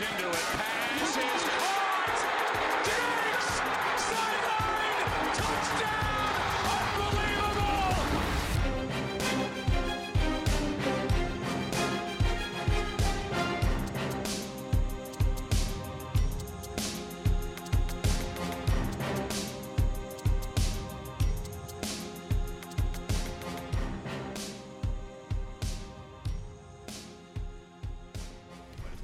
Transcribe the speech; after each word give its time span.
Gets 0.00 0.12
into 0.12 0.30
it. 0.30 0.34
Pass 0.34 1.69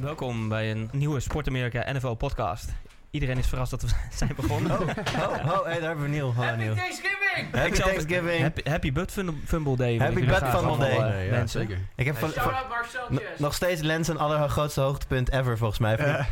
Welkom 0.06 0.48
bij 0.48 0.70
een 0.70 0.88
nieuwe 0.92 1.20
Sport 1.20 1.48
Amerika 1.48 1.92
NFL 1.92 2.12
podcast. 2.12 2.72
Iedereen 3.10 3.38
is 3.38 3.46
verrast 3.46 3.70
dat 3.70 3.82
we 3.82 3.88
zijn 4.16 4.32
begonnen. 4.36 4.72
Oh, 4.72 4.80
oh, 4.80 5.52
oh 5.52 5.64
hey, 5.64 5.74
daar 5.78 5.82
hebben 5.88 6.04
we 6.04 6.08
Niel. 6.10 6.34
Hallo 6.34 6.56
Niel. 6.56 6.74
Thanksgiving! 6.74 7.52
Happy 7.52 7.74
zal- 7.74 7.86
Thanksgiving. 7.88 8.40
Happy, 8.40 8.70
happy 8.70 8.92
Butt 8.92 9.12
Fumble 9.44 9.76
Day. 9.76 9.98
Happy 9.98 10.24
Butt 10.26 10.36
Fumble 10.38 10.50
allemaal, 10.50 10.78
Day. 10.78 11.26
ja, 11.26 11.46
zeker. 11.46 11.78
Ik 11.96 12.06
heb 12.06 12.16
van, 12.16 12.30
van- 12.30 13.20
nog 13.38 13.54
steeds 13.54 13.80
Lens 13.80 14.08
een 14.08 14.18
allergrootste 14.18 14.80
hoogtepunt 14.80 15.32
ever 15.32 15.58
volgens 15.58 15.78
mij. 15.80 15.96
Ja, 15.96 16.26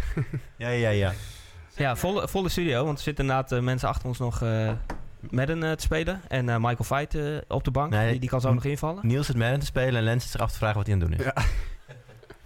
ja, 0.68 0.68
ja. 0.68 0.88
ja. 0.88 1.12
Ja, 1.76 1.96
volle, 1.96 2.28
volle 2.28 2.48
studio, 2.48 2.84
want 2.84 2.98
er 2.98 3.04
zitten 3.04 3.24
inderdaad 3.24 3.52
eh, 3.52 3.60
mensen 3.60 3.88
achter 3.88 4.08
ons 4.08 4.18
nog 4.18 4.42
eh 4.42 4.70
Madden 5.30 5.62
eh, 5.62 5.72
te 5.72 5.82
spelen. 5.82 6.20
En 6.28 6.48
eh, 6.48 6.56
Michael 6.56 6.84
Fight 6.84 7.14
eh, 7.14 7.24
op 7.48 7.64
de 7.64 7.70
bank, 7.70 7.90
Nee, 7.92 8.10
die, 8.10 8.20
die 8.20 8.28
kan 8.28 8.40
zo 8.40 8.54
nog 8.54 8.64
invallen. 8.64 9.06
Niels 9.06 9.26
zit 9.26 9.36
Madden 9.36 9.58
te 9.60 9.66
spelen 9.66 9.94
en 9.96 10.02
Lens 10.02 10.24
is 10.24 10.30
zich 10.30 10.40
af 10.40 10.52
te 10.52 10.58
vragen 10.58 10.76
wat 10.76 10.86
hij 10.86 10.94
aan 10.94 11.00
het 11.00 11.10
doen 11.10 11.18
is. 11.18 11.32
Ja. 11.34 11.42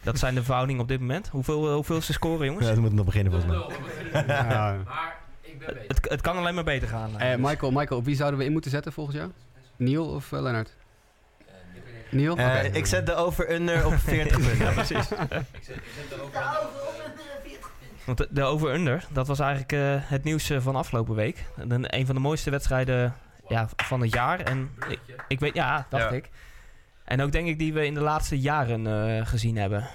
Dat 0.09 0.19
zijn 0.19 0.35
de 0.35 0.43
verhoudingen 0.43 0.83
op 0.83 0.89
dit 0.89 1.01
moment. 1.01 1.29
Hoeveel, 1.29 1.67
eh, 1.69 1.75
hoeveel 1.75 1.97
is 1.97 2.07
de 2.07 2.13
score, 2.13 2.45
jongens? 2.45 2.67
Ja, 2.67 2.75
we 2.75 2.79
moeten 2.81 2.97
nog 2.97 3.07
beginnen 3.07 3.33
volgens 3.33 3.53
mij. 3.53 4.25
Ja. 4.27 4.77
Maar 4.85 5.17
ik 5.41 5.59
ben. 5.59 5.77
Het, 5.89 6.09
het 6.11 6.21
kan 6.21 6.37
alleen 6.37 6.55
maar 6.55 6.65
beter 6.65 6.89
gaan. 6.89 7.19
Eh, 7.19 7.31
Dus- 7.37 7.47
Michael, 7.51 7.73
Michael, 7.73 7.99
op 8.01 8.05
wie 8.05 8.17
zouden 8.17 8.39
we 8.39 8.45
in 8.45 8.53
moeten 8.53 8.71
zetten 8.71 8.93
volgens 8.93 9.17
jou? 9.17 9.31
Neil 9.77 10.07
of 10.07 10.33
uh, 10.33 10.41
Leonard? 10.41 10.77
Neil? 12.11 12.37
Eh. 12.37 12.75
Ik 12.75 12.87
zet 12.87 13.07
de 13.07 13.15
over-under 13.15 13.87
op 13.87 13.95
40 13.99 14.37
punten. 14.47 14.59
Ja, 14.67 14.73
precies. 14.73 15.09
Want 18.05 18.19
de, 18.19 18.29
de 18.31 18.43
over-under, 18.43 19.05
dat 19.13 19.27
was 19.27 19.39
eigenlijk 19.39 19.73
eh, 19.73 20.11
het 20.11 20.25
nieuws 20.25 20.51
eh, 20.51 20.61
van 20.61 20.77
afgelopen 20.77 21.15
week. 21.15 21.45
Een, 21.57 21.97
een 21.97 22.07
van 22.07 22.15
de 22.15 22.21
mooiste 22.21 22.51
wedstrijden 22.51 23.15
ja, 23.49 23.69
van 23.77 24.01
het 24.01 24.13
jaar. 24.15 24.41
En 24.41 24.71
ik, 24.89 25.01
ik 25.29 25.41
weet, 25.41 25.55
ja, 25.55 25.87
dacht 25.91 26.11
Ja. 26.11 26.17
ik. 26.17 26.31
En 27.09 27.21
ook 27.21 27.33
denk 27.33 27.49
ik 27.49 27.59
die 27.59 27.73
we 27.73 27.87
in 27.87 27.95
de 27.95 28.01
laatste 28.01 28.39
jaren 28.41 28.87
eh, 28.87 29.27
gezien 29.27 29.57
hebben. 29.57 29.89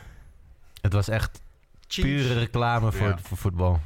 Het 0.81 0.93
was 0.93 1.07
echt 1.07 1.41
pure 1.87 2.33
reclame 2.39 2.91
voor, 2.91 3.07
Ja. 3.07 3.17
voor 3.21 3.37
voetbal. 3.37 3.79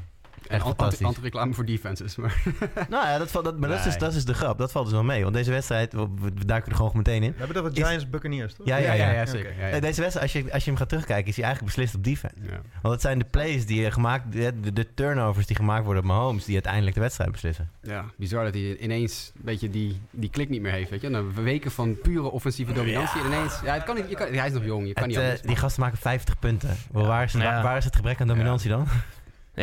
En 0.48 0.56
echt 0.56 0.64
anti- 0.66 0.78
fantastisch. 0.78 1.06
Anti-reclame 1.08 1.53
voor 1.53 1.66
defenses. 1.66 2.16
Maar 2.16 2.42
Nou 2.90 3.08
ja, 3.08 3.17
dat, 3.17 3.31
valt- 3.31 3.45
dat, 3.45 3.58
maar 3.59 3.70
dat, 3.70 3.86
is, 3.86 3.98
dat 3.98 4.14
is 4.14 4.26
de 4.26 4.34
grap. 4.34 4.58
Dat 4.58 4.72
valt 4.72 4.86
dus 4.86 4.94
wel 4.94 5.04
mee. 5.04 5.22
Want 5.23 5.36
deze 5.36 5.52
wedstrijd, 5.52 5.94
we, 5.94 6.08
we 6.22 6.45
duiken 6.45 6.70
er 6.72 6.78
gewoon 6.78 6.92
meteen 6.95 7.23
in. 7.23 7.31
We 7.31 7.38
hebben 7.38 7.58
over 7.64 7.78
Is- 7.78 7.84
Giants 7.84 8.09
Buccaneers, 8.09 8.54
toch? 8.54 8.66
Ja, 8.67 8.78
ja, 8.78 8.94
ja. 8.94 9.26
zeker. 9.26 9.54
Ja, 9.59 9.67
ja. 9.67 9.73
Eh, 9.76 9.81
Deze 9.81 10.02
wedstrijd, 10.02 10.34
als 10.34 10.44
je, 10.44 10.54
als 10.54 10.64
je 10.64 10.70
hem 10.70 10.80
gaat 10.80 10.89
terugkijken, 10.89 11.28
is 11.28 11.36
hij 11.36 11.45
eigenlijk 11.45 11.76
beslist 11.76 11.95
op 11.95 12.04
defense. 12.04 12.36
Ja. 12.42 12.62
Want 12.81 12.94
het 12.94 13.02
zijn 13.02 13.20
de 13.20 13.26
plays 13.26 13.66
die 13.66 13.92
gemaakt, 13.92 14.31
de, 14.31 14.59
de, 14.59 14.73
de 14.73 14.94
turnovers 14.94 15.45
die 15.45 15.56
gemaakt 15.56 15.84
worden 15.86 16.04
op 16.04 16.08
Mahomes, 16.09 16.45
die 16.45 16.54
uiteindelijk 16.54 16.95
de 16.95 17.02
wedstrijd 17.02 17.32
beslissen. 17.32 17.70
Ja, 17.82 18.06
bizar 18.17 18.44
dat 18.44 18.54
hij 18.54 18.78
ineens 18.78 19.32
een 19.36 19.42
beetje 19.45 19.70
die, 19.70 20.02
die 20.11 20.30
klik 20.30 20.50
niet 20.50 20.61
meer 20.61 20.72
heeft. 20.72 20.89
Weet 20.89 21.02
je? 21.02 21.09
Na 21.09 21.23
weken 21.23 21.72
van 21.72 21.98
pure 22.02 22.30
offensieve 22.32 22.73
dominantie. 22.73 23.20
En 23.22 23.26
ineens, 23.26 23.59
ja, 23.64 23.73
het 23.73 23.84
kan 23.84 23.95
niet, 23.95 24.09
je 24.09 24.16
kan, 24.16 24.28
hij 24.34 24.48
is 24.48 24.54
nog 24.54 24.64
jong, 24.66 24.88
je 24.88 24.94
kan 24.94 25.04
Het, 25.04 25.11
niet 25.11 25.17
eh, 25.22 25.23
anders. 25.23 25.42
die 25.42 25.56
gasten 25.56 25.82
maken 25.82 25.98
50 25.98 26.39
punten. 26.39 26.76
Waar, 26.92 27.23
is, 27.23 27.32
Ja. 27.34 27.39
waar, 27.39 27.64
waar 27.64 27.78
is 27.78 27.86
het 27.86 27.95
gebrek 27.95 28.22
aan 28.22 28.28
dominantie 28.28 28.70
dan? 28.70 28.88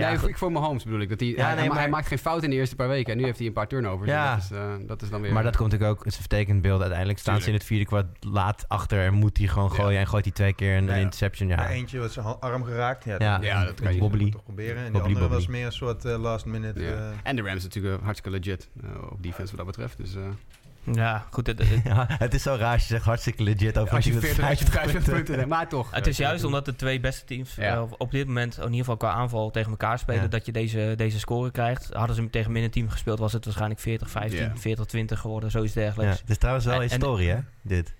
Ja, 0.01 0.11
Ja, 0.11 0.21
ik, 0.29 0.39
voor 0.39 0.53
Mahomes 0.53 0.85
bedoel 0.85 1.01
ik. 1.01 1.09
Dat 1.09 1.21
hij, 1.21 1.29
Ja, 1.29 1.35
hij, 1.37 1.47
nee, 1.49 1.59
hij- 1.59 1.69
maar- 1.69 1.79
hij 1.79 1.89
maakt 1.89 2.07
geen 2.07 2.19
fout 2.19 2.43
in 2.43 2.51
de 2.51 2.57
eerste 2.57 2.77
paar 2.77 2.89
weken. 2.89 3.13
En 3.13 3.19
nu 3.19 3.25
heeft 3.25 3.39
hij 3.39 3.47
een 3.47 3.53
paar 3.53 3.67
turnovers. 3.69 4.11
Ja. 4.11 4.31
En 4.33 4.35
Dat, 4.39 4.45
is, 4.45 4.51
eh, 4.57 4.89
dat 4.89 5.03
is 5.03 5.11
dan 5.11 5.21
weer... 5.21 5.33
Maar 5.33 5.43
dat 5.43 5.57
komt 5.57 5.71
natuurlijk 5.71 5.99
ook, 5.99 6.05
het 6.05 6.13
is 6.13 6.15
een 6.19 6.27
vertekend 6.29 6.63
beeld. 6.63 6.81
Uiteindelijk 6.81 7.19
staan 7.19 7.41
ze 7.41 7.47
in 7.49 7.55
het 7.55 7.65
vierde 7.65 7.85
kwart 7.85 8.07
laat 8.25 8.65
achter 8.69 9.05
en 9.05 9.15
moet 9.15 9.39
hij 9.39 9.47
gewoon 9.47 9.69
Ja. 9.69 9.75
gooien. 9.83 10.01
En 10.01 10.07
gooit 10.07 10.25
hij 10.25 10.33
twee 10.35 10.53
keer 10.55 10.77
een, 10.77 10.85
Ja, 10.85 10.91
een 10.91 10.97
ja. 10.97 11.03
interception. 11.03 11.49
Ja. 11.49 11.57
Ja, 11.57 11.69
eentje 11.69 11.99
was 11.99 12.13
zijn 12.13 12.27
arm 12.27 12.65
geraakt. 12.65 13.05
Ja, 13.05 13.15
Ja. 13.19 13.39
Ja, 13.43 13.65
dat 13.65 13.81
kan 13.81 13.95
je- 13.95 14.01
wobbly. 14.01 14.31
toch 14.31 14.43
proberen. 14.45 14.77
En 14.77 14.83
die 14.83 14.93
Wobbly, 14.93 15.15
andere 15.15 15.29
was 15.35 15.47
meer 15.47 15.67
een 15.67 15.73
soort 15.73 16.05
eh, 16.05 16.19
last 16.19 16.45
minute. 16.45 16.83
Ja. 16.83 16.91
eh, 16.91 17.03
En 17.23 17.37
de 17.37 17.43
Rams 17.43 17.63
natuurlijk 17.63 18.03
hartstikke 18.03 18.39
legit 18.39 18.69
op 19.11 19.23
defense 19.23 19.57
wat 19.57 19.67
dat 19.67 19.77
betreft. 19.77 19.97
Dus, 19.97 20.15
eh, 20.15 20.23
ja, 20.93 21.27
goed. 21.31 21.47
Het, 21.47 21.59
het- 21.59 21.81
Ja, 21.95 22.07
het 22.09 22.35
is 22.35 22.43
zo 22.43 22.55
raar 22.59 22.73
als 22.73 22.83
je 22.83 22.89
zegt 22.89 23.05
hartstikke 23.05 23.43
legit 23.43 23.79
over 23.79 23.95
als 23.95 24.05
je 24.05 24.13
een 24.13 24.21
team 24.21 24.35
40, 24.35 24.43
met 24.43 24.51
als 24.51 24.59
je 24.59 24.65
50 24.71 25.03
50 25.03 25.15
punten. 25.25 25.49
Maar 25.49 25.69
toch. 25.69 25.91
het 25.91 26.07
is 26.07 26.17
juist 26.17 26.45
omdat 26.45 26.65
de 26.65 26.77
twee 26.77 27.01
beste 27.01 27.25
teams 27.25 27.55
Ja. 27.55 27.75
eh, 27.75 27.83
op 27.99 28.11
dit 28.11 28.27
moment, 28.27 28.57
in 28.57 28.63
ieder 28.63 28.79
geval 28.79 28.97
qua 28.97 29.11
aanval, 29.13 29.51
tegen 29.51 29.71
elkaar 29.71 29.99
spelen, 29.99 30.23
Ja. 30.23 30.29
dat 30.29 30.47
je 30.47 30.53
deze, 30.53 30.95
deze 30.97 31.19
score 31.19 31.51
krijgt. 31.51 31.89
Hadden 31.93 32.17
ze 32.17 32.31
tegen 32.31 32.53
minder 32.53 32.71
team 32.71 32.89
gespeeld, 32.89 33.19
was 33.19 33.33
het 33.33 33.45
waarschijnlijk 33.45 33.81
40-15, 33.81 34.39
Ja. 34.39 34.53
40-20 34.57 35.19
geworden, 35.21 35.51
zoiets 35.51 35.75
Ja, 35.75 35.81
dergelijks. 35.81 36.21
het 36.21 36.31
is 36.31 36.39
trouwens 36.39 36.65
wel 36.67 36.75
En- 36.75 36.83
en- 36.83 36.89
historie, 36.89 37.29
hè, 37.29 37.39
dit. 37.63 37.95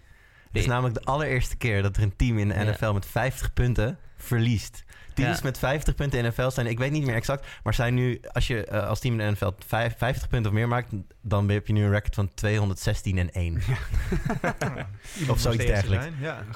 Het 0.53 0.63
is 0.63 0.67
namelijk 0.69 0.95
de 0.95 1.05
allereerste 1.05 1.57
keer 1.57 1.83
dat 1.83 1.97
er 1.97 2.03
een 2.03 2.17
team 2.17 2.39
in 2.39 2.49
de 2.49 2.55
Ja. 2.55 2.63
NFL 2.71 2.93
met 2.93 3.07
50 3.07 3.53
punten 3.53 3.99
verliest. 4.17 4.85
Teams 5.15 5.37
Ja. 5.39 5.45
met 5.45 5.59
50 5.59 5.95
punten 5.95 6.19
in 6.19 6.25
de 6.25 6.31
NFL 6.31 6.51
zijn, 6.51 6.67
ik 6.67 6.79
weet 6.79 6.93
niet 6.93 7.05
meer 7.05 7.15
exact, 7.15 7.47
maar 7.63 7.75
zijn 7.75 7.95
nu, 7.95 8.21
als 8.33 8.47
je 8.47 8.65
eh, 8.65 8.89
als 8.89 9.01
team 9.01 9.21
in 9.21 9.27
de 9.27 9.33
NFL 9.33 9.51
vijf- 9.67 9.95
50 9.99 10.29
punten 10.29 10.51
of 10.51 10.57
meer 10.57 10.69
maakt, 10.69 10.93
dan 11.21 11.49
heb 11.49 11.67
je 11.67 11.73
nu 11.73 11.85
een 11.85 11.91
record 11.91 12.15
van 12.15 12.31
216 12.35 13.19
en 13.19 13.33
1. 13.33 13.55
of 15.31 15.39
zoiets 15.41 15.65
dergelijks. 15.67 16.07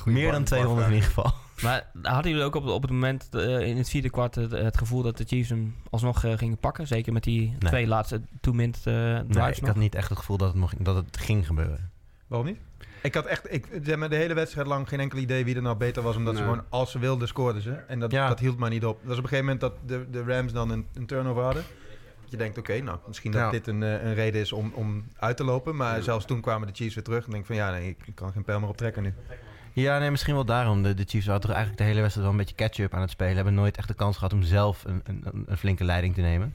Meer 0.04 0.30
dan 0.30 0.40
bar- 0.40 0.44
200 0.44 0.86
in 0.88 0.94
ieder 0.94 1.08
geval. 1.08 1.32
Maar 1.62 1.86
hadden 2.02 2.30
jullie 2.30 2.46
ook 2.46 2.54
op, 2.54 2.66
op 2.66 2.82
het 2.82 2.90
moment 2.90 3.28
eh, 3.30 3.60
in 3.60 3.76
het 3.76 3.88
vierde 3.90 4.10
kwart 4.10 4.34
het, 4.34 4.50
het 4.50 4.78
gevoel 4.78 5.02
dat 5.02 5.16
de 5.16 5.24
Chiefs 5.24 5.48
hem 5.48 5.74
alsnog 5.90 6.24
eh, 6.24 6.38
gingen 6.38 6.58
pakken? 6.58 6.86
Zeker 6.86 7.12
met 7.12 7.22
die 7.24 7.40
Nee. 7.48 7.58
twee 7.70 7.86
laatste 7.86 8.20
two-minute 8.40 8.90
Nee, 8.90 9.26
drives 9.26 9.56
ik 9.56 9.60
nog? 9.60 9.70
had 9.70 9.78
niet 9.82 9.94
echt 9.94 10.08
het 10.08 10.18
gevoel 10.18 10.36
dat 10.36 10.48
het, 10.48 10.56
nog, 10.56 10.72
dat 10.78 10.96
het 10.96 11.16
ging 11.18 11.46
gebeuren. 11.46 11.90
Waarom 12.26 12.46
niet? 12.48 12.58
Ik 13.02 13.14
had 13.14 13.26
echt, 13.26 13.52
ik, 13.52 13.66
zeg 13.82 13.96
maar, 13.96 14.08
de 14.08 14.16
hele 14.16 14.34
wedstrijd 14.34 14.66
lang 14.66 14.88
geen 14.88 15.00
enkel 15.00 15.18
idee 15.18 15.44
wie 15.44 15.56
er 15.56 15.62
nou 15.62 15.76
beter 15.76 16.02
was. 16.02 16.16
Omdat 16.16 16.36
ze 16.36 16.42
gewoon, 16.42 16.64
als 16.68 16.90
ze 16.90 16.98
wilden, 16.98 17.28
scoorden 17.28 17.62
ze. 17.62 17.70
En 17.72 18.00
dat, 18.00 18.10
Ja. 18.12 18.28
dat 18.28 18.38
hield 18.38 18.58
maar 18.58 18.70
niet 18.70 18.84
op. 18.84 18.98
Dat 18.98 19.08
was 19.08 19.18
op 19.18 19.22
een 19.22 19.28
gegeven 19.28 19.44
moment 19.44 19.60
dat 19.60 19.74
de, 19.86 20.10
de 20.10 20.22
Rams 20.34 20.52
dan 20.52 20.70
een, 20.70 20.86
een 20.94 21.06
turnover 21.06 21.42
hadden. 21.42 21.62
Dat 22.20 22.30
je 22.30 22.36
denkt, 22.36 22.58
oké, 22.58 22.80
nou, 22.80 22.98
misschien 23.06 23.30
dat 23.32 23.40
Ja. 23.40 23.50
dit 23.50 23.66
een, 23.66 23.82
eh, 23.82 24.02
een 24.04 24.14
reden 24.14 24.40
is 24.40 24.52
om, 24.52 24.72
om 24.74 25.04
uit 25.16 25.36
te 25.36 25.44
lopen. 25.44 25.76
Maar 25.76 25.96
Ja. 25.96 26.02
zelfs 26.02 26.24
toen 26.24 26.40
kwamen 26.40 26.66
de 26.66 26.74
Chiefs 26.74 26.94
weer 26.94 27.04
terug. 27.04 27.24
En 27.24 27.30
denk 27.30 27.46
van, 27.46 27.56
ja, 27.56 27.70
nee, 27.70 27.88
ik, 27.88 27.96
ik 28.06 28.14
kan 28.14 28.32
geen 28.32 28.44
pijl 28.44 28.60
meer 28.60 28.68
optrekken 28.68 29.02
nu. 29.02 29.14
Ja, 29.72 29.98
nee, 29.98 30.10
misschien 30.10 30.34
wel 30.34 30.44
daarom. 30.44 30.82
De, 30.82 30.94
de 30.94 31.04
Chiefs 31.06 31.24
hadden 31.26 31.42
toch 31.44 31.50
eigenlijk 31.56 31.78
de 31.78 31.88
hele 31.88 32.00
wedstrijd 32.00 32.26
wel 32.28 32.38
een 32.38 32.44
beetje 32.44 32.64
catch-up 32.64 32.94
aan 32.94 33.00
het 33.00 33.10
spelen. 33.10 33.34
Hebben 33.34 33.54
nooit 33.54 33.76
echt 33.76 33.88
de 33.88 33.94
kans 33.94 34.16
gehad 34.16 34.32
om 34.32 34.42
zelf 34.42 34.84
een, 34.84 35.00
een, 35.04 35.44
een 35.46 35.56
flinke 35.56 35.84
leiding 35.84 36.14
te 36.14 36.20
nemen. 36.20 36.54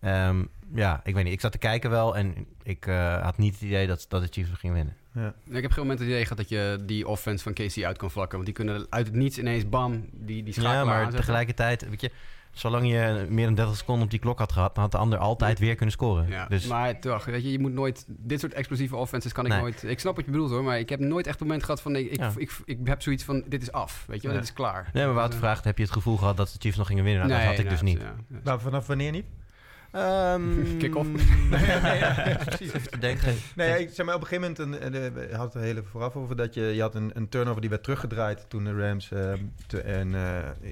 Ehm, 0.00 0.44
ja, 0.74 1.00
ik 1.04 1.14
weet 1.14 1.24
niet. 1.24 1.32
Ik 1.32 1.40
zat 1.40 1.52
te 1.52 1.58
kijken 1.58 1.90
wel 1.90 2.16
en 2.16 2.46
ik 2.62 2.86
eh, 2.86 3.22
had 3.22 3.38
niet 3.38 3.52
het 3.54 3.62
idee 3.62 3.86
dat, 3.86 4.06
dat 4.08 4.22
de 4.22 4.28
Chiefs 4.30 4.50
gingen 4.52 4.76
winnen. 4.76 4.94
Ja. 5.16 5.34
Ik 5.56 5.62
heb 5.62 5.70
geen 5.70 5.82
moment 5.82 5.98
het 5.98 6.08
idee 6.08 6.22
gehad 6.22 6.36
dat 6.36 6.48
je 6.48 6.78
die 6.86 7.08
offense 7.08 7.42
van 7.42 7.52
Casey 7.54 7.86
uit 7.86 7.98
kan 7.98 8.10
vlakken. 8.10 8.32
Want 8.38 8.44
die 8.44 8.54
kunnen 8.54 8.86
uit 8.90 9.06
het 9.06 9.14
niets 9.16 9.38
ineens 9.38 9.68
bam, 9.68 10.08
die, 10.12 10.42
die 10.42 10.52
schakelaar 10.52 10.76
Ja, 10.78 10.84
maar 10.84 10.94
aanzetten. 10.94 11.20
tegelijkertijd, 11.20 11.88
weet 11.88 12.00
je, 12.00 12.10
zolang 12.52 12.88
je 12.90 13.26
meer 13.28 13.46
dan 13.46 13.54
30 13.54 13.76
seconden 13.76 14.04
op 14.04 14.10
die 14.10 14.18
klok 14.20 14.38
had 14.38 14.52
gehad, 14.52 14.74
dan 14.74 14.82
had 14.82 14.92
de 14.92 14.98
ander 14.98 15.18
altijd 15.18 15.58
weer 15.58 15.74
kunnen 15.74 15.94
scoren. 15.94 16.28
Ja, 16.28 16.46
Dus 16.46 16.66
maar 16.66 17.00
toch, 17.00 17.24
weet 17.24 17.42
je, 17.42 17.52
je 17.52 17.58
moet 17.58 17.72
nooit... 17.72 18.04
Dit 18.08 18.40
soort 18.40 18.52
explosieve 18.54 18.96
offenses 18.96 19.32
kan 19.32 19.44
ik 19.44 19.50
Nee. 19.52 19.60
nooit... 19.60 19.82
Ik 19.82 20.00
snap 20.00 20.16
wat 20.16 20.24
je 20.24 20.30
bedoelt 20.30 20.50
hoor, 20.50 20.64
maar 20.64 20.78
ik 20.78 20.88
heb 20.88 21.00
nooit 21.00 21.26
echt 21.26 21.40
een 21.40 21.46
moment 21.46 21.64
gehad 21.64 21.80
van... 21.82 21.96
Ik, 21.96 22.10
ik, 22.10 22.18
Ja. 22.18 22.32
ik, 22.36 22.50
ik 22.64 22.78
heb 22.84 23.02
zoiets 23.02 23.24
van, 23.24 23.44
dit 23.46 23.62
is 23.62 23.72
af, 23.72 24.04
weet 24.06 24.16
je 24.22 24.26
wel, 24.28 24.36
Ja. 24.36 24.42
dit 24.42 24.48
is 24.48 24.54
klaar. 24.56 24.90
nee, 24.92 25.04
maar 25.04 25.14
Wout 25.14 25.30
Dus, 25.30 25.38
vraagt, 25.40 25.64
heb 25.64 25.76
je 25.76 25.82
het 25.84 25.92
gevoel 25.92 26.16
gehad 26.16 26.36
dat 26.36 26.48
de 26.52 26.56
Chiefs 26.58 26.76
nog 26.76 26.86
gingen 26.86 27.04
winnen? 27.04 27.26
Nou, 27.28 27.38
nee, 27.40 27.48
dat 27.48 27.56
had 27.56 27.64
ik 27.64 27.70
dus 27.70 27.82
niet. 27.82 28.00
ja, 28.00 28.14
ja. 28.28 28.38
Nou, 28.44 28.60
vanaf 28.60 28.86
wanneer 28.86 29.10
niet? 29.12 29.24
Ehm, 29.92 30.76
Kick-off. 30.78 31.08
precies, 32.44 32.72
even 32.72 32.90
te 32.90 32.98
denken. 32.98 33.34
Nee, 33.54 33.68
ja, 33.68 33.74
ik 33.74 33.90
zeg 33.92 34.06
maar 34.06 34.14
op 34.14 34.20
een 34.20 34.26
gegeven 34.26 34.56
moment, 34.58 34.82
een, 34.82 34.94
een, 35.04 35.12
we 35.12 35.20
hadden 35.20 35.40
het 35.40 35.54
er 35.54 35.60
heel 35.60 35.70
even 35.70 35.86
vooraf 35.86 36.16
over, 36.16 36.36
dat 36.36 36.54
je, 36.54 36.62
je 36.62 36.80
had 36.80 36.94
een, 36.94 37.10
een 37.14 37.28
turnover 37.28 37.60
die 37.60 37.70
werd 37.70 37.82
teruggedraaid 37.82 38.44
toen 38.48 38.64
de 38.64 38.74
Rams, 38.88 39.10
eh, 39.12 39.32
te, 39.66 39.80
en 39.80 40.14
eh, 40.14 40.20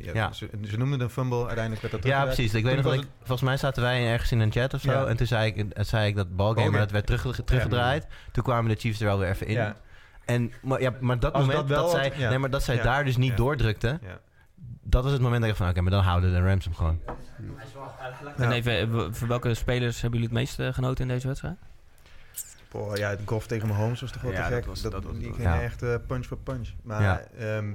ja, 0.04 0.12
Ja. 0.14 0.32
Ze, 0.32 0.48
ze 0.68 0.76
noemden 0.76 0.90
het 0.92 1.00
een 1.08 1.10
fumble, 1.10 1.46
uiteindelijk 1.46 1.80
werd 1.82 1.92
dat 1.94 2.02
Ja, 2.04 2.08
teruggedraaid. 2.10 2.34
precies. 2.34 2.54
Ik 2.54 2.64
weet 2.64 2.74
nog 2.76 2.84
dat 2.84 2.94
ik, 2.94 3.08
volgens 3.18 3.42
mij 3.42 3.56
zaten 3.56 3.82
wij 3.82 4.06
ergens 4.06 4.32
in 4.32 4.40
een 4.40 4.52
chat 4.52 4.74
of 4.74 4.80
zo. 4.80 4.90
Ja. 4.92 5.06
En 5.06 5.16
toen 5.16 5.26
zei 5.26 5.52
ik, 5.52 5.72
eh, 5.72 5.84
zei 5.84 6.06
ik 6.08 6.16
dat 6.16 6.36
balgame, 6.36 6.70
maar 6.70 6.80
dat 6.80 6.90
werd 6.90 7.06
terug, 7.06 7.40
teruggedraaid. 7.44 8.06
Toen 8.32 8.42
kwamen 8.44 8.70
de 8.74 8.80
Chiefs 8.80 9.00
er 9.00 9.06
wel 9.06 9.18
weer 9.18 9.28
even 9.28 9.46
in. 9.46 9.52
Ja. 9.54 9.76
En, 10.24 10.52
maar, 10.62 10.80
ja, 10.80 10.94
maar 11.00 11.18
dat 11.18 11.32
Als 11.32 11.46
moment 11.46 11.68
dat 11.68 11.78
dat, 11.78 11.90
zij, 11.90 12.02
had- 12.08 12.16
ja. 12.16 12.28
nee, 12.28 12.38
maar 12.38 12.50
dat 12.50 12.62
zij 12.62 12.76
Ja. 12.76 12.82
daar 12.82 13.04
dus 13.04 13.16
niet 13.16 13.30
Ja. 13.30 13.36
doordrukten, 13.36 14.00
Ja. 14.02 14.18
Dat 14.84 15.02
was 15.02 15.12
het 15.12 15.20
moment 15.20 15.40
dat 15.40 15.50
ik 15.50 15.56
van, 15.56 15.68
oké, 15.68 15.80
maar 15.80 15.90
dan 15.90 16.02
houden 16.02 16.32
de 16.32 16.40
Rams 16.48 16.64
hem 16.64 16.74
gewoon. 16.74 17.00
En 18.36 18.52
even, 18.52 18.78
eh, 18.78 19.06
voor 19.10 19.28
welke 19.28 19.54
spelers 19.54 20.00
hebben 20.00 20.20
jullie 20.20 20.34
het 20.36 20.44
meest 20.44 20.60
eh, 20.60 20.72
genoten 20.74 21.02
in 21.08 21.14
deze 21.14 21.26
wedstrijd? 21.26 21.56
Boah, 22.70 22.96
ja, 22.96 23.10
het 23.10 23.20
golf 23.24 23.46
tegen 23.46 23.68
Mahomes 23.68 24.00
was 24.00 24.10
toch 24.12 24.22
wel 24.22 24.30
Ja, 24.32 24.36
te 24.44 24.50
dat 24.50 24.58
gek. 24.58 24.66
was- 24.66 24.82
dat, 24.82 24.92
dat 24.92 25.04
was- 25.04 25.12
die 25.12 25.26
dat- 25.26 25.34
ging 25.36 25.48
Ja. 25.48 25.60
echt 25.62 25.82
eh, 25.82 25.94
punch 26.06 26.26
voor 26.26 26.38
punch. 26.38 26.68
Maar 26.82 27.02
Ja. 27.02 27.20
ehm, 27.38 27.72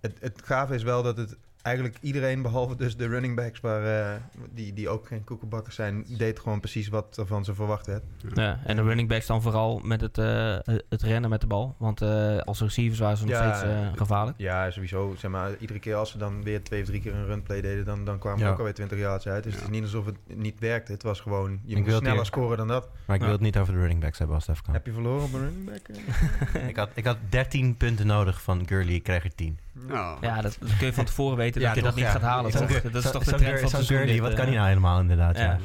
het, 0.00 0.16
het 0.20 0.40
gave 0.44 0.74
is 0.74 0.82
wel 0.82 1.02
dat 1.02 1.16
het 1.16 1.36
eigenlijk 1.62 1.96
iedereen, 2.00 2.42
behalve 2.42 2.76
dus 2.76 2.96
de 2.96 3.06
running 3.08 3.36
backs, 3.36 3.60
waar, 3.60 3.84
eh, 4.14 4.20
die, 4.54 4.72
die 4.72 4.88
ook 4.88 5.06
geen 5.06 5.24
koekenbakkers 5.24 5.74
zijn, 5.74 6.04
deed 6.16 6.40
gewoon 6.40 6.60
precies 6.60 6.88
wat 6.88 7.16
er 7.16 7.26
van 7.26 7.44
ze 7.44 7.54
verwacht 7.54 7.86
werd. 7.86 8.02
Ja, 8.34 8.60
en 8.64 8.76
de 8.76 8.82
running 8.82 9.08
backs 9.08 9.26
dan 9.26 9.42
vooral 9.42 9.78
met 9.84 10.00
het, 10.00 10.18
eh, 10.18 10.56
het 10.88 11.02
rennen 11.02 11.30
met 11.30 11.40
de 11.40 11.46
bal. 11.46 11.74
Want 11.78 12.02
eh, 12.02 12.38
als 12.38 12.60
receivers 12.60 12.98
waren 12.98 13.16
ze 13.16 13.24
nog 13.24 13.32
Ja, 13.34 13.54
steeds 13.54 13.72
eh, 13.72 13.86
gevaarlijk. 13.96 14.38
Ja, 14.38 14.70
sowieso. 14.70 15.14
Zeg 15.18 15.30
maar, 15.30 15.50
iedere 15.58 15.78
keer 15.78 15.94
als 15.94 16.10
ze 16.10 16.18
dan 16.18 16.42
weer 16.42 16.62
twee 16.62 16.80
of 16.80 16.86
drie 16.86 17.00
keer 17.00 17.14
een 17.14 17.26
runplay 17.26 17.60
deden, 17.60 17.84
dan, 17.84 18.04
dan 18.04 18.18
kwamen 18.18 18.40
Ja. 18.44 18.50
ook 18.50 18.58
alweer 18.58 18.74
20 18.74 18.98
yards 18.98 19.26
uit. 19.28 19.42
Dus 19.44 19.52
Ja. 19.52 19.58
het 19.58 19.68
is 19.68 19.74
niet 19.74 19.84
alsof 19.84 20.06
het 20.06 20.16
niet 20.26 20.60
werkte. 20.60 20.92
Het 20.92 21.02
was 21.02 21.20
gewoon, 21.20 21.60
je 21.64 21.76
Ik 21.76 21.82
moet 21.84 21.94
sneller 21.94 22.12
hier- 22.16 22.24
scoren 22.24 22.56
dan 22.56 22.68
dat. 22.68 22.88
Maar 23.06 23.16
ik 23.16 23.22
Ja. 23.22 23.28
wil 23.28 23.36
het 23.36 23.44
niet 23.44 23.58
over 23.58 23.72
de 23.72 23.78
running 23.78 24.00
backs 24.00 24.18
hebben 24.18 24.36
als 24.36 24.46
het 24.46 24.52
even 24.54 24.66
kan. 24.66 24.74
Heb 24.74 24.86
je 24.86 24.92
verloren 24.92 25.24
op 25.24 25.32
een 25.32 25.40
running 25.40 25.64
back? 25.70 25.96
ik, 26.70 26.76
had, 26.76 26.90
ik 26.94 27.04
had 27.04 27.16
13 27.28 27.76
punten 27.76 28.06
nodig 28.06 28.42
van 28.42 28.66
Gurley, 28.66 28.94
ik 28.94 29.02
kreeg 29.02 29.24
er 29.24 29.34
10. 29.34 29.58
Oh. 29.90 30.12
Ja, 30.20 30.40
dat, 30.40 30.56
dat 30.60 30.76
kun 30.76 30.86
je 30.86 30.92
van 30.92 31.04
tevoren 31.04 31.36
weten 31.36 31.60
Ja, 31.60 31.66
dat 31.66 31.76
je 31.76 31.82
dat 31.82 31.94
niet 31.94 32.04
gaat 32.04 32.22
halen. 32.22 32.52
Dat 32.52 33.04
is 33.04 33.10
toch 33.10 33.24
de 33.24 33.34
trend 33.34 33.60
van 33.60 33.78
het 33.78 33.86
seizoen. 33.86 34.20
Wat 34.20 34.34
kan 34.34 34.46
hij 34.46 34.54
nou 34.54 34.68
helemaal 34.68 35.00
inderdaad? 35.00 35.36
Ja. 35.36 35.58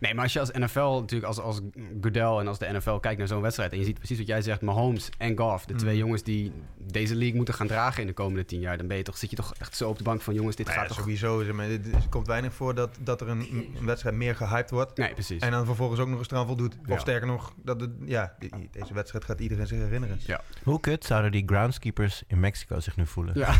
Ja. 0.00 0.06
Nee, 0.06 0.14
maar 0.14 0.22
als 0.24 0.32
je 0.32 0.40
als 0.40 0.50
NFL 0.50 0.78
natuurlijk, 1.00 1.24
als, 1.24 1.38
als 1.40 1.60
Goodell 2.00 2.36
en 2.38 2.48
als 2.48 2.58
de 2.58 2.68
NFL 2.72 2.94
kijkt 2.96 3.18
naar 3.18 3.26
zo'n 3.28 3.40
wedstrijd... 3.42 3.72
en 3.72 3.78
je 3.78 3.84
ziet 3.84 3.98
precies 3.98 4.18
wat 4.18 4.26
jij 4.26 4.42
zegt, 4.42 4.60
Mahomes 4.60 5.08
en 5.18 5.38
Goff... 5.38 5.64
de 5.64 5.74
twee 5.74 5.92
Mm. 5.92 5.98
jongens 5.98 6.22
die 6.22 6.52
deze 6.92 7.14
league 7.14 7.36
moeten 7.36 7.54
gaan 7.54 7.66
dragen 7.66 8.00
in 8.00 8.06
de 8.06 8.12
komende 8.12 8.44
tien 8.44 8.60
jaar... 8.60 8.76
dan 8.78 8.86
ben 8.86 8.96
je 8.96 9.02
toch, 9.02 9.16
zit 9.18 9.30
je 9.30 9.36
toch 9.36 9.54
echt 9.58 9.76
zo 9.76 9.88
op 9.88 9.98
de 9.98 10.04
bank 10.04 10.20
van... 10.22 10.34
jongens, 10.34 10.56
dit 10.56 10.66
Nou 10.66 10.78
ja, 10.78 10.84
gaat 10.84 10.94
toch... 10.94 11.00
sowieso. 11.04 11.42
Zeg 11.44 11.52
maar, 11.54 11.68
dit- 11.68 11.86
er 11.94 12.08
komt 12.10 12.26
weinig 12.26 12.52
voor 12.54 12.74
dat, 12.74 12.96
dat 13.00 13.20
er 13.20 13.28
een, 13.28 13.70
een 13.78 13.86
wedstrijd 13.86 14.14
meer 14.16 14.36
gehyped 14.36 14.70
wordt. 14.70 14.96
Nee, 14.98 15.12
precies. 15.14 15.42
En 15.42 15.50
dan 15.50 15.64
vervolgens 15.66 16.00
ook 16.00 16.08
nog 16.08 16.18
eens 16.18 16.30
eraan 16.30 16.46
voldoet. 16.46 16.76
Ja. 16.86 16.94
Of 16.94 17.00
sterker 17.00 17.26
nog, 17.26 17.52
dat 17.62 17.80
het, 17.80 17.90
ja, 18.04 18.34
die- 18.38 18.68
deze 18.72 18.94
wedstrijd 18.94 19.24
gaat 19.24 19.40
iedereen 19.40 19.66
zich 19.66 19.78
herinneren. 19.78 20.18
Hoe 20.62 20.80
kut 20.80 21.04
zouden 21.04 21.30
die 21.32 21.42
groundskeepers 21.46 22.22
in 22.26 22.40
Mexico 22.40 22.80
zich 22.80 22.96
nu 22.96 23.06
voelen? 23.06 23.32
Ja. 23.38 23.54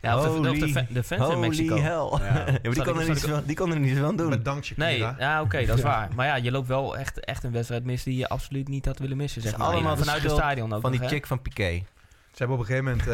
Ja, 0.00 0.16
of 0.18 0.22
de, 0.22 0.28
of 0.28 0.34
de, 0.42 0.48
Holy- 0.48 0.86
de 0.90 1.02
fans 1.02 1.20
in 1.20 1.26
Holy 1.26 1.38
Mexico. 1.38 1.76
hell. 1.76 2.26
Ja. 2.26 2.34
Ja. 2.46 2.58
maar 2.62 2.72
die 2.74 2.82
konden 2.84 3.02
er 3.02 3.08
niet 3.08 3.46
die 3.46 3.56
konden 3.56 3.78
er 3.78 3.84
niet 3.84 3.98
aan 3.98 4.16
doen. 4.16 4.30
Bedankt 4.30 4.64
Shakira. 4.66 4.86
Nee, 4.86 4.95
ja, 4.98 5.42
oké, 5.42 5.66
dat 5.66 5.76
is 5.76 5.82
waar. 5.84 6.08
Maar 6.14 6.26
ja, 6.26 6.34
je 6.36 6.50
loopt 6.50 6.68
wel 6.68 6.96
echt, 6.96 7.20
echt 7.20 7.44
een 7.44 7.52
wedstrijd 7.52 7.84
mis 7.84 8.02
die 8.02 8.16
je 8.16 8.28
absoluut 8.28 8.68
niet 8.68 8.84
had 8.86 8.98
willen 8.98 9.16
missen. 9.16 9.42
Zeg 9.42 9.50
Het 9.50 9.60
is 9.60 9.66
maar. 9.66 9.74
allemaal 9.74 9.96
Vanuit 9.96 10.22
het 10.22 10.30
stadion 10.32 10.72
ook 10.72 10.80
van 10.80 10.90
die 10.90 11.00
nog, 11.00 11.08
chick 11.10 11.26
van 11.26 11.42
Piqué. 11.42 11.84
Ze 12.30 12.42
hebben 12.42 12.56
op 12.56 12.62
een 12.62 12.68
gegeven 12.76 12.98
moment 12.98 13.08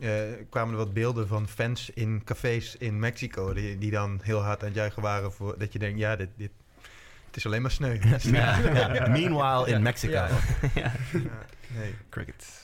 eh, 0.00 0.30
eh, 0.30 0.38
kwamen 0.50 0.72
er 0.72 0.78
wat 0.78 0.92
beelden 0.92 1.28
van 1.28 1.48
fans 1.48 1.90
in 1.90 2.22
cafés 2.24 2.76
in 2.76 2.98
Mexico. 2.98 3.52
Die, 3.52 3.78
die 3.78 3.90
dan 3.90 4.20
heel 4.22 4.40
hard 4.42 4.60
aan 4.60 4.66
het 4.66 4.76
juichen 4.76 5.02
waren 5.02 5.32
voor 5.32 5.54
dat 5.58 5.72
je 5.72 5.78
denkt, 5.78 5.98
ja, 5.98 6.16
dit, 6.16 6.28
dit 6.36 6.50
het 7.26 7.36
is 7.36 7.46
alleen 7.46 7.62
maar 7.62 7.70
sneu. 7.70 7.98
Ja. 8.20 8.58
Ja, 8.58 9.08
Meanwhile 9.08 9.66
in 9.66 9.72
Ja, 9.72 9.78
Mexico. 9.78 10.12
ja. 10.74 10.92
Nee. 11.68 11.94
Cricket. 12.10 12.62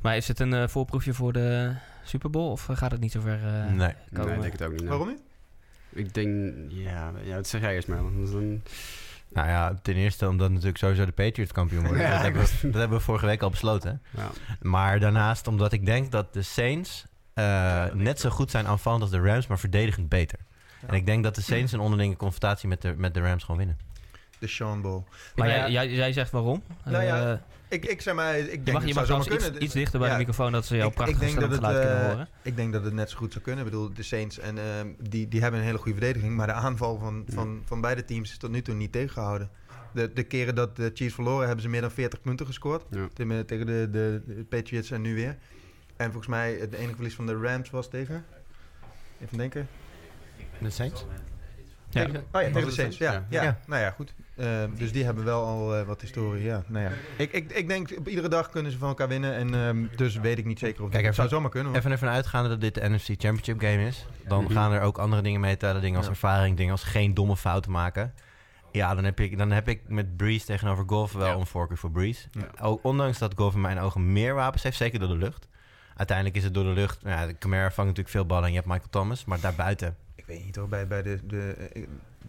Maar 0.00 0.16
is 0.16 0.28
het 0.28 0.40
een 0.40 0.52
eh, 0.54 0.68
voorproefje 0.68 1.14
voor 1.14 1.32
de 1.32 1.74
Super 2.04 2.30
Bowl 2.30 2.50
of 2.50 2.68
gaat 2.72 2.90
het 2.90 3.00
niet 3.00 3.12
zover 3.12 3.32
eh 3.44 3.72
Nee. 3.72 3.94
komen? 4.12 4.26
Nee, 4.26 4.34
ik 4.34 4.40
denk 4.40 4.52
het 4.52 4.62
ook 4.62 4.72
niet. 4.72 4.84
Waarom 4.88 5.08
niet? 5.08 5.20
Ik 5.96 6.14
denk, 6.14 6.54
ja, 6.68 7.12
ja, 7.24 7.34
dat 7.36 7.46
zeg 7.48 7.60
jij 7.60 7.74
eerst 7.74 7.88
maar. 7.88 8.02
Want 8.02 8.32
een- 8.32 8.62
Nou 9.28 9.48
ja, 9.48 9.78
ten 9.82 9.94
eerste 9.94 10.28
omdat 10.28 10.50
natuurlijk 10.50 10.78
sowieso 10.78 11.04
de 11.04 11.12
Patriots 11.12 11.52
kampioen 11.52 11.84
worden. 11.86 12.02
Ja, 12.02 12.10
dat, 12.12 12.22
hebben 12.22 12.42
we, 12.42 12.48
dat 12.70 12.80
hebben 12.80 12.98
we 12.98 13.04
vorige 13.04 13.26
week 13.26 13.42
al 13.42 13.50
besloten. 13.50 14.02
ja. 14.10 14.30
Maar 14.60 15.00
daarnaast 15.00 15.46
omdat 15.46 15.72
ik 15.72 15.86
denk 15.86 16.10
dat 16.12 16.32
de 16.32 16.42
Saints 16.42 17.04
eh, 17.34 17.84
net 17.92 18.20
zo 18.20 18.30
goed 18.30 18.50
zijn 18.50 18.66
aanvallend 18.66 19.02
als 19.02 19.10
de 19.10 19.20
Rams, 19.20 19.46
maar 19.46 19.58
verdedigend 19.58 20.08
beter. 20.08 20.38
Ja. 20.82 20.88
En 20.88 20.94
ik 20.94 21.06
denk 21.06 21.22
dat 21.24 21.34
de 21.34 21.40
Saints 21.42 21.72
een 21.72 21.80
onderlinge 21.80 22.16
confrontatie 22.16 22.68
met 22.68 22.82
de, 22.82 22.94
met 22.96 23.14
de 23.14 23.20
Rams 23.20 23.42
gewoon 23.42 23.56
winnen. 23.56 23.78
De 24.38 24.46
Sean 24.46 24.82
Bowl. 24.82 25.02
Maar 25.34 25.70
jij, 25.70 25.90
jij 25.92 26.12
zegt 26.12 26.30
waarom? 26.30 26.62
Nou 26.84 27.04
ja, 27.04 27.32
Eh, 27.32 27.38
Ik, 27.68 27.84
ik 27.84 28.00
zeg 28.00 28.14
maar, 28.14 28.38
ik 28.38 28.50
je 28.50 28.50
denk 28.62 28.72
mag, 28.72 28.86
je 28.86 28.94
mag 28.94 29.06
zou 29.06 29.06
zomaar 29.06 29.06
trouwens 29.06 29.26
iets, 29.36 29.44
kunnen. 29.44 29.62
iets 29.62 29.72
dichter 29.74 29.98
bij 29.98 30.08
Ja, 30.08 30.14
de 30.14 30.20
microfoon, 30.20 30.52
dat 30.52 30.66
ze 30.66 30.76
jouw 30.76 30.84
ik- 30.86 30.90
ik 30.90 30.96
prachtige 30.96 31.20
denk 31.24 31.40
dat 31.40 31.50
het, 31.50 31.60
kunnen 31.60 32.00
eh, 32.00 32.06
horen. 32.10 32.28
Ik 32.42 32.56
denk 32.56 32.72
dat 32.72 32.84
het 32.84 32.92
net 32.94 33.10
zo 33.10 33.16
goed 33.16 33.32
zou 33.32 33.44
kunnen. 33.44 33.64
Ik 33.64 33.70
bedoel, 33.70 33.92
de 33.94 34.02
Saints 34.02 34.38
en 34.38 34.58
ehm, 34.58 34.88
die, 34.98 35.28
die 35.28 35.40
hebben 35.40 35.60
een 35.60 35.66
hele 35.66 35.78
goede 35.78 35.98
verdediging, 35.98 36.36
maar 36.36 36.46
de 36.46 36.52
aanval 36.52 36.98
van, 36.98 37.24
van, 37.28 37.62
van 37.64 37.80
beide 37.80 38.04
teams 38.04 38.30
is 38.30 38.38
tot 38.38 38.50
nu 38.50 38.62
toe 38.62 38.74
niet 38.74 38.92
tegengehouden. 38.92 39.50
De, 39.92 40.12
de 40.12 40.22
keren 40.22 40.54
dat 40.54 40.76
de 40.76 40.90
Chiefs 40.94 41.14
verloren, 41.14 41.44
hebben 41.46 41.62
ze 41.64 41.68
meer 41.68 41.80
dan 41.80 41.90
40 41.90 42.20
punten 42.20 42.46
gescoord. 42.46 42.84
Ja. 42.90 43.08
Tegen, 43.14 43.46
tegen 43.46 43.66
de, 43.66 43.88
de, 43.90 44.22
de 44.26 44.44
Patriots 44.48 44.90
en 44.90 45.00
nu 45.00 45.14
weer. 45.14 45.36
En 45.96 46.06
volgens 46.06 46.26
mij 46.26 46.54
het 46.54 46.72
enige 46.74 46.94
verlies 46.94 47.14
van 47.14 47.26
de 47.26 47.36
Rams 47.42 47.70
was 47.70 47.88
tegen. 47.88 48.24
Even 49.24 49.38
denken. 49.38 49.68
De 50.58 50.70
Saints? 50.70 51.04
Ja. 51.90 52.04
Tegen, 52.04 52.24
oh 52.32 52.40
ja, 52.42 52.50
tegen 52.50 52.64
de 52.68 52.70
Saints. 52.74 52.98
Ja, 52.98 53.26
ja. 53.30 53.42
Ja. 53.42 53.60
nou 53.66 53.80
ja, 53.82 53.90
goed. 53.90 54.14
Eh, 54.36 54.64
dus 54.76 54.92
die 54.92 55.04
hebben 55.04 55.24
wel 55.24 55.44
al 55.44 55.76
eh, 55.76 55.86
wat 55.86 56.00
historie. 56.00 56.42
Ja, 56.44 56.62
nou 56.66 56.84
ja. 56.84 56.90
Ik, 57.16 57.32
ik, 57.32 57.52
ik 57.52 57.68
denk, 57.68 57.90
op 57.98 58.08
iedere 58.08 58.28
dag 58.28 58.50
kunnen 58.50 58.72
ze 58.72 58.78
van 58.78 58.88
elkaar 58.88 59.08
winnen. 59.08 59.34
En 59.34 59.54
ehm, 59.54 59.96
dus 59.96 60.16
weet 60.16 60.38
ik 60.38 60.44
niet 60.44 60.58
zeker 60.58 60.82
of 60.82 60.90
Kijk, 60.90 60.92
het 60.92 61.02
even- 61.02 61.14
zou 61.14 61.28
zomaar 61.28 61.50
kunnen. 61.50 61.68
hoor. 61.68 61.78
Even 61.78 61.90
ervan 61.90 62.08
uitgaande 62.08 62.48
dat 62.48 62.60
dit 62.60 62.74
de 62.74 62.88
NFC 62.88 63.06
Championship 63.06 63.60
game 63.60 63.86
is. 63.86 64.06
Dan 64.28 64.44
Mhm. 64.44 64.52
gaan 64.52 64.72
er 64.72 64.80
ook 64.80 64.98
andere 64.98 65.22
dingen 65.22 65.40
meetellen. 65.40 65.80
Dingen 65.80 65.96
als 65.96 66.06
Ja. 66.06 66.10
ervaring, 66.12 66.56
dingen 66.56 66.72
als 66.72 66.82
geen 66.82 67.14
domme 67.14 67.36
fouten 67.36 67.70
maken. 67.70 68.14
Ja, 68.72 68.94
dan 68.94 69.04
heb 69.04 69.20
ik, 69.20 69.38
dan 69.38 69.50
heb 69.50 69.68
ik 69.68 69.80
met 69.88 70.16
Breeze 70.16 70.46
tegenover 70.46 70.84
Golf 70.86 71.12
wel 71.12 71.26
Ja. 71.26 71.34
een 71.34 71.46
voorkeur 71.46 71.76
voor 71.78 71.90
Breeze. 71.90 72.28
Ja. 72.30 72.48
Ook, 72.60 72.78
ondanks 72.82 73.18
dat 73.18 73.32
Golf 73.36 73.54
in 73.54 73.60
mijn 73.60 73.78
ogen 73.78 74.12
meer 74.12 74.34
wapens 74.34 74.62
heeft, 74.62 74.76
zeker 74.76 74.98
door 74.98 75.08
de 75.08 75.16
lucht. 75.16 75.48
Uiteindelijk 75.96 76.36
is 76.36 76.44
het 76.44 76.54
door 76.54 76.64
de 76.64 76.70
lucht. 76.70 77.02
Nou 77.02 77.20
ja, 77.20 77.26
de 77.26 77.38
Camara 77.38 77.62
vangt 77.62 77.76
natuurlijk 77.76 78.08
veel 78.08 78.26
ballen 78.26 78.44
en 78.44 78.50
je 78.50 78.56
hebt 78.56 78.68
Michael 78.68 78.90
Thomas. 78.90 79.24
Maar 79.24 79.40
daarbuiten. 79.40 79.96
Ik 80.14 80.24
weet 80.26 80.44
niet 80.44 80.56
hoor, 80.56 80.68
bij, 80.68 80.86
bij, 80.86 81.02
de, 81.02 81.20
de, 81.26 81.52
eh, 81.72 81.82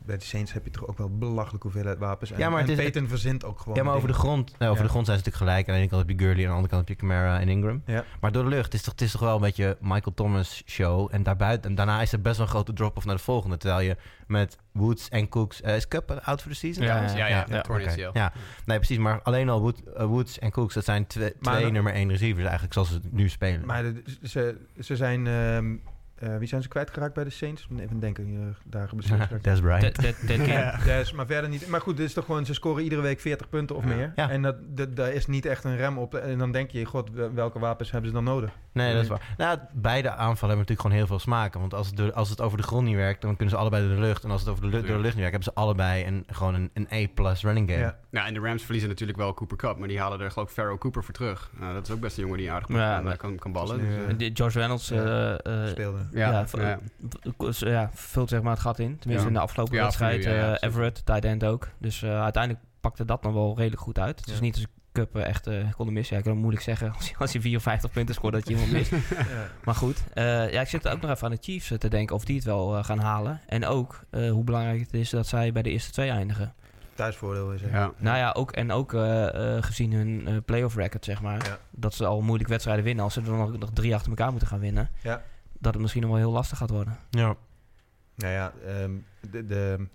bij 0.08 0.18
de 0.18 0.24
Saints 0.24 0.54
heb 0.54 0.64
je 0.66 0.72
toch 0.72 0.88
ook 0.88 0.98
wel 0.98 1.18
belachelijk 1.18 1.64
hoeveelheid 1.64 1.98
wapens. 1.98 2.32
En, 2.32 2.38
Ja, 2.40 2.50
maar 2.50 2.60
en 2.62 2.70
het 2.70 2.78
is- 2.78 2.84
Peyton 2.84 3.08
verzint 3.08 3.46
ook 3.46 3.60
gewoon 3.60 3.76
Ja, 3.78 3.84
maar 3.84 3.96
over 3.96 4.08
de 4.08 4.14
grond, 4.14 4.46
nou, 4.60 4.72
over 4.72 4.76
Ja. 4.78 4.84
de 4.84 4.90
grond 4.90 5.06
zijn 5.06 5.18
ze 5.20 5.24
natuurlijk 5.26 5.52
gelijk. 5.52 5.68
Aan 5.68 5.74
de 5.74 5.80
ene 5.80 5.90
kant 5.90 6.08
heb 6.08 6.20
je 6.20 6.26
Gurley, 6.26 6.44
aan 6.44 6.50
de 6.50 6.56
andere 6.56 6.74
kant 6.74 6.88
heb 6.88 6.98
je 7.00 7.06
Camara 7.06 7.40
en 7.40 7.50
Ingram. 7.50 7.82
Ja. 7.86 8.04
Maar 8.22 8.32
door 8.32 8.44
de 8.44 8.50
lucht 8.50 8.74
is 8.74 8.82
toch, 8.82 8.92
het 8.94 9.02
is 9.02 9.12
toch 9.12 9.22
wel 9.22 9.36
een 9.36 9.42
beetje 9.42 9.78
Michael 9.82 10.14
Thomas 10.16 10.64
show. 10.66 11.08
En, 11.12 11.24
daarbuiten, 11.24 11.70
en 11.70 11.76
daarna 11.76 12.02
is 12.02 12.12
er 12.12 12.22
best 12.22 12.38
wel 12.38 12.46
een 12.46 12.52
grote 12.52 12.74
drop-off 12.74 13.06
naar 13.06 13.16
de 13.16 13.22
volgende. 13.22 13.58
Terwijl 13.58 13.82
je 13.88 13.98
met 14.28 14.58
Woods 14.72 15.10
en 15.10 15.30
Cooks... 15.30 15.62
eh, 15.62 15.76
is 15.76 15.88
Cup 15.88 16.12
out 16.24 16.42
voor 16.42 16.52
de 16.52 16.58
season? 16.58 16.84
Ja, 16.86 17.02
ja, 17.02 17.16
ja, 17.28 17.46
ja. 17.50 17.64
ACL. 17.68 18.10
Ja, 18.14 18.34
nee, 18.66 18.78
precies. 18.78 18.98
Maar 18.98 19.22
alleen 19.22 19.50
al 19.50 19.62
Wood- 19.62 19.82
eh, 19.96 20.06
Woods 20.06 20.40
en 20.40 20.52
Cooks, 20.52 20.74
dat 20.74 20.84
zijn 20.86 21.08
twee, 21.08 21.34
Maar 21.40 21.52
twee 21.54 21.64
dan- 21.64 21.74
nummer 21.74 21.94
één 21.94 22.10
receivers 22.10 22.44
eigenlijk, 22.44 22.74
zoals 22.74 22.90
ze 22.92 23.00
nu 23.12 23.30
spelen. 23.30 23.66
Maar 23.66 23.84
de- 23.84 24.04
ze, 24.24 24.58
ze 24.80 24.96
zijn... 24.96 25.28
ehm, 25.28 25.76
eh, 26.20 26.38
wie 26.38 26.48
zijn 26.48 26.62
ze 26.62 26.68
kwijtgeraakt 26.68 27.14
bij 27.14 27.24
de 27.24 27.30
Saints? 27.30 27.68
Even 27.80 28.00
denken, 28.00 28.24
hier, 28.26 28.58
daar 28.64 28.88
geblesseerd 28.88 29.22
geraakt. 29.28 29.44
Des 29.44 29.60
Bryant. 29.60 30.02
Dus, 30.86 31.12
maar 31.18 31.26
verder 31.26 31.50
niet. 31.50 31.68
Maar 31.68 31.82
goed, 31.82 31.98
dit 31.98 32.06
is 32.06 32.14
toch 32.14 32.26
gewoon, 32.26 32.46
ze 32.46 32.54
scoren 32.54 32.84
iedere 32.84 33.02
week 33.02 33.20
40 33.20 33.50
punten 33.50 33.76
of 33.76 33.84
Ja. 33.84 33.96
meer. 33.96 34.12
Ja. 34.16 34.30
En 34.30 34.42
dat, 34.42 34.56
dat, 34.68 34.96
daar 34.96 35.12
is 35.14 35.28
niet 35.28 35.46
echt 35.46 35.64
een 35.64 35.76
rem 35.78 35.98
op. 35.98 36.16
En 36.16 36.38
dan 36.38 36.52
denk 36.52 36.72
je, 36.72 36.86
god, 36.86 37.10
wel- 37.12 37.34
welke 37.34 37.60
wapens 37.60 37.92
hebben 37.92 38.10
ze 38.10 38.16
dan 38.16 38.24
nodig? 38.24 38.52
Nee, 38.72 38.94
dat 38.94 39.02
is 39.04 39.08
waar. 39.10 39.34
Nou, 39.38 39.60
beide 39.74 40.10
aanvallen 40.10 40.38
hebben 40.40 40.58
natuurlijk 40.58 40.82
gewoon 40.82 40.98
heel 40.98 41.08
veel 41.08 41.20
smaken. 41.20 41.60
Want 41.60 41.74
als 41.74 41.88
het, 41.88 41.98
door- 41.98 42.14
als 42.14 42.30
het 42.30 42.42
over 42.42 42.58
de 42.58 42.64
grond 42.64 42.86
niet 42.86 42.96
werkt, 42.96 43.22
dan 43.22 43.36
kunnen 43.36 43.54
ze 43.54 43.60
allebei 43.60 43.88
door 43.88 43.96
de 43.96 44.02
lucht. 44.02 44.24
En 44.24 44.32
als 44.32 44.42
het 44.42 44.50
over 44.50 44.62
de, 44.62 44.68
lu- 44.70 44.76
Ja. 44.78 44.82
door 44.88 44.96
de 44.96 45.02
lucht 45.02 45.16
niet 45.16 45.24
werkt, 45.30 45.36
hebben 45.36 45.54
ze 45.54 45.60
allebei 45.62 46.06
een, 46.06 46.24
gewoon 46.28 46.54
een, 46.54 46.70
een 46.74 46.88
A-plus 46.94 47.44
running 47.44 47.70
game. 47.70 47.82
Ja. 47.82 47.98
Nou, 48.10 48.28
en 48.28 48.34
de 48.34 48.40
Rams 48.40 48.64
verliezen 48.64 48.90
natuurlijk 48.90 49.18
wel 49.18 49.34
Cooper 49.34 49.58
Cup, 49.58 49.78
maar 49.78 49.88
die 49.88 50.00
halen 50.00 50.20
er 50.22 50.32
geloof 50.32 50.48
ik 50.48 50.54
Pharaoh 50.54 50.78
Cooper 50.80 51.04
voor 51.04 51.14
terug. 51.14 51.50
Nou, 51.60 51.74
dat 51.74 51.88
is 51.88 51.94
ook 51.94 52.00
best 52.00 52.18
een 52.18 52.24
jongen 52.24 52.38
die 52.38 52.52
aardig 52.52 52.68
Ja, 52.70 52.94
kan, 52.96 53.04
maar- 53.04 53.18
kan, 53.18 53.36
kan 53.38 53.52
ballen. 53.52 53.78
Dat 54.08 54.20
Dus, 54.20 54.28
eh, 54.28 54.36
George 54.36 54.58
Reynolds 54.60 54.92
eh, 54.92 55.32
eh, 55.34 55.68
Speelde. 55.70 55.98
Ja, 56.14 56.46
ja, 57.60 57.90
vult 57.94 58.30
zeg 58.30 58.42
maar 58.42 58.52
het 58.52 58.62
gat 58.62 58.80
in. 58.80 58.98
Tenminste 59.00 59.28
Ja. 59.28 59.34
in 59.34 59.34
de 59.34 59.40
afgelopen 59.46 59.76
Ja, 59.76 59.84
wedstrijd. 59.84 60.26
eh. 60.26 60.54
Everett, 60.70 61.06
tight 61.06 61.26
end 61.26 61.44
ook. 61.44 61.68
Dus 61.78 62.02
eh, 62.04 62.22
uiteindelijk 62.24 62.64
pakte 62.82 63.06
dat 63.06 63.24
nog 63.24 63.34
wel 63.34 63.54
redelijk 63.58 63.82
goed 63.82 64.00
uit. 64.00 64.20
Het 64.20 64.30
is 64.30 64.40
niet 64.40 64.56
als 64.56 64.66
Cup 64.92 65.16
echt 65.16 65.48
eh 65.48 65.72
konden 65.76 65.94
missen. 65.94 66.14
Ja, 66.14 66.18
ik 66.20 66.24
kan 66.24 66.34
het 66.34 66.42
moeilijk 66.42 66.66
zeggen 66.66 66.94
als 66.98 67.10
je, 67.10 67.16
als 67.18 67.32
je 67.32 67.42
54 67.42 67.92
punten 67.92 68.16
scoort 68.16 68.34
dat 68.34 68.48
je 68.48 68.54
iemand 68.54 68.72
mist. 68.72 68.92
Ja. 69.10 69.48
Maar 69.64 69.76
goed, 69.76 70.04
eh, 70.14 70.52
ja, 70.52 70.62
ik 70.62 70.68
zit 70.68 70.88
ook 70.88 71.02
nog 71.02 71.12
even 71.12 71.26
aan 71.26 71.32
de 71.32 71.38
Chiefs 71.42 71.72
te 71.78 71.88
denken 71.90 72.16
of 72.16 72.26
die 72.26 72.36
het 72.36 72.46
wel 72.46 72.84
gaan 72.84 73.00
halen. 73.00 73.42
En 73.48 73.66
ook 73.66 74.04
eh, 74.10 74.32
hoe 74.32 74.44
belangrijk 74.44 74.80
het 74.80 74.94
is 74.94 75.10
dat 75.10 75.28
zij 75.28 75.52
bij 75.52 75.62
de 75.62 75.70
eerste 75.70 75.92
twee 75.92 76.10
eindigen. 76.10 76.54
Thuisvoordeel 76.94 77.52
is 77.52 77.62
het. 77.62 77.72
ja. 77.72 77.92
Nou 77.98 78.18
ja, 78.18 78.32
ook, 78.32 78.52
en 78.52 78.72
ook 78.72 78.92
gezien 79.60 79.94
hun 79.94 80.28
eh, 80.28 80.34
playoff 80.46 80.76
record, 80.76 81.06
zeg 81.06 81.22
maar. 81.22 81.46
Ja. 81.46 81.58
Dat 81.72 81.94
ze 81.94 82.06
al 82.06 82.22
moeilijk 82.22 82.50
wedstrijden 82.50 82.84
winnen. 82.84 83.04
Als 83.04 83.14
ze 83.14 83.20
er 83.20 83.26
dan 83.26 83.38
nog, 83.38 83.58
nog 83.58 83.70
drie 83.74 83.94
achter 83.96 84.10
elkaar 84.10 84.30
moeten 84.30 84.48
gaan 84.48 84.60
winnen. 84.60 84.90
Ja. 85.02 85.22
Dat 85.60 85.74
het 85.74 85.82
misschien 85.82 86.02
nog 86.02 86.12
wel 86.12 86.20
heel 86.20 86.32
lastig 86.32 86.58
gaat 86.58 86.70
worden. 86.70 87.00
Ja. 87.10 87.36
Nou 88.16 88.34
ja, 88.34 88.54
ehm, 88.66 88.92
de, 89.32 89.46
de, 89.46 89.88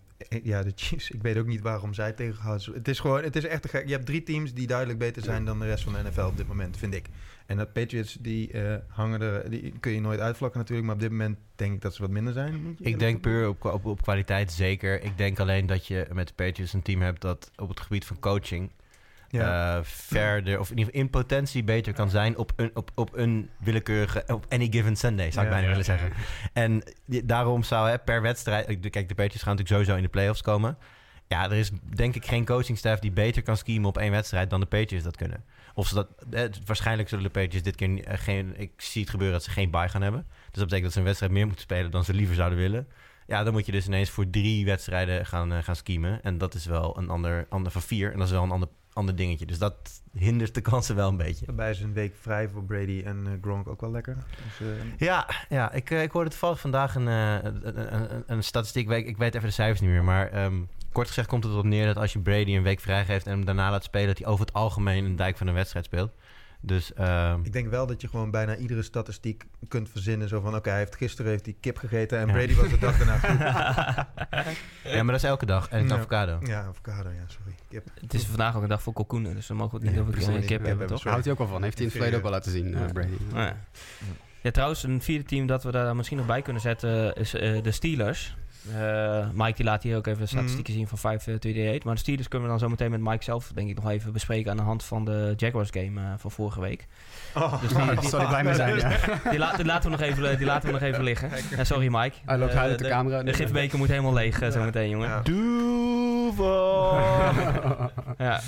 ja, 0.43 0.63
de 0.63 0.73
Chiefs, 0.75 1.11
ik 1.11 1.23
weet 1.23 1.37
ook 1.37 1.47
niet 1.47 1.61
waarom 1.61 1.95
zij 1.95 2.13
tegenhouden. 2.13 2.75
Het 2.75 2.89
is 2.89 3.01
gewoon, 3.01 3.23
het 3.23 3.37
is 3.37 3.45
echt 3.45 3.71
gek. 3.71 3.87
Je 3.87 3.93
hebt 3.93 4.07
drie 4.07 4.23
teams 4.23 4.55
die 4.55 4.67
duidelijk 4.67 4.99
beter 4.99 5.23
zijn 5.23 5.45
dan 5.45 5.59
de 5.59 5.67
rest 5.67 5.85
van 5.85 5.93
de 5.93 6.03
NFL 6.03 6.21
op 6.21 6.37
dit 6.37 6.49
moment, 6.49 6.77
vind 6.77 6.95
ik. 6.95 7.07
En 7.47 7.57
dat 7.57 7.73
Patriots, 7.73 8.17
die 8.21 8.53
eh, 8.53 8.77
hangen 8.89 9.21
er, 9.21 9.51
die 9.51 9.75
kun 9.81 9.93
je 9.93 10.01
nooit 10.01 10.21
uitvlakken 10.21 10.61
natuurlijk, 10.61 10.87
maar 10.87 10.97
op 10.97 11.03
dit 11.03 11.11
moment 11.11 11.39
denk 11.57 11.75
ik 11.75 11.81
dat 11.81 11.95
ze 11.95 12.03
wat 12.03 12.11
minder 12.11 12.33
zijn. 12.33 12.63
Moet 12.63 12.79
je 12.79 12.85
Ik 12.85 12.99
denk 12.99 13.21
puur 13.21 13.49
op, 13.49 13.65
op, 13.65 13.85
op 13.85 14.03
kwaliteit 14.03 14.53
zeker. 14.53 15.03
Ik 15.03 15.17
denk 15.17 15.41
alleen 15.41 15.67
dat 15.67 15.87
je 15.87 16.07
met 16.13 16.29
de 16.29 16.35
Patriots 16.35 16.73
een 16.73 16.83
team 16.83 17.01
hebt 17.01 17.21
dat 17.21 17.51
op 17.57 17.69
het 17.69 17.81
gebied 17.81 18.05
van 18.05 18.19
coaching 18.19 18.71
Ja. 19.41 19.77
eh, 19.77 19.85
verder, 19.85 20.59
of 20.59 20.71
in 20.71 20.77
ieder 20.79 20.93
geval 20.93 21.01
in 21.07 21.11
potentie 21.11 21.65
beter 21.65 21.93
kan 21.93 22.11
zijn 22.11 22.37
op 22.39 22.53
een, 22.57 22.71
op, 22.75 22.91
op 22.95 23.17
een 23.17 23.51
willekeurige, 23.59 24.25
op 24.27 24.47
any 24.49 24.69
given 24.71 24.97
Sunday, 24.97 25.31
zou 25.31 25.45
ik 25.47 25.51
Ja. 25.53 25.57
bijna 25.59 25.69
willen 25.71 25.85
zeggen. 25.85 26.13
En 26.53 26.83
daarom 27.25 27.63
zou 27.63 27.89
hè, 27.89 27.99
per 27.99 28.23
wedstrijd, 28.23 28.83
de- 28.83 28.91
kijk, 28.91 29.09
de 29.09 29.15
Patriots 29.15 29.43
gaan 29.43 29.57
natuurlijk 29.57 29.69
sowieso 29.69 29.97
in 29.97 30.03
de 30.03 30.09
playoffs 30.09 30.43
komen. 30.43 30.79
Ja, 31.29 31.45
er 31.45 31.53
is 31.57 31.71
denk 31.95 32.15
ik 32.15 32.27
geen 32.27 32.45
coachingstaf 32.45 32.99
die 32.99 33.11
beter 33.13 33.43
kan 33.43 33.57
schemen 33.57 33.89
op 33.89 33.99
één 33.99 34.11
wedstrijd 34.11 34.51
dan 34.51 34.61
de 34.61 34.67
Patriots 34.67 35.05
dat 35.05 35.17
kunnen. 35.17 35.45
Of 35.75 35.87
ze 35.89 35.95
dat, 35.95 36.09
eh, 36.31 36.43
waarschijnlijk 36.67 37.09
zullen 37.09 37.25
de 37.25 37.31
Patriots 37.31 37.63
dit 37.63 37.75
keer 37.77 38.05
eh, 38.05 38.19
geen, 38.19 38.55
ik 38.61 38.73
zie 38.77 39.01
het 39.01 39.11
gebeuren 39.11 39.37
dat 39.37 39.45
ze 39.45 39.51
geen 39.51 39.71
bye 39.71 39.89
gaan 39.89 40.03
hebben. 40.03 40.27
dat 40.51 40.65
betekent 40.65 40.83
dat 40.83 40.93
ze 40.93 40.99
een 40.99 41.05
wedstrijd 41.05 41.33
meer 41.33 41.45
moeten 41.47 41.63
spelen 41.63 41.91
dan 41.91 42.05
ze 42.05 42.15
liever 42.15 42.35
zouden 42.35 42.59
willen. 42.59 42.89
Ja, 43.27 43.43
dan 43.45 43.53
moet 43.53 43.67
je 43.67 43.73
dus 43.73 43.87
ineens 43.87 44.11
voor 44.11 44.31
drie 44.31 44.65
wedstrijden 44.65 45.27
gaan, 45.27 45.53
eh, 45.53 45.63
gaan 45.63 45.77
skiemen. 45.77 46.23
En 46.23 46.39
dat 46.39 46.55
is 46.55 46.67
wel 46.67 46.99
een 46.99 47.09
ander, 47.11 47.47
ander 47.49 47.73
van 47.73 47.83
vier. 47.83 48.13
En 48.13 48.19
dat 48.19 48.27
is 48.27 48.33
wel 48.33 48.43
een 48.43 48.51
ander, 48.51 48.69
ander 48.93 49.17
dingetje. 49.17 49.47
Dus 49.47 49.59
dat 49.59 50.03
hindert 50.13 50.55
de 50.55 50.61
kansen 50.61 50.97
wel 50.97 51.09
een 51.09 51.17
beetje. 51.17 51.47
Daarbij 51.47 51.71
is 51.71 51.81
een 51.81 51.93
week 51.93 52.15
vrij 52.21 52.49
voor 52.49 52.65
Brady 52.65 53.03
en 53.05 53.27
eh, 53.27 53.33
Gronk 53.41 53.69
ook 53.69 53.81
wel 53.81 53.91
lekker. 53.91 54.17
Dus, 54.45 54.69
eh, 54.69 54.99
Ja, 54.99 55.29
ja 55.49 55.73
ik, 55.73 55.91
eh, 55.91 56.03
ik 56.03 56.11
hoorde 56.11 56.31
toevallig 56.31 56.61
vandaag 56.61 56.95
een, 56.95 57.07
een, 57.07 57.69
een, 57.79 57.95
een, 57.95 58.23
een 58.27 58.45
statistiek. 58.45 58.91
Ik, 58.91 59.07
ik 59.07 59.17
weet 59.17 59.35
even 59.35 59.49
de 59.49 59.55
cijfers 59.55 59.81
niet 59.81 59.91
meer. 59.91 60.05
Maar 60.05 60.31
ehm, 60.31 60.63
kort 60.93 61.09
gezegd 61.09 61.29
komt 61.29 61.45
het 61.45 61.53
erop 61.53 61.65
neer 61.65 61.87
dat 61.87 61.97
als 61.97 62.13
je 62.13 62.19
Brady 62.19 62.57
een 62.57 62.63
week 62.63 62.81
vrijgeeft 62.81 63.27
en 63.27 63.33
hem 63.33 63.45
daarna 63.45 63.71
laat 63.71 63.85
spelen, 63.85 64.07
dat 64.07 64.19
hij 64.19 64.27
over 64.27 64.45
het 64.47 64.55
algemeen 64.55 65.05
een 65.05 65.17
dijk 65.17 65.37
van 65.37 65.47
een 65.47 65.55
wedstrijd 65.55 65.85
speelt. 65.85 66.13
Dus 66.65 66.93
ehm, 66.93 67.41
ik 67.43 67.53
denk 67.53 67.69
wel 67.71 67.87
dat 67.87 68.01
je 68.01 68.09
gewoon 68.09 68.31
bijna 68.31 68.57
iedere 68.57 68.83
statistiek 68.83 69.45
kunt 69.69 69.89
verzinnen. 69.89 70.29
Zo 70.29 70.41
van, 70.41 70.55
oké, 70.57 70.69
hij 70.71 70.79
heeft 70.79 70.97
gisteren 70.97 71.31
heeft 71.31 71.45
hij 71.45 71.57
kip 71.61 71.77
gegeten 71.77 72.19
en 72.19 72.27
Ja. 72.27 72.33
Brady 72.33 72.55
was 72.55 72.69
de 72.69 72.79
dag 72.79 72.99
daarna 72.99 73.19
goed. 73.19 73.39
ja, 74.93 75.03
maar 75.03 75.15
dat 75.15 75.23
is 75.23 75.29
elke 75.29 75.47
dag. 75.47 75.69
En 75.69 75.79
het 75.81 75.89
Ja. 75.91 75.97
avocado. 75.97 76.39
Ja, 76.43 76.63
avocado, 76.63 77.09
ja, 77.11 77.25
sorry. 77.27 77.55
Kip. 77.69 77.87
Het 78.01 78.15
is 78.15 78.27
vandaag 78.27 78.57
ook 78.57 78.63
een 78.63 78.69
dag 78.69 78.83
voor 78.83 78.93
kalkoenen, 78.93 79.35
dus 79.35 79.47
dan 79.47 79.57
mogen 79.57 79.71
we 79.81 79.87
het 79.87 79.97
niet 79.97 80.05
Ja, 80.05 80.09
over 80.21 80.41
kip 80.41 80.61
Ja, 80.61 80.67
hebben, 80.67 80.87
we 80.89 80.93
toch? 80.95 81.03
Houdt 81.05 81.23
hij 81.25 81.33
ook 81.33 81.39
wel 81.39 81.49
van. 81.49 81.63
Heeft 81.63 81.79
hij 81.79 81.87
in 81.87 81.93
het 81.93 82.01
verleden 82.01 82.17
ook 82.19 82.25
wel 82.25 82.33
laten 82.35 82.53
zien, 82.53 82.75
eh, 82.75 82.81
Ja. 82.81 82.93
Brady. 82.93 83.09
Ja. 83.35 83.57
ja, 84.41 84.51
trouwens, 84.51 84.83
een 84.83 85.03
vierde 85.03 85.25
team 85.25 85.47
dat 85.47 85.63
we 85.63 85.71
daar 85.71 85.97
misschien 85.97 86.17
nog 86.17 86.27
bij 86.27 86.43
kunnen 86.43 86.63
zetten 86.63 87.15
is 87.15 87.35
eh, 87.35 87.63
de 87.63 87.71
Steelers. 87.71 88.37
Eh, 88.77 89.27
Mike 89.35 89.57
die 89.57 89.65
laat 89.65 89.83
hier 89.83 89.97
ook 89.97 90.07
even 90.07 90.29
statistieken 90.29 90.73
zien 90.73 90.89
van 90.89 90.99
5-28. 90.99 91.83
Maar 91.85 91.95
de 91.95 92.01
Steelers 92.01 92.29
kunnen 92.29 92.49
we 92.49 92.55
dan 92.55 92.63
zo 92.63 92.69
meteen 92.69 92.91
met 92.91 93.01
Mike 93.01 93.25
zelf 93.25 93.51
denk 93.55 93.69
ik 93.69 93.75
nog 93.77 93.91
even 93.91 94.13
bespreken 94.13 94.51
aan 94.51 94.57
de 94.57 94.63
hand 94.63 94.85
van 94.85 95.05
de 95.05 95.33
Jaguars 95.37 95.69
game 95.71 96.01
eh, 96.01 96.07
van 96.17 96.31
vorige 96.31 96.61
week. 96.61 96.87
Oh, 97.35 97.61
Dus 97.61 97.69
die, 98.11 98.21
ik 98.21 98.29
blij 98.29 98.45
mee 98.45 98.55
zijn, 98.55 98.77
ja. 98.77 98.91
die, 99.31 99.39
la- 99.39 99.57
die 99.57 99.65
laten 99.65 99.91
we 99.91 99.97
nog 99.97 100.07
even, 100.09 100.37
die 100.37 100.47
laten 100.47 100.67
we 100.67 100.73
nog 100.73 100.83
even 100.83 101.03
liggen. 101.03 101.31
Ja, 101.57 101.65
sorry 101.65 101.89
Mike. 101.91 102.17
Hij 102.25 102.39
loopt 102.39 102.51
Eh, 102.53 102.57
huilend 102.59 102.79
de 102.83 102.89
camera. 102.89 103.23
De 103.23 103.33
gifbeker 103.33 103.79
moet 103.79 103.89
helemaal 103.89 104.13
leeg 104.13 104.41
eh, 104.41 104.51
zo 104.51 104.63
meteen, 104.65 104.89
jongen. 104.91 105.09
Ja. 105.09 105.21
Duval! 105.23 107.01
Ja. 108.19 108.41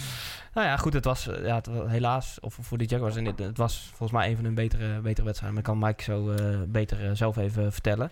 Nou 0.54 0.66
ja, 0.66 0.76
goed, 0.76 0.92
het 0.92 1.04
was, 1.04 1.28
eh, 1.28 1.46
ja, 1.46 1.54
het 1.54 1.66
was 1.66 1.90
helaas, 1.90 2.38
of 2.40 2.58
voor 2.60 2.78
de 2.78 2.84
Jaguars, 2.84 3.16
en 3.16 3.24
het, 3.24 3.38
het 3.38 3.56
was 3.56 3.86
volgens 3.88 4.10
mij 4.18 4.28
een 4.30 4.34
van 4.36 4.44
hun 4.44 4.54
betere, 4.54 5.00
betere 5.00 5.24
wedstrijden. 5.26 5.54
Maar 5.62 5.74
kan 5.74 5.78
Mike 5.78 6.02
zo 6.02 6.30
eh, 6.30 6.44
beter 6.68 7.04
eh, 7.04 7.10
zelf 7.12 7.36
even 7.36 7.72
vertellen. 7.72 8.10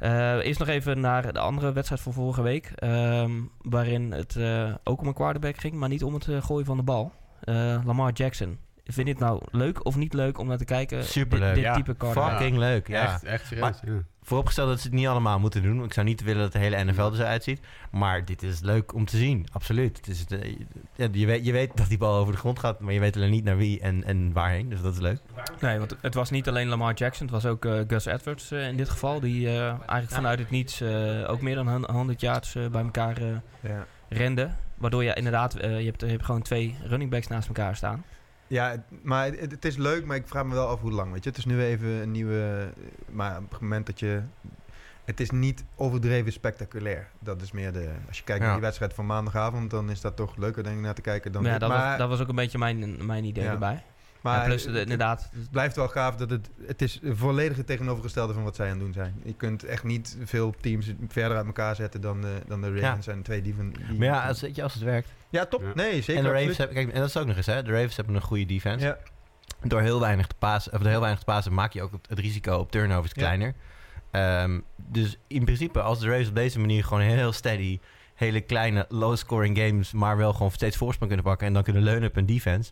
Eh 0.00 0.38
eerst 0.46 0.58
nog 0.58 0.68
even 0.68 1.00
naar 1.00 1.32
de 1.32 1.38
andere 1.38 1.72
wedstrijd 1.72 2.00
van 2.02 2.12
vorige 2.12 2.42
week. 2.42 2.72
ehm, 2.74 3.30
waarin 3.62 4.12
het 4.12 4.36
eh, 4.36 4.74
ook 4.84 5.00
om 5.00 5.06
een 5.06 5.14
quarterback 5.14 5.56
ging, 5.56 5.74
maar 5.74 5.88
niet 5.88 6.04
om 6.04 6.14
het 6.14 6.28
eh, 6.28 6.42
gooien 6.42 6.66
van 6.66 6.76
de 6.76 6.82
bal. 6.82 7.12
Eh, 7.40 7.54
Lamar 7.84 8.12
Jackson. 8.12 8.58
Vind 8.84 9.06
je 9.06 9.12
het 9.12 9.22
nou 9.22 9.42
leuk 9.50 9.84
of 9.84 9.96
niet 9.96 10.12
leuk 10.14 10.38
om 10.38 10.46
naar 10.46 10.58
te 10.58 10.64
kijken? 10.64 11.04
Superleuk, 11.04 11.46
Dit, 11.46 11.54
dit 11.54 11.64
ja. 11.64 11.74
type 11.74 11.94
quarterback. 11.94 12.30
Fucking 12.32 12.56
leuk, 12.56 12.88
ja. 12.88 13.02
Echt, 13.02 13.24
echt 13.24 13.46
serieus. 13.46 13.80
ja. 13.84 13.92
Vooropgesteld 14.30 14.68
dat 14.68 14.80
ze 14.80 14.86
het 14.86 14.96
niet 14.96 15.06
allemaal 15.06 15.38
moeten 15.38 15.62
doen. 15.62 15.84
Ik 15.84 15.92
zou 15.92 16.06
niet 16.06 16.22
willen 16.22 16.42
dat 16.42 16.52
de 16.52 16.58
hele 16.58 16.84
NFL 16.84 17.00
er 17.02 17.16
zo 17.16 17.22
uitziet. 17.22 17.60
Maar 17.90 18.24
dit 18.24 18.42
is 18.42 18.60
leuk 18.60 18.94
om 18.94 19.04
te 19.04 19.16
zien. 19.16 19.46
Absoluut. 19.52 19.96
Het 19.96 20.08
is, 20.08 20.24
eh, 20.26 20.56
je, 21.12 21.26
weet, 21.26 21.44
je 21.46 21.52
weet 21.52 21.76
dat 21.76 21.88
die 21.88 21.98
bal 21.98 22.14
over 22.16 22.32
de 22.32 22.38
grond 22.38 22.58
gaat. 22.58 22.80
Maar 22.80 22.92
je 22.92 23.00
weet 23.00 23.16
alleen 23.16 23.30
niet 23.30 23.44
naar 23.44 23.56
wie 23.56 23.80
en, 23.80 24.04
en 24.04 24.32
waarheen. 24.32 24.68
Dus 24.68 24.80
dat 24.80 24.92
is 24.94 25.00
leuk. 25.00 25.18
Nee, 25.60 25.78
want 25.78 25.96
het 26.00 26.14
was 26.14 26.30
niet 26.30 26.48
alleen 26.48 26.68
Lamar 26.68 26.94
Jackson, 26.94 27.26
het 27.26 27.34
was 27.42 27.46
ook 27.46 27.64
eh, 27.64 27.80
Gus 27.86 28.04
Edwards 28.06 28.50
eh, 28.50 28.68
in 28.68 28.76
dit 28.76 28.88
geval. 28.88 29.20
Die 29.20 29.48
eh, 29.48 29.66
eigenlijk 29.68 30.10
vanuit 30.10 30.38
het 30.38 30.50
niets 30.50 30.80
eh, 30.80 31.30
ook 31.30 31.40
meer 31.40 31.54
dan 31.54 31.68
hun- 31.68 31.90
100 31.90 32.20
yards 32.20 32.54
eh, 32.54 32.66
bij 32.66 32.82
elkaar 32.82 33.16
eh, 33.16 33.26
Ja. 33.60 33.86
rende. 34.08 34.50
Waardoor 34.76 35.04
je 35.04 35.14
inderdaad, 35.14 35.54
eh, 35.54 35.78
je, 35.80 35.86
hebt, 35.86 36.00
je 36.00 36.06
hebt 36.06 36.24
gewoon 36.24 36.42
twee 36.42 36.76
running 36.84 37.10
backs 37.10 37.26
naast 37.26 37.48
elkaar 37.48 37.76
staan. 37.76 38.04
Ja, 38.50 38.70
het- 38.70 39.02
maar 39.02 39.26
het, 39.26 39.50
het 39.50 39.64
is 39.64 39.76
leuk, 39.76 40.04
maar 40.04 40.16
ik 40.16 40.28
vraag 40.28 40.44
me 40.44 40.54
wel 40.54 40.66
af 40.68 40.80
hoe 40.80 40.90
lang. 40.90 41.12
Weet 41.12 41.22
je, 41.24 41.28
het 41.28 41.38
is 41.38 41.44
nu 41.44 41.62
even 41.62 41.88
een 41.88 42.10
nieuwe. 42.10 42.68
Maar 43.10 43.38
op 43.38 43.50
het 43.50 43.60
moment 43.60 43.86
dat 43.86 43.98
je. 44.00 44.22
Het 45.04 45.20
is 45.20 45.30
niet 45.30 45.64
overdreven 45.76 46.32
spectaculair. 46.32 47.08
Dat 47.18 47.42
is 47.42 47.52
meer 47.52 47.72
de. 47.72 47.90
Als 48.08 48.18
je 48.18 48.24
kijkt 48.24 48.40
Ja. 48.40 48.46
naar 48.46 48.54
die 48.56 48.64
wedstrijd 48.64 48.94
van 48.94 49.06
maandagavond, 49.06 49.70
dan 49.70 49.90
is 49.90 50.00
dat 50.00 50.16
toch 50.16 50.36
leuker 50.36 50.62
denk 50.62 50.76
ik 50.76 50.82
naar 50.82 50.94
te 50.94 51.00
kijken 51.00 51.32
dan. 51.32 51.42
Maar 51.42 51.52
ja, 51.52 51.58
dit. 51.58 51.68
dat, 51.68 51.78
maar 51.78 51.88
was, 51.88 51.98
dat 51.98 52.08
was 52.08 52.20
ook 52.20 52.28
een 52.28 52.34
beetje 52.34 52.58
mijn, 52.58 53.06
mijn 53.06 53.24
idee 53.24 53.44
Ja. 53.44 53.50
erbij. 53.52 53.82
Maar 54.20 54.40
en 54.40 54.46
plus, 54.46 54.64
het- 54.64 54.76
inderdaad, 54.76 55.28
Het 55.32 55.50
blijft 55.50 55.76
wel 55.76 55.88
gaaf 55.88 56.16
dat 56.16 56.30
het. 56.30 56.50
Het 56.66 56.82
is 56.82 57.00
volledig 57.04 57.56
het 57.56 57.66
tegenovergestelde 57.66 58.32
van 58.32 58.42
wat 58.42 58.56
zij 58.56 58.66
aan 58.66 58.72
het 58.72 58.80
doen 58.80 58.92
zijn. 58.92 59.14
Je 59.24 59.34
kunt 59.34 59.64
echt 59.64 59.84
niet 59.84 60.16
veel 60.24 60.54
teams 60.60 60.92
verder 61.08 61.36
uit 61.36 61.46
elkaar 61.46 61.74
zetten 61.74 62.00
dan 62.00 62.20
de, 62.20 62.34
dan 62.46 62.60
de 62.60 62.80
Ravens 62.80 63.06
en 63.06 63.22
twee 63.22 63.42
die 63.42 63.54
van. 63.54 63.70
Die, 63.88 63.98
Maar 63.98 64.06
ja, 64.06 64.26
als, 64.28 64.40
weet 64.40 64.56
je, 64.56 64.62
als 64.62 64.74
het 64.74 64.82
werkt. 64.82 65.08
ja, 65.30 65.46
top. 65.46 65.62
Ja. 65.62 65.70
Nee, 65.74 66.02
zeker. 66.02 66.16
en 66.16 66.22
de 66.32 66.38
Ravens 66.38 66.56
hebben, 66.56 66.76
kijk, 66.76 66.88
en 66.92 67.00
dat 67.00 67.08
is 67.08 67.16
ook 67.16 67.26
nog 67.26 67.36
eens, 67.36 67.46
hè. 67.46 67.62
De 67.62 67.72
Ravens 67.72 67.96
hebben 67.96 68.14
een 68.14 68.20
goede 68.22 68.46
defense. 68.46 68.86
Ja. 68.86 68.98
Door 69.62 69.80
heel 69.80 70.00
weinig 70.00 70.26
te 70.26 70.34
pasen, 70.38 70.72
of 70.72 70.78
door 70.80 70.90
heel 70.90 71.00
weinig 71.00 71.18
te 71.20 71.26
pasen, 71.26 71.54
maak 71.54 71.72
je 71.72 71.82
ook 71.82 71.92
het, 71.92 72.06
het 72.08 72.18
risico 72.18 72.56
op 72.56 72.70
turnovers 72.70 73.12
Ja. 73.14 73.20
kleiner. 73.20 73.54
Ehm, 74.10 74.60
dus 74.76 75.18
in 75.26 75.44
principe, 75.44 75.80
als 75.80 75.98
de 76.00 76.08
Ravens 76.08 76.28
op 76.28 76.34
deze 76.34 76.58
manier 76.58 76.84
gewoon 76.84 77.02
heel 77.02 77.32
steady, 77.32 77.78
hele 78.14 78.40
kleine, 78.40 78.86
low-scoring 78.88 79.58
games, 79.58 79.92
maar 79.92 80.16
wel 80.16 80.32
gewoon 80.32 80.50
steeds 80.50 80.76
voorsprong 80.76 81.08
kunnen 81.10 81.30
pakken 81.30 81.46
en 81.46 81.52
dan 81.52 81.62
kunnen 81.62 81.82
leunen 81.82 82.08
op 82.08 82.16
een 82.16 82.26
defense. 82.26 82.70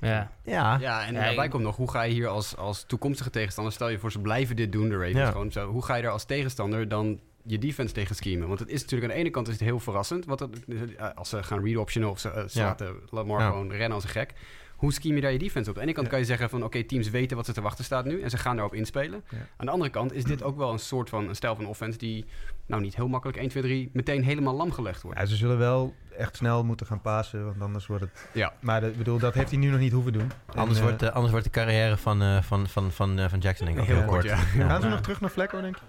Ja. 0.00 0.30
Ja, 0.44 0.78
Ja, 0.80 1.06
en 1.06 1.14
Ja, 1.14 1.20
daarbij 1.20 1.44
ik- 1.44 1.50
komt 1.50 1.62
nog, 1.62 1.76
hoe 1.76 1.90
ga 1.90 2.02
je 2.02 2.12
hier 2.12 2.28
als, 2.28 2.56
als 2.56 2.84
toekomstige 2.86 3.30
tegenstander, 3.30 3.72
stel 3.72 3.88
je 3.88 3.98
voor 3.98 4.12
ze 4.12 4.20
blijven 4.20 4.56
dit 4.56 4.72
doen, 4.72 4.88
de 4.88 4.96
Ravens, 4.96 5.16
Ja. 5.18 5.30
gewoon 5.30 5.52
zo, 5.52 5.66
hoe 5.70 5.84
ga 5.84 5.94
je 5.94 6.02
er 6.02 6.10
als 6.10 6.24
tegenstander 6.24 6.88
dan 6.88 7.20
je 7.44 7.58
defense 7.58 7.94
tegen 7.94 8.14
schemen? 8.16 8.48
Want 8.48 8.60
het 8.60 8.68
is 8.68 8.80
natuurlijk 8.80 9.10
aan 9.10 9.16
de 9.16 9.22
ene 9.24 9.30
kant 9.30 9.46
is 9.48 9.52
het 9.54 9.62
heel 9.62 9.80
verrassend, 9.80 10.24
wat 10.24 10.40
het, 10.40 10.64
eh, 10.96 11.08
als 11.14 11.28
ze 11.28 11.42
gaan 11.42 11.64
read-optionen 11.64 12.10
of 12.10 12.18
ze, 12.18 12.30
eh, 12.30 12.48
ze 12.48 12.58
Ja. 12.58 12.64
laten 12.64 12.94
Lamar 13.10 13.40
Ja. 13.40 13.48
gewoon 13.48 13.70
rennen 13.70 13.92
als 13.92 14.04
een 14.04 14.10
gek. 14.10 14.32
Hoe 14.80 14.92
scheme 14.92 15.14
je 15.14 15.20
daar 15.20 15.32
je 15.32 15.38
defense 15.38 15.70
op? 15.70 15.76
Aan 15.76 15.82
de 15.82 15.86
ene 15.86 15.92
kant 15.92 16.06
Ja. 16.06 16.12
kan 16.12 16.20
je 16.20 16.26
zeggen 16.26 16.50
van 16.50 16.64
oké, 16.64 16.82
teams 16.84 17.10
weten 17.10 17.36
wat 17.36 17.46
ze 17.46 17.52
te 17.52 17.60
wachten 17.60 17.84
staat 17.84 18.04
nu 18.04 18.20
en 18.22 18.30
ze 18.30 18.38
gaan 18.38 18.54
daarop 18.56 18.74
inspelen. 18.74 19.22
Ja. 19.28 19.36
Aan 19.56 19.66
de 19.66 19.72
andere 19.72 19.90
kant 19.90 20.12
is 20.12 20.24
dit 20.24 20.42
ook 20.42 20.56
wel 20.56 20.72
een 20.72 20.78
soort 20.78 21.08
van 21.08 21.28
een 21.28 21.34
stijl 21.34 21.54
van 21.56 21.66
offense 21.66 21.98
die 21.98 22.24
nou 22.66 22.82
niet 22.82 22.96
heel 22.96 23.08
makkelijk 23.08 23.38
1, 23.38 23.48
2, 23.48 23.62
3 23.62 23.90
meteen 23.92 24.24
helemaal 24.24 24.54
lam 24.54 24.72
gelegd 24.72 25.02
wordt. 25.02 25.18
Ja, 25.18 25.26
ze 25.26 25.36
zullen 25.36 25.58
wel 25.58 25.94
echt 26.18 26.36
snel 26.36 26.64
moeten 26.64 26.86
gaan 26.86 27.00
pasen, 27.00 27.44
want 27.44 27.60
anders 27.60 27.86
wordt 27.86 28.02
het... 28.02 28.28
Ja. 28.32 28.52
Maar 28.60 28.82
ik 28.82 28.96
bedoel, 28.96 29.18
dat 29.18 29.34
heeft 29.34 29.50
hij 29.50 29.58
nu 29.58 29.70
nog 29.70 29.80
niet 29.80 29.92
hoeven 29.92 30.12
doen. 30.12 30.30
anders, 30.46 30.78
En, 30.78 30.84
eh, 30.84 30.88
wordt, 30.90 31.02
eh, 31.02 31.08
anders 31.10 31.30
wordt 31.30 31.46
de 31.46 31.52
carrière 31.52 31.96
van, 31.96 32.22
eh, 32.22 32.42
van, 32.42 32.68
van, 32.68 32.92
van, 32.92 33.18
eh, 33.18 33.28
van 33.28 33.38
Jackson 33.38 33.66
denk 33.66 33.78
ik 33.78 33.84
Heel 33.84 34.04
kort. 34.04 34.28
Gaan 34.30 34.80
ze 34.80 34.86
Ja. 34.86 34.92
nog 34.92 35.00
terug 35.00 35.20
naar 35.20 35.30
Vlekko, 35.30 35.60
denk 35.60 35.76
ik? 35.76 35.82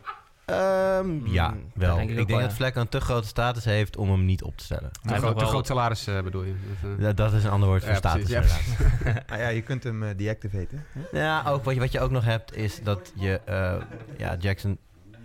Ehm, 0.51 1.25
ja, 1.27 1.49
Mm, 1.49 1.71
wel. 1.73 1.95
denk 1.95 2.09
ik 2.09 2.15
denk 2.15 2.29
wel, 2.29 2.39
dat 2.39 2.49
ja. 2.49 2.55
Vlek 2.55 2.75
een 2.75 2.89
te 2.89 3.01
grote 3.01 3.27
status 3.27 3.65
heeft 3.65 3.97
om 3.97 4.09
hem 4.11 4.25
niet 4.25 4.43
op 4.43 4.57
te 4.57 4.63
stellen. 4.63 4.91
Te, 4.91 5.33
te 5.37 5.45
groot 5.45 5.67
salaris 5.67 6.07
eh, 6.07 6.21
bedoel 6.21 6.43
je? 6.43 6.53
Dat, 6.81 6.91
eh, 6.99 7.03
Dat, 7.03 7.17
dat 7.17 7.33
is 7.33 7.43
een 7.43 7.49
ander 7.49 7.69
woord 7.69 7.81
voor 7.83 7.91
Ja, 7.91 7.97
status. 7.97 8.29
ja. 8.29 8.41
inderdaad. 8.41 9.23
Ah 9.31 9.37
ja, 9.37 9.47
je 9.47 9.61
kunt 9.61 9.83
hem 9.83 10.03
eh, 10.03 10.09
deactivaten. 10.17 10.85
hè? 11.11 11.19
Ja, 11.19 11.43
ook, 11.47 11.63
wat, 11.63 11.73
je, 11.73 11.79
wat 11.79 11.91
je 11.91 11.99
ook 11.99 12.11
nog 12.11 12.25
hebt 12.25 12.55
is 12.55 12.83
dat 12.83 13.11
je, 13.15 13.41
eh, 13.45 13.75
ja, 14.17 14.35
Jackson. 14.39 14.77
eh, 15.11 15.17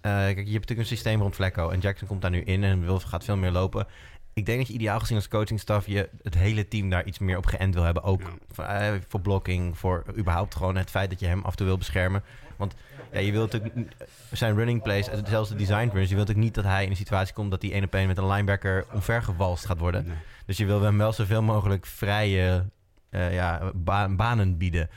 kijk, 0.00 0.36
je 0.36 0.42
hebt 0.42 0.52
natuurlijk 0.52 0.78
een 0.78 0.86
systeem 0.96 1.20
rond 1.20 1.34
Vlekko 1.34 1.70
en 1.70 1.80
Jackson 1.80 2.08
komt 2.08 2.22
daar 2.22 2.30
nu 2.30 2.40
in 2.40 2.64
en 2.64 2.80
wil, 2.84 3.00
gaat 3.00 3.24
veel 3.24 3.36
meer 3.36 3.50
lopen. 3.50 3.86
Ik 4.32 4.46
denk 4.46 4.58
dat 4.58 4.66
je 4.68 4.74
ideaal 4.74 5.00
gezien 5.00 5.16
als 5.16 5.28
coachingstaf 5.28 5.86
je 5.86 6.08
het 6.22 6.34
hele 6.34 6.68
team 6.68 6.90
daar 6.90 7.04
iets 7.04 7.18
meer 7.18 7.36
op 7.36 7.46
geënt 7.46 7.74
wil 7.74 7.82
hebben. 7.82 8.02
Ook 8.02 8.20
Ja. 8.22 8.28
voor, 8.52 8.98
voor 9.08 9.20
blocking, 9.20 9.78
voor 9.78 10.04
überhaupt 10.18 10.54
gewoon 10.54 10.76
het 10.76 10.90
feit 10.90 11.10
dat 11.10 11.20
je 11.20 11.26
hem 11.26 11.42
af 11.44 11.50
en 11.50 11.56
toe 11.56 11.66
wil 11.66 11.78
beschermen. 11.78 12.22
Want 12.56 12.74
ja, 13.12 13.18
je 13.18 13.32
wilt 13.32 13.52
natuurlijk 13.52 13.90
zijn 14.32 14.56
running 14.56 14.82
plays, 14.82 15.08
zelfs 15.24 15.48
de 15.48 15.56
design 15.56 15.90
runs, 15.92 16.08
je 16.08 16.14
wilt 16.14 16.30
ook 16.30 16.36
niet 16.36 16.54
dat 16.54 16.64
hij 16.64 16.84
in 16.84 16.90
een 16.90 16.96
situatie 16.96 17.34
komt 17.34 17.50
dat 17.50 17.62
hij 17.62 17.72
één 17.72 17.84
op 17.84 17.94
één 17.94 18.06
met 18.06 18.18
een 18.18 18.26
linebacker 18.26 18.86
omvergewalst 18.92 19.66
gaat 19.66 19.78
worden. 19.78 20.06
nee. 20.06 20.16
Dus 20.46 20.56
je 20.56 20.66
wil 20.66 20.82
hem 20.82 20.98
wel 20.98 21.12
zoveel 21.12 21.42
mogelijk 21.42 21.86
vrije 21.86 22.64
eh, 23.10 23.34
ja, 23.34 23.70
ba- 23.74 24.08
banen 24.08 24.56
bieden. 24.58 24.88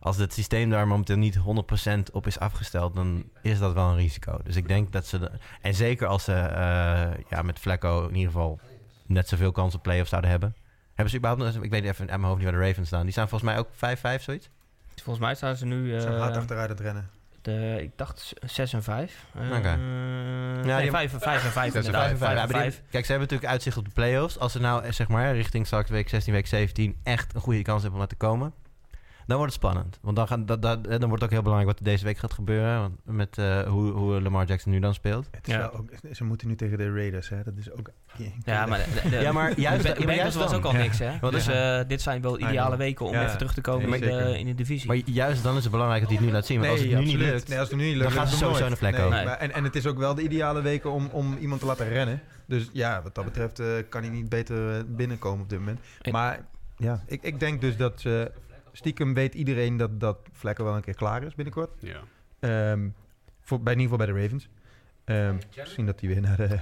Als 0.00 0.16
het 0.16 0.32
systeem 0.32 0.70
daar 0.70 0.86
momenteel 0.86 1.16
niet 1.16 1.38
100% 1.38 2.12
op 2.12 2.26
is 2.26 2.38
afgesteld, 2.38 2.94
dan 2.94 3.24
is 3.42 3.58
dat 3.58 3.72
wel 3.72 3.88
een 3.88 3.96
risico. 3.96 4.38
Dus 4.44 4.56
ik 4.56 4.68
denk 4.68 4.92
dat 4.92 5.06
ze. 5.06 5.18
de- 5.18 5.30
en 5.60 5.74
zeker 5.74 6.06
als 6.06 6.24
ze 6.24 6.32
eh, 6.32 7.10
ja, 7.28 7.42
met 7.42 7.58
Flacco 7.58 8.02
in 8.08 8.14
ieder 8.14 8.32
geval 8.32 8.60
net 9.06 9.28
zoveel 9.28 9.52
kans 9.52 9.74
op 9.74 9.82
playoffs 9.82 10.08
zouden 10.10 10.30
hebben. 10.30 10.56
Hebben 10.88 11.10
ze 11.10 11.16
überhaupt 11.16 11.54
nog 11.54 11.64
Ik 11.64 11.70
weet 11.70 11.84
even 11.84 11.98
uit 11.98 12.08
mijn 12.08 12.22
hoofd 12.22 12.36
niet 12.42 12.50
waar 12.50 12.60
de 12.60 12.66
Ravens 12.66 12.86
staan. 12.88 13.02
Die 13.02 13.12
staan 13.12 13.28
volgens 13.28 13.50
mij 13.50 13.58
ook 13.58 13.68
5-5, 14.20 14.22
zoiets. 14.22 14.48
Volgens 14.96 15.24
mij 15.24 15.34
staan 15.34 15.56
ze 15.56 15.66
nu... 15.66 15.88
Ze 15.88 15.94
eh, 15.96 16.00
zijn 16.02 16.18
hard 16.18 16.36
achteruit 16.36 16.70
aan 16.70 16.76
het 16.76 16.84
rennen. 16.84 17.08
de, 17.42 17.78
ik 17.82 17.90
dacht 17.96 18.32
6 18.46 18.72
en 18.72 18.82
5. 18.82 19.24
Uh, 19.40 19.56
Oké. 19.56 19.78
ja, 20.64 20.80
die- 20.80 20.90
5 20.90 21.12
en 21.12 21.20
5 21.20 21.44
en 21.44 21.50
5 21.50 21.72
Zes 21.72 21.74
en 21.74 21.86
inderdaad. 21.86 22.00
vijf 22.00 22.12
en 22.12 22.18
Vijf 22.18 22.36
Ja, 22.36 22.42
en 22.42 22.48
maar 22.52 22.62
die- 22.62 22.72
vijf. 22.72 22.82
kijk, 22.90 23.04
ze 23.04 23.10
hebben 23.10 23.28
natuurlijk 23.28 23.50
uitzicht 23.52 23.76
op 23.76 23.84
de 23.84 23.90
playoffs. 23.90 24.38
Als 24.38 24.52
ze 24.52 24.60
nou 24.60 24.84
eh, 24.84 24.92
zeg 24.92 25.08
maar 25.08 25.34
richting 25.34 25.66
straks 25.66 25.90
week 25.90 26.08
16, 26.08 26.32
week 26.32 26.46
17 26.46 26.96
echt 27.02 27.34
een 27.34 27.40
goede 27.40 27.62
kans 27.62 27.82
hebben 27.82 28.00
om 28.00 28.06
daar 28.06 28.16
te 28.18 28.24
komen. 28.26 28.52
Dan 29.26 29.36
wordt 29.36 29.52
het 29.52 29.62
spannend. 29.62 29.98
Want 30.00 30.16
dan, 30.16 30.26
gaan, 30.26 30.46
dat, 30.46 30.62
dat, 30.62 30.84
dan 30.84 30.98
wordt 31.00 31.12
het 31.12 31.22
ook 31.22 31.30
heel 31.30 31.42
belangrijk 31.42 31.70
wat 31.70 31.78
er 31.78 31.84
deze 31.92 32.04
week 32.04 32.18
gaat 32.18 32.32
gebeuren. 32.32 32.80
Want 32.80 32.94
met 33.04 33.38
eh, 33.38 33.60
hoe, 33.62 33.90
hoe 33.90 34.20
Lamar 34.22 34.46
Jackson 34.46 34.72
nu 34.72 34.78
dan 34.80 34.94
speelt. 34.94 35.28
Het 35.30 35.46
is 35.48 35.52
Ja. 35.54 35.58
wel 35.60 35.72
ook, 35.72 35.88
ze 36.12 36.24
moeten 36.24 36.48
nu 36.48 36.56
tegen 36.56 36.78
de 36.78 36.92
Raiders, 36.92 37.28
hè? 37.28 37.42
Dat 37.42 37.54
is 37.56 37.70
ook... 37.72 37.90
Ja, 38.44 38.66
maar, 38.66 38.78
de, 39.02 39.08
de, 39.10 39.16
Ja, 39.16 39.32
maar 39.32 39.60
juist- 39.60 39.96
de, 39.96 40.04
maar 40.04 40.14
juist 40.14 40.36
was 40.36 40.52
ook 40.54 40.64
al 40.64 40.72
Ja. 40.72 40.78
niks, 40.78 40.98
hè? 40.98 41.18
Want 41.20 41.32
dus 41.32 41.46
eh, 41.46 41.80
dit 41.86 42.02
zijn 42.02 42.22
wel 42.22 42.38
Ja, 42.38 42.48
ideale 42.48 42.76
weken 42.76 43.06
om 43.06 43.12
Ja. 43.12 43.24
even 43.24 43.36
terug 43.38 43.54
te 43.54 43.60
komen 43.60 43.90
Nee, 43.90 44.00
in, 44.00 44.16
de, 44.16 44.38
in 44.38 44.46
de 44.46 44.54
divisie. 44.54 44.86
Maar 44.86 44.96
juist 44.96 45.42
dan 45.42 45.56
is 45.56 45.62
het 45.62 45.72
belangrijk 45.72 46.00
dat 46.00 46.10
hij 46.10 46.18
het 46.18 46.26
nu 46.28 46.32
laat 46.34 46.46
zien. 46.46 46.58
Want 46.60 46.70
als 46.70 46.80
het 46.80 46.88
nu 46.88 46.96
niet 46.96 47.04
absoluut. 47.06 47.32
lukt, 47.32 47.48
Nee, 47.48 47.58
als 47.58 47.68
het 47.68 47.78
nu 47.78 47.84
niet 47.84 47.96
lukt, 47.96 48.14
dan 48.14 48.26
ze 48.26 48.32
het 48.34 48.42
sowieso 48.42 48.68
naar 48.68 48.76
vlek 48.76 48.96
Nee, 48.96 49.08
maar- 49.08 49.26
en, 49.38 49.52
en 49.52 49.64
het 49.64 49.76
is 49.76 49.86
ook 49.86 49.98
wel 49.98 50.14
de 50.14 50.22
ideale 50.22 50.62
weken 50.62 50.90
om, 50.92 51.08
om 51.12 51.36
iemand 51.40 51.60
te 51.60 51.66
laten 51.66 51.88
rennen. 51.88 52.20
Dus 52.46 52.68
ja, 52.72 53.02
wat 53.02 53.14
dat 53.14 53.24
betreft 53.24 53.58
eh, 53.58 53.66
kan 53.88 54.02
hij 54.02 54.10
niet 54.10 54.28
beter 54.28 54.86
binnenkomen 54.96 55.42
op 55.42 55.48
dit 55.48 55.58
moment. 55.58 55.80
En- 56.02 56.12
Maar 56.12 56.40
ja, 56.76 57.02
ik, 57.06 57.22
ik 57.22 57.40
denk 57.40 57.60
dus 57.60 57.76
dat 57.76 58.02
eh, 58.06 58.12
stiekem 58.72 59.14
weet 59.14 59.34
iedereen 59.34 59.76
dat, 59.76 60.00
dat 60.00 60.18
Vlekken 60.32 60.64
wel 60.64 60.76
een 60.76 60.82
keer 60.82 60.94
klaar 60.94 61.22
is 61.22 61.34
binnenkort. 61.34 61.70
Ja. 61.78 62.00
Ehm, 62.40 62.88
voor, 63.40 63.60
bij, 63.60 63.72
in 63.72 63.80
ieder 63.80 63.92
geval 63.92 64.06
bij 64.06 64.14
de 64.14 64.22
Ravens. 64.22 64.48
Ehm, 65.04 65.36
misschien 65.56 65.86
dat 65.86 66.00
hij 66.00 66.08
weer 66.08 66.20
naar 66.20 66.36
de... 66.36 66.58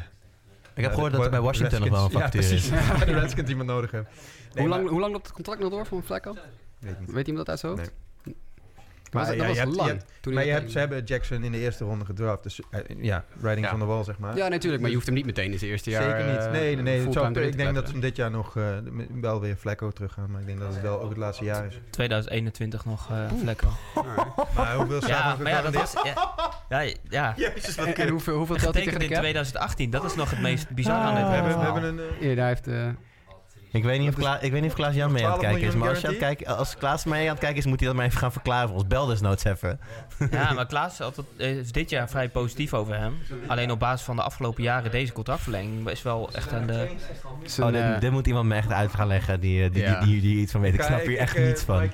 Ik 0.74 0.82
heb 0.82 0.94
gehoord 0.94 1.12
dat 1.12 1.24
er 1.24 1.30
bij 1.30 1.40
Washington 1.40 1.80
nog 1.80 1.88
wel 1.88 2.04
een 2.04 2.10
factuur 2.10 2.40
is. 2.40 2.68
Ja, 2.68 2.76
precies. 2.76 2.98
Bij 2.98 3.06
de 3.06 3.20
Redskins 3.20 3.50
iemand 3.50 3.68
nodig 3.68 3.90
hebben. 3.90 4.12
Nee, 4.52 4.66
hoe, 4.66 4.68
lang, 4.68 4.88
hoe 4.88 5.00
lang 5.00 5.12
loopt 5.12 5.26
het 5.26 5.34
contract 5.34 5.60
nog 5.60 5.70
door 5.70 5.86
van 5.86 6.02
Flacco? 6.02 6.36
Weet 6.78 7.00
niet. 7.00 7.12
Weet 7.12 7.26
iemand 7.26 7.46
dat 7.46 7.48
uit 7.48 7.58
zijn 7.58 7.72
hoofd? 7.72 7.84
Nee. 7.84 8.09
Maar 9.10 9.22
Maar 9.22 9.30
dat 9.36 9.40
ja, 9.40 9.46
was 9.46 9.56
je 9.56 9.62
hebt- 9.62 9.76
lang. 9.76 9.88
je 9.88 9.94
hebt- 9.96 10.10
toen 10.20 10.34
Maar 10.34 10.44
je 10.44 10.50
hebt, 10.52 10.70
ze 10.70 10.78
hebben 10.78 11.04
Jackson 11.04 11.42
in 11.44 11.52
de 11.52 11.58
eerste 11.58 11.84
ronde 11.84 12.04
gedraft. 12.04 12.42
Dus 12.42 12.60
eh, 12.70 12.80
ja, 13.00 13.24
riding 13.42 13.64
Ja. 13.64 13.70
van 13.70 13.78
de 13.78 13.84
wall, 13.84 14.04
zeg 14.04 14.18
maar. 14.18 14.36
Ja, 14.36 14.48
natuurlijk, 14.48 14.80
maar 14.80 14.88
je 14.90 14.96
hoeft 14.96 15.06
hem 15.08 15.16
niet 15.16 15.26
meteen 15.26 15.52
in 15.52 15.58
zijn 15.58 15.70
eerste 15.70 15.90
jaar. 15.90 16.02
Zeker 16.02 16.24
niet. 16.32 16.36
eh, 16.44 16.50
Nee, 16.50 16.74
nee, 16.74 16.82
nee. 16.82 17.08
Het 17.08 17.36
ik 17.36 17.56
denk 17.56 17.74
dat 17.74 17.86
ze 17.86 17.92
hem 17.92 18.00
dit 18.00 18.16
jaar 18.16 18.30
nog 18.30 18.56
eh, 18.56 18.64
wel 19.20 19.40
weer 19.40 19.56
Flacco 19.56 19.90
terug 19.90 20.12
gaan. 20.12 20.30
Maar 20.30 20.40
ik 20.40 20.46
denk 20.46 20.58
dat 20.58 20.72
het 20.72 20.82
wel 20.82 21.00
ook 21.00 21.08
het 21.08 21.18
laatste 21.18 21.44
jaar 21.44 21.66
is. 21.66 21.80
2021 21.90 22.84
nog 22.84 23.10
eh 23.10 23.16
vlekken. 23.40 23.68
Alright. 23.94 24.26
Maar 24.56 24.74
hoeveel 24.74 24.96
staat 25.02 25.08
Ja, 25.10 25.32
er 25.36 25.42
maar 25.42 25.52
ja, 25.52 25.62
dat 25.62 25.74
was... 25.74 25.92
Ja, 26.02 26.82
ja, 26.82 26.92
ja. 27.08 27.34
Jezus, 27.54 27.74
wat 27.76 27.86
En, 27.86 27.94
en 27.96 28.08
hoeveel, 28.08 28.36
hoeveel 28.36 28.56
telt 28.56 28.74
hij 28.74 28.82
in 28.82 28.90
cap? 28.98 29.18
2018. 29.18 29.90
Dat 29.90 30.04
is 30.04 30.14
nog 30.14 30.30
het 30.30 30.40
meest 30.40 30.68
bizarre 30.70 31.00
aan 31.08 31.14
dit 31.14 31.24
We 31.24 31.30
hebben, 31.30 31.52
we 31.52 31.58
verhaal. 31.58 31.74
hebben 31.74 31.98
een... 31.98 32.10
eh, 32.20 32.28
Ja, 32.28 32.34
daar 32.34 32.48
heeft... 32.48 32.66
eh, 33.72 33.80
Ik 33.80 33.84
weet 33.84 34.00
niet 34.00 34.08
of, 34.08 34.14
Kla 34.14 34.40
ik 34.40 34.52
weet 34.52 34.60
niet 34.60 34.70
of 34.70 34.76
Klaas 34.76 34.94
Jan 34.94 35.12
mee 35.12 35.24
aan 35.24 35.30
het 35.30 35.40
12 35.40 35.52
kijken 35.52 35.72
is. 35.72 35.80
Maar 35.80 35.88
als, 35.88 36.00
je 36.00 36.06
aan 36.06 36.12
het 36.12 36.22
kijken, 36.22 36.56
als 36.56 36.76
Klaas 36.76 37.04
mee 37.04 37.22
aan 37.22 37.30
het 37.30 37.38
kijken 37.38 37.58
is, 37.58 37.66
moet 37.66 37.78
hij 37.78 37.88
dat 37.88 37.96
maar 37.96 38.06
even 38.06 38.18
gaan 38.18 38.32
verklaren 38.32 38.68
voor 38.68 38.76
ons. 38.78 38.86
Bel 38.86 39.06
desnoods 39.06 39.44
even. 39.44 39.80
Ja, 40.30 40.52
maar 40.52 40.66
Klaas 40.66 41.00
eh, 41.36 41.56
is 41.56 41.72
dit 41.72 41.90
jaar 41.90 42.08
vrij 42.08 42.28
positief 42.28 42.74
over 42.74 42.98
hem. 42.98 43.14
Alleen 43.46 43.70
op 43.70 43.78
basis 43.78 44.06
van 44.06 44.16
de 44.16 44.22
afgelopen 44.22 44.62
jaren 44.62 44.90
deze 44.90 45.12
contractverlenging 45.12 45.88
is 45.88 46.02
wel 46.02 46.30
echt 46.32 46.52
aan 46.52 46.66
de... 46.66 46.88
zijn, 47.44 47.66
Oh, 47.66 47.72
dit, 47.72 47.82
eh, 47.82 48.00
dit 48.00 48.10
moet 48.10 48.26
iemand 48.26 48.48
me 48.48 48.54
echt 48.54 48.72
uit 48.72 48.94
gaan 48.94 49.06
leggen 49.06 49.40
die, 49.40 49.64
eh, 49.64 49.72
die, 49.72 49.84
die, 49.84 49.98
die, 49.98 50.20
die 50.20 50.36
iets 50.40 50.52
van 50.52 50.60
weet. 50.60 50.74
Ik 50.74 50.82
snap 50.82 51.06
hier 51.06 51.18
echt 51.18 51.36
eh, 51.36 51.44
niets 51.46 51.62
van. 51.62 51.82
Eh, 51.82 51.90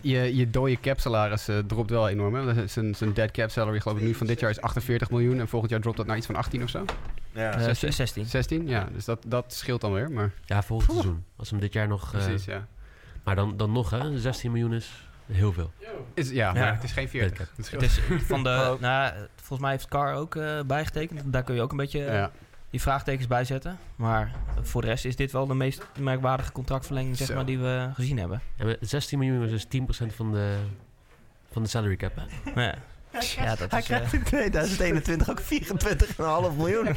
je, 0.00 0.36
je 0.36 0.50
dode 0.50 0.80
cap 0.80 1.00
salaris 1.00 1.48
eh, 1.48 1.58
dropt 1.58 1.90
wel 1.90 2.08
enorm. 2.08 2.34
Hè? 2.34 2.68
Zijn, 2.68 2.94
zijn 2.94 3.12
dead 3.12 3.30
cap 3.30 3.50
salary 3.50 3.80
geloof 3.80 3.98
ik 3.98 4.04
nu 4.04 4.14
van 4.14 4.26
dit 4.26 4.40
jaar 4.40 4.50
is 4.50 4.60
48 4.60 5.10
miljoen. 5.10 5.40
En 5.40 5.48
volgend 5.48 5.70
jaar 5.70 5.80
dropt 5.80 5.96
dat 5.96 6.06
naar 6.06 6.16
iets 6.16 6.26
van 6.26 6.36
18 6.36 6.62
of 6.62 6.68
zo. 6.70 6.84
Eh, 7.38 7.62
16? 7.62 7.92
16. 7.92 8.24
16? 8.26 8.66
Ja, 8.68 8.88
dus 8.92 9.04
dat, 9.04 9.24
dat 9.26 9.52
scheelt 9.54 9.80
dan 9.80 9.92
weer. 9.92 10.10
Maar 10.10 10.30
Ja, 10.44 10.62
volgend 10.62 10.90
seizoen. 10.92 11.24
Als 11.36 11.50
hem 11.50 11.60
dit 11.60 11.72
jaar 11.72 11.88
nog... 11.88 12.14
eh, 12.14 12.24
precies, 12.24 12.44
ja. 12.44 12.66
maar 13.24 13.34
dan, 13.36 13.56
dan 13.56 13.72
nog, 13.72 13.90
hè. 13.90 14.18
16 14.18 14.50
miljoen 14.52 14.72
is 14.74 15.08
heel 15.26 15.52
veel. 15.52 15.72
Is, 16.14 16.30
ja, 16.30 16.34
Ja. 16.46 16.52
maar 16.52 16.74
het 16.74 16.84
is 16.84 16.92
geen 16.92 17.08
40. 17.08 17.50
Dead 17.56 17.70
Het 17.70 17.82
is 17.82 18.00
van 18.30 18.42
de... 18.42 18.76
Nou, 18.80 19.12
volgens 19.36 19.60
mij 19.60 19.70
heeft 19.70 19.88
Car 19.88 20.14
ook 20.14 20.36
eh, 20.36 20.60
bijgetekend. 20.66 21.32
Daar 21.32 21.42
kun 21.42 21.54
je 21.54 21.60
ook 21.62 21.70
een 21.70 21.76
beetje 21.76 22.04
eh, 22.04 22.14
ja. 22.14 22.30
die 22.70 22.80
vraagtekens 22.80 23.26
bij 23.26 23.44
zetten. 23.44 23.78
Maar 23.96 24.32
voor 24.62 24.80
de 24.80 24.86
rest 24.86 25.04
is 25.04 25.16
dit 25.16 25.32
wel 25.32 25.46
de 25.46 25.54
meest 25.54 25.86
merkwaardige 25.98 26.52
contractverlenging 26.52 27.16
zeg 27.16 27.26
Zo. 27.26 27.34
maar, 27.34 27.46
die 27.46 27.58
we 27.58 27.90
gezien 27.94 28.18
hebben. 28.18 28.40
En 28.56 28.66
met 28.66 28.78
16 28.80 29.18
miljoen 29.18 29.44
is 29.48 29.66
dus 29.68 29.82
10% 30.10 30.14
van 30.14 30.32
de, 30.32 30.56
van 31.52 31.62
de 31.62 31.68
salary 31.68 31.96
cap, 31.96 32.12
hè. 32.14 32.62
Ja, 32.62 32.74
ja 33.36 33.54
dat 33.56 33.70
Hij 33.70 33.80
is... 33.80 33.88
eh, 33.88 33.96
krijgt 33.96 34.12
in 34.12 34.22
2021 34.22 35.30
ook 35.30 35.40
24,5 35.40 36.56
miljoen. 36.56 36.88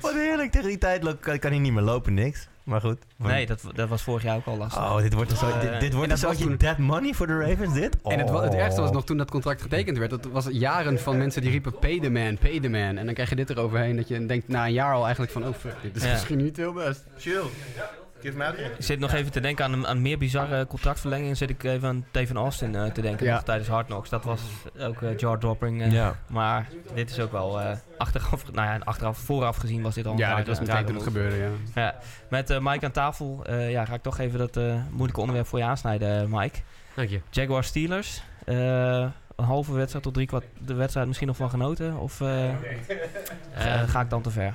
Wat 0.00 0.12
heerlijk. 0.12 0.50
Tegen 0.52 0.68
die 0.68 0.78
tijd 0.78 1.20
kan, 1.20 1.38
kan 1.38 1.50
hij 1.50 1.60
niet 1.60 1.72
meer 1.72 1.82
lopen, 1.82 2.14
niks. 2.14 2.48
Maar 2.62 2.80
goed. 2.80 2.98
nee, 3.16 3.46
dat, 3.46 3.62
dat 3.74 3.88
was 3.88 4.02
vorig 4.02 4.22
jaar 4.22 4.36
ook 4.36 4.46
al 4.46 4.56
lastig. 4.56 4.82
Oh, 4.82 4.96
dit 4.98 5.12
wordt 5.12 5.30
dus 5.30 5.38
zo, 5.38 5.48
Eh, 5.48 5.80
dit, 5.80 5.92
wordt 5.92 6.08
dat 6.10 6.20
dus 6.20 6.28
ook 6.30 6.34
je 6.36 6.44
toen- 6.44 6.56
dead 6.56 6.78
money 6.78 7.14
voor 7.14 7.26
de 7.26 7.38
Ravens, 7.38 7.74
dit? 7.74 7.96
En 8.04 8.18
het, 8.18 8.28
het 8.28 8.38
Oh. 8.38 8.54
ergste 8.54 8.80
was 8.80 8.90
nog 8.90 9.04
toen 9.04 9.16
dat 9.16 9.30
contract 9.30 9.62
getekend 9.62 9.98
werd. 9.98 10.10
Dat 10.10 10.24
was 10.32 10.46
jaren 10.50 11.00
van 11.00 11.18
mensen 11.18 11.42
die 11.42 11.50
riepen 11.50 11.78
pay 11.78 12.00
the 12.00 12.10
man, 12.10 12.38
pay 12.38 12.60
the 12.60 12.68
man. 12.68 12.96
En 12.96 13.04
dan 13.04 13.14
krijg 13.14 13.28
je 13.28 13.36
dit 13.36 13.50
eroverheen 13.50 13.96
dat 13.96 14.08
je 14.08 14.26
denkt 14.26 14.48
na 14.48 14.64
een 14.66 14.72
jaar 14.72 14.94
al 14.94 15.02
eigenlijk 15.02 15.32
van... 15.32 15.46
Oh 15.46 15.54
fuck, 15.54 15.74
dit 15.82 15.96
is 15.96 16.02
Ja. 16.04 16.12
misschien 16.12 16.42
niet 16.42 16.56
heel 16.56 16.72
best. 16.72 17.04
Chill. 17.18 17.42
Give 18.22 18.36
me 18.36 18.44
out 18.44 18.58
Ik 18.58 18.70
zit 18.78 18.98
nog 18.98 19.12
even 19.12 19.32
te 19.32 19.40
denken 19.40 19.64
aan 19.64 19.72
een, 19.72 19.86
aan 19.86 20.02
meer 20.02 20.18
bizarre 20.18 20.66
contractverlengingen. 20.66 21.36
Zit 21.36 21.50
ik 21.50 21.62
even 21.64 21.88
aan 21.88 22.04
Teven 22.10 22.36
Austin 22.36 22.74
eh, 22.76 22.84
te 22.90 23.00
denken 23.00 23.26
Ja. 23.26 23.32
nog 23.34 23.42
tijdens 23.42 23.68
Hard 23.68 23.86
Knocks. 23.86 24.08
Dat 24.10 24.24
was 24.24 24.40
ook 24.80 25.02
eh 25.02 25.16
jaw-dropping. 25.16 25.82
eh, 25.82 25.92
Ja. 25.92 26.16
Maar 26.26 26.68
dit 26.94 27.10
is 27.10 27.20
ook 27.20 27.32
wel 27.32 27.60
eh, 27.60 27.76
achteraf, 27.98 28.52
nou 28.52 28.66
ja, 28.68 28.78
achteraf, 28.84 29.18
vooraf 29.18 29.56
gezien 29.56 29.82
was 29.82 29.94
dit 29.94 30.06
al 30.06 30.12
een 30.12 30.18
Ja, 30.18 30.36
dat 30.36 30.46
was 30.46 30.58
meteen 30.60 30.74
toen 30.76 30.84
het 30.84 30.92
move. 30.94 31.04
gebeurde, 31.04 31.36
ja. 31.36 31.48
Ja, 31.74 31.94
met 32.28 32.50
eh, 32.50 32.58
Mike 32.60 32.84
aan 32.84 32.90
tafel 32.92 33.40
eh, 33.46 33.70
ja, 33.70 33.84
ga 33.84 33.94
ik 33.94 34.02
toch 34.02 34.18
even 34.18 34.38
dat 34.38 34.56
eh, 34.56 34.74
moeilijke 34.90 35.20
onderwerp 35.20 35.46
voor 35.48 35.58
je 35.58 35.64
aansnijden, 35.64 36.20
eh, 36.22 36.26
Mike. 36.40 36.58
Dank 36.94 37.08
je. 37.08 37.20
Jaguar 37.30 37.64
Steelers. 37.64 38.22
eh, 38.44 39.06
een 39.36 39.44
halve 39.44 39.72
wedstrijd 39.72 40.04
tot 40.04 40.14
drie 40.14 40.26
kwart 40.26 40.44
de 40.58 40.74
wedstrijd 40.74 41.06
misschien 41.06 41.28
nog 41.28 41.36
van 41.36 41.50
genoten? 41.50 41.96
Of 41.98 42.20
eh, 42.20 42.50
ga 43.86 44.00
ik 44.00 44.10
dan 44.10 44.22
te 44.22 44.30
ver? 44.30 44.54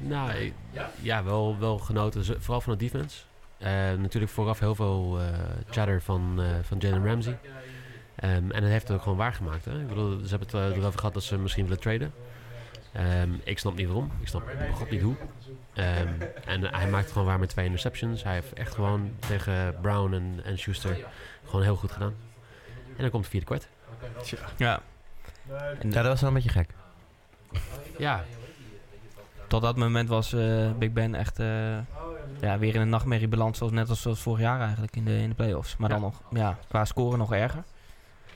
Nou, 0.00 0.52
ja, 1.00 1.24
wel, 1.24 1.56
wel 1.58 1.78
genoten. 1.78 2.42
Vooral 2.42 2.60
van 2.60 2.72
de 2.72 2.78
defense. 2.78 3.18
Eh, 3.58 3.70
natuurlijk 3.98 4.32
vooraf 4.32 4.58
heel 4.58 4.74
veel 4.74 5.18
eh 5.20 5.26
chatter 5.70 6.02
van, 6.02 6.40
eh, 6.42 6.46
van 6.62 6.78
Jalen 6.78 7.06
Ramsey. 7.06 7.38
Ehm, 8.14 8.50
en 8.50 8.60
dat 8.60 8.70
heeft 8.70 8.88
het 8.88 8.96
ook 8.96 9.02
gewoon 9.02 9.18
waargemaakt. 9.18 9.64
Hè? 9.64 9.80
Ik 9.80 9.88
bedoel, 9.88 10.18
ze 10.24 10.28
hebben 10.28 10.60
het 10.60 10.76
erover 10.76 10.98
gehad 10.98 11.14
dat 11.14 11.22
ze 11.22 11.38
misschien 11.38 11.64
willen 11.64 11.80
traden. 11.80 12.12
Ehm, 12.92 13.30
ik 13.44 13.58
snap 13.58 13.74
niet 13.76 13.86
waarom. 13.86 14.10
Ik 14.20 14.28
snap 14.28 14.42
god 14.74 14.90
niet 14.90 15.02
hoe. 15.02 15.14
Ehm, 15.74 16.08
en 16.44 16.74
hij 16.74 16.88
maakt 16.88 17.04
het 17.04 17.12
gewoon 17.12 17.26
waar 17.26 17.38
met 17.38 17.48
twee 17.48 17.64
interceptions. 17.64 18.22
Hij 18.22 18.34
heeft 18.34 18.52
echt 18.52 18.74
gewoon 18.74 19.12
tegen 19.18 19.76
Brown 19.80 20.12
en, 20.14 20.40
en 20.44 20.58
Schuster 20.58 21.06
gewoon 21.44 21.62
heel 21.62 21.76
goed 21.76 21.92
gedaan. 21.92 22.14
En 22.96 23.02
dan 23.02 23.10
komt 23.10 23.22
het 23.22 23.30
vierde 23.32 23.46
kwart. 23.46 23.68
Ja. 24.56 24.82
En 25.80 25.90
Ja, 25.90 26.02
dat 26.02 26.06
was 26.06 26.20
wel 26.20 26.28
een 26.28 26.34
beetje 26.34 26.50
gek. 26.50 26.70
Ja, 27.98 28.24
tot 29.48 29.62
dat 29.62 29.76
moment 29.76 30.08
was 30.08 30.32
eh, 30.32 30.70
Big 30.78 30.92
Ben 30.92 31.14
echt 31.14 31.38
eh, 31.38 31.78
ja, 32.40 32.58
weer 32.58 32.74
in 32.74 32.80
een 32.80 32.88
nachtmerrie 32.88 33.28
beland. 33.28 33.56
Zoals, 33.56 33.72
net 33.72 33.88
als, 33.88 34.02
zoals 34.02 34.20
vorig 34.20 34.40
jaar 34.40 34.60
eigenlijk 34.60 34.96
in 34.96 35.04
de, 35.04 35.18
in 35.18 35.28
de 35.28 35.34
playoffs. 35.34 35.76
Maar 35.76 35.88
dan 35.88 36.00
nog 36.00 36.22
ja, 36.30 36.58
qua 36.68 36.84
scoren 36.84 37.18
nog 37.18 37.32
erger. 37.32 37.64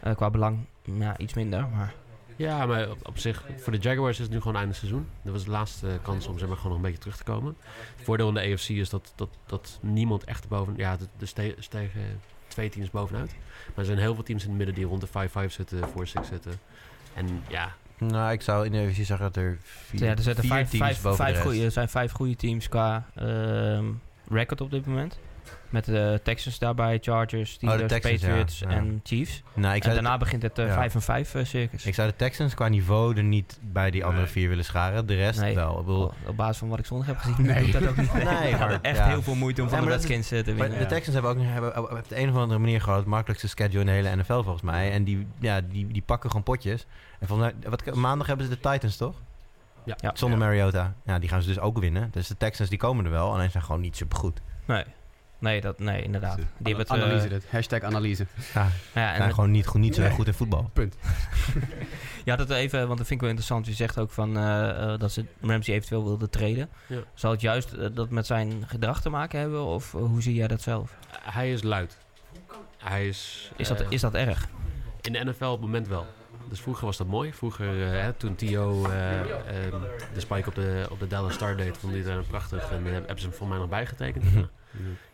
Eh, 0.01 0.15
qua 0.15 0.31
belang 0.31 0.59
ja, 0.83 1.19
iets 1.19 1.35
minder. 1.35 1.69
Maar 1.69 1.95
Ja, 2.37 2.67
maar 2.67 2.91
op, 2.91 2.99
op 3.09 3.19
zich, 3.19 3.45
voor 3.57 3.73
de 3.73 3.79
Jaguars 3.79 4.17
is 4.19 4.25
het 4.25 4.33
nu 4.33 4.41
gewoon 4.41 4.57
einde 4.57 4.75
seizoen. 4.75 5.09
Dat 5.23 5.33
was 5.33 5.45
de 5.45 5.51
laatste 5.51 5.99
kans 6.03 6.27
om 6.27 6.39
zeg 6.39 6.49
maar, 6.49 6.57
gewoon 6.57 6.73
nog 6.73 6.81
een 6.81 6.87
beetje 6.87 7.01
terug 7.03 7.17
te 7.17 7.25
komen. 7.25 7.57
Het 7.97 8.05
voordeel 8.05 8.29
in 8.29 8.35
de 8.35 8.41
AFC 8.53 8.69
is 8.69 8.91
dat, 8.91 9.13
dat, 9.17 9.29
dat 9.47 9.79
niemand 9.83 10.25
echt 10.25 10.49
boven... 10.49 10.75
Ja, 10.77 10.97
de- 10.97 11.07
er 11.21 11.27
ste- 11.27 11.55
stegen 11.59 12.21
twee 12.49 12.69
teams 12.71 12.91
bovenuit. 12.91 13.31
Maar 13.67 13.75
er 13.79 13.85
zijn 13.85 13.99
heel 13.99 14.15
veel 14.15 14.25
teams 14.25 14.43
in 14.43 14.49
het 14.49 14.57
midden 14.59 14.75
die 14.75 14.85
rond 14.85 15.01
de 15.01 15.29
5-5 15.49 15.53
zitten, 15.53 15.79
4-6 15.89 15.93
zitten. 16.29 16.53
En 17.15 17.43
ja, 17.49 17.73
Nou, 18.07 18.33
ik 18.33 18.43
zou 18.43 18.67
in 18.67 18.73
de 18.73 18.79
divisie 18.79 19.05
zeggen 19.05 19.27
dat 19.27 19.37
er 19.37 19.59
vier, 19.63 20.05
ja, 20.05 20.11
er, 20.11 20.23
zitten 20.23 20.45
vijf, 20.45 20.69
teams 20.69 20.85
vijf, 20.85 21.03
boven 21.03 21.17
vijf 21.25 21.29
de 21.29 21.35
rest. 21.35 21.47
goeie, 21.47 21.65
er 21.65 21.71
zijn 21.71 21.89
vijf 21.89 22.13
goede 22.13 22.37
teams 22.37 22.69
qua 22.69 23.07
ehm, 23.15 23.85
record 24.29 24.61
op 24.61 24.71
dit 24.71 24.87
moment. 24.87 25.19
Met 25.73 25.85
de 25.85 26.21
Texans 26.23 26.59
daarbij, 26.59 26.99
Chargers, 27.01 27.51
Steelers, 27.53 27.83
Oh, 27.83 27.89
Texans. 27.89 28.21
Patriots 28.21 28.59
Ja. 28.59 28.69
en 28.69 29.01
Chiefs. 29.05 29.43
Nou, 29.55 29.75
ik 29.75 29.85
En 29.85 29.93
daarna 29.95 30.17
begint 30.19 30.43
het 30.43 30.59
eh, 30.59 30.67
ja. 30.67 30.75
5 30.75 30.95
en 30.95 31.03
5 31.03 31.35
eh, 31.35 31.45
circus. 31.45 31.87
ik 31.87 31.95
zou 31.95 32.09
de 32.09 32.17
Texans 32.17 32.55
qua 32.55 32.69
niveau 32.69 33.17
er 33.17 33.23
niet 33.23 33.59
bij 33.63 33.91
die 33.91 34.05
andere 34.05 34.27
vier 34.27 34.49
willen 34.49 34.65
scharen. 34.65 35.07
De 35.07 35.15
rest 35.15 35.41
Nee. 35.41 35.55
wel. 35.55 35.71
Ik 35.79 35.87
bedoel, 35.87 36.05
Op- 36.05 36.15
op 36.27 36.37
basis 36.37 36.57
van 36.57 36.69
wat 36.69 36.79
ik 36.79 36.87
zondag 36.87 37.07
heb 37.07 37.17
gezien, 37.19 37.47
Nee. 37.47 37.55
doe 37.59 37.67
ik 37.67 37.73
dat 37.73 37.87
ook 37.89 37.97
niet. 37.97 38.13
Nee, 38.41 38.57
maar- 38.57 38.79
echt 38.83 38.97
ja. 38.97 39.07
heel 39.07 39.23
veel 39.23 39.35
moeite 39.35 39.63
om 39.63 39.69
van 39.69 39.79
de 39.79 39.85
maar 39.85 39.93
Redskins 39.95 40.31
eh, 40.31 40.39
te 40.43 40.51
Maar 40.53 40.61
winnen. 40.61 40.79
de 40.79 40.87
Texans 40.87 41.15
hebben 41.15 41.31
ook 41.31 41.37
hebben 41.41 41.91
op 41.99 42.09
de 42.09 42.19
een 42.21 42.29
of 42.31 42.37
andere 42.37 42.59
manier 42.61 42.81
gewoon 42.81 42.99
het 42.99 43.07
makkelijkste 43.07 43.49
schedule 43.49 43.81
in 43.81 43.87
de 43.87 43.93
hele 43.93 44.17
NFL 44.17 44.33
volgens 44.43 44.63
mij. 44.63 44.93
En 44.93 45.05
die, 45.05 45.27
ja, 45.39 45.61
die, 45.61 45.87
die 45.87 46.03
pakken 46.03 46.31
gewoon 46.31 46.45
potjes. 46.45 46.87
En 47.19 47.27
volgens 47.27 47.53
mij, 47.61 47.71
wat, 47.71 47.95
maandag 47.95 48.27
hebben 48.27 48.47
ze 48.47 48.53
de 48.53 48.71
Titans 48.71 48.97
toch? 48.97 49.15
Ja. 49.85 49.95
Ja. 50.01 50.11
Zonder 50.15 50.39
Mariota. 50.39 50.95
Ja, 51.05 51.19
die 51.19 51.29
gaan 51.29 51.43
ze 51.43 51.49
dus 51.49 51.59
ook 51.59 51.79
winnen. 51.79 52.09
Dus 52.13 52.27
de 52.29 52.37
Texans 52.37 52.69
die 52.69 52.79
komen 52.79 53.05
er 53.05 53.11
wel. 53.11 53.33
Alleen 53.33 53.51
zijn 53.51 53.63
gewoon 53.63 53.81
niet 53.81 53.97
super 53.97 54.19
goed. 54.19 54.41
Nee. 54.65 54.85
Nee, 55.43 55.61
dat, 55.61 55.79
nee, 55.79 56.03
inderdaad. 56.03 56.37
Die 56.37 56.47
hebben 56.75 56.79
het, 56.79 56.91
eh, 56.91 57.03
Analyse 57.03 57.29
dit. 57.29 57.45
Hashtag 57.51 57.83
analyse. 57.83 58.27
Ja, 58.55 58.69
ja, 58.95 59.15
en 59.15 59.35
gewoon 59.35 59.51
niet, 59.51 59.67
goed, 59.67 59.81
niet 59.81 59.95
zo 59.95 60.01
Nee. 60.03 60.11
goed 60.11 60.27
in 60.27 60.35
voetbal. 60.35 60.71
je 62.25 62.31
had 62.31 62.39
het 62.39 62.51
even, 62.51 62.87
want 62.87 62.99
dat 62.99 63.07
vind 63.07 63.11
ik 63.11 63.21
wel 63.21 63.29
interessant. 63.29 63.67
Je 63.67 63.73
zegt 63.73 63.99
ook 63.99 64.11
van, 64.11 64.37
eh, 64.37 64.93
eh, 64.93 64.99
dat 65.01 65.13
ze 65.13 65.25
Ramsey 65.41 65.75
eventueel 65.75 66.05
wilde 66.05 66.29
treden. 66.29 66.69
Ja. 66.87 66.99
Zal 67.15 67.31
het 67.31 67.41
juist 67.41 67.95
dat 67.95 68.11
met 68.11 68.27
zijn 68.27 68.65
gedrag 68.67 69.01
te 69.01 69.09
maken 69.11 69.41
hebben? 69.41 69.65
Of 69.65 69.93
hoe 69.93 70.23
zie 70.23 70.35
jij 70.35 70.49
dat 70.49 70.63
zelf? 70.63 70.97
hij 71.23 71.53
is 71.53 71.63
luid. 71.63 71.99
Hij 72.79 73.09
is... 73.09 73.53
Is, 73.57 73.69
dat, 73.69 73.85
is 73.89 74.01
dat 74.01 74.15
erg? 74.15 74.49
In 75.01 75.13
de 75.13 75.25
NFL 75.25 75.45
op 75.45 75.53
het 75.53 75.61
moment 75.61 75.89
wel. 75.89 76.07
Dus 76.49 76.61
vroeger 76.61 76.87
was 76.87 76.97
dat 76.97 77.07
mooi. 77.07 77.33
Vroeger, 77.33 77.67
hè, 77.77 78.13
toen 78.13 78.35
Theo 78.35 78.85
eh, 78.85 79.21
ehm, 79.21 79.81
de 80.15 80.21
spike 80.21 80.49
op 80.49 80.55
de, 80.55 80.87
op 80.91 81.01
de 81.01 81.07
Dallas 81.07 81.35
Star 81.35 81.57
deed, 81.57 81.79
vond 81.79 81.93
hij 81.93 82.03
dat 82.03 82.27
prachtig. 82.27 82.71
En 82.71 82.85
hebben 82.85 83.19
ze 83.19 83.27
hem 83.27 83.37
voor 83.37 83.49
mij 83.49 83.59
nog 83.59 83.69
bijgetekend. 83.69 84.25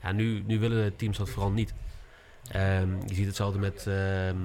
Ja. 0.02 0.12
Nu, 0.12 0.42
nu 0.46 0.58
willen 0.58 0.84
de 0.84 0.96
teams 0.96 1.16
dat 1.18 1.28
vooral 1.30 1.50
niet. 1.50 1.74
Ehm, 2.50 2.88
je 3.06 3.14
ziet 3.14 3.26
hetzelfde 3.26 3.58
met 3.58 3.86
ehm, 3.86 4.36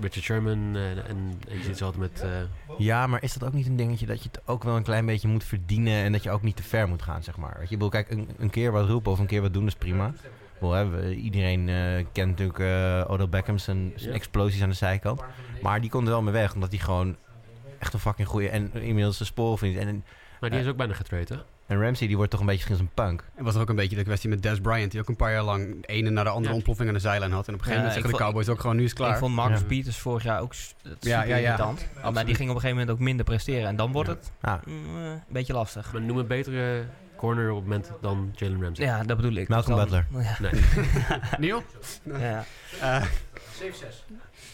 Richard 0.00 0.24
Sherman 0.24 0.76
eh, 0.76 1.08
en 1.08 1.38
je 1.48 1.56
ziet 1.56 1.66
hetzelfde 1.66 1.98
met... 1.98 2.20
eh, 2.20 2.30
Ja, 2.78 3.06
maar 3.06 3.22
is 3.22 3.32
dat 3.32 3.44
ook 3.48 3.52
niet 3.54 3.66
een 3.66 3.76
dingetje 3.76 4.06
dat 4.06 4.22
je 4.22 4.28
het 4.32 4.40
ook 4.46 4.62
wel 4.64 4.76
een 4.76 4.82
klein 4.82 5.06
beetje 5.06 5.28
moet 5.28 5.44
verdienen 5.44 6.02
en 6.02 6.12
dat 6.12 6.22
je 6.22 6.30
ook 6.30 6.42
niet 6.42 6.56
te 6.56 6.62
ver 6.62 6.88
moet 6.88 7.02
gaan, 7.02 7.22
zeg 7.22 7.36
maar? 7.36 7.54
Weet 7.58 7.68
je, 7.68 7.74
bedoel, 7.74 7.88
kijk, 7.90 8.10
een, 8.10 8.28
een 8.38 8.50
keer 8.50 8.72
wat 8.72 8.88
roepen 8.88 9.12
of 9.12 9.18
een 9.18 9.26
keer 9.26 9.40
wat 9.42 9.52
doen 9.52 9.66
is 9.66 9.74
prima. 9.74 10.12
Iedereen 11.16 11.68
eh, 11.68 12.04
kent 12.12 12.28
natuurlijk 12.30 12.58
eh 12.58 13.04
Odell 13.10 13.28
Beckham 13.28 13.58
zijn, 13.58 13.92
explosies 14.12 14.62
aan 14.62 14.68
de 14.68 14.74
zijkant. 14.74 15.20
Maar 15.62 15.80
die 15.80 15.90
komt 15.90 16.04
er 16.06 16.12
wel 16.12 16.22
mee 16.22 16.32
weg, 16.32 16.54
omdat 16.54 16.70
hij 16.70 16.78
gewoon 16.78 17.16
echt 17.78 17.92
een 17.92 17.98
fucking 18.00 18.28
goede 18.28 18.48
en 18.48 18.72
inmiddels 18.74 19.18
de 19.18 19.24
sporen 19.24 19.58
vindt. 19.58 19.78
En 19.78 20.04
Maar 20.40 20.50
die 20.50 20.60
is 20.60 20.66
ook 20.66 20.76
bijna 20.76 20.94
getraind, 20.94 21.28
hè? 21.28 21.36
En 21.72 21.80
Ramsey 21.82 22.06
die 22.06 22.16
wordt 22.16 22.30
toch 22.30 22.40
een 22.40 22.46
beetje 22.46 22.64
misschien 22.68 22.86
als 22.86 23.04
een 23.04 23.04
punk. 23.06 23.24
En 23.34 23.44
was 23.44 23.54
er 23.54 23.60
ook 23.60 23.68
een 23.68 23.76
beetje 23.76 23.96
de 23.96 24.02
kwestie 24.02 24.28
met 24.28 24.42
Des 24.42 24.60
Bryant, 24.60 24.90
die 24.90 25.00
ook 25.00 25.08
een 25.08 25.16
paar 25.16 25.32
jaar 25.32 25.42
lang 25.42 25.80
de 25.80 25.86
ene 25.86 26.10
na 26.10 26.22
de 26.22 26.28
andere 26.28 26.48
Ja. 26.48 26.54
ontploffing 26.54 26.88
aan 26.88 26.94
de 26.94 27.00
zijlijn 27.00 27.32
had. 27.32 27.48
En 27.48 27.54
op 27.54 27.58
een 27.60 27.64
gegeven 27.64 27.82
Ja, 27.84 27.88
moment 27.88 28.06
zeggen 28.08 28.18
de 28.18 28.24
Cowboys 28.24 28.48
ook 28.48 28.60
gewoon, 28.60 28.76
nu 28.76 28.82
is 28.82 28.90
het 28.90 28.98
klaar. 28.98 29.12
Ik 29.12 29.18
vond 29.18 29.34
Marcus 29.34 29.60
Ja. 29.60 29.66
Peters 29.66 29.98
vorig 29.98 30.22
jaar 30.22 30.40
ook 30.40 30.54
Ja, 30.54 31.22
ja, 31.22 31.22
ja. 31.22 31.36
irritant. 31.36 31.86
Maar 32.12 32.24
die 32.24 32.34
ging 32.34 32.48
op 32.50 32.54
een 32.54 32.60
gegeven 32.60 32.70
moment 32.70 32.90
ook 32.90 32.98
minder 32.98 33.24
presteren. 33.24 33.68
En 33.68 33.76
dan 33.76 33.92
wordt 33.92 34.08
Ja. 34.42 34.56
het 34.56 34.66
mm, 34.66 34.96
eh, 34.96 35.04
een 35.10 35.20
beetje 35.28 35.52
lastig. 35.52 35.92
Maar 35.92 36.02
noem 36.02 36.18
een 36.18 36.26
betere 36.26 36.84
corner 37.16 37.50
op 37.50 37.56
het 37.56 37.64
moment 37.64 37.90
dan 38.00 38.32
Jalen 38.36 38.62
Ramsey. 38.62 38.84
Ja, 38.84 39.02
dat 39.02 39.16
bedoel 39.16 39.34
ik. 39.34 39.48
Malcolm 39.48 39.76
dan- 39.76 39.84
Butler. 39.88 40.06
Ja, 40.40 40.50
Neil? 41.38 41.62
ja. 42.18 42.44
Eh, 42.80 43.02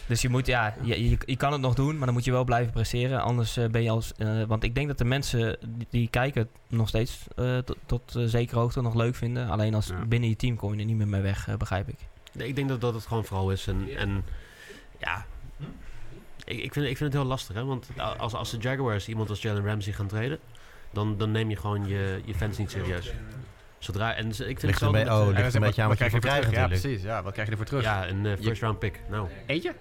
Dus 0.08 0.22
je 0.22 0.28
moet, 0.28 0.46
ja, 0.46 0.74
je, 0.82 1.10
je, 1.10 1.18
je 1.26 1.36
kan 1.36 1.52
het 1.52 1.60
nog 1.60 1.74
doen, 1.74 1.96
maar 1.96 2.04
dan 2.06 2.14
moet 2.14 2.24
je 2.24 2.30
wel 2.32 2.44
blijven 2.44 2.72
presteren. 2.72 3.20
Anders 3.22 3.56
eh, 3.56 3.66
ben 3.68 3.82
je 3.82 3.90
als. 3.90 4.12
eh, 4.16 4.42
want 4.46 4.62
ik 4.62 4.74
denk 4.74 4.88
dat 4.88 4.98
de 4.98 5.04
mensen 5.04 5.56
die, 5.68 5.86
die 5.90 6.08
kijken 6.08 6.40
het 6.40 6.50
nog 6.78 6.88
steeds 6.88 7.26
eh, 7.36 7.58
tot, 7.58 7.76
tot 7.86 8.14
zekere 8.24 8.58
hoogte 8.58 8.80
nog 8.82 8.94
leuk 8.94 9.14
vinden. 9.14 9.48
Alleen 9.48 9.74
als 9.74 9.86
Ja. 9.86 10.04
binnen 10.04 10.28
je 10.28 10.36
team 10.36 10.56
kom 10.56 10.72
je 10.74 10.78
er 10.80 10.84
niet 10.84 10.96
meer 10.96 11.08
mee 11.08 11.20
weg, 11.20 11.48
eh, 11.48 11.54
begrijp 11.56 11.88
ik. 11.88 11.98
Nee, 12.32 12.48
ik 12.48 12.54
denk 12.56 12.68
dat 12.68 12.80
dat 12.80 12.94
het 12.94 13.06
gewoon 13.06 13.24
vooral 13.24 13.50
is. 13.50 13.66
En, 13.66 13.88
en 13.96 14.24
ja, 14.98 15.26
ik, 16.44 16.58
ik, 16.62 16.72
vind, 16.72 16.86
ik 16.86 16.96
vind 16.96 17.12
het 17.12 17.20
heel 17.22 17.24
lastig, 17.30 17.54
hè? 17.54 17.64
Want 17.64 17.88
als, 18.18 18.34
als 18.34 18.50
de 18.50 18.56
Jaguars 18.56 19.08
iemand 19.08 19.30
als 19.30 19.42
Jalen 19.42 19.64
Ramsey 19.64 19.92
gaan 19.92 20.06
treden, 20.06 20.38
dan, 20.92 21.16
dan 21.18 21.30
neem 21.30 21.50
je 21.50 21.56
gewoon 21.56 21.86
je, 21.86 22.20
je 22.24 22.34
fans 22.34 22.58
niet 22.58 22.70
serieus. 22.70 23.12
Zodra, 23.78 24.14
en 24.14 24.28
ik 24.28 24.34
vind 24.34 24.48
Ligt 24.62 24.62
het 24.62 24.78
wel 24.80 24.88
een 24.88 24.94
beetje- 25.04 25.18
met, 25.18 25.28
oh, 25.28 25.34
ligt 25.42 25.54
een 25.54 25.60
beetje 25.60 25.82
aan 25.82 25.88
wat 25.88 25.98
je 25.98 26.04
krijg 26.04 26.22
ervoor 26.22 26.30
ervoor 26.30 26.50
krijgt 26.52 26.70
terug? 26.70 26.82
Ja, 26.82 26.88
precies. 26.88 27.02
Ja, 27.02 27.22
wat 27.22 27.32
krijg 27.32 27.46
je 27.46 27.52
ervoor 27.52 27.66
terug? 27.68 27.82
ja, 27.84 28.08
een 28.08 28.36
first 28.42 28.62
round 28.62 28.78
pick. 28.78 29.00
Nou, 29.10 29.28
Eentje? 29.46 29.74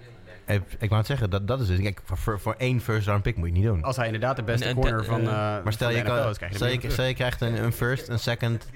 Ik, 0.48 0.62
ik 0.78 0.88
wou 0.88 0.94
het 0.96 1.06
zeggen, 1.06 1.30
dat, 1.30 1.46
dat 1.48 1.60
is 1.60 1.68
het. 1.68 1.80
Kijk, 1.80 2.00
voor, 2.04 2.40
voor, 2.40 2.54
één 2.58 2.80
first 2.80 3.06
round 3.06 3.22
pick 3.22 3.36
moet 3.36 3.46
je 3.46 3.52
het 3.52 3.62
niet 3.62 3.70
doen. 3.72 3.82
Als 3.82 3.96
hij 3.96 4.04
inderdaad 4.06 4.36
de 4.36 4.42
beste 4.42 4.66
En- 4.66 4.74
corner 4.74 5.04
van, 5.04 5.20
eh, 5.20 5.26
eh 5.56 5.64
maar 5.64 5.72
stel 5.72 5.88
van 5.88 5.96
je, 5.98 6.02
kan, 6.04 6.28
is, 6.28 6.34
stel, 6.36 6.68
je, 6.68 6.78
meer 6.82 6.90
stel 6.90 7.04
je 7.04 7.14
krijgt 7.14 7.40
een, 7.40 7.62
een 7.64 7.72
first, 7.72 8.08
een 8.08 8.18
second 8.18 8.68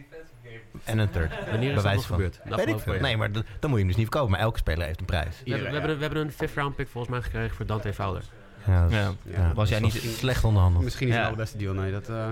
en 0.85 0.99
een 0.99 1.11
third. 1.11 1.33
wanneer 1.51 1.69
is 1.69 1.75
dat 1.75 1.83
Bewijs 1.83 2.05
van. 2.07 2.17
gebeurd? 2.17 2.41
Weet 2.45 2.69
ik 2.69 2.79
veel. 2.79 3.01
Nee, 3.01 3.17
maar 3.17 3.33
dat- 3.33 3.45
dan 3.61 3.71
moet 3.71 3.79
je 3.79 3.85
hem 3.85 3.87
dus 3.87 3.97
niet 3.97 4.09
verkopen. 4.11 4.31
Maar 4.31 4.41
elke 4.41 4.59
speler 4.59 4.87
heeft 4.87 5.01
een 5.01 5.07
prijs. 5.07 5.43
We 5.45 5.51
hebben, 5.51 5.69
we, 5.69 5.75
hebben, 5.79 5.97
we 5.97 6.03
hebben 6.03 6.23
een 6.23 6.33
fifth 6.33 6.55
round 6.57 6.77
pick 6.77 6.89
volgens 6.89 7.13
mij 7.13 7.23
gekregen 7.23 7.57
voor 7.57 7.67
Dante 7.67 7.93
Fowler. 7.93 8.23
Ja, 8.67 8.85
is- 8.87 8.93
Ja. 8.93 9.13
ja, 9.23 9.53
Was 9.55 9.69
jij 9.69 9.81
niet- 9.81 9.95
is 10.03 10.19
slecht 10.19 10.45
onderhandeld. 10.45 10.85
Misschien 10.85 11.07
niet 11.07 11.15
Ja. 11.17 11.21
de 11.23 11.27
allerbeste 11.29 11.59
deal, 11.59 11.75
nee. 11.75 11.93
Dat, 11.93 12.09
eh, 12.09 12.27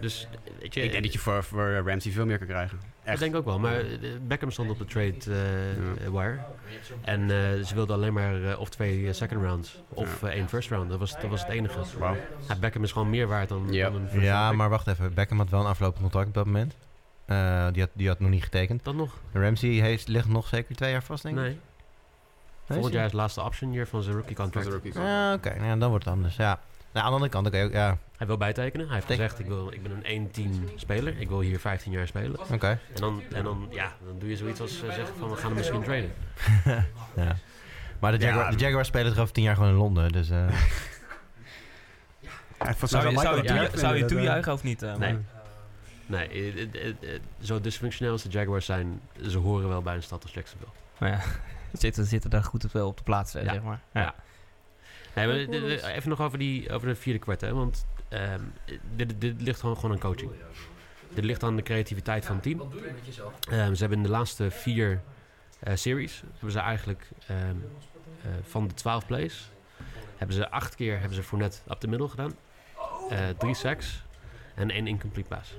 Dus 0.00 0.28
weet 0.60 0.74
je, 0.74 0.80
ik 0.82 0.90
denk 0.90 1.02
dat 1.02 1.12
je 1.12 1.18
voor, 1.18 1.44
voor 1.44 1.82
Ramsey 1.86 2.12
veel 2.12 2.26
meer 2.26 2.38
kan 2.38 2.46
krijgen. 2.46 2.78
Dat 3.08 3.16
Echt. 3.20 3.32
denk 3.32 3.32
ik 3.32 3.38
ook 3.48 3.58
wel. 3.60 3.70
Maar 3.70 3.80
eh, 3.80 4.10
Beckham 4.26 4.50
stond 4.50 4.70
op 4.70 4.78
de 4.78 4.84
trade 4.84 5.14
eh, 6.04 6.08
wire. 6.10 6.38
En 7.02 7.20
eh, 7.20 7.64
ze 7.64 7.74
wilden 7.74 7.96
alleen 7.96 8.12
maar 8.12 8.42
eh, 8.44 8.60
of 8.60 8.68
twee 8.68 9.12
second 9.12 9.42
rounds 9.42 9.82
of 9.88 10.22
één 10.22 10.48
first 10.48 10.70
round. 10.70 10.90
Dat 10.90 10.98
was, 10.98 11.12
dat 11.20 11.30
was 11.30 11.40
het 11.40 11.50
enige. 11.50 11.78
Ja, 12.48 12.56
Beckham 12.60 12.82
is 12.82 12.92
gewoon 12.92 13.10
meer 13.10 13.26
waard 13.26 13.48
dan, 13.48 13.66
Ja. 13.70 13.90
dan 13.90 14.00
een 14.00 14.08
first 14.08 14.24
Ja, 14.24 14.52
maar 14.52 14.68
wacht 14.68 14.86
even. 14.86 15.14
Beckham 15.14 15.38
had 15.38 15.50
wel 15.50 15.60
een 15.60 15.66
aflopend 15.66 16.00
contract 16.02 16.28
op 16.28 16.34
dat 16.34 16.44
moment. 16.46 16.74
Eh, 17.24 17.66
die, 17.72 17.82
had, 17.82 17.90
die 17.92 18.08
had 18.08 18.20
nog 18.20 18.30
niet 18.30 18.42
getekend. 18.42 18.84
Dat 18.84 18.94
nog? 18.94 19.14
Ramsey 19.32 19.68
heeft, 19.70 20.08
ligt 20.08 20.28
nog 20.28 20.46
zeker 20.46 20.76
twee 20.76 20.90
jaar 20.90 21.02
vast, 21.02 21.22
denk 21.22 21.36
ik. 21.36 21.42
Nee. 21.42 21.58
Volgend 22.68 22.92
jaar 22.94 23.04
is 23.04 23.10
het 23.10 23.20
laatste 23.20 23.42
option 23.42 23.72
year 23.72 23.86
van 23.86 24.02
zijn 24.02 24.14
rookie 24.16 24.36
contract. 24.36 24.68
Ja, 24.94 25.34
oké. 25.34 25.54
Ja, 25.64 25.76
dan 25.76 25.88
wordt 25.90 26.04
het 26.04 26.14
anders. 26.14 26.36
Ja. 26.36 26.60
Nou, 26.98 27.12
aan 27.14 27.18
de 27.20 27.26
andere 27.26 27.30
kant, 27.30 27.64
ook- 27.66 27.72
ja, 27.72 27.98
Hij 28.16 28.26
wil 28.26 28.36
bijtekenen. 28.36 28.86
Hij 28.86 28.94
heeft 28.94 29.06
gezegd, 29.06 29.38
ik, 29.38 29.46
wil, 29.46 29.72
ik 29.72 29.82
ben 29.82 29.92
een 30.02 30.28
1-team 30.28 30.50
speler. 30.74 31.20
Ik 31.20 31.28
wil 31.28 31.40
hier 31.40 31.60
15 31.60 31.92
jaar 31.92 32.06
spelen. 32.06 32.40
oké. 32.52 32.66
En 32.68 32.78
dan, 33.00 33.22
en 33.32 33.44
dan, 33.44 33.68
ja, 33.70 33.92
dan 34.06 34.18
doe 34.18 34.28
je 34.28 34.36
zoiets 34.36 34.60
als 34.60 34.82
eh, 34.82 34.92
zeggen 34.92 35.14
van 35.18 35.30
we 35.30 35.36
gaan 35.36 35.46
hem 35.46 35.54
misschien 35.56 35.82
traden. 35.82 36.12
ja. 37.26 37.36
Maar 37.98 38.12
de, 38.12 38.18
Ja. 38.18 38.26
Jaguar, 38.26 38.50
de 38.50 38.56
Jaguars 38.56 38.88
spelen 38.88 39.12
er 39.14 39.20
over 39.20 39.32
tien 39.32 39.42
jaar 39.44 39.54
gewoon 39.54 39.70
in 39.70 39.76
Londen. 39.76 40.12
Dus 40.12 40.30
eh, 40.30 40.48
Ja, 42.20 42.30
Zou 42.86 43.08
je, 43.10 43.18
zou 43.18 43.42
je, 43.42 43.70
zou 43.74 43.96
je 43.96 44.02
eh, 44.02 44.08
toejuichen 44.08 44.52
of 44.52 44.62
niet? 44.62 44.82
eh, 44.82 44.96
Nee. 44.96 45.12
man? 45.12 45.24
Nee, 46.06 46.70
zo 47.40 47.60
dysfunctioneel 47.60 48.12
als 48.12 48.22
de 48.22 48.28
Jaguars 48.28 48.66
zijn, 48.66 49.00
ze 49.28 49.38
horen 49.38 49.68
wel 49.68 49.82
bij 49.82 49.94
een 49.94 50.02
stad 50.02 50.22
als 50.22 50.32
Jacksonville. 50.32 50.70
Maar 50.98 51.10
ja, 51.10 51.20
zitten, 51.78 52.04
zitten 52.04 52.30
daar 52.30 52.44
goed 52.44 52.64
op, 52.64 52.72
wel 52.72 52.86
op 52.88 52.96
de 52.96 53.02
plaats, 53.02 53.32
Ja. 53.32 53.42
zeg 53.52 53.62
maar. 53.62 53.80
Ja. 53.92 54.14
Nee, 55.14 55.26
maar 55.26 55.36
de- 55.36 55.48
de- 55.48 55.92
even 55.92 56.08
nog 56.08 56.20
over, 56.20 56.38
die, 56.38 56.72
over 56.72 56.88
de 56.88 56.94
vierde 56.94 57.18
kwart, 57.18 57.40
hè. 57.40 57.54
Want 57.54 57.86
ehm, 58.08 58.40
dit, 58.96 59.20
dit 59.20 59.40
ligt 59.42 59.60
gewoon, 59.60 59.74
gewoon 59.76 59.92
aan 59.92 59.98
coaching. 60.00 60.30
Dit 61.14 61.24
ligt 61.24 61.42
aan 61.42 61.56
de 61.56 61.62
creativiteit 61.62 62.24
van 62.24 62.34
het 62.34 62.42
team. 62.44 62.60
Ehm, 63.50 63.72
ze 63.74 63.80
hebben 63.80 63.98
in 63.98 64.02
de 64.04 64.10
laatste 64.10 64.50
vier 64.50 65.00
eh, 65.60 65.74
series... 65.76 66.22
hebben 66.32 66.50
ze 66.52 66.58
eigenlijk 66.58 67.08
ehm, 67.26 67.38
eh, 68.22 68.30
van 68.42 68.68
de 68.68 68.74
12 68.74 69.06
plays... 69.06 69.50
hebben 70.16 70.36
ze 70.36 70.50
acht 70.50 70.74
keer 70.74 70.98
hebben 70.98 71.14
ze 71.16 71.22
voor 71.22 71.38
net 71.38 71.62
op 71.68 71.80
de 71.80 71.88
middel 71.88 72.08
gedaan. 72.08 72.32
Eh, 73.10 73.28
drie 73.38 73.54
sacks 73.54 74.02
en 74.54 74.70
één 74.70 74.86
incomplete 74.86 75.28
pass. 75.28 75.54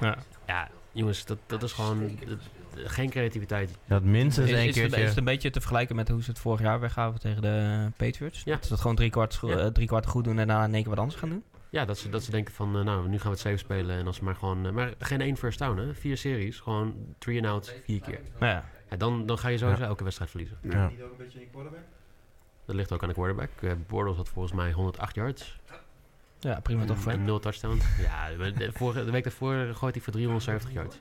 Ja. 0.00 0.18
Ja, 0.46 0.68
jongens, 0.92 1.24
dat, 1.24 1.38
dat 1.46 1.62
is 1.62 1.72
gewoon... 1.72 2.18
dat- 2.26 2.38
geen 2.84 3.10
creativiteit. 3.10 3.70
dat 3.86 4.02
minstens 4.02 4.50
Is, 4.50 4.56
één 4.56 4.72
keertje... 4.72 5.00
is 5.02 5.08
het 5.08 5.18
een 5.18 5.24
beetje 5.24 5.50
te 5.50 5.60
vergelijken 5.60 5.96
met 5.96 6.08
hoe 6.08 6.22
ze 6.22 6.30
het 6.30 6.38
vorig 6.38 6.60
jaar 6.60 6.80
weggaven 6.80 7.20
tegen 7.20 7.42
de 7.42 7.86
Patriots? 7.96 8.42
Ja. 8.44 8.54
Dat 8.54 8.64
ze 8.66 8.72
het 8.72 8.80
gewoon 8.80 8.96
drie 8.96 9.10
kwart, 9.10 9.38
Ja. 9.42 9.56
eh, 9.56 9.66
drie 9.66 9.86
kwart 9.86 10.06
goed 10.06 10.24
doen 10.24 10.38
en 10.38 10.46
daarna 10.46 10.64
in 10.64 10.72
één 10.74 10.80
keer 10.82 10.90
wat 10.90 10.98
anders 10.98 11.20
gaan 11.20 11.28
doen? 11.28 11.42
Ja, 11.70 11.84
dat 11.84 11.98
ze, 11.98 12.08
dat 12.08 12.22
ze 12.22 12.30
denken 12.30 12.54
van, 12.54 12.78
eh, 12.78 12.84
nou, 12.84 13.08
nu 13.08 13.16
gaan 13.16 13.24
we 13.26 13.30
het 13.30 13.38
safe 13.38 13.56
spelen. 13.56 13.96
En 13.98 14.06
als 14.06 14.16
ze 14.16 14.24
maar 14.24 14.34
gewoon... 14.34 14.66
eh, 14.66 14.72
maar 14.72 14.94
geen 14.98 15.20
één 15.20 15.36
first 15.36 15.58
down, 15.58 15.78
hè. 15.78 15.94
Vier 15.94 16.16
series. 16.16 16.60
Gewoon 16.60 16.94
three 17.18 17.36
and 17.38 17.46
out, 17.46 17.74
vier 17.84 18.00
keer. 18.00 18.20
Ja, 18.40 18.64
Ja, 18.90 18.96
dan, 18.96 19.26
dan 19.26 19.38
ga 19.38 19.48
je 19.48 19.58
sowieso 19.58 19.82
Ja. 19.82 19.88
elke 19.88 20.02
wedstrijd 20.04 20.30
verliezen. 20.30 20.58
Ja. 20.62 20.90
Dat 22.66 22.76
ligt 22.76 22.92
ook 22.92 23.02
aan 23.02 23.08
de 23.08 23.14
quarterback. 23.14 23.50
Eh 23.62 23.72
Bortles 23.86 24.16
had 24.16 24.28
volgens 24.28 24.54
mij 24.54 24.72
108 24.72 25.14
yards. 25.14 25.58
ja 26.40 26.60
prima 26.60 26.84
toch 26.84 26.98
voor 26.98 27.12
En 27.12 27.24
nul 27.24 27.38
touchdown. 27.38 27.80
ja, 28.02 28.28
de, 28.44 28.52
de 28.52 28.72
vorige, 28.72 29.04
de 29.04 29.10
week 29.10 29.22
daarvoor 29.24 29.54
gooit 29.74 29.94
hij 29.94 30.02
voor 30.04 30.12
370 30.12 30.72
yards. 30.72 31.00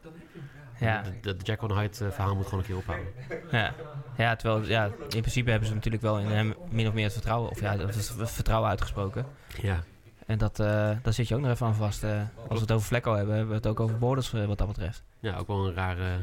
Ja, 0.79 1.03
de 1.21 1.35
Jack 1.43 1.61
on 1.61 1.77
Hyde 1.77 2.05
eh, 2.05 2.11
verhaal 2.11 2.35
moet 2.35 2.43
gewoon 2.43 2.59
een 2.59 2.65
keer 2.65 2.77
ophouden. 2.77 3.07
ja. 3.51 3.73
ja, 4.17 4.35
terwijl 4.35 4.65
ja, 4.67 4.85
in 4.85 5.21
principe 5.21 5.49
hebben 5.49 5.67
ze 5.67 5.73
natuurlijk 5.75 6.03
wel 6.03 6.19
in 6.19 6.27
hem 6.27 6.53
min 6.69 6.87
of 6.87 6.93
meer 6.93 7.03
het 7.03 7.13
vertrouwen, 7.13 7.49
of 7.49 7.59
ja, 7.61 7.77
dat 7.77 7.95
is 7.95 8.09
het 8.09 8.31
vertrouwen 8.31 8.69
uitgesproken. 8.69 9.25
Ja, 9.61 9.83
En 10.25 10.37
dat, 10.37 10.59
eh 10.59 10.67
daar 11.01 11.13
zit 11.13 11.27
je 11.27 11.35
ook 11.35 11.41
nog 11.41 11.51
even 11.51 11.67
aan 11.67 11.75
vast. 11.75 12.03
eh. 12.03 12.21
als 12.37 12.53
we 12.53 12.59
het 12.59 12.71
over 12.71 12.87
Vlekko 12.87 13.13
hebben, 13.15 13.33
hebben 13.35 13.51
we 13.51 13.57
het 13.57 13.67
ook 13.67 13.79
over 13.79 13.97
Borders 13.97 14.31
wat 14.31 14.57
dat 14.57 14.67
betreft. 14.67 15.03
ja 15.19 15.37
ook 15.37 15.47
wel 15.47 15.67
een 15.67 15.73
rare, 15.73 16.17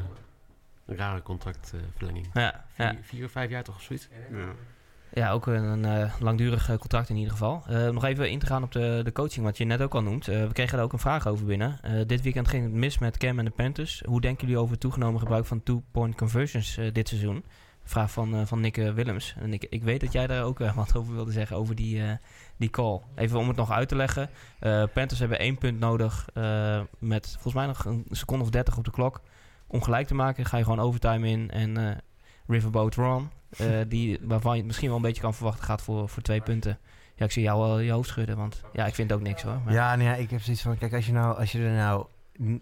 een 0.85 0.97
rare 0.97 1.21
contractverlenging. 1.21 2.27
Ja, 2.33 2.63
ja. 2.75 2.89
Vier, 2.91 3.03
vier 3.03 3.25
of 3.25 3.31
vijf 3.31 3.49
jaar 3.49 3.63
toch 3.63 3.75
of 3.75 3.81
zoiets? 3.81 4.07
Ja. 4.31 4.37
Ja, 5.15 5.31
ook 5.31 5.47
een, 5.47 5.85
eh, 5.85 6.13
langdurig 6.19 6.69
eh, 6.69 6.77
contract 6.77 7.09
in 7.09 7.15
ieder 7.15 7.31
geval. 7.31 7.63
Eh, 7.67 7.89
nog 7.89 8.03
even 8.03 8.29
in 8.29 8.39
te 8.39 8.45
gaan 8.45 8.63
op 8.63 8.71
de, 8.71 9.01
de 9.03 9.11
coaching, 9.11 9.45
wat 9.45 9.57
je 9.57 9.65
net 9.65 9.81
ook 9.81 9.93
al 9.95 10.01
noemt. 10.01 10.25
We 10.25 10.49
kregen 10.53 10.75
daar 10.75 10.85
ook 10.85 10.93
een 10.93 10.99
vraag 10.99 11.27
over 11.27 11.45
binnen. 11.45 11.79
Dit 12.07 12.21
weekend 12.21 12.47
ging 12.47 12.63
het 12.63 12.73
mis 12.73 12.97
met 12.97 13.17
Cam 13.17 13.39
en 13.39 13.45
de 13.45 13.51
Panthers. 13.51 14.01
Hoe 14.05 14.21
denken 14.21 14.41
jullie 14.41 14.61
over 14.61 14.71
het 14.71 14.81
toegenomen 14.81 15.19
gebruik 15.19 15.45
van 15.45 15.63
two-point 15.63 16.15
conversions 16.15 16.79
dit 16.91 17.07
seizoen? 17.07 17.45
Vraag 17.83 18.11
van, 18.11 18.47
van 18.47 18.59
Nick 18.59 18.75
Willems. 18.75 19.35
En 19.39 19.53
ik, 19.53 19.65
ik 19.69 19.83
weet 19.83 20.01
dat 20.01 20.11
jij 20.11 20.27
daar 20.27 20.43
ook 20.43 20.59
wat 20.59 20.95
over 20.95 21.13
wilde 21.13 21.31
zeggen, 21.31 21.57
over 21.57 21.75
die, 21.75 22.01
die 22.57 22.69
call. 22.69 23.01
Even 23.15 23.39
om 23.39 23.47
het 23.47 23.57
nog 23.57 23.71
uit 23.71 23.87
te 23.87 23.95
leggen. 23.95 24.29
Panthers 24.93 25.19
hebben 25.19 25.39
één 25.39 25.57
punt 25.57 25.79
nodig 25.79 26.25
met 26.99 27.29
volgens 27.31 27.53
mij 27.53 27.65
nog 27.65 27.85
een 27.85 28.05
seconde 28.09 28.43
of 28.43 28.49
dertig 28.49 28.77
op 28.77 28.83
de 28.83 28.91
klok. 28.91 29.21
Om 29.67 29.81
gelijk 29.81 30.07
te 30.07 30.15
maken 30.15 30.45
ga 30.45 30.57
je 30.57 30.63
gewoon 30.63 30.79
overtime 30.79 31.27
in 31.27 31.51
en 31.51 32.01
Riverboat 32.47 32.95
Ron. 32.95 33.29
Uh, 33.61 33.67
die, 33.87 34.19
waarvan 34.21 34.51
je 34.51 34.57
het 34.57 34.65
misschien 34.65 34.87
wel 34.87 34.97
een 34.97 35.03
beetje 35.03 35.21
kan 35.21 35.33
verwachten 35.33 35.63
gaat 35.63 35.81
voor, 35.81 36.09
voor 36.09 36.23
twee 36.23 36.41
punten. 36.41 36.79
Ja, 37.15 37.25
ik 37.25 37.31
zie 37.31 37.43
jou 37.43 37.59
wel 37.59 37.79
je 37.79 37.91
hoofd 37.91 38.09
schudden, 38.09 38.37
want 38.37 38.61
ja, 38.73 38.85
ik 38.85 38.95
vind 38.95 39.09
het 39.09 39.19
ook 39.19 39.25
niks 39.25 39.41
hoor. 39.41 39.59
Maar... 39.65 39.73
Ja, 39.73 39.95
nee, 39.95 40.21
ik 40.21 40.29
heb 40.29 40.41
zoiets 40.41 40.61
van, 40.61 40.77
kijk, 40.77 40.93
als 40.93 41.05
je, 41.05 41.11
nou, 41.11 41.37
als 41.37 41.51
je 41.51 41.59
er 41.59 41.71
nou 41.71 42.05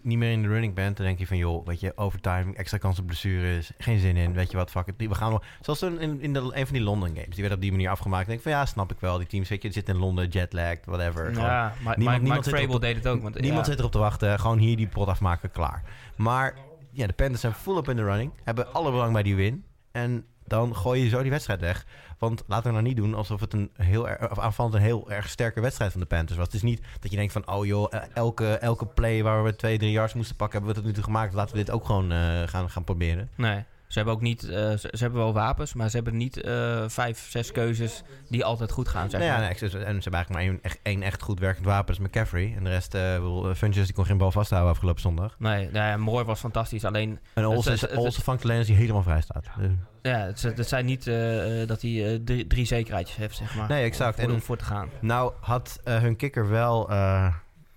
niet 0.02 0.18
meer 0.18 0.32
in 0.32 0.42
de 0.42 0.48
running 0.48 0.74
bent, 0.74 0.96
dan 0.96 1.06
denk 1.06 1.18
je 1.18 1.26
van, 1.26 1.36
joh, 1.36 1.66
weet 1.66 1.80
je, 1.80 1.96
overtime, 1.96 2.54
extra 2.54 2.78
kans 2.78 2.98
op 2.98 3.06
blessures, 3.06 3.72
geen 3.78 3.98
zin 3.98 4.16
in, 4.16 4.32
weet 4.32 4.50
je 4.50 4.56
wat, 4.56 4.70
fuck 4.70 4.86
it. 4.86 5.08
We 5.08 5.14
gaan 5.14 5.30
wel, 5.30 5.42
zoals 5.60 5.82
in, 5.82 6.20
in 6.20 6.32
de, 6.32 6.38
een 6.38 6.66
van 6.66 6.74
die 6.74 6.84
London 6.84 7.08
games, 7.08 7.34
die 7.34 7.42
werd 7.42 7.54
op 7.54 7.60
die 7.60 7.70
manier 7.70 7.90
afgemaakt. 7.90 8.26
Denk 8.26 8.40
van, 8.40 8.52
ja, 8.52 8.66
snap 8.66 8.92
ik 8.92 9.00
wel, 9.00 9.18
die 9.18 9.26
teams, 9.26 9.48
weet 9.48 9.62
je, 9.62 9.72
zitten 9.72 9.94
in 9.94 10.00
Londen, 10.00 10.28
jetlagged, 10.28 10.84
whatever. 10.84 11.32
Ja, 11.32 11.38
maar 11.38 11.74
niemand, 11.74 11.96
niemand 11.96 12.22
niemand 12.22 12.44
Mike 12.44 12.56
Vrabel 12.56 12.74
op, 12.74 12.80
deed 12.80 12.96
het 12.96 13.06
ook. 13.06 13.22
Want, 13.22 13.40
niemand 13.40 13.66
ja. 13.66 13.70
zit 13.70 13.78
erop 13.78 13.92
te 13.92 13.98
wachten, 13.98 14.40
gewoon 14.40 14.58
hier 14.58 14.76
die 14.76 14.86
pot 14.86 15.08
afmaken, 15.08 15.50
klaar. 15.50 15.82
Maar 16.16 16.54
ja, 16.90 17.06
de 17.06 17.12
Panthers 17.12 17.40
zijn 17.40 17.52
full 17.52 17.76
up 17.76 17.88
in 17.88 17.96
de 17.96 18.04
running, 18.04 18.32
hebben 18.44 18.72
alle 18.72 18.90
belang 18.90 19.12
bij 19.12 19.22
die 19.22 19.36
win. 19.36 19.64
En 19.94 20.26
dan 20.46 20.76
gooi 20.76 21.02
je 21.02 21.08
zo 21.08 21.22
die 21.22 21.30
wedstrijd 21.30 21.60
weg. 21.60 21.86
Want 22.18 22.44
laten 22.46 22.66
we 22.66 22.72
nou 22.72 22.82
niet 22.82 22.96
doen 22.96 23.14
alsof 23.14 23.40
het 23.40 23.52
een 23.52 23.70
heel 23.76 24.08
erg, 24.08 24.30
of 24.30 24.38
aanvallend 24.38 24.74
een 24.74 24.80
heel 24.80 25.10
erg 25.10 25.28
sterke 25.28 25.60
wedstrijd 25.60 25.92
van 25.92 26.00
de 26.00 26.06
Panthers 26.06 26.38
was. 26.38 26.46
Het 26.46 26.54
is 26.54 26.62
niet 26.62 26.80
dat 27.00 27.10
je 27.10 27.16
denkt 27.16 27.32
van, 27.32 27.48
oh 27.48 27.66
joh, 27.66 27.92
elke, 28.14 28.48
elke 28.48 28.86
play 28.86 29.22
waar 29.22 29.44
we 29.44 29.56
twee, 29.56 29.78
drie 29.78 29.90
yards 29.90 30.14
moesten 30.14 30.36
pakken, 30.36 30.56
hebben 30.56 30.74
we 30.74 30.80
het 30.80 30.88
nu 30.88 30.94
toe 30.94 31.12
gemaakt. 31.12 31.34
Laten 31.34 31.56
we 31.56 31.64
dit 31.64 31.74
ook 31.74 31.84
gewoon 31.84 32.12
uh, 32.12 32.42
gaan, 32.46 32.70
gaan 32.70 32.84
proberen. 32.84 33.30
Nee. 33.34 33.64
Ze 33.94 34.00
hebben 34.00 34.18
ook 34.18 34.24
niet, 34.24 34.42
uh, 34.42 34.50
ze, 34.50 34.88
ze, 34.92 35.02
hebben 35.02 35.20
wel 35.20 35.32
wapens, 35.32 35.74
maar 35.74 35.90
ze 35.90 35.96
hebben 35.96 36.16
niet 36.16 36.44
uh, 36.44 36.84
vijf, 36.86 37.30
zes 37.30 37.52
keuzes 37.52 38.02
die 38.28 38.44
altijd 38.44 38.70
goed 38.70 38.88
gaan. 38.88 39.10
Zeg 39.10 39.22
ja, 39.22 39.38
nee, 39.38 39.48
en 39.48 39.56
ze 39.58 39.66
hebben 39.68 39.90
eigenlijk 39.92 40.28
maar 40.28 40.40
één 40.40 40.58
echt, 40.62 40.78
één 40.82 41.02
echt 41.02 41.22
goed 41.22 41.40
werkend 41.40 41.66
wapen, 41.66 41.94
is 41.94 42.00
McCaffrey. 42.00 42.54
En 42.56 42.64
de 42.64 42.70
rest, 42.70 42.94
uh, 42.94 43.54
Funches, 43.54 43.84
die 43.84 43.94
kon 43.94 44.06
geen 44.06 44.18
bal 44.18 44.30
vasthouden 44.30 44.72
afgelopen 44.72 45.00
zondag. 45.00 45.36
Nee, 45.38 45.68
ja, 45.72 45.96
Mooi 45.96 46.24
was 46.24 46.40
fantastisch. 46.40 46.84
Alleen. 46.84 47.18
En 47.34 47.46
Olsen 47.46 48.22
vangt 48.22 48.44
alleen 48.44 48.58
als 48.58 48.68
hij 48.68 48.76
helemaal 48.76 49.02
vrij 49.02 49.20
staat. 49.20 49.46
Dus. 49.58 49.70
Ja, 50.02 50.18
het, 50.18 50.42
het 50.42 50.68
zijn 50.68 50.84
niet 50.84 51.06
uh, 51.06 51.66
dat 51.66 51.82
hij 51.82 52.20
drie, 52.24 52.46
drie 52.46 52.66
zekerheidjes 52.66 53.16
heeft, 53.16 53.36
zeg 53.36 53.54
maar. 53.54 53.68
Nee, 53.68 53.84
exact. 53.84 54.18
Om 54.18 54.24
voor, 54.24 54.34
en 54.34 54.42
voor 54.42 54.56
te 54.56 54.64
gaan. 54.64 54.88
Nou 55.00 55.32
had 55.40 55.80
uh, 55.84 55.98
hun 55.98 56.16
kikker 56.16 56.48
wel 56.48 56.90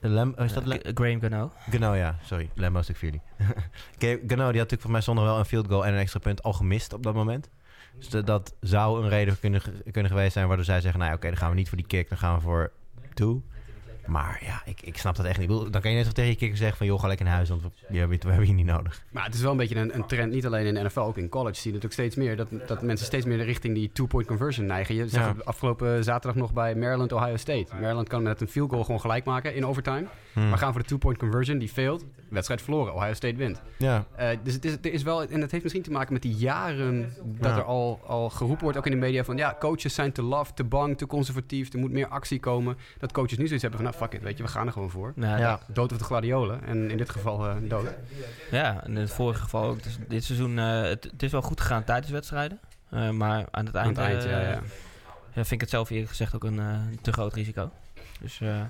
Lem, 0.09 0.33
is 0.37 0.53
dat 0.53 0.63
G- 0.63 0.91
Graham 0.93 1.19
Gano. 1.21 1.51
Gano, 1.69 1.93
ja. 1.93 2.15
Sorry, 2.23 2.49
Lambo 2.55 2.81
stuk 2.81 2.95
4 2.97 3.11
Gano, 3.99 4.25
die 4.27 4.37
had 4.37 4.45
natuurlijk 4.45 4.69
volgens 4.69 4.91
mij 4.91 5.01
zondag 5.01 5.25
wel 5.25 5.37
een 5.39 5.45
field 5.45 5.67
goal 5.67 5.85
en 5.85 5.93
een 5.93 5.99
extra 5.99 6.19
punt 6.19 6.43
al 6.43 6.53
gemist 6.53 6.93
op 6.93 7.03
dat 7.03 7.13
moment. 7.13 7.49
Dus 7.97 8.09
dat, 8.09 8.25
dat 8.27 8.55
zou 8.59 9.03
een 9.03 9.09
reden 9.09 9.39
kunnen, 9.39 9.61
kunnen 9.91 10.11
geweest 10.11 10.33
zijn 10.33 10.47
waardoor 10.47 10.65
zij 10.65 10.81
zeggen... 10.81 10.99
nou 10.99 11.11
ja, 11.11 11.17
oké, 11.17 11.27
dan 11.27 11.37
gaan 11.37 11.49
we 11.49 11.55
niet 11.55 11.67
voor 11.67 11.77
die 11.77 11.87
kick, 11.87 12.09
dan 12.09 12.17
gaan 12.17 12.35
we 12.35 12.41
voor 12.41 12.71
two. 13.13 13.41
Maar 14.07 14.41
ja, 14.45 14.61
ik, 14.65 14.81
ik 14.81 14.97
snap 14.97 15.15
dat 15.15 15.25
echt 15.25 15.39
niet. 15.39 15.49
Dan 15.49 15.81
kan 15.81 15.91
je 15.91 15.97
net 15.97 16.05
zo 16.05 16.11
tegen 16.11 16.31
je 16.31 16.37
kicker 16.37 16.57
zeggen 16.57 16.77
van... 16.77 16.87
joh, 16.87 16.99
ga 16.99 17.07
lekker 17.07 17.25
naar 17.25 17.35
huis, 17.35 17.49
want 17.49 17.61
we, 17.61 17.69
we 17.87 17.97
hebben, 17.97 18.19
we 18.21 18.27
hebben 18.29 18.47
je 18.47 18.53
niet 18.53 18.65
nodig. 18.65 19.01
Maar 19.11 19.25
het 19.25 19.33
is 19.33 19.41
wel 19.41 19.51
een 19.51 19.57
beetje 19.57 19.75
een, 19.75 19.95
een 19.95 20.05
trend, 20.05 20.33
niet 20.33 20.45
alleen 20.45 20.65
in 20.65 20.73
de 20.73 20.83
NFL, 20.83 20.99
ook 20.99 21.17
in 21.17 21.29
college 21.29 21.55
zie 21.55 21.69
je 21.71 21.75
het 21.77 21.85
ook 21.85 21.91
steeds 21.91 22.15
meer. 22.15 22.35
Dat, 22.35 22.47
dat 22.67 22.81
mensen 22.81 23.05
steeds 23.05 23.25
meer 23.25 23.43
richting 23.43 23.73
die 23.75 23.89
two-point 23.93 24.27
conversion 24.27 24.65
neigen. 24.65 24.95
Je 24.95 25.07
zag 25.07 25.21
Ja. 25.21 25.27
het 25.33 25.45
afgelopen 25.45 26.03
zaterdag 26.03 26.35
nog 26.41 26.53
bij 26.53 26.75
Maryland, 26.75 27.11
Ohio 27.11 27.37
State. 27.37 27.65
Maryland 27.79 28.07
kan 28.07 28.23
met 28.23 28.41
een 28.41 28.47
field 28.47 28.69
goal 28.69 28.83
gewoon 28.83 28.99
gelijk 29.01 29.25
maken 29.25 29.55
in 29.55 29.65
overtime. 29.65 30.05
Hmm. 30.37 30.49
Maar 30.49 30.57
gaan 30.57 30.71
voor 30.71 30.81
de 30.81 30.87
two-point 30.87 31.17
conversion, 31.17 31.57
die 31.57 31.69
failed. 31.69 32.05
Wedstrijd 32.29 32.61
verloren, 32.61 32.93
Ohio 32.93 33.13
State 33.13 33.35
wint. 33.35 33.61
Ja, 33.77 34.05
Eh, 34.15 34.29
dus 34.43 34.53
het 34.53 34.65
is, 34.65 34.73
er 34.81 34.93
is 34.93 35.03
wel, 35.03 35.23
en 35.23 35.39
dat 35.39 35.51
heeft 35.51 35.63
misschien 35.63 35.83
te 35.83 35.91
maken 35.91 36.13
met 36.13 36.21
die 36.21 36.35
jaren 36.35 37.13
dat 37.25 37.51
Ja. 37.51 37.57
er 37.57 37.63
al, 37.63 37.99
al 38.05 38.29
geroepen 38.29 38.63
wordt, 38.63 38.77
ook 38.77 38.85
in 38.85 38.91
de 38.91 38.97
media, 38.97 39.23
van 39.23 39.37
ja, 39.37 39.55
coaches 39.59 39.93
zijn 39.93 40.11
te 40.11 40.21
laf, 40.21 40.51
te 40.53 40.63
bang, 40.63 40.97
te 40.97 41.05
conservatief, 41.07 41.73
er 41.73 41.79
moet 41.79 41.91
meer 41.91 42.07
actie 42.07 42.39
komen. 42.39 42.77
Dat 42.97 43.11
coaches 43.11 43.37
nu 43.37 43.45
zoiets 43.45 43.61
hebben 43.61 43.81
van, 43.81 43.89
nou 43.91 44.03
fuck 44.03 44.13
it, 44.19 44.23
weet 44.25 44.37
je, 44.37 44.43
we 44.43 44.49
gaan 44.49 44.65
er 44.67 44.71
gewoon 44.73 44.89
voor. 44.89 45.11
Nou, 45.15 45.39
ja. 45.39 45.59
Dood 45.67 45.91
of 45.91 45.97
de 45.97 46.03
gladiolen, 46.03 46.63
en 46.63 46.91
in 46.91 46.97
dit 46.97 47.09
geval 47.09 47.47
eh, 47.47 47.55
dood. 47.61 47.87
Ja, 48.51 48.83
en 48.83 48.89
in 48.89 48.95
het 48.95 49.11
vorige 49.11 49.41
geval 49.41 49.63
ook. 49.69 49.83
Dus 49.83 49.97
dit 50.07 50.23
seizoen, 50.23 50.59
eh, 50.59 50.81
het, 50.81 51.03
het 51.03 51.23
is 51.23 51.31
wel 51.31 51.41
goed 51.41 51.61
gegaan 51.61 51.83
tijdens 51.83 52.11
wedstrijden. 52.11 52.59
Eh, 52.89 53.09
maar 53.09 53.45
aan 53.51 53.65
het 53.65 53.75
Aan 53.75 53.83
eind, 53.83 53.97
het 53.97 54.05
eind, 54.05 54.23
eh, 54.23 54.31
ja, 54.31 54.39
ja. 54.41 54.49
ja, 54.49 54.59
vind 55.33 55.51
ik 55.51 55.61
het 55.61 55.69
zelf 55.69 55.89
eerlijk 55.89 56.09
gezegd 56.09 56.35
ook 56.35 56.43
een 56.43 56.59
eh, 56.59 56.79
te 57.01 57.11
groot 57.11 57.33
risico. 57.33 57.71
Dus 58.21 58.41
eh, 58.41 58.61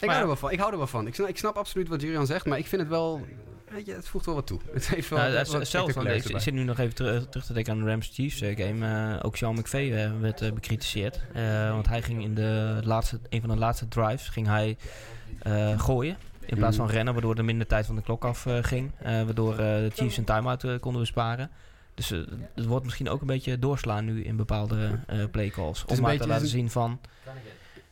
Ik 0.00 0.06
Maar 0.06 0.14
hou, 0.16 0.16
ja. 0.16 0.20
er 0.20 0.26
wel 0.26 0.36
van. 0.36 0.50
ik 0.50 0.58
hou 0.58 0.72
er 0.72 0.78
wel 0.78 0.86
van. 0.86 1.06
Ik 1.06 1.14
snap, 1.14 1.28
ik 1.28 1.38
snap 1.38 1.56
absoluut 1.56 1.88
wat 1.88 2.00
Julian 2.00 2.26
zegt, 2.26 2.46
maar 2.46 2.58
ik 2.58 2.66
vind 2.66 2.80
het 2.82 2.90
wel... 2.90 3.26
Weet 3.70 3.86
je, 3.86 3.92
het 3.94 4.08
voegt 4.08 4.26
wel 4.26 4.34
wat 4.34 4.46
toe. 4.46 4.60
Het 4.72 4.88
heeft 4.88 5.08
wel 5.08 5.18
nou, 5.18 5.32
wat 5.32 5.46
spectaculairs 5.66 6.26
ik, 6.26 6.38
zit 6.40 6.54
nu 6.54 6.64
nog 6.64 6.78
even 6.78 6.94
teru- 6.94 7.26
terug 7.28 7.46
te 7.46 7.52
denken 7.52 7.72
aan 7.72 7.78
de 7.84 7.90
Rams-Chiefs 7.90 8.40
eh, 8.40 8.56
game. 8.56 8.86
Eh, 9.16 9.24
ook 9.26 9.36
Sean 9.36 9.54
McVay 9.54 9.92
eh, 10.04 10.10
werd 10.20 10.40
eh, 10.40 10.52
bekritiseerd. 10.52 11.20
Eh, 11.32 11.70
want 11.70 11.88
hij 11.88 12.02
ging 12.02 12.22
in 12.22 12.34
de 12.34 12.80
laatste, 12.84 13.20
een 13.28 13.40
van 13.40 13.50
de 13.50 13.56
laatste 13.56 13.88
drives 13.88 14.28
ging 14.28 14.46
hij, 14.46 14.76
eh, 15.42 15.80
gooien. 15.80 16.16
In 16.46 16.56
plaats 16.56 16.76
van 16.76 16.88
rennen, 16.88 17.12
waardoor 17.12 17.34
er 17.36 17.44
minder 17.44 17.66
tijd 17.66 17.86
van 17.86 17.96
de 17.96 18.02
klok 18.02 18.24
af 18.24 18.46
eh, 18.46 18.58
ging. 18.60 18.90
Eh, 18.98 19.12
waardoor 19.22 19.52
eh, 19.52 19.58
de 19.58 19.90
Chiefs 19.94 20.16
een 20.16 20.24
time-out 20.24 20.64
eh, 20.64 20.78
konden 20.80 21.00
besparen. 21.00 21.50
Dus 21.94 22.10
eh, 22.10 22.18
het 22.54 22.66
wordt 22.66 22.84
misschien 22.84 23.08
ook 23.08 23.20
een 23.20 23.26
beetje 23.26 23.58
doorslaan 23.58 24.04
nu 24.04 24.24
in 24.24 24.36
bepaalde 24.36 24.98
eh 25.06 25.18
playcalls. 25.30 25.84
Om 25.84 26.00
maar 26.00 26.10
beetje- 26.10 26.24
te 26.26 26.28
laten 26.32 26.48
zien 26.48 26.70
van... 26.70 27.00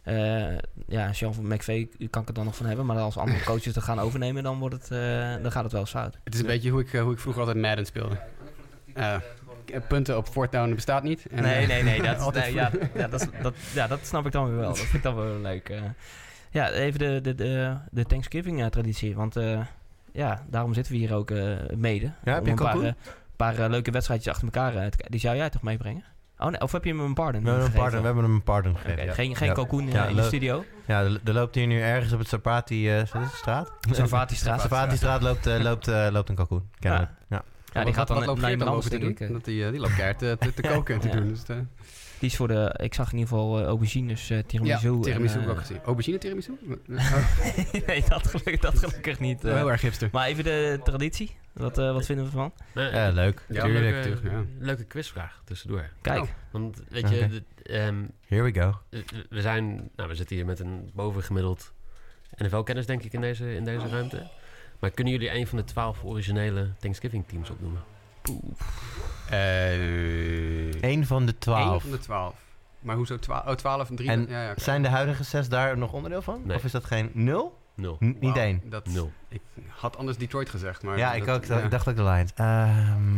eh, 0.07 0.59
ja, 0.87 1.13
Sean 1.13 1.35
McVay 1.43 1.89
kan 2.11 2.21
ik 2.21 2.27
het 2.27 2.37
dan 2.37 2.45
nog 2.45 2.57
van 2.57 2.67
hebben. 2.67 2.87
Maar 2.87 2.97
als 2.99 3.17
andere 3.17 3.45
coaches 3.45 3.75
het 3.75 3.85
gaan 3.85 3.99
overnemen, 3.99 4.43
dan, 4.43 4.59
wordt 4.59 4.75
het, 4.75 4.91
eh, 4.91 5.43
dan 5.43 5.53
gaat 5.53 5.63
het 5.63 5.73
wel 5.73 5.87
fout. 5.87 6.19
Het 6.25 6.35
is 6.35 6.41
een 6.41 6.47
beetje 6.47 6.71
hoe 6.71 6.81
ik, 6.81 6.93
eh, 6.93 7.03
hoe 7.03 7.13
ik 7.13 7.19
vroeger 7.19 7.43
altijd 7.43 7.63
Madden 7.63 7.87
speelde. 7.87 8.19
Eh, 8.95 9.17
punten 9.89 10.17
op 10.17 10.29
fourth 10.29 10.53
down 10.53 10.75
bestaat 10.75 11.03
niet. 11.03 11.27
En, 11.27 11.43
nee, 11.43 11.67
nee, 11.67 11.83
nee. 11.83 12.03
Dat, 12.03 12.35
nee, 12.35 12.55
ja, 12.55 12.71
ja, 12.95 13.09
dat, 13.09 13.29
dat, 13.43 13.55
ja, 13.75 13.87
dat 13.87 14.07
snap 14.07 14.27
ik 14.27 14.33
dan 14.33 14.47
weer 14.47 14.57
wel. 14.57 14.69
Dat 14.69 14.79
vind 14.79 14.93
ik 14.95 15.03
dan 15.03 15.15
wel 15.15 15.41
leuk. 15.41 15.69
eh. 15.69 15.81
ja, 16.51 16.71
even 16.71 16.99
de, 16.99 17.21
de, 17.23 17.35
de, 17.35 17.77
de 17.91 18.05
Thanksgiving-traditie. 18.05 19.15
Want 19.15 19.37
eh, 19.37 19.61
ja, 20.13 20.45
daarom 20.51 20.75
zitten 20.75 20.93
we 20.93 20.99
hier 20.99 21.15
ook 21.15 21.31
eh, 21.31 21.57
mede. 21.77 22.11
Ja, 22.25 22.35
heb 22.35 22.45
je 22.45 22.51
een 22.51 22.95
paar, 23.37 23.71
leuke 23.71 23.91
wedstrijdjes 23.91 24.33
achter 24.33 24.45
elkaar. 24.45 24.91
Die 25.09 25.21
zou 25.21 25.37
jij 25.37 25.51
toch 25.51 25.63
meebrengen? 25.63 26.05
Oh, 26.39 26.47
nee, 26.51 26.61
of 26.61 26.73
heb 26.73 26.85
je 26.85 26.91
hem 26.91 27.01
een 27.01 27.15
pardon 27.15 27.43
we 27.43 27.49
hebben, 27.49 27.65
een 27.67 27.71
gegeven? 27.73 27.81
pardon, 27.83 28.01
we 28.01 28.07
hebben 28.07 28.25
hem 28.25 28.35
een 28.35 28.43
pardon 28.43 28.73
Oké, 28.73 28.81
gegeven. 28.81 29.05
ja. 29.05 29.13
Geen, 29.13 29.37
geen 29.37 29.49
Ja. 29.49 29.55
kalkoen 29.55 29.87
eh, 29.87 29.93
Ja, 29.93 30.05
in 30.07 30.17
de 30.17 30.23
studio. 30.23 30.65
Ja, 30.87 31.01
er, 31.03 31.21
loopt 31.33 31.55
hier 31.55 31.67
nu 31.67 31.81
ergens 31.81 32.13
op 32.13 32.19
het 32.19 32.29
Sapati, 32.29 32.91
eh, 32.91 32.97
wat 32.97 33.23
is 33.23 33.29
het, 33.29 33.37
straat? 33.37 33.73
Savati-straat. 33.91 34.61
Sapati-straat 34.61 35.23
loopt, 35.23 35.47
eh, 35.47 35.61
loopt, 35.61 35.89
eh, 35.89 36.07
loopt 36.11 36.29
een 36.29 36.35
kalkoen. 36.35 36.69
Kennelijk. 36.79 37.11
Ja. 37.29 37.43
Ja, 37.73 37.85
die 37.85 37.95
gaat 37.95 38.09
dan 38.09 38.17
wat 38.17 38.27
loopt 38.27 38.41
naar 38.41 38.51
iemand 38.51 38.69
anders, 38.71 38.89
te 38.89 38.99
denk 38.99 39.19
doen? 39.19 39.27
ik. 39.29 39.33
Dat 39.35 39.45
die, 39.45 39.65
eh, 39.65 39.71
die 39.71 39.81
loopt 39.81 39.95
keihard 39.95 40.19
te, 40.19 40.37
te, 40.55 40.63
koken 40.73 40.95
en 40.95 41.01
te 41.01 41.09
doen. 41.09 41.29
Dus, 41.29 41.43
eh, 41.47 41.57
Die 42.19 42.29
is 42.31 42.37
voor 42.37 42.49
de... 42.49 42.75
Ik 42.83 42.95
zag 42.95 43.13
in 43.13 43.19
ieder 43.19 43.29
geval 43.29 43.59
eh, 43.61 43.65
aubergines, 43.67 44.31
eh 44.31 44.39
tiramisu. 44.47 44.93
ja, 44.93 45.01
tiramisu 45.01 45.39
en, 45.39 45.45
ook 45.49 45.55
eh, 45.55 45.59
gezien. 45.61 45.81
Aubergine 45.85 46.19
tiramisu? 46.19 46.59
nee, 47.87 48.05
dat 48.09 48.27
gelukkig, 48.27 48.61
dat 48.61 48.79
gelukkig 48.79 49.21
niet. 49.21 49.45
eh. 49.45 49.55
Heel 49.55 49.71
erg 49.71 49.81
hipster. 49.81 50.09
Maar 50.13 50.27
even 50.27 50.45
de 50.45 50.81
traditie. 50.85 51.37
Wat, 51.53 51.79
eh, 51.79 51.93
wat 51.93 52.07
vinden 52.07 52.25
we 52.25 52.31
ervan? 52.31 52.53
Ja, 52.75 53.11
leuk. 53.11 53.45
Ja, 53.49 53.63
tuurlijk, 53.65 53.85
leuk, 53.85 54.03
tuurlijk, 54.03 54.25
ja. 54.31 54.45
Leuke 54.59 54.85
quizvraag 54.85 55.41
tussendoor. 55.45 55.89
Kijk. 56.03 56.21
Oh. 56.23 56.29
Want 56.51 56.83
weet 56.89 57.09
je, 57.09 57.29
de- 57.29 57.63
ehm, 57.63 58.05
Here 58.27 58.43
we 58.43 58.61
go. 58.61 58.79
we 59.31 59.41
zijn, 59.41 59.91
nou, 59.97 60.09
we 60.09 60.15
zitten 60.15 60.37
hier 60.37 60.45
met 60.47 60.59
een 60.61 60.91
bovengemiddeld 60.95 61.73
NFL-kennis, 62.37 62.87
denk 62.87 63.03
ik, 63.03 63.13
in 63.13 63.21
deze, 63.21 63.55
in 63.55 63.65
deze 63.65 63.89
ruimte. 63.89 64.31
Maar 64.79 64.91
kunnen 64.91 65.13
jullie 65.13 65.35
een 65.35 65.47
van 65.47 65.59
de 65.59 65.65
twaalf 65.65 66.05
originele 66.05 66.71
Thanksgiving-teams 66.79 67.51
opnoemen? 67.51 67.81
Eh, 69.31 70.81
Eén 70.83 71.07
van 71.07 71.27
de 71.27 71.33
Eén 71.33 71.39
twaalf. 71.39 71.83
van 71.83 71.91
de 71.91 71.99
twaalf. 71.99 72.35
Maar 72.81 72.97
hoezo 72.97 73.19
twaalf? 73.19 73.47
Oh, 73.47 73.53
twaalf 73.55 73.89
en 73.89 73.97
drie. 73.97 74.09
En 74.11 74.27
ja, 74.29 74.43
ja. 74.43 74.53
Zijn 74.57 74.83
de 74.83 74.89
huidige 74.89 75.25
zes 75.25 75.49
daar 75.49 75.79
nog 75.79 75.93
onderdeel 75.93 76.23
van? 76.23 76.41
Nee. 76.45 76.57
Of 76.57 76.65
is 76.65 76.73
dat 76.73 76.85
geen 76.85 77.11
nul? 77.15 77.59
Nul. 77.75 77.97
N- 78.05 78.17
niet 78.21 78.37
één. 78.37 78.63
Dat, 78.65 78.87
Nul. 78.87 79.13
Ik 79.29 79.41
had 79.69 79.97
anders 79.97 80.19
Detroit 80.19 80.49
gezegd, 80.51 80.83
maar... 80.83 80.99
ja, 80.99 81.13
ik 81.15 81.29
ook. 81.29 81.45
ja. 81.45 81.59
Ik 81.59 81.71
dacht 81.71 81.89
ook 81.89 81.97
de 81.97 82.03
Lions. 82.05 82.33
Ehm, 82.35 83.17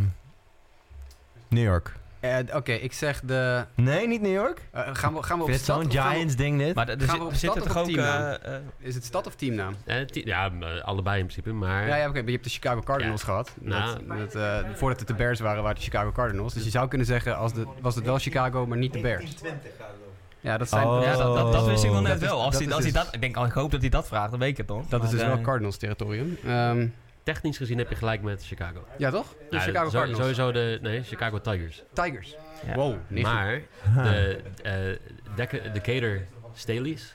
New 1.47 1.63
York. 1.63 1.95
Eh, 2.19 2.37
Oké, 2.55 2.71
ik 2.71 2.93
zeg 2.93 3.21
de... 3.21 3.65
Nee, 3.75 4.07
niet 4.07 4.21
New 4.21 4.33
York. 4.33 4.61
eh, 4.71 4.81
gaan, 4.93 5.13
we, 5.13 5.23
gaan 5.23 5.37
we 5.37 5.43
op 5.43 5.51
stad? 5.51 5.65
zo'n 5.65 5.85
of 5.85 5.93
gaan 5.93 6.07
we- 6.07 6.13
Giants 6.13 6.35
ding 6.35 6.57
dit? 6.57 6.75
Maar 6.75 6.87
Gaan 6.87 6.99
zit- 6.99 7.09
we 7.17 7.23
op 7.23 7.33
zitten 7.33 7.61
stad 7.61 7.73
toch 7.73 7.75
of 7.75 7.81
ook... 7.81 7.93
teamnaam? 7.95 8.31
eh, 8.41 8.55
eh, 8.55 8.61
Is 8.79 8.95
het 8.95 9.03
stad 9.05 9.27
of 9.27 9.35
teamnaam? 9.35 9.75
Eh, 9.85 10.05
ja, 10.07 10.51
eh, 10.59 10.81
allebei 10.83 11.19
in 11.19 11.25
principe, 11.25 11.53
maar... 11.53 11.87
Ja, 11.87 11.95
ja 11.95 12.07
oké, 12.07 12.13
maar 12.17 12.25
je 12.25 12.31
hebt 12.31 12.43
de 12.43 12.49
Chicago 12.49 12.81
Cardinals 12.81 13.19
Ja. 13.21 13.25
gehad. 13.27 13.51
Nou. 13.61 13.97
dat, 14.07 14.17
dat, 14.17 14.35
eh, 14.35 14.57
voordat 14.75 14.99
het 14.99 15.07
de 15.07 15.13
Bears 15.13 15.39
waren, 15.39 15.61
waren 15.63 15.77
het 15.77 15.85
de 15.85 15.91
Chicago 15.91 16.11
Cardinals. 16.11 16.53
Dus 16.53 16.63
je 16.63 16.69
zou 16.69 16.87
kunnen 16.87 17.07
zeggen, 17.07 17.37
als 17.37 17.53
de, 17.53 17.65
was 17.81 17.95
het 17.95 18.05
wel 18.05 18.17
Chicago, 18.19 18.65
maar 18.67 18.77
niet 18.77 18.93
de 18.93 18.99
Bears. 18.99 19.35
Ja, 20.41 20.57
dat 20.57 20.69
zijn... 20.69 20.87
Oh. 20.87 21.01
ja, 21.03 21.15
dat, 21.15 21.35
dat, 21.35 21.51
dat 21.53 21.65
wist 21.65 21.83
ik 21.83 21.89
wel 21.91 22.01
net 22.01 22.11
Dat 22.11 22.21
is- 22.21 22.27
wel. 22.27 22.41
Als 22.41 22.53
dat 22.57 22.63
hij, 22.63 22.73
als 22.73 22.83
hij 22.83 22.91
dus- 22.91 23.03
dat, 23.03 23.13
ik, 23.13 23.21
denk, 23.21 23.37
oh, 23.37 23.45
ik 23.45 23.51
hoop 23.51 23.71
dat 23.71 23.81
hij 23.81 23.89
dat 23.89 24.07
vraagt, 24.07 24.29
dan 24.31 24.39
weet 24.39 24.49
ik 24.49 24.57
het 24.57 24.67
toch. 24.67 24.85
Dat 24.87 25.03
is 25.03 25.09
dus 25.09 25.21
wel 25.23 25.37
eh, 25.37 25.41
Cardinals 25.43 25.77
territorium. 25.77 26.37
Ehm, 26.45 26.87
Technisch 27.33 27.57
gezien 27.57 27.77
heb 27.77 27.89
je 27.89 27.95
gelijk 27.95 28.21
met 28.21 28.45
Chicago. 28.45 28.85
ja, 28.97 29.09
toch? 29.11 29.27
De 29.49 29.55
Ja, 29.55 29.59
Chicago 29.61 29.89
zo- 29.89 29.97
Cardinals. 29.97 30.21
Sowieso 30.21 30.51
de... 30.51 30.79
Nee, 30.81 31.03
Chicago 31.03 31.41
Tigers. 31.41 31.83
Tigers. 31.93 32.35
Ja. 32.67 32.73
Wow. 32.75 32.95
Maar 33.21 33.61
de 34.03 34.41
eh 34.63 34.73
Deca- 35.35 35.69
Decatur 35.73 36.25
Staleys 36.53 37.13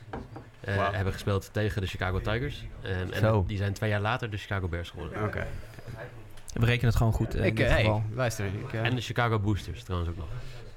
eh, 0.60 0.88
hebben 0.92 1.12
gespeeld 1.12 1.48
tegen 1.52 1.80
de 1.80 1.86
Chicago 1.86 2.20
Tigers. 2.20 2.64
En 2.82 3.08
Zo. 3.20 3.44
die 3.46 3.56
zijn 3.56 3.72
twee 3.72 3.90
jaar 3.90 4.00
later 4.00 4.30
de 4.30 4.36
Chicago 4.36 4.68
Bears 4.68 4.90
geworden. 4.90 5.24
Oké. 5.24 5.46
We 6.52 6.64
rekenen 6.66 6.86
het 6.88 6.96
gewoon 6.96 7.12
goed 7.12 7.34
eh, 7.34 7.40
in 7.40 7.46
Ik, 7.46 7.56
dit 7.56 7.66
eh, 7.66 7.72
hey, 7.72 7.82
geval. 7.82 8.02
luister. 8.14 8.44
Ik, 8.46 8.72
eh, 8.72 8.84
En 8.84 8.94
de 8.94 9.00
Chicago 9.00 9.38
Boosters 9.38 9.82
trouwens 9.82 10.10
ook 10.10 10.16
nog. 10.16 10.28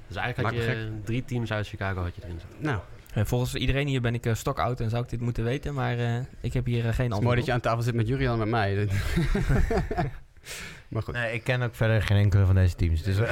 Dus 0.08 0.16
eigenlijk 0.16 0.56
had 0.56 0.64
je 0.66 0.90
drie 1.04 1.26
teams 1.26 1.52
uit 1.52 1.68
Chicago 1.68 2.02
had 2.02 2.16
je 2.16 2.22
erin 2.24 2.40
zitten. 2.40 2.58
nou, 2.62 2.80
volgens 3.26 3.56
iedereen 3.56 3.88
hier 3.88 4.02
ben 4.02 4.14
ik 4.14 4.30
stock 4.34 4.60
out 4.60 4.80
en 4.80 4.90
zou 4.90 5.04
ik 5.04 5.10
dit 5.10 5.22
moeten 5.22 5.44
weten, 5.44 5.74
maar 5.74 5.98
eh, 5.98 6.16
ik 6.42 6.54
heb 6.54 6.66
hier 6.66 6.78
eh, 6.78 6.84
geen 6.84 6.92
het 6.92 7.00
is 7.00 7.04
antwoord 7.04 7.24
mooi 7.24 7.36
dat 7.36 7.46
je 7.46 7.52
aan 7.52 7.60
tafel 7.60 7.82
zit 7.82 7.94
met 7.94 8.08
Julian 8.08 8.34
en 8.34 8.40
met 8.40 8.50
mij. 8.50 8.76
maar 10.90 11.04
goed. 11.04 11.14
Nee, 11.14 11.34
ik 11.34 11.44
ken 11.44 11.62
ook 11.62 11.76
verder 11.76 12.02
geen 12.02 12.18
enkele 12.18 12.46
van 12.46 12.56
deze 12.56 12.76
teams. 12.76 13.04
Dus 13.04 13.18
eh, 13.18 13.32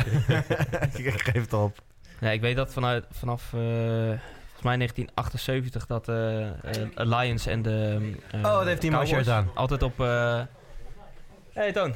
ik 1.06 1.21
geef 1.21 1.41
het 1.41 1.54
op. 1.54 1.82
Ja, 2.19 2.30
ik 2.30 2.41
weet 2.41 2.56
dat 2.56 2.74
vanuit, 2.74 3.06
vanaf 3.12 3.43
eh, 3.43 3.50
volgens 3.50 4.62
mij 4.62 4.78
1978 4.78 5.86
dat 5.86 6.08
eh 6.08 6.48
eh, 6.48 6.52
Lions 6.95 7.45
en 7.45 7.62
de 7.62 8.12
eh, 8.32 8.39
Oh, 8.39 8.56
wat 8.56 8.65
heeft 8.65 8.82
hij 8.82 8.91
Cowboys 8.91 9.10
shirt 9.10 9.30
aan. 9.30 9.50
Altijd 9.54 9.84
op... 9.84 9.98
hey 11.55 11.71
Toon. 11.71 11.93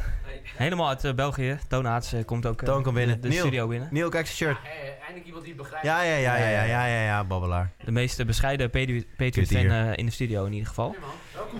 Helemaal 0.55 0.87
uit 0.87 1.03
eh, 1.03 1.13
België. 1.13 1.57
Toon 1.67 1.85
Haats 1.85 2.13
eh, 2.13 2.25
komt 2.25 2.45
ook 2.45 2.61
Toon 2.63 2.83
komt 2.83 2.95
binnen. 2.95 3.15
de, 3.15 3.21
de 3.21 3.27
Neil. 3.27 3.39
studio 3.39 3.67
binnen. 3.67 3.87
Neil, 3.91 4.09
kijk 4.09 4.27
zijn 4.27 4.37
shirt. 4.37 4.57
eindelijk 4.99 5.25
iemand 5.25 5.43
die 5.45 5.53
het 5.53 5.61
begrijpt. 5.61 5.85
Ja, 5.85 6.01
ja, 6.01 6.15
ja, 6.15 6.35
ja, 6.37 6.47
ja, 6.49 6.63
ja, 6.63 6.85
ja, 6.85 7.01
ja, 7.03 7.23
babbelaar. 7.23 7.71
De 7.83 7.91
meest 7.91 8.25
bescheiden 8.25 8.69
Patri- 8.69 9.07
Patriots 9.17 9.51
fan 9.51 9.59
hier. 9.61 9.71
eh, 9.71 9.91
in 9.97 10.05
de 10.05 10.11
studio 10.11 10.45
in 10.45 10.51
ieder 10.51 10.67
geval. 10.67 10.95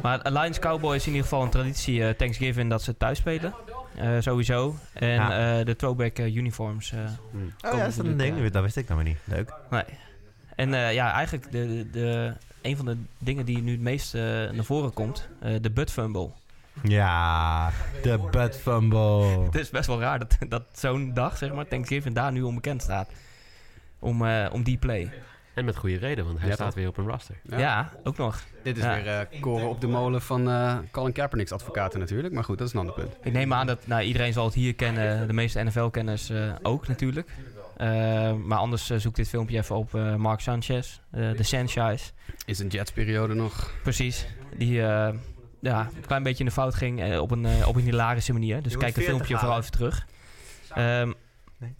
Maar 0.02 0.20
Lions 0.32 0.60
Cowboys 0.60 0.96
is 0.96 1.06
in 1.08 1.12
ieder 1.14 1.28
geval 1.28 1.44
een 1.44 1.50
traditie 1.50 2.16
Thanksgiving 2.16 2.70
dat 2.70 2.82
ze 2.82 2.98
thuis 2.98 3.18
spelen. 3.18 3.54
Eh, 3.96 4.10
sowieso. 4.20 4.76
En 4.94 5.08
Ja. 5.10 5.60
eh, 5.60 5.66
de 5.66 5.76
throwback 5.76 6.18
uniforms. 6.20 6.92
eh, 6.92 7.00
Oh 7.00 7.08
Komen 7.62 7.78
ja, 7.80 7.86
is 7.86 7.96
dat 7.96 8.06
een 8.06 8.18
ding? 8.18 8.50
Dat 8.52 8.64
wist 8.64 8.78
ik 8.78 8.88
nog 8.88 8.98
maar 8.98 9.06
niet. 9.08 9.18
Leuk. 9.24 9.54
Nee. 9.70 9.84
En 10.56 10.74
eh, 10.74 10.94
ja, 10.94 11.12
eigenlijk 11.14 11.52
de, 11.52 11.68
de, 11.68 11.90
de- 11.90 12.34
een 12.62 12.78
van 12.78 12.86
de 12.86 12.98
dingen 13.18 13.46
die 13.46 13.62
nu 13.62 13.72
het 13.72 13.82
meest 13.82 14.14
naar 14.14 14.64
voren 14.64 14.94
komt, 14.94 15.30
eh, 15.42 15.54
de 15.62 15.72
butt 15.72 15.92
fumble. 15.92 16.30
Ja, 16.84 17.70
de 18.04 18.28
butt 18.32 18.56
fumble. 18.58 19.44
Het 19.44 19.56
is 19.56 19.70
best 19.70 19.88
wel 19.88 20.00
raar 20.00 20.20
dat, 20.20 20.38
dat 20.50 20.64
zo'n 20.74 21.14
dag, 21.14 21.38
zeg 21.38 21.54
maar, 21.54 21.68
Thanksgiving 21.68 22.16
daar 22.16 22.32
nu 22.32 22.42
onbekend 22.42 22.82
staat. 22.82 23.10
Om, 24.00 24.26
eh, 24.26 24.46
om 24.52 24.64
die 24.64 24.78
play. 24.78 25.12
En 25.54 25.66
met 25.66 25.76
goede 25.78 25.98
reden, 25.98 26.26
want 26.26 26.40
hij 26.40 26.48
Ja, 26.48 26.54
staat 26.54 26.74
weer 26.74 26.88
op 26.88 26.98
een 26.98 27.08
roster. 27.08 27.36
Ja, 27.44 27.92
ook 28.04 28.18
nog. 28.18 28.44
Dit 28.64 28.78
is 28.78 28.84
Ja. 28.84 28.96
weer 28.96 29.08
eh, 29.08 29.42
koren 29.42 29.70
op 29.70 29.82
de 29.82 29.88
molen 29.88 30.22
van 30.22 30.50
eh 30.50 30.78
Colin 30.92 31.12
Kaepernick's 31.14 31.52
advocaten 31.52 32.00
natuurlijk. 32.00 32.34
Maar 32.34 32.44
goed, 32.44 32.58
dat 32.58 32.68
is 32.68 32.74
een 32.74 32.80
ander 32.80 32.96
punt. 32.96 33.16
Ik 33.24 33.32
neem 33.34 33.54
aan 33.54 33.68
dat 33.68 33.88
nou, 33.88 34.02
iedereen 34.02 34.34
zal 34.34 34.46
het 34.46 34.54
hier 34.54 34.76
kennen, 34.76 35.28
de 35.28 35.34
meeste 35.34 35.64
NFL-kenners 35.64 36.30
eh, 36.30 36.54
ook 36.62 36.88
natuurlijk. 36.88 37.30
Maar 38.46 38.58
anders 38.58 38.86
zoek 38.96 39.16
dit 39.16 39.30
filmpje 39.30 39.58
even 39.58 39.76
op 39.76 39.96
eh, 39.96 40.16
Mark 40.16 40.40
Sanchez, 40.40 41.00
eh, 41.12 41.32
de 41.36 41.44
Sanchez. 41.44 42.12
Is 42.46 42.60
een 42.60 42.68
Jets-periode 42.68 43.34
nog? 43.34 43.72
Precies. 43.84 44.28
Die 44.58 44.82
eh, 44.84 45.14
ja, 45.62 45.90
een 45.96 46.06
klein 46.06 46.24
beetje 46.24 46.40
in 46.40 46.46
de 46.46 46.52
fout 46.52 46.76
ging 46.76 47.02
eh, 47.02 47.22
op, 47.22 47.32
een, 47.32 47.46
eh, 47.46 47.68
op 47.68 47.76
een 47.76 47.82
hilarische 47.82 48.34
manier. 48.34 48.62
Dus 48.62 48.72
Je 48.72 48.78
kijk 48.78 48.96
moet 48.96 49.04
40 49.06 49.14
filmpje 49.26 49.38
vooral 49.38 49.58
even 49.60 49.72
terug. 49.72 50.06
Ehm, 50.74 51.12
Nee. 51.58 51.76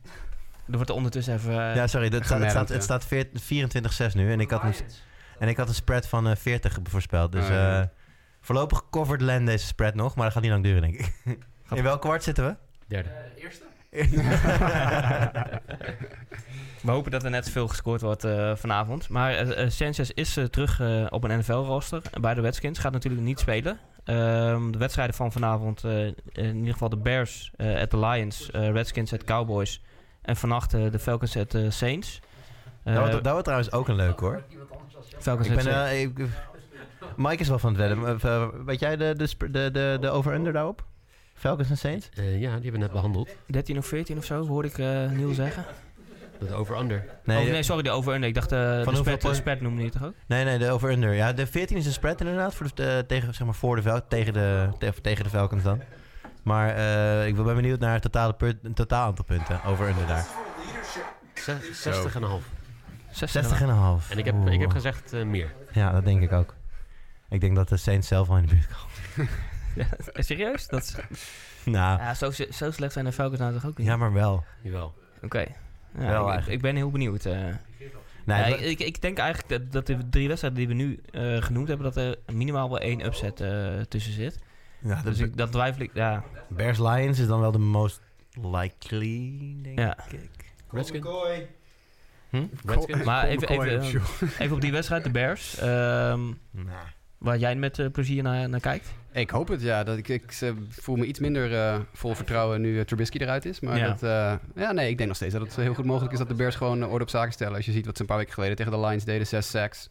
Er 0.68 0.76
wordt 0.76 0.90
er 0.90 0.96
ondertussen 0.96 1.34
even... 1.34 1.52
eh, 1.70 1.76
ja, 1.76 1.88
sorry. 1.88 2.10
dat- 2.10 2.18
Het 2.20 2.28
staat, 2.28 2.40
het 2.42 2.50
staat, 2.50 2.70
het 2.70 2.84
Gemerkt, 2.84 2.84
staat 2.84 3.06
veert- 3.06 4.12
24-6 4.12 4.16
nu. 4.16 4.32
En 4.32 4.40
ik, 4.40 4.50
had 4.52 4.64
een, 4.64 4.74
en 5.40 5.48
ik 5.48 5.58
had 5.58 5.68
een 5.68 5.74
spread 5.74 6.08
van 6.08 6.28
eh, 6.28 6.36
40 6.36 6.78
voorspeld. 6.84 7.32
Dus 7.32 7.44
Oh, 7.44 7.50
ja. 7.50 7.82
eh, 7.82 7.88
voorlopig 8.42 8.90
covered 8.90 9.22
Len 9.22 9.46
deze 9.46 9.66
spread 9.66 9.96
nog. 9.96 10.16
Maar 10.16 10.24
dat 10.24 10.34
gaat 10.34 10.42
niet 10.42 10.52
lang 10.52 10.64
duren, 10.64 10.82
denk 10.82 10.94
ik. 10.96 11.14
In 11.72 11.84
welk 11.84 12.02
kwart 12.02 12.24
zitten 12.24 12.46
we? 12.46 12.56
Derde. 12.88 13.10
We 16.82 16.92
hopen 16.92 17.12
dat 17.12 17.24
er 17.24 17.30
net 17.30 17.46
zoveel 17.46 17.68
gescoord 17.68 18.02
wordt 18.02 18.24
eh, 18.24 18.56
vanavond. 18.56 19.10
Maar 19.10 19.34
eh, 19.36 19.70
Sanchez 19.70 20.10
is 20.10 20.38
terug 20.50 20.82
op 21.10 21.24
een 21.24 21.38
NFL-rooster 21.40 22.02
bij 22.22 22.34
de 22.34 22.42
Redskins. 22.42 22.80
Gaat 22.80 22.92
natuurlijk 22.92 23.24
niet 23.24 23.40
spelen. 23.40 23.80
Ehm, 24.04 24.72
de 24.72 24.78
wedstrijden 24.78 25.16
van 25.16 25.32
vanavond, 25.32 25.84
in 26.32 26.56
ieder 26.58 26.72
geval 26.74 26.90
de 26.90 26.98
Bears 26.98 27.52
at 27.58 27.90
the 27.90 27.98
Lions, 28.00 28.50
Redskins 28.52 29.14
at 29.14 29.24
Cowboys. 29.24 29.82
En 30.22 30.36
vannacht 30.36 30.72
de 30.72 31.00
Falcons 31.00 31.38
at 31.38 31.58
Saints. 31.70 32.20
Dat, 32.84 32.98
wordt, 32.98 33.12
dat 33.12 33.24
wordt 33.32 33.44
trouwens 33.44 33.72
ook 33.72 33.88
een 33.88 33.96
leuk 33.96 34.20
hoor. 34.20 34.44
Falcons 35.20 35.48
Ik 35.48 35.58
at 35.58 35.64
ben, 35.64 35.74
Saints. 35.74 36.20
ik- 36.20 36.28
Mike 37.16 37.42
is 37.42 37.48
wel 37.50 37.60
van 37.60 37.76
het 37.76 37.80
wedden. 38.22 38.66
Weet 38.66 38.80
jij 38.80 38.98
de, 38.98 39.14
de, 39.16 39.72
de, 39.72 39.98
de 40.02 40.10
over-under 40.10 40.54
daarop? 40.54 40.86
Falcons 41.40 41.70
en 41.70 41.78
Saints? 41.78 42.10
Eh, 42.16 42.32
ja, 42.32 42.38
die 42.40 42.50
hebben 42.50 42.72
we 42.72 42.78
net 42.78 42.92
behandeld. 42.92 43.30
13 43.46 43.78
of 43.78 43.86
14 43.86 44.18
of 44.18 44.26
zo, 44.26 44.48
hoorde 44.48 44.68
ik 44.68 44.78
eh 44.78 45.10
Niel 45.10 45.34
zeggen. 45.34 45.66
Dat 46.40 46.52
over-under. 46.52 47.06
Nee, 47.24 47.46
oh, 47.46 47.52
nee 47.52 47.64
sorry, 47.64 47.84
de 47.84 47.90
over 47.90 48.24
Ik 48.24 48.34
dacht, 48.34 48.52
eh 48.52 48.60
de 48.60 48.96
spread, 48.96 49.22
de 49.22 49.34
spread 49.34 49.62
noemde 49.62 49.84
je 49.84 49.90
toch 49.90 50.04
ook? 50.04 50.14
Nee, 50.28 50.44
nee, 50.44 50.58
de 50.58 50.70
over-under. 50.72 51.14
Ja, 51.14 51.34
de 51.34 51.48
14 51.48 51.78
is 51.78 51.86
een 51.86 51.92
spread 51.92 52.20
inderdaad. 52.20 52.56
Voor 52.56 52.68
de, 52.74 53.04
tegen, 53.08 53.34
zeg 53.34 53.46
maar 53.46 53.56
voor 53.56 53.76
de 53.76 54.04
tegen, 54.08 54.34
de, 54.34 54.70
te- 54.78 54.94
tegen 55.02 55.24
de 55.24 55.30
Falcons 55.30 55.64
dan. 55.64 55.82
Maar 56.44 56.76
eh, 56.76 57.28
ik 57.28 57.36
ben 57.36 57.56
benieuwd 57.56 57.80
naar 57.80 57.94
het 57.94 58.02
totale 58.02 58.34
punt, 58.34 58.76
totaal 58.76 59.06
aantal 59.08 59.26
punten. 59.26 59.64
Over-under 59.64 60.08
daar. 60.08 60.26
Zes- 61.34 61.82
60 61.82 62.16
en 62.16 62.22
een 62.24 62.30
half. 62.30 62.44
60 63.12 63.60
60,5. 63.60 64.12
En 64.12 64.18
ik 64.18 64.26
heb, 64.26 64.48
ik 64.48 64.60
heb 64.60 64.70
gezegd 64.72 65.14
eh, 65.14 65.24
meer. 65.24 65.54
Ja, 65.72 65.92
dat 65.92 66.06
denk 66.06 66.22
ik 66.22 66.32
ook. 66.32 66.56
Ik 67.30 67.42
denk 67.42 67.56
dat 67.56 67.70
de 67.70 67.78
Saints 67.78 68.08
zelf 68.08 68.28
wel 68.28 68.38
in 68.38 68.46
de 68.46 68.50
buurt 68.56 68.68
komen. 68.68 69.30
Ja, 70.16 70.22
serieus? 70.24 70.68
Dat 70.68 70.82
is, 70.84 70.96
Nou, 71.66 72.00
ja, 72.00 72.14
zo, 72.14 72.32
zo 72.32 72.72
slecht 72.72 72.94
zijn 72.94 73.06
de 73.06 73.12
Falcons 73.12 73.40
nou 73.40 73.54
toch 73.54 73.66
ook 73.66 73.78
niet? 73.78 73.88
ja, 73.88 73.98
maar 73.98 74.14
wel. 74.14 74.44
Jawel. 74.62 74.94
Oké. 75.24 75.46
Ja, 76.00 76.08
Wel 76.10 76.34
ik- 76.48 76.62
ben 76.62 76.76
heel 76.76 76.92
benieuwd. 76.92 77.26
eh. 77.26 77.34
Nee, 78.26 78.38
Ja, 78.38 78.46
ik, 78.46 78.80
ik, 78.80 79.02
denk 79.02 79.18
eigenlijk 79.18 79.50
dat, 79.50 79.72
dat 79.72 79.86
de 79.86 80.10
drie 80.10 80.28
wedstrijden 80.28 80.60
die 80.60 80.68
we 80.68 80.74
nu 80.74 81.00
eh, 81.12 81.42
genoemd 81.42 81.68
hebben, 81.68 81.86
dat 81.94 81.96
er 82.04 82.16
minimaal 82.34 82.70
wel 82.70 82.80
één 82.80 83.06
upset 83.06 83.42
eh, 83.42 83.80
tussen 83.88 84.14
zit. 84.14 84.40
ja, 84.80 85.02
Dus 85.02 85.20
ik, 85.20 85.38
dat 85.38 85.52
twijfel 85.52 85.82
ik, 85.82 85.92
ja. 85.94 86.24
Bears 86.48 86.78
Lions 86.80 87.20
is 87.20 87.28
dan 87.28 87.40
wel 87.40 87.52
de 87.52 87.58
most 87.58 88.02
likely, 88.42 89.56
denk 89.62 89.80
Ja. 89.80 89.98
ik. 90.12 90.30
Redskins? 90.72 91.06
Hm? 92.30 92.46
Redskins? 92.66 93.04
Maar 93.04 93.28
even, 93.28 93.48
eh, 93.48 93.94
even 94.40 94.52
op 94.56 94.62
die 94.62 94.72
wedstrijd, 94.72 95.04
de 95.04 95.10
Bears. 95.12 95.58
ehm, 95.58 96.20
Nou, 96.52 96.88
waar 97.20 97.38
jij 97.38 97.56
met 97.56 97.80
eh, 97.80 97.86
plezier 97.92 98.24
naar, 98.24 98.50
naar 98.50 98.60
kijkt. 98.60 98.94
Ik 99.12 99.30
hoop 99.30 99.48
het, 99.48 99.62
ja. 99.62 99.84
Dat 99.84 99.98
ik, 99.98 100.08
ik 100.08 100.38
eh, 100.40 100.50
voel 100.70 100.96
me 100.96 101.06
iets 101.06 101.20
minder 101.20 101.54
eh, 101.56 101.80
vol 101.94 102.16
vertrouwen 102.16 102.62
nu 102.62 102.86
Trubisky 102.86 103.18
eruit 103.18 103.46
is. 103.46 103.60
Maar 103.60 103.78
Ja. 103.78 103.88
dat, 103.88 104.00
ja, 104.56 104.72
nee, 104.72 104.90
ik 104.90 104.98
denk 104.98 105.08
nog 105.08 105.18
steeds 105.18 105.34
dat 105.34 105.42
het 105.42 105.56
heel 105.56 105.74
goed 105.74 105.86
mogelijk 105.86 106.14
is 106.14 106.20
dat 106.20 106.28
de 106.28 106.34
Bears 106.34 106.56
gewoon 106.56 106.86
orde 106.86 107.04
op 107.04 107.10
zaken 107.10 107.34
stellen. 107.34 107.56
Als 107.56 107.66
je 107.66 107.72
ziet 107.72 107.86
wat 107.86 107.96
ze 107.96 108.02
een 108.02 108.08
paar 108.08 108.18
weken 108.18 108.34
geleden 108.34 108.56
tegen 108.56 108.72
de 108.72 108.80
Lions 108.80 109.04
deden, 109.04 109.28
zes 109.28 109.50
sacks. 109.50 109.90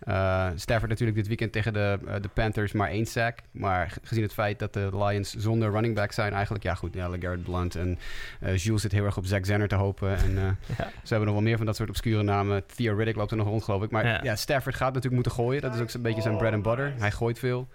Eh 0.00 0.46
Stafford 0.54 0.90
natuurlijk 0.90 1.16
dit 1.18 1.26
weekend 1.26 1.52
tegen 1.52 1.72
de, 1.72 1.98
eh, 2.06 2.14
de 2.20 2.28
Panthers 2.28 2.72
maar 2.72 2.88
één 2.88 3.06
sack. 3.06 3.38
Maar 3.50 3.90
ge- 3.90 4.00
gezien 4.02 4.22
het 4.22 4.32
feit 4.32 4.58
dat 4.58 4.72
de 4.72 4.88
Lions 4.92 5.34
zonder 5.34 5.70
running 5.70 5.94
back 5.94 6.12
zijn 6.12 6.32
eigenlijk... 6.32 6.64
Ja 6.64 6.74
goed, 6.74 6.94
ja, 6.94 7.08
LeGarrette 7.08 7.50
Blunt 7.50 7.74
en 7.74 7.98
eh, 8.40 8.56
Jules 8.56 8.82
zit 8.82 8.92
heel 8.92 9.04
erg 9.04 9.16
op 9.16 9.26
Zach 9.26 9.46
Zenner 9.46 9.68
te 9.68 9.74
hopen. 9.74 10.16
En 10.16 10.36
eh, 10.38 10.42
Ja. 10.78 10.90
ze 11.02 11.08
hebben 11.08 11.24
nog 11.26 11.34
wel 11.34 11.42
meer 11.44 11.56
van 11.56 11.66
dat 11.66 11.76
soort 11.76 11.88
obscure 11.88 12.22
namen. 12.22 12.66
Theo 12.66 12.94
Riddick 12.96 13.16
loopt 13.16 13.30
er 13.30 13.36
nog 13.36 13.46
rond, 13.46 13.62
geloof 13.64 13.82
ik. 13.82 13.90
Maar 13.90 14.06
Ja. 14.06 14.20
ja. 14.22 14.36
Stafford 14.36 14.74
gaat 14.74 14.88
natuurlijk 14.94 15.14
moeten 15.14 15.32
gooien. 15.32 15.62
Dat 15.62 15.74
is 15.74 15.80
ook 15.80 15.92
een 15.92 16.02
beetje 16.02 16.22
zijn 16.22 16.36
bread 16.36 16.52
and 16.52 16.62
butter. 16.62 16.92
Hij 16.98 17.10
gooit 17.10 17.38
veel. 17.38 17.68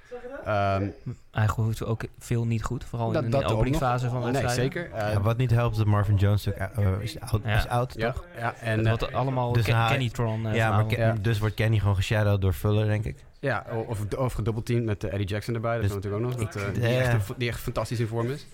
Ehm, 0.46 0.88
Hij 1.34 1.48
gooit 1.48 1.86
ook 1.86 2.04
veel 2.20 2.46
niet 2.46 2.64
goed. 2.64 2.84
Vooral 2.86 3.12
Dat- 3.12 3.24
in 3.24 3.30
dat 3.30 3.42
de 3.42 3.48
ook 3.48 3.54
openingsfase 3.54 4.10
van 4.10 4.22
nee, 4.22 4.32
wedstrijden. 4.32 4.64
zeker. 4.64 4.92
Eh, 4.92 5.14
ja, 5.14 5.22
wat 5.22 5.38
niet 5.38 5.52
helpt 5.52 5.72
is 5.72 5.78
dat 5.78 5.88
Marvin 5.88 6.16
Jones 6.16 6.48
ook, 6.48 6.54
eh, 6.54 6.68
is 7.00 7.14
Ja. 7.14 7.56
is 7.58 7.64
ja, 7.94 8.12
toch? 8.12 8.26
ja, 8.38 8.54
en, 8.56 8.80
eh, 8.80 8.88
wordt 8.88 9.14
allemaal 9.14 9.54
Dus 9.54 9.66
Kenny-tron 9.66 10.48
eh, 10.48 10.56
ja, 10.56 10.84
maar 10.84 11.22
dus 11.22 11.40
wordt 11.40 11.56
Kenny 11.56 11.80
gewoon 11.80 11.96
geshadowed 11.96 12.42
door 12.42 12.54
Fuller, 12.54 12.86
denk 12.86 13.06
ik. 13.06 13.24
ja, 13.40 13.66
of, 13.88 14.16
of 14.18 14.34
gedoubleteamed 14.34 14.86
met 14.86 15.04
eh, 15.04 15.12
Eddie 15.12 15.28
Jackson 15.28 15.56
erbij. 15.56 15.72
Dat 15.74 15.82
Dus- 15.82 15.90
is 15.90 15.96
natuurlijk 15.96 16.24
ook 16.24 16.30
nog. 16.30 16.40
Dat, 16.52 16.56
eh, 16.56 16.74
die, 16.74 16.84
echt, 16.88 17.34
die 17.38 17.48
echt 17.50 17.60
fantastisch 17.60 18.00
in 18.00 18.08
vorm 18.08 18.30
is. 18.30 18.46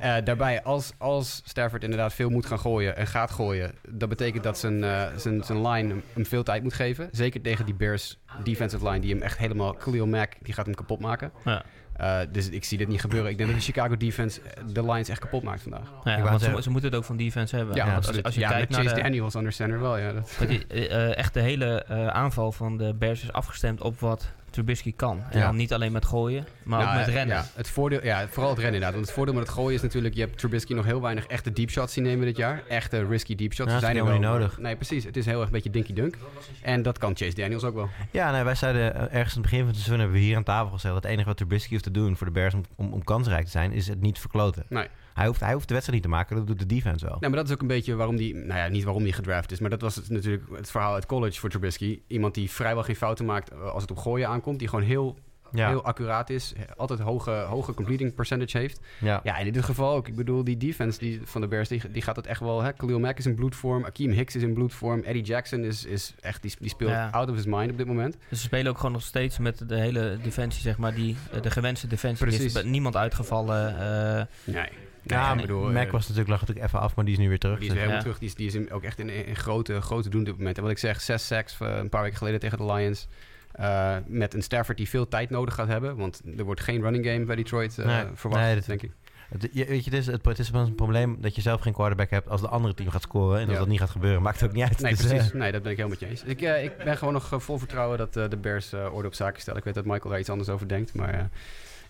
Eh, 0.00 0.14
daarbij, 0.24 0.62
als, 0.62 0.92
als 0.98 1.42
Stafford 1.44 1.82
inderdaad 1.84 2.14
veel 2.14 2.28
moet 2.30 2.46
gaan 2.46 2.58
gooien 2.58 2.96
en 2.96 3.06
gaat 3.06 3.30
gooien... 3.30 3.72
dat 3.88 4.08
betekent 4.08 4.42
dat 4.44 4.58
zijn, 4.58 4.84
eh, 4.84 5.06
zijn, 5.16 5.44
zijn 5.44 5.66
line 5.68 5.88
hem, 5.88 6.02
hem 6.12 6.26
veel 6.26 6.42
tijd 6.42 6.62
moet 6.62 6.74
geven. 6.74 7.08
Zeker 7.12 7.40
tegen 7.40 7.64
die 7.64 7.74
Bears 7.74 8.18
defensive 8.44 8.84
line 8.88 9.00
die 9.00 9.12
hem 9.14 9.22
echt 9.22 9.38
helemaal... 9.38 9.72
Khalil 9.72 10.06
Mack, 10.06 10.32
die 10.42 10.54
gaat 10.54 10.66
hem 10.66 10.74
kapot 10.74 11.00
maken. 11.00 11.32
Ja. 11.44 11.62
Eh, 11.98 12.18
dus 12.32 12.48
ik 12.48 12.64
zie 12.64 12.78
dit 12.78 12.88
niet 12.88 13.00
gebeuren. 13.00 13.30
Ik 13.30 13.38
denk 13.38 13.50
dat 13.50 13.58
de 13.58 13.64
Chicago 13.64 13.96
defense 13.96 14.40
eh, 14.40 14.64
de 14.72 14.84
Lions 14.84 15.08
echt 15.08 15.20
kapot 15.20 15.42
maakt 15.42 15.62
vandaag. 15.62 15.92
Ja, 16.04 16.22
want 16.22 16.40
ze, 16.40 16.62
ze 16.62 16.70
moeten 16.70 16.90
het 16.90 16.98
ook 16.98 17.04
van 17.04 17.16
defense 17.16 17.56
hebben. 17.56 17.74
Ja, 17.74 17.94
als, 17.94 18.34
je 18.34 18.40
ja, 18.40 18.48
kijkt 18.48 18.70
naar 18.70 18.82
Chase 18.82 18.94
de, 18.94 19.02
Daniels 19.02 19.34
under 19.34 19.52
center 19.52 19.80
wel, 19.80 19.96
ja. 19.96 20.12
Dat, 20.12 20.36
dat 20.38 20.48
die, 20.48 20.66
eh, 20.66 20.84
eh, 20.84 21.16
echt 21.16 21.34
de 21.34 21.40
hele 21.40 21.82
eh, 21.82 22.06
aanval 22.06 22.52
van 22.52 22.76
de 22.76 22.94
Bears 22.94 23.22
is 23.22 23.32
afgestemd 23.32 23.80
op 23.80 24.00
wat 24.00 24.32
Trubisky 24.50 24.92
kan. 24.96 25.22
En 25.30 25.38
Ja. 25.38 25.46
dan 25.46 25.56
niet 25.56 25.72
alleen 25.72 25.92
met 25.92 26.04
gooien, 26.04 26.46
maar 26.62 26.78
Nou, 26.78 26.90
ook 26.90 26.96
met 26.98 27.08
eh, 27.08 27.14
rennen. 27.14 27.36
Ja, 27.36 27.46
het 27.54 27.68
voordeel, 27.68 28.04
ja, 28.04 28.26
vooral 28.28 28.50
het 28.50 28.58
rennen 28.58 28.64
inderdaad. 28.64 28.92
Want 28.92 29.04
het 29.06 29.14
voordeel 29.14 29.34
met 29.34 29.42
het 29.42 29.52
gooien 29.52 29.74
is 29.74 29.82
natuurlijk... 29.82 30.14
je 30.14 30.20
hebt 30.20 30.38
Trubisky 30.38 30.74
nog 30.74 30.84
heel 30.84 31.00
weinig 31.00 31.26
echte 31.26 31.52
deep 31.52 31.70
shots 31.70 31.92
zien 31.92 32.04
nemen 32.04 32.26
dit 32.26 32.36
jaar. 32.36 32.62
Echte 32.68 33.06
risky 33.06 33.34
deep 33.34 33.52
shots. 33.52 33.70
Dat 33.70 33.78
is 33.80 33.84
zijn 33.84 33.96
er 33.96 34.02
helemaal 34.04 34.32
niet 34.32 34.40
nodig. 34.40 34.58
Nee, 34.58 34.76
precies. 34.76 35.04
Het 35.04 35.16
is 35.16 35.26
heel 35.26 35.36
erg 35.36 35.46
een 35.46 35.52
beetje 35.52 35.70
dinky 35.70 35.92
dunk. 35.92 36.16
En 36.62 36.82
dat 36.82 36.98
kan 36.98 37.16
Chase 37.16 37.34
Daniels 37.34 37.64
ook 37.64 37.74
wel. 37.74 37.88
Ja, 38.10 38.30
nee, 38.32 38.42
wij 38.42 38.54
zeiden 38.54 38.94
eh, 38.94 39.00
ergens 39.00 39.36
aan 39.36 39.42
het 39.42 39.50
begin 39.50 39.58
van 39.58 39.66
het 39.66 39.76
seizoen 39.76 39.98
hebben 39.98 40.16
we 40.16 40.22
hier 40.22 40.36
aan 40.36 40.42
tafel 40.42 40.70
gezegd... 40.72 40.94
dat 40.94 41.02
het 41.02 41.12
enige 41.12 41.28
wat 41.28 41.36
Trubisky 41.36 41.70
hoeft 41.70 41.84
te 41.84 41.90
doen 41.90 42.16
voor 42.16 42.26
de 42.26 42.32
Bears 42.32 42.54
om, 42.54 42.62
om, 42.76 42.92
om 42.92 43.04
kansrijk 43.04 43.44
te 43.44 43.50
zijn... 43.50 43.72
is 43.72 43.88
het 43.88 44.00
niet 44.00 44.18
verkloten. 44.18 44.64
Nee. 44.68 44.86
Hij 45.18 45.26
hoeft, 45.26 45.40
hij 45.40 45.52
hoeft 45.52 45.68
de 45.68 45.74
wedstrijd 45.74 46.02
niet 46.02 46.10
te 46.12 46.16
maken, 46.16 46.36
dat 46.36 46.46
doet 46.46 46.58
de 46.58 46.66
defense 46.66 47.04
wel. 47.04 47.16
Nou, 47.20 47.28
maar 47.32 47.40
dat 47.40 47.48
is 47.48 47.54
ook 47.54 47.60
een 47.60 47.66
beetje 47.66 47.94
waarom 47.94 48.16
die... 48.16 48.34
Nou 48.34 48.58
ja, 48.60 48.68
niet 48.68 48.84
waarom 48.84 49.02
die 49.02 49.12
gedraft 49.12 49.52
is. 49.52 49.60
Maar 49.60 49.70
dat 49.70 49.80
was 49.80 49.94
het, 49.96 50.08
natuurlijk 50.10 50.44
het 50.56 50.70
verhaal 50.70 50.94
uit 50.94 51.06
college 51.06 51.40
voor 51.40 51.50
Trubisky. 51.50 52.00
Iemand 52.06 52.34
die 52.34 52.50
vrijwel 52.50 52.82
geen 52.82 52.96
fouten 52.96 53.24
maakt 53.24 53.50
eh, 53.50 53.60
als 53.72 53.82
het 53.82 53.90
op 53.90 53.96
gooien 53.98 54.28
aankomt. 54.28 54.58
Die 54.58 54.68
gewoon 54.68 54.84
heel, 54.84 55.16
Ja, 55.52 55.68
heel 55.68 55.84
accuraat 55.84 56.30
is. 56.30 56.52
Altijd 56.76 57.00
hoge, 57.00 57.30
hoge 57.30 57.74
completing 57.74 58.14
percentage 58.14 58.58
heeft. 58.58 58.80
ja. 59.00 59.20
Ja, 59.22 59.38
en 59.38 59.46
in 59.46 59.52
dit 59.52 59.64
geval 59.64 59.94
ook. 59.94 60.08
Ik 60.08 60.14
bedoel, 60.16 60.44
die 60.44 60.56
defense 60.56 60.98
die, 60.98 61.20
van 61.24 61.40
de 61.40 61.48
Bears, 61.48 61.68
die, 61.68 61.90
die 61.90 62.02
gaat 62.02 62.16
het 62.16 62.26
echt 62.26 62.40
wel... 62.40 62.62
Hè? 62.62 62.72
Khalil 62.72 62.98
Mack 63.00 63.18
is 63.18 63.26
in 63.26 63.34
bloedvorm. 63.34 63.84
Akeem 63.84 64.10
Hicks 64.10 64.36
is 64.36 64.42
in 64.42 64.54
bloedvorm. 64.54 65.00
Eddie 65.02 65.22
Jackson 65.22 65.64
is, 65.64 65.84
is 65.84 66.14
echt... 66.20 66.42
Die, 66.42 66.52
die 66.58 66.68
speelt 66.68 66.90
Ja. 66.90 67.08
out 67.10 67.28
of 67.28 67.34
his 67.34 67.46
mind 67.46 67.70
op 67.70 67.76
dit 67.78 67.86
moment. 67.86 68.16
Dus 68.28 68.38
ze 68.38 68.44
spelen 68.44 68.70
ook 68.70 68.76
gewoon 68.76 68.92
nog 68.92 69.02
steeds 69.02 69.38
met 69.38 69.68
de 69.68 69.76
hele 69.76 70.18
defensie, 70.22 70.62
zeg 70.62 70.78
maar, 70.78 70.94
die, 70.94 71.16
de 71.42 71.50
gewenste 71.50 71.86
defensie. 71.86 72.26
Er 72.26 72.32
is 72.32 72.38
Precies. 72.38 72.54
bij 72.62 72.70
niemand 72.70 72.96
uitgevallen. 72.96 73.78
eh, 74.18 74.24
Nee. 74.54 74.68
Ja, 75.10 75.32
ik 75.34 75.40
bedoel... 75.40 75.70
Mac 75.72 75.86
eh, 75.86 75.90
was 75.92 76.00
natuurlijk, 76.02 76.28
lag 76.28 76.40
natuurlijk 76.40 76.66
even 76.66 76.80
af, 76.80 76.94
maar 76.96 77.04
die 77.04 77.14
is 77.14 77.20
nu 77.20 77.28
weer 77.28 77.38
terug. 77.38 77.58
Die 77.58 77.68
is 77.68 77.74
weer 77.74 77.82
Dus- 77.84 77.92
helemaal 77.92 78.12
Ja. 78.12 78.18
terug. 78.18 78.18
Die 78.18 78.28
is, 78.46 78.54
die 78.54 78.60
is 78.62 78.66
in- 78.68 78.72
ook 78.72 78.82
echt 78.82 78.98
in, 78.98 79.26
in 79.26 79.36
grote, 79.36 79.80
grote 79.80 80.08
doen 80.08 80.20
op 80.20 80.26
dit 80.26 80.36
moment. 80.36 80.56
En 80.56 80.62
wat 80.62 80.72
ik 80.72 80.78
zeg, 80.78 81.00
zes 81.00 81.26
sacks 81.26 81.60
eh, 81.60 81.76
een 81.76 81.88
paar 81.88 82.02
weken 82.02 82.18
geleden 82.18 82.40
tegen 82.40 82.58
de 82.58 82.64
Lions. 82.72 83.08
Eh, 83.52 83.96
met 84.06 84.34
een 84.34 84.42
Stafford 84.42 84.76
die 84.76 84.88
veel 84.88 85.08
tijd 85.08 85.30
nodig 85.30 85.54
gaat 85.54 85.68
hebben. 85.68 85.96
Want 85.96 86.22
er 86.38 86.44
wordt 86.44 86.60
geen 86.60 86.80
running 86.80 87.04
game 87.06 87.24
bij 87.24 87.36
Detroit 87.36 87.78
eh, 87.78 87.86
Nee. 87.86 88.04
verwacht, 88.14 88.42
Nee, 88.42 88.54
dat- 88.54 88.66
denk 88.66 88.82
ik. 88.82 88.90
Het, 89.28 89.48
je- 89.52 89.64
weet 89.64 89.84
je, 89.84 89.90
het 89.90 89.98
is, 90.00 90.06
het, 90.06 90.24
het 90.24 90.38
is 90.38 90.50
een 90.52 90.74
probleem 90.74 91.16
dat 91.20 91.34
je 91.34 91.40
zelf 91.40 91.60
geen 91.60 91.72
quarterback 91.72 92.10
hebt 92.10 92.28
als 92.28 92.40
de 92.40 92.48
andere 92.48 92.74
team 92.74 92.90
gaat 92.90 93.02
scoren. 93.02 93.36
En 93.38 93.42
als 93.44 93.52
Ja. 93.52 93.58
dat 93.58 93.68
niet 93.68 93.78
gaat 93.78 93.90
gebeuren, 93.90 94.22
maakt 94.22 94.40
het 94.40 94.48
ook 94.48 94.54
niet 94.54 94.64
uit. 94.64 94.80
Nee, 94.80 94.94
Dus, 94.94 95.06
precies. 95.06 95.32
Nee, 95.32 95.52
dat 95.52 95.62
ben 95.62 95.70
ik 95.72 95.76
helemaal 95.78 95.98
met 96.00 96.00
je 96.00 96.06
eens. 96.06 96.22
Ik, 96.24 96.42
eh, 96.42 96.64
ik 96.64 96.76
ben 96.84 96.96
gewoon 96.96 97.12
nog 97.14 97.30
vol 97.36 97.58
vertrouwen 97.58 97.98
dat 97.98 98.16
eh, 98.16 98.28
de 98.28 98.36
Bears 98.36 98.72
orde 98.72 99.06
op 99.08 99.14
zaken 99.14 99.40
stellen. 99.40 99.58
Ik 99.58 99.64
weet 99.64 99.74
dat 99.74 99.84
Michael 99.84 100.10
daar 100.10 100.18
iets 100.18 100.28
anders 100.30 100.48
over 100.48 100.68
denkt. 100.68 100.94
Maar 100.94 101.30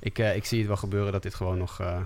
ik, 0.00 0.18
eh, 0.18 0.36
ik 0.36 0.44
zie 0.44 0.58
het 0.58 0.66
wel 0.66 0.76
gebeuren 0.76 1.12
dat 1.12 1.22
dit 1.22 1.34
gewoon 1.34 1.58
nog 1.58 1.80
eh, 1.80 1.96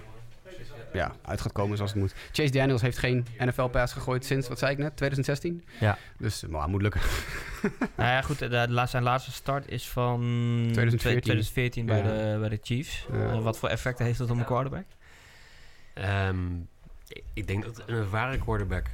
ja, 0.92 1.12
uit 1.22 1.40
gaat 1.40 1.52
komen 1.52 1.76
zoals 1.76 1.92
het 1.92 2.00
moet. 2.00 2.14
Chase 2.32 2.50
Daniels 2.52 2.82
heeft 2.82 2.98
geen 2.98 3.26
NFL-pass 3.38 3.92
gegooid 3.92 4.24
sinds, 4.24 4.48
wat 4.48 4.58
zei 4.58 4.72
ik 4.72 4.78
net, 4.78 4.96
2016? 4.96 5.64
Ja. 5.80 5.98
Dus, 6.18 6.44
maar 6.48 6.68
moet 6.68 6.82
lukken. 6.82 7.00
nou 7.96 8.10
ja, 8.10 8.22
goed, 8.22 8.38
de, 8.38 8.48
de- 8.48 8.86
zijn 8.86 9.02
laatste 9.02 9.32
start 9.32 9.68
is 9.68 9.88
van 9.88 10.18
2014. 10.72 11.20
2014 11.20 11.86
bij, 11.86 11.96
Ja. 11.98 12.02
de, 12.32 12.38
bij 12.40 12.48
de 12.48 12.58
Chiefs. 12.62 13.06
Ja. 13.12 13.18
Eh, 13.32 13.42
wat 13.42 13.58
voor 13.58 13.68
effecten 13.68 14.04
heeft 14.04 14.18
dat 14.18 14.30
op 14.30 14.36
een 14.36 14.44
quarterback? 14.44 14.84
Ehm, 15.94 16.54
ik- 17.08 17.24
ik 17.34 17.46
denk 17.46 17.64
dat 17.64 17.82
een 17.86 17.94
ervaren 17.96 18.38
quarterback 18.38 18.86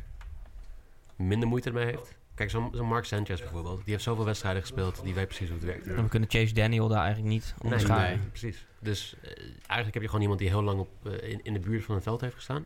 minder 1.16 1.49
moeite 1.49 1.68
ermee 1.68 1.84
heeft. 1.84 2.16
Kijk, 2.39 2.51
zo'n 2.51 2.70
zo'n 2.74 2.86
Mark 2.86 3.05
Sanchez 3.05 3.41
bijvoorbeeld. 3.41 3.84
Die 3.84 3.93
heeft 3.93 4.05
zoveel 4.05 4.24
wedstrijden 4.24 4.62
gespeeld. 4.62 5.01
Die 5.03 5.14
weet 5.14 5.26
precies 5.26 5.49
hoe 5.49 5.57
het 5.57 5.66
werkt. 5.66 5.86
En 5.86 6.03
we 6.03 6.09
kunnen 6.09 6.28
Chase 6.30 6.55
Daniel 6.55 6.89
daar 6.89 7.03
eigenlijk 7.03 7.32
niet 7.32 7.55
onderscheiden. 7.62 8.18
nee. 8.18 8.28
precies. 8.28 8.66
Dus 8.80 9.14
eh, 9.22 9.30
eigenlijk 9.57 9.93
heb 9.93 10.03
je 10.03 10.07
gewoon 10.09 10.20
iemand 10.20 10.39
die 10.41 10.49
heel 10.49 10.62
lang 10.62 10.80
op, 10.80 10.89
eh, 11.03 11.30
in, 11.30 11.41
in 11.43 11.53
de 11.53 11.59
buurt 11.59 11.84
van 11.84 11.95
het 11.95 12.05
veld 12.05 12.20
heeft 12.20 12.34
gestaan. 12.34 12.64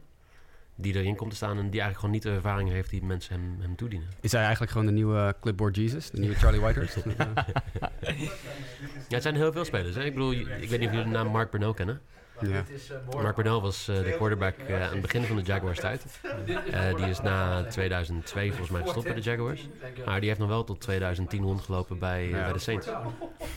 die 0.74 0.94
erin 0.94 1.16
komt 1.16 1.30
te 1.30 1.36
staan... 1.36 1.58
en 1.58 1.70
die 1.70 1.80
eigenlijk 1.80 1.98
gewoon 1.98 2.10
niet 2.14 2.22
de 2.22 2.30
ervaring 2.30 2.68
heeft 2.70 2.90
die 2.90 3.02
mensen 3.02 3.34
hem, 3.34 3.56
hem 3.60 3.76
toedienen. 3.76 4.08
Is 4.20 4.32
hij 4.32 4.40
eigenlijk 4.40 4.72
gewoon 4.72 4.86
de 4.86 4.92
nieuwe 4.92 5.34
clipboard 5.40 5.76
Jesus? 5.76 6.10
De 6.10 6.18
nieuwe 6.20 6.34
Charlie 6.34 6.60
Whitehurst? 6.60 6.96
Eh, 8.00 8.20
Ja, 9.08 9.14
het 9.18 9.22
zijn 9.22 9.34
heel 9.34 9.52
veel 9.52 9.64
spelers. 9.64 9.94
Hè? 9.94 10.04
Ik 10.04 10.12
bedoel, 10.14 10.32
ik 10.32 10.46
weet 10.46 10.78
niet 10.78 10.88
of 10.88 10.94
jullie 10.94 11.02
de 11.04 11.10
naam 11.10 11.26
Mark 11.26 11.50
Burnell 11.50 11.74
kennen. 11.74 12.00
Ja. 12.48 12.64
Mark 13.22 13.34
Burnell 13.36 13.60
was 13.60 13.88
eh, 13.88 13.96
de 13.96 14.14
quarterback 14.16 14.56
eh, 14.58 14.82
aan 14.86 14.92
het 14.92 15.00
begin 15.00 15.22
van 15.24 15.36
de 15.36 15.42
Jaguars 15.42 15.78
tijd. 15.80 16.04
Eh, 16.72 16.94
die 16.96 17.06
is 17.06 17.20
na 17.20 17.62
2002 17.64 18.48
volgens 18.48 18.70
mij 18.70 18.82
gestopt 18.82 19.04
bij 19.04 19.14
de 19.14 19.20
Jaguars. 19.20 19.68
Maar 20.06 20.18
die 20.20 20.28
heeft 20.28 20.40
nog 20.40 20.48
wel 20.48 20.64
tot 20.64 20.80
2010 20.80 21.42
rondgelopen 21.42 21.98
bij, 21.98 22.22
eh, 22.24 22.30
Ja. 22.30 22.42
bij 22.44 22.52
de 22.52 22.58
Saints. 22.58 22.86
Die 22.86 22.94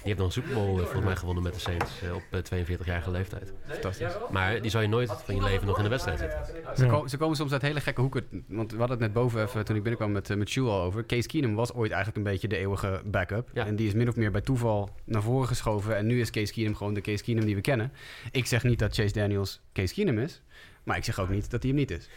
heeft 0.04 0.18
nog 0.18 0.26
een 0.28 0.34
Super 0.34 0.54
Bowl 0.54 0.70
eh, 0.78 0.82
volgens 0.84 1.04
mij 1.06 1.16
gewonnen 1.16 1.44
met 1.44 1.54
de 1.54 1.60
Saints 1.60 2.02
eh, 2.02 2.14
op 2.16 2.24
eh, 2.32 2.66
42-jarige 2.66 3.12
leeftijd. 3.12 3.54
Fantastisch. 3.68 4.12
Maar 4.32 4.62
die 4.62 4.72
zou 4.72 4.84
je 4.84 4.90
nooit 4.90 5.12
van 5.26 5.36
je 5.36 5.44
leven 5.44 5.68
nog 5.68 5.78
in 5.78 5.84
de 5.84 5.90
wedstrijd 5.90 6.20
zetten. 6.20 6.40
Ze, 6.78 6.86
ko- 6.86 7.08
ze 7.08 7.18
komen 7.18 7.36
soms 7.36 7.52
uit 7.52 7.62
hele 7.62 7.80
gekke 7.82 8.02
hoeken. 8.02 8.44
Want 8.48 8.72
we 8.72 8.78
hadden 8.78 8.98
het 8.98 9.06
net 9.06 9.14
boven 9.14 9.42
even, 9.42 9.66
toen 9.66 9.76
ik 9.76 9.82
binnenkwam 9.82 10.12
met, 10.12 10.30
eh, 10.30 10.38
met 10.38 10.50
Sjoel 10.50 10.72
al 10.72 10.82
over. 10.82 11.06
Case 11.06 11.28
Keenum 11.28 11.56
was 11.56 11.74
ooit 11.74 11.92
eigenlijk 11.92 12.18
een 12.26 12.32
beetje 12.32 12.48
de 12.48 12.58
eeuwige 12.58 13.02
backup. 13.06 13.50
Ja. 13.54 13.66
En 13.66 13.76
die 13.76 13.88
is 13.88 13.94
min 13.94 14.08
of 14.10 14.16
meer 14.16 14.32
bij 14.32 14.42
toeval 14.42 14.90
naar 15.06 15.22
voren 15.22 15.48
geschoven. 15.48 15.98
En 15.98 16.06
nu 16.06 16.20
is 16.20 16.30
Case 16.32 16.54
Keenum 16.54 16.76
gewoon 16.76 16.94
de 16.94 17.02
Case 17.02 17.24
Keenum 17.24 17.46
die 17.46 17.56
we 17.56 17.62
kennen. 17.62 17.92
Ik 18.32 18.46
zeg 18.46 18.64
niet 18.64 18.75
dat 18.80 18.96
Chase 18.96 19.14
Daniels 19.14 19.62
Case 19.74 19.94
Keenum 19.94 20.20
is. 20.20 20.42
Maar 20.84 20.98
ik 20.98 21.04
zeg 21.04 21.20
ook 21.20 21.30
niet 21.30 21.50
dat 21.50 21.62
hij 21.62 21.72
hem 21.72 21.80
niet 21.80 21.92
is. 21.92 22.10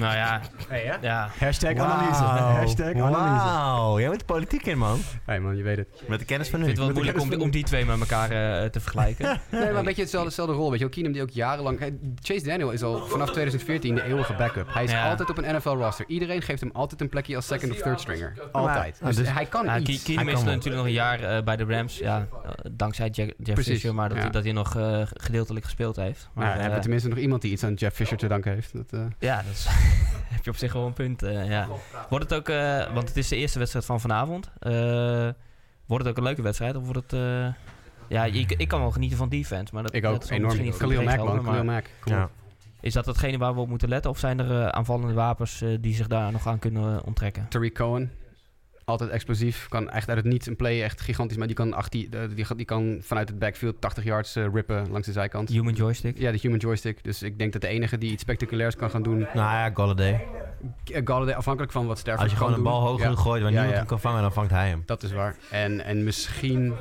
Nou 0.00 0.14
ja, 0.16 0.40
Hey, 0.68 0.84
ja? 0.84 0.98
ja. 1.00 1.30
Hashtag 1.38 1.76
analyse. 1.76 2.22
Hashtag 2.22 2.94
analyse. 2.94 3.44
Wauw, 3.44 3.98
jij 4.00 4.08
bent 4.08 4.20
de 4.20 4.26
politiek 4.26 4.66
in, 4.66 4.78
man. 4.78 5.00
Hey 5.24 5.40
man, 5.40 5.56
je 5.56 5.62
weet 5.62 5.76
het. 5.76 5.88
Met 6.08 6.18
de 6.18 6.24
kennis 6.24 6.48
van 6.48 6.60
Ik 6.60 6.66
nu. 6.66 6.72
vind 6.74 6.78
het 6.86 6.94
wel 6.94 7.02
moeilijk 7.04 7.32
om, 7.34 7.40
om 7.42 7.50
die 7.50 7.64
twee 7.64 7.84
met 7.84 8.00
elkaar 8.00 8.30
eh, 8.30 8.68
te 8.70 8.80
vergelijken. 8.80 9.26
Nee, 9.50 9.60
maar 9.62 9.74
een 9.74 9.84
beetje 9.84 10.00
hetzelfde, 10.02 10.28
hetzelfde 10.28 10.54
rol. 10.54 10.70
Weet 10.70 10.78
je, 10.78 10.84
wel. 10.84 10.94
Keenum 10.94 11.12
die 11.12 11.22
ook 11.22 11.30
jarenlang... 11.30 11.78
Hey, 11.78 11.98
Chase 12.22 12.44
Daniel 12.44 12.70
is 12.70 12.82
al 12.82 13.06
vanaf 13.06 13.30
2014 13.30 13.94
de 13.94 14.02
eeuwige 14.02 14.34
backup. 14.34 14.74
Hij 14.74 14.84
is 14.84 14.90
Ja. 14.90 15.08
altijd 15.10 15.30
op 15.30 15.38
een 15.38 15.54
NFL-roster. 15.56 16.04
Iedereen 16.08 16.42
geeft 16.42 16.60
hem 16.60 16.70
altijd 16.72 17.00
een 17.00 17.08
plekje 17.08 17.36
als 17.36 17.46
second 17.46 17.72
of 17.72 17.78
third 17.78 18.00
stringer. 18.00 18.32
Altijd. 18.52 19.00
Maar- 19.00 19.10
Dus, 19.10 19.18
dus- 19.24 19.32
hij 19.32 19.46
kan 19.46 19.80
iets. 19.80 20.02
Ke- 20.02 20.04
Keenum 20.12 20.24
Hij 20.26 20.34
is 20.34 20.42
natuurlijk 20.42 20.76
nog 20.76 20.84
een 20.84 20.92
jaar 20.92 21.20
eh, 21.22 21.42
bij 21.42 21.56
de 21.56 21.64
Rams. 21.64 21.98
Ja, 21.98 22.26
eh, 22.44 22.50
dankzij 22.72 23.08
Jack, 23.08 23.26
Jeff 23.38 23.52
Precies, 23.52 23.72
Fisher, 23.72 23.94
maar 23.94 24.08
dat, 24.08 24.16
ja. 24.16 24.22
hij, 24.22 24.32
dat 24.32 24.44
hij 24.44 24.52
nog 24.52 24.76
eh, 24.76 25.00
gedeeltelijk 25.14 25.64
gespeeld 25.64 25.96
heeft. 25.96 26.28
Maar 26.32 26.44
Maar 26.46 26.54
hebben 26.54 26.74
we 26.74 26.80
tenminste 26.80 27.08
nog 27.08 27.18
iemand 27.18 27.42
die 27.42 27.52
iets 27.52 27.64
aan 27.64 27.74
Jeff 27.74 27.96
Fisher 27.96 28.16
te 28.16 28.26
danken 28.28 28.52
heeft. 28.52 28.72
Dat, 28.72 28.92
eh, 29.00 29.00
ja, 29.18 29.42
dat 29.46 29.52
is, 29.52 29.66
heb 30.34 30.44
je 30.44 30.50
op 30.50 30.56
zich 30.56 30.72
wel 30.72 30.86
een 30.86 30.92
punt. 30.92 31.22
eh, 31.22 31.48
ja. 31.48 31.68
Wordt 32.08 32.30
het 32.30 32.38
ook, 32.38 32.48
eh, 32.48 32.92
want 32.94 33.08
het 33.08 33.16
is 33.16 33.28
de 33.28 33.36
eerste 33.36 33.58
wedstrijd 33.58 33.84
van 33.86 34.00
vanavond. 34.00 34.50
eh, 34.58 34.72
wordt 35.86 36.04
het 36.04 36.08
ook 36.08 36.16
een 36.16 36.22
leuke 36.22 36.42
wedstrijd? 36.42 36.76
Of 36.76 36.84
wordt 36.84 37.10
het... 37.10 37.12
eh, 37.20 37.46
ja, 38.08 38.24
ik, 38.24 38.52
ik 38.52 38.68
kan 38.68 38.80
wel 38.80 38.90
genieten 38.90 39.18
van 39.18 39.28
defense, 39.28 39.74
maar 39.74 39.82
dat, 39.82 39.94
ik 39.94 40.04
ook, 40.04 40.20
dat 40.20 40.30
enorm. 40.30 40.58
niet 40.58 40.70
voor 40.70 40.78
Khalil 40.78 41.02
Mack, 41.02 41.10
iedereen 41.12 41.34
man. 41.34 41.44
Khalil 41.44 41.64
Mack. 41.64 41.84
Kom 42.00 42.12
Ja. 42.12 42.24
op. 42.24 42.30
Is 42.80 42.92
dat 42.92 43.06
hetgene 43.06 43.38
waar 43.38 43.54
we 43.54 43.60
op 43.60 43.68
moeten 43.68 43.88
letten? 43.88 44.10
Of 44.10 44.18
zijn 44.18 44.38
er 44.40 44.60
eh, 44.60 44.68
aanvallende 44.68 45.12
wapens 45.14 45.60
eh, 45.62 45.68
die 45.80 45.94
zich 45.94 46.06
daar 46.06 46.32
nog 46.32 46.46
aan 46.46 46.58
kunnen 46.58 47.04
onttrekken? 47.04 47.46
Tariq 47.48 47.72
Cohen. 47.72 48.12
Altijd 48.84 49.10
explosief. 49.10 49.68
Kan 49.68 49.90
echt 49.90 50.08
uit 50.08 50.16
het 50.16 50.26
niets 50.26 50.46
een 50.46 50.56
play 50.56 50.82
echt 50.82 51.00
gigantisch. 51.00 51.36
Maar 51.36 51.46
die 51.46 51.56
kan, 51.56 51.72
18, 51.72 52.08
eh, 52.12 52.20
die, 52.34 52.46
die 52.56 52.64
kan 52.66 52.98
vanuit 53.00 53.28
het 53.28 53.38
backfield 53.38 53.80
80 53.80 54.04
yards 54.04 54.36
eh, 54.36 54.46
rippen 54.52 54.90
langs 54.90 55.06
de 55.06 55.12
zijkant. 55.12 55.48
Human 55.48 55.72
joystick? 55.74 56.18
Ja, 56.18 56.30
de 56.32 56.38
human 56.40 56.58
joystick. 56.58 57.04
Dus 57.04 57.22
ik 57.22 57.38
denk 57.38 57.52
dat 57.52 57.62
de 57.62 57.68
enige 57.68 57.98
die 57.98 58.10
iets 58.10 58.22
spectaculairs 58.22 58.76
kan 58.76 58.90
gaan 58.90 59.02
doen... 59.02 59.18
Nou 59.18 59.34
ja, 59.34 59.70
Golladay. 59.74 60.24
eh, 60.92 61.00
Galladay, 61.04 61.34
afhankelijk 61.34 61.72
van 61.72 61.86
wat 61.86 61.98
Stafford 61.98 62.22
Als 62.22 62.30
je 62.32 62.36
gewoon 62.38 62.52
een 62.54 62.62
bal 62.62 62.80
hoog 62.80 62.98
Ja. 62.98 63.04
genoeg 63.04 63.20
gooit 63.22 63.42
waar 63.42 63.50
Ja, 63.52 63.56
niemand 63.56 63.70
ja. 63.72 63.76
hem 63.78 63.86
kan 63.86 64.00
vangen, 64.00 64.22
dan 64.22 64.32
vangt 64.32 64.50
hij 64.50 64.68
hem. 64.68 64.82
Dat 64.86 65.02
is 65.02 65.12
waar. 65.12 65.36
En, 65.50 65.84
en 65.84 66.04
misschien, 66.04 66.74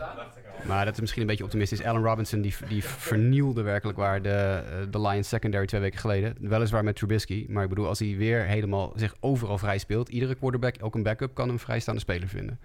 maar 0.68 0.86
dat 0.86 0.94
is 0.94 1.00
misschien 1.00 1.22
een 1.22 1.28
beetje 1.28 1.44
optimistisch. 1.44 1.84
Allen 1.84 2.04
Robinson 2.04 2.42
die, 2.42 2.56
die 2.68 2.84
vernielde 2.84 3.62
werkelijk 3.62 3.98
waar 3.98 4.22
de, 4.22 4.30
eh, 4.30 4.92
de 4.92 5.02
Lions 5.02 5.28
secondary 5.28 5.66
twee 5.66 5.82
weken 5.82 6.00
geleden. 6.00 6.36
Weliswaar 6.40 6.84
met 6.84 6.96
Trubisky. 6.96 7.46
Maar 7.50 7.64
ik 7.64 7.70
bedoel, 7.70 7.88
als 7.88 8.00
hij 8.00 8.16
weer 8.18 8.46
helemaal 8.46 8.94
zich 8.96 9.16
overal 9.20 9.58
vrij 9.58 9.78
speelt. 9.78 10.10
Iedere 10.10 10.36
quarterback, 10.36 10.76
ook 10.80 10.96
een 10.96 11.04
backup, 11.04 11.34
kan 11.34 11.50
een 11.50 11.60
vrijstaande 11.60 12.02
speler 12.02 12.28
vinden. 12.28 12.60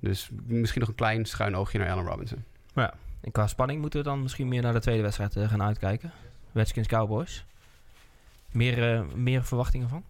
Dus 0.00 0.30
misschien 0.46 0.80
nog 0.80 0.88
een 0.88 0.94
klein 0.94 1.24
schuin 1.24 1.56
oogje 1.56 1.78
naar 1.78 1.90
Allen 1.90 2.04
Robinson. 2.04 2.44
En 3.20 3.32
qua 3.32 3.46
spanning 3.46 3.80
moeten 3.80 4.00
we 4.00 4.06
dan 4.06 4.22
misschien 4.22 4.48
meer 4.48 4.62
naar 4.62 4.72
de 4.72 4.80
tweede 4.80 5.02
wedstrijd 5.02 5.36
eh, 5.36 5.48
gaan 5.48 5.62
uitkijken. 5.62 6.12
Redskins 6.52 6.86
Cowboys. 6.86 7.44
Meer, 8.50 8.94
eh, 8.94 9.02
meer 9.14 9.44
verwachtingen 9.44 9.88
van? 9.88 10.04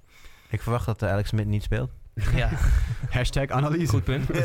Ik 0.48 0.62
verwacht 0.62 0.86
dat 0.86 1.02
Alex 1.02 1.28
Smith 1.28 1.46
niet 1.46 1.62
speelt. 1.62 1.90
Ja, 2.34 2.48
Hashtag 3.10 3.48
analyse. 3.48 3.90
goed 3.92 4.04
punt. 4.04 4.30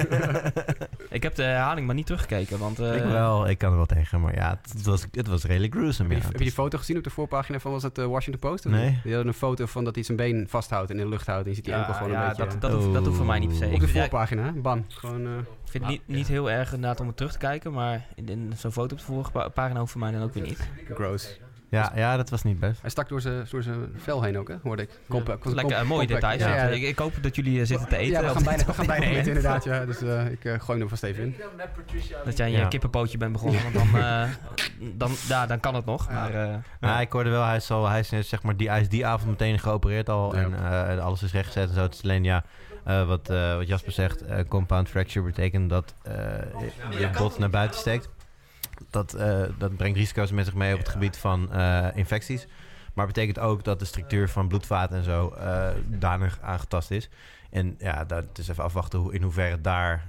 ik 1.10 1.24
heb 1.24 1.36
de 1.36 1.44
herhaling 1.44 1.86
maar 1.86 1.96
niet 1.96 2.06
teruggekeken, 2.06 2.60
want... 2.60 2.80
eh, 2.80 2.96
ik 2.96 3.04
wel, 3.04 3.50
ik 3.50 3.58
kan 3.58 3.70
er 3.72 3.76
wel 3.78 3.86
tegen, 3.86 4.22
maar 4.22 4.36
ja, 4.36 4.50
het, 4.62 4.74
het 4.74 4.86
was, 4.86 5.06
het 5.12 5.28
was 5.28 5.44
redelijk 5.44 5.74
gruesome. 5.74 6.10
Heb 6.10 6.18
Ja. 6.18 6.24
je, 6.24 6.28
heb 6.32 6.38
je 6.38 6.44
die 6.46 6.54
foto 6.54 6.78
gezien 6.78 6.98
op 6.98 7.04
de 7.04 7.10
voorpagina 7.10 7.60
van 7.60 7.72
was 7.72 7.84
het 7.84 7.98
eh, 7.98 8.06
Washington 8.06 8.50
Post? 8.50 8.66
of 8.66 8.72
Nee. 8.72 9.00
Die 9.04 9.14
hadden 9.14 9.28
een 9.34 9.40
foto 9.40 9.66
van 9.66 9.84
dat 9.84 9.96
hij 9.96 10.04
zijn 10.04 10.18
been 10.18 10.46
vasthoudt 10.50 10.90
en 10.90 10.98
in 10.98 11.04
de 11.04 11.10
lucht 11.10 11.26
houdt. 11.28 11.44
En 11.44 11.50
je 11.50 11.56
ziet 11.56 11.66
die 11.66 11.74
ja, 11.74 11.80
enkel 11.80 11.94
gewoon 11.94 12.12
ja, 12.12 12.22
een 12.22 12.28
beetje... 12.28 12.44
dat, 12.48 12.62
dat, 12.62 12.72
hoeft, 12.72 12.94
dat 12.94 13.06
hoeft 13.06 13.18
voor 13.18 13.26
mij 13.26 13.40
niet 13.40 13.48
per 13.50 13.58
se. 13.58 13.74
op 13.74 13.80
de 13.80 13.88
voorpagina, 13.88 14.52
bam. 14.52 14.86
Gewoon, 14.88 15.26
eh, 15.26 15.32
Ik 15.38 15.70
vind 15.72 15.84
het 15.84 15.94
niet, 15.94 16.02
niet 16.08 16.28
heel 16.28 16.52
erg 16.52 16.74
inderdaad 16.74 17.00
om 17.00 17.08
het 17.08 17.18
terug 17.18 17.32
te 17.32 17.38
kijken, 17.38 17.72
maar 17.74 18.06
in, 18.16 18.30
in 18.30 18.54
zo'n 18.58 18.72
foto 18.72 18.94
op 18.94 19.00
de 19.00 19.06
vorige 19.06 19.32
pa- 19.32 19.50
pagina 19.50 19.80
hoeft 19.80 19.92
voor 19.92 20.02
mij 20.02 20.12
dan 20.12 20.22
ook 20.22 20.34
weer 20.34 20.44
niet. 20.44 20.70
gross. 20.94 21.40
Ja, 21.74 21.92
ja, 21.96 22.18
dat 22.18 22.30
was 22.30 22.44
niet 22.44 22.60
best. 22.60 22.82
Hij 22.82 22.90
stak 22.90 23.10
door 23.10 23.22
zijn, 23.22 23.46
door 23.50 23.64
zijn 23.64 23.78
vel 23.98 24.22
heen 24.24 24.38
ook, 24.38 24.48
hè? 24.48 24.56
hoorde 24.64 24.82
ik. 24.82 24.90
Compa- 25.10 25.38
com- 25.38 25.54
Lekker 25.54 25.74
eh, 25.74 25.80
com- 25.80 25.88
mooie 25.88 26.08
details. 26.08 26.42
Ja, 26.42 26.48
Ja, 26.48 26.56
ja. 26.56 26.70
Ik, 26.70 26.82
ik 26.82 26.98
hoop 26.98 27.14
dat 27.22 27.36
jullie 27.36 27.60
eh, 27.62 27.66
zitten 27.66 27.88
te 27.88 27.98
eten. 27.98 28.12
Ja, 28.12 28.22
we 28.22 28.30
gaan 28.30 28.44
bijna, 28.44 28.66
we 28.66 28.74
gaan 28.74 28.86
bijna 28.86 29.06
eten 29.16 29.28
inderdaad. 29.28 29.64
Ja. 29.64 29.86
Dus 29.86 30.02
eh, 30.02 30.32
ik 30.32 30.46
eh, 30.46 30.60
gooi 30.60 30.80
hem 30.80 30.90
vast 30.90 31.04
even 31.04 31.24
in. 31.24 31.36
Dat 32.26 32.38
jij 32.38 32.48
een 32.48 32.54
Ja. 32.60 32.68
kippenpootje 32.68 33.18
bent 33.18 33.32
begonnen, 33.32 33.62
want 33.64 33.74
dan, 33.74 33.88
eh, 34.02 34.24
dan, 34.94 35.12
ja, 35.28 35.46
dan 35.46 35.60
kan 35.60 35.76
het 35.76 35.86
nog. 35.86 36.08
Ja. 36.10 36.14
Maar, 36.14 36.34
eh, 36.34 36.56
Nou, 36.80 37.02
ik 37.02 37.12
hoorde 37.12 37.30
wel, 37.30 37.46
hij 37.46 37.56
is, 37.56 37.72
al, 37.72 37.90
hij 37.90 38.00
is, 38.00 38.10
zeg 38.30 38.44
maar, 38.44 38.58
die, 38.58 38.70
hij 38.70 38.82
is 38.82 38.90
die 38.90 39.06
avond 39.06 39.30
meteen 39.30 39.60
geopereerd 39.60 40.10
al. 40.10 40.36
Ja. 40.36 40.42
En 40.42 40.54
eh, 40.98 41.04
alles 41.06 41.24
is 41.24 41.32
rechtgezet 41.32 41.70
en 41.70 41.76
zo. 41.76 41.82
Het 41.82 41.94
is 41.94 42.04
alleen, 42.04 42.24
ja, 42.24 42.44
eh, 42.84 43.08
wat, 43.08 43.30
eh, 43.30 43.56
wat 43.56 43.68
Jasper 43.68 43.92
zegt, 43.92 44.22
eh, 44.22 44.40
compound 44.48 44.90
fracture 44.90 45.26
betekent 45.26 45.70
dat 45.70 45.94
eh, 46.04 46.14
je 47.00 47.10
bot 47.18 47.40
naar 47.40 47.50
buiten 47.50 47.80
steekt. 47.80 48.10
Dat, 48.90 49.14
eh, 49.14 49.42
dat 49.58 49.76
brengt 49.78 49.98
risico's 49.98 50.32
met 50.32 50.46
zich 50.46 50.54
mee 50.54 50.74
op 50.74 50.80
het 50.80 50.90
gebied 50.90 51.18
van 51.18 51.52
eh, 51.54 51.88
infecties. 51.94 52.48
Maar 52.94 53.06
betekent 53.08 53.40
ook 53.40 53.64
dat 53.64 53.80
de 53.80 53.86
structuur 53.86 54.30
van 54.30 54.48
bloedvaten 54.48 54.98
en 54.98 55.04
zo 55.04 55.30
eh 55.30 55.70
danig 55.88 56.40
aangetast 56.42 56.92
is. 56.92 57.10
En 57.50 57.76
ja, 57.80 58.04
dat 58.06 58.26
is 58.38 58.48
even 58.48 58.64
afwachten 58.64 59.00
hoe, 59.00 59.14
in 59.14 59.22
hoeverre 59.22 59.62
daar 59.62 60.08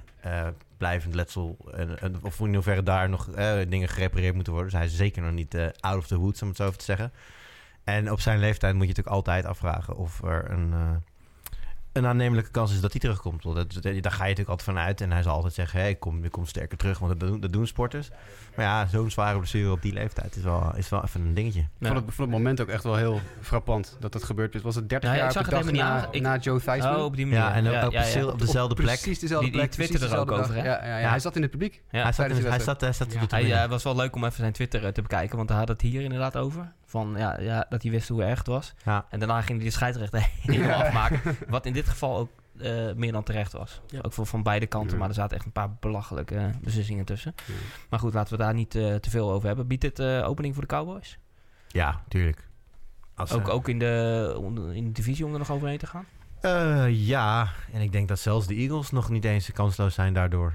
blijvend 0.77 1.15
letsel... 1.15 1.57
En, 1.73 1.99
en- 1.99 2.15
of 2.21 2.39
in 2.39 2.53
hoeverre 2.53 2.83
daar 2.83 3.09
nog 3.09 3.25
dingen 3.67 3.87
gerepareerd 3.89 4.35
moeten 4.35 4.53
worden. 4.53 4.71
Dus 4.71 4.79
hij 4.79 4.89
is 4.89 4.95
zeker 4.97 5.21
nog 5.21 5.31
niet 5.31 5.57
out 5.79 5.97
of 5.97 6.07
the 6.07 6.17
woods, 6.17 6.41
om 6.41 6.47
het 6.47 6.57
zo 6.57 6.71
te 6.71 6.83
zeggen. 6.83 7.11
En 7.83 8.11
op 8.11 8.19
zijn 8.19 8.39
leeftijd 8.39 8.73
moet 8.73 8.81
je 8.81 8.87
natuurlijk 8.89 9.15
altijd 9.15 9.45
afvragen 9.45 9.95
of 9.95 10.23
er 10.23 10.51
een, 10.51 10.73
een 11.91 12.05
aannemelijke 12.05 12.51
kans 12.51 12.73
is 12.73 12.81
dat 12.81 12.91
hij 12.91 13.01
terugkomt. 13.01 13.43
Want 13.43 13.55
dat, 13.55 13.73
dat- 13.73 13.83
daar 13.83 14.11
ga 14.11 14.23
je 14.23 14.29
natuurlijk 14.29 14.49
altijd 14.49 14.69
van 14.69 14.77
uit. 14.77 15.01
En 15.01 15.11
hij 15.11 15.21
zal 15.23 15.33
altijd 15.35 15.53
zeggen, 15.53 15.79
hey, 15.79 15.89
ik, 15.89 15.99
kom, 15.99 16.23
ik 16.23 16.31
kom 16.31 16.45
sterker 16.45 16.77
terug, 16.77 16.99
want 16.99 17.19
dat 17.19 17.29
doen, 17.29 17.39
dat 17.39 17.53
doen 17.53 17.67
sporters. 17.67 18.09
Maar 18.55 18.65
ja, 18.65 18.85
zo'n 18.87 19.11
zware 19.11 19.37
blessure 19.37 19.71
op 19.71 19.81
die 19.81 19.93
leeftijd 19.93 20.35
is 20.35 20.43
wel, 20.43 20.71
is 20.75 20.89
wel 20.89 21.03
even 21.03 21.21
een 21.21 21.33
dingetje. 21.33 21.59
Ik 21.59 21.67
vond, 21.87 21.93
het, 21.95 22.03
vond 22.05 22.17
het 22.17 22.29
moment 22.29 22.61
ook 22.61 22.67
echt 22.67 22.83
wel 22.83 22.95
heel 22.95 23.19
frappant 23.41 23.97
dat 23.99 24.11
dat 24.11 24.23
gebeurd 24.23 24.55
is. 24.55 24.61
Was 24.61 24.75
het 24.75 24.89
30 24.89 25.09
Ja, 25.09 25.15
ik 25.15 25.21
jaar 25.21 25.31
zag 25.31 25.43
op 25.43 25.49
de 25.49 25.55
het 25.55 25.65
dag 25.65 25.73
na. 25.75 26.07
Ik- 26.11 26.21
na 26.21 26.37
Joe 26.37 26.61
Theismann? 26.61 26.95
Oh, 26.95 27.03
op 27.03 27.15
die 27.15 27.25
manier. 27.25 27.39
Ja, 27.41 27.53
en 27.53 27.67
ook 27.67 27.73
ja, 27.73 27.85
op, 27.85 27.91
ja, 27.91 27.99
ja. 28.03 28.11
precies- 28.11 28.29
op 28.31 28.39
dezelfde 28.39 28.75
plek. 28.75 28.85
Precies 28.99 29.19
dezelfde 29.19 29.49
Die- 29.49 29.59
die 29.59 29.67
plek. 29.67 29.73
twitterde 29.73 30.05
er 30.15 30.19
ook 30.19 30.27
dezelfde 30.27 30.53
over, 30.53 30.63
hè? 30.63 30.69
Ja, 30.69 30.83
ja, 30.85 30.89
ja, 30.89 30.97
Ja. 30.99 31.09
hij 31.09 31.19
zat 31.19 31.35
in 31.35 31.41
het 31.41 31.51
publiek. 31.51 31.81
Ja. 31.91 32.03
hij, 32.03 32.11
zat, 32.11 32.25
in- 32.29 32.35
die 32.35 32.47
hij, 32.47 32.59
zat, 32.59 32.81
hij 32.81 32.93
zat 32.93 33.07
Hij 33.31 33.53
eh, 33.63 33.69
was 33.69 33.83
wel 33.83 33.95
leuk 33.95 34.15
om 34.15 34.23
even 34.23 34.35
zijn 34.37 34.51
Twitter 34.51 34.85
eh, 34.85 34.91
te 34.91 35.01
bekijken, 35.01 35.37
want 35.37 35.49
hij 35.49 35.57
had 35.57 35.67
het 35.67 35.81
hier 35.81 36.01
inderdaad 36.01 36.37
over. 36.37 36.71
Van 36.85 37.13
ja, 37.17 37.39
ja, 37.39 37.65
dat 37.69 37.81
hij 37.81 37.91
wist 37.91 38.07
hoe 38.09 38.23
erg 38.23 38.37
het 38.37 38.47
was. 38.47 38.73
Ja. 38.85 39.05
En 39.09 39.19
daarna 39.19 39.41
ging 39.41 39.57
hij 39.57 39.67
de 39.67 39.73
scheidsrechter 39.73 40.29
helemaal 40.41 40.83
afmaken. 40.83 41.21
Wat 41.49 41.65
in 41.65 41.73
dit 41.73 41.87
geval 41.89 42.17
ook 42.17 42.29
eh, 42.59 42.93
meer 42.93 43.11
dan 43.11 43.23
terecht 43.23 43.51
was. 43.51 43.81
Ja. 43.87 43.99
Ook 44.01 44.13
voor, 44.13 44.25
van 44.25 44.43
beide 44.43 44.67
kanten, 44.67 44.91
Ja. 44.91 44.97
maar 44.97 45.07
er 45.07 45.15
zaten 45.15 45.37
echt 45.37 45.45
een 45.45 45.51
paar 45.51 45.75
belachelijke 45.79 46.35
eh, 46.35 46.45
beslissingen 46.61 47.05
tussen. 47.05 47.33
Ja. 47.45 47.53
Maar 47.89 47.99
goed, 47.99 48.13
laten 48.13 48.37
we 48.37 48.43
daar 48.43 48.53
niet 48.53 48.75
eh, 48.75 48.95
te 48.95 49.09
veel 49.09 49.31
over 49.31 49.47
hebben. 49.47 49.67
Biedt 49.67 49.81
dit 49.81 49.99
eh, 49.99 50.27
opening 50.27 50.53
voor 50.53 50.63
de 50.67 50.75
Cowboys? 50.75 51.17
Ja, 51.67 52.03
tuurlijk. 52.07 52.47
Als, 53.15 53.31
Ook, 53.31 53.49
ook 53.49 53.69
in, 53.69 53.79
de, 53.79 54.71
in 54.73 54.83
de 54.83 54.91
divisie 54.91 55.25
om 55.25 55.33
er 55.33 55.39
nog 55.39 55.51
overheen 55.51 55.77
te 55.77 55.87
gaan? 55.87 56.05
Ja, 56.91 57.49
en 57.73 57.81
ik 57.81 57.91
denk 57.91 58.07
dat 58.07 58.19
zelfs 58.19 58.47
de 58.47 58.55
Eagles 58.55 58.91
nog 58.91 59.09
niet 59.09 59.25
eens 59.25 59.51
kansloos 59.51 59.93
zijn 59.93 60.13
daardoor. 60.13 60.53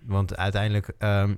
Want 0.00 0.36
uiteindelijk, 0.36 0.88
ehm 0.98 1.34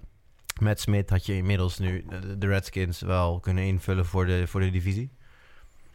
met 0.60 0.80
Smith 0.80 1.10
had 1.10 1.26
je 1.26 1.36
inmiddels 1.36 1.78
nu 1.78 2.04
de, 2.20 2.38
de 2.38 2.46
Redskins 2.46 3.00
wel 3.00 3.40
kunnen 3.40 3.64
invullen 3.64 4.06
voor 4.06 4.26
de, 4.26 4.46
voor 4.46 4.60
de 4.60 4.70
divisie. 4.70 5.10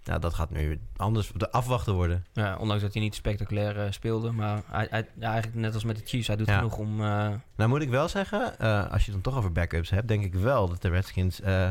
Ja, 0.03 0.19
dat 0.19 0.33
gaat 0.33 0.49
nu 0.49 0.79
anders 0.95 1.31
de 1.35 1.51
afwachten 1.51 1.93
worden. 1.93 2.25
Ja, 2.33 2.57
ondanks 2.57 2.83
dat 2.83 2.93
hij 2.93 3.01
niet 3.01 3.15
spectaculair 3.15 3.79
eh, 3.79 3.91
speelde. 3.91 4.31
Maar 4.31 4.61
hij, 4.65 4.87
hij- 4.89 5.07
ja, 5.19 5.31
eigenlijk 5.31 5.61
net 5.61 5.73
als 5.73 5.83
met 5.83 5.97
de 5.97 6.03
Chiefs, 6.05 6.27
hij 6.27 6.35
doet 6.35 6.47
Ja. 6.47 6.55
genoeg 6.57 6.77
om... 6.77 7.01
eh, 7.03 7.29
Nou 7.55 7.69
moet 7.69 7.81
ik 7.81 7.89
wel 7.89 8.07
zeggen, 8.07 8.59
eh, 8.59 8.91
als 8.91 9.05
je 9.05 9.11
het 9.11 9.23
dan 9.23 9.31
toch 9.33 9.37
over 9.37 9.51
backups 9.51 9.89
hebt, 9.89 10.07
denk 10.07 10.23
ik 10.23 10.33
wel 10.33 10.69
dat 10.69 10.81
de 10.81 10.89
Redskins 10.89 11.41
eh, 11.41 11.69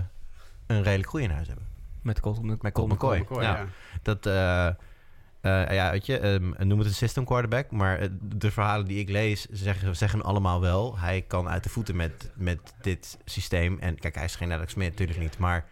een 0.66 0.82
redelijk 0.82 1.08
goede 1.08 1.24
in 1.24 1.30
huis 1.32 1.46
hebben. 1.46 1.66
met 2.02 2.20
Colt, 2.20 2.42
met 2.42 2.62
Met 2.62 2.72
Colt 2.72 2.92
McCoy. 2.92 3.18
McCoy, 3.18 3.42
Ja. 3.42 3.56
ja. 3.56 3.66
Dat, 4.02 4.26
eh, 4.26 4.66
eh, 5.40 5.74
ja, 5.74 5.90
weet 5.90 6.06
je, 6.06 6.18
ehm, 6.18 6.66
noem 6.68 6.78
het 6.78 6.88
een 6.88 6.94
system 6.94 7.24
quarterback, 7.24 7.70
maar 7.70 8.08
de 8.20 8.50
verhalen 8.50 8.86
die 8.86 8.98
ik 8.98 9.08
lees 9.08 9.46
zeggen, 9.50 9.96
zeggen 9.96 10.22
allemaal 10.22 10.60
wel. 10.60 10.98
Hij 10.98 11.22
kan 11.22 11.48
uit 11.48 11.62
de 11.62 11.68
voeten 11.68 11.96
met, 11.96 12.30
met 12.34 12.74
dit 12.82 13.18
systeem. 13.24 13.78
En 13.80 13.98
kijk, 13.98 14.14
hij 14.14 14.24
is 14.24 14.36
geen 14.36 14.52
Alex 14.52 14.72
Smith, 14.72 14.90
natuurlijk 14.90 15.18
niet, 15.18 15.38
maar 15.38 15.64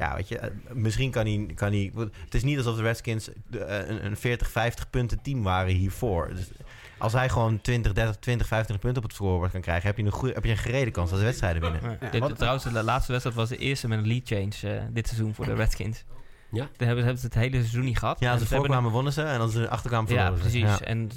Ja, 0.00 0.14
weet 0.14 0.28
je, 0.28 0.38
eh, 0.38 0.50
misschien 0.72 1.10
kan 1.10 1.26
hij, 1.26 1.46
kan 1.54 1.72
hij... 1.72 1.92
Het 2.24 2.34
is 2.34 2.42
niet 2.42 2.56
alsof 2.56 2.76
de 2.76 2.82
Redskins 2.82 3.28
eh, 3.28 3.88
een, 3.88 4.04
een 4.04 4.16
40, 4.16 4.50
50 4.50 4.90
punten 4.90 5.22
team 5.22 5.42
waren 5.42 5.74
hiervoor. 5.74 6.30
Dus 6.34 6.50
als 6.98 7.12
hij 7.12 7.28
gewoon 7.28 7.60
20, 7.60 7.92
30, 7.92 8.16
20, 8.16 8.46
25 8.46 8.84
punten 8.84 9.02
op 9.02 9.08
het 9.08 9.18
scorebord 9.18 9.52
kan 9.52 9.60
krijgen... 9.60 9.86
heb 9.86 9.96
je 9.96 10.02
een, 10.04 10.10
goede, 10.10 10.34
heb 10.34 10.44
je 10.44 10.50
een 10.50 10.56
gereden 10.56 10.92
kans 10.92 11.10
dat 11.10 11.18
de 11.18 11.24
wedstrijden 11.24 11.62
winnen. 11.62 11.80
Ja. 11.82 12.08
Ja, 12.12 12.26
Dit- 12.26 12.36
trouwens, 12.36 12.64
de 12.64 12.82
laatste 12.82 13.10
wedstrijd 13.12 13.38
was 13.38 13.48
de 13.48 13.56
eerste 13.56 13.88
met 13.88 13.98
een 13.98 14.06
lead 14.06 14.22
change 14.24 14.76
eh, 14.76 14.82
dit 14.90 15.06
seizoen 15.06 15.34
voor 15.34 15.44
de 15.44 15.54
Redskins. 15.54 16.04
Ja? 16.50 16.58
Daar 16.76 16.86
hebben, 16.86 17.04
hebben 17.04 17.18
ze 17.20 17.26
het 17.26 17.34
hele 17.34 17.56
seizoen 17.56 17.84
niet 17.84 17.98
gehad. 17.98 18.20
Ja, 18.20 18.30
als 18.30 18.40
ze 18.40 18.46
ze 18.46 18.52
hebben 18.52 18.70
voorkwamen 18.70 18.94
wonnen 18.94 19.12
ze 19.12 19.22
en 19.22 19.40
als 19.40 19.52
ze 19.52 19.68
achterkwamen 19.68 20.12
Ja, 20.12 20.16
verloren 20.24 20.50
ze. 20.50 20.58
precies. 20.60 20.78
Ja. 20.78 20.84
En 20.86 21.10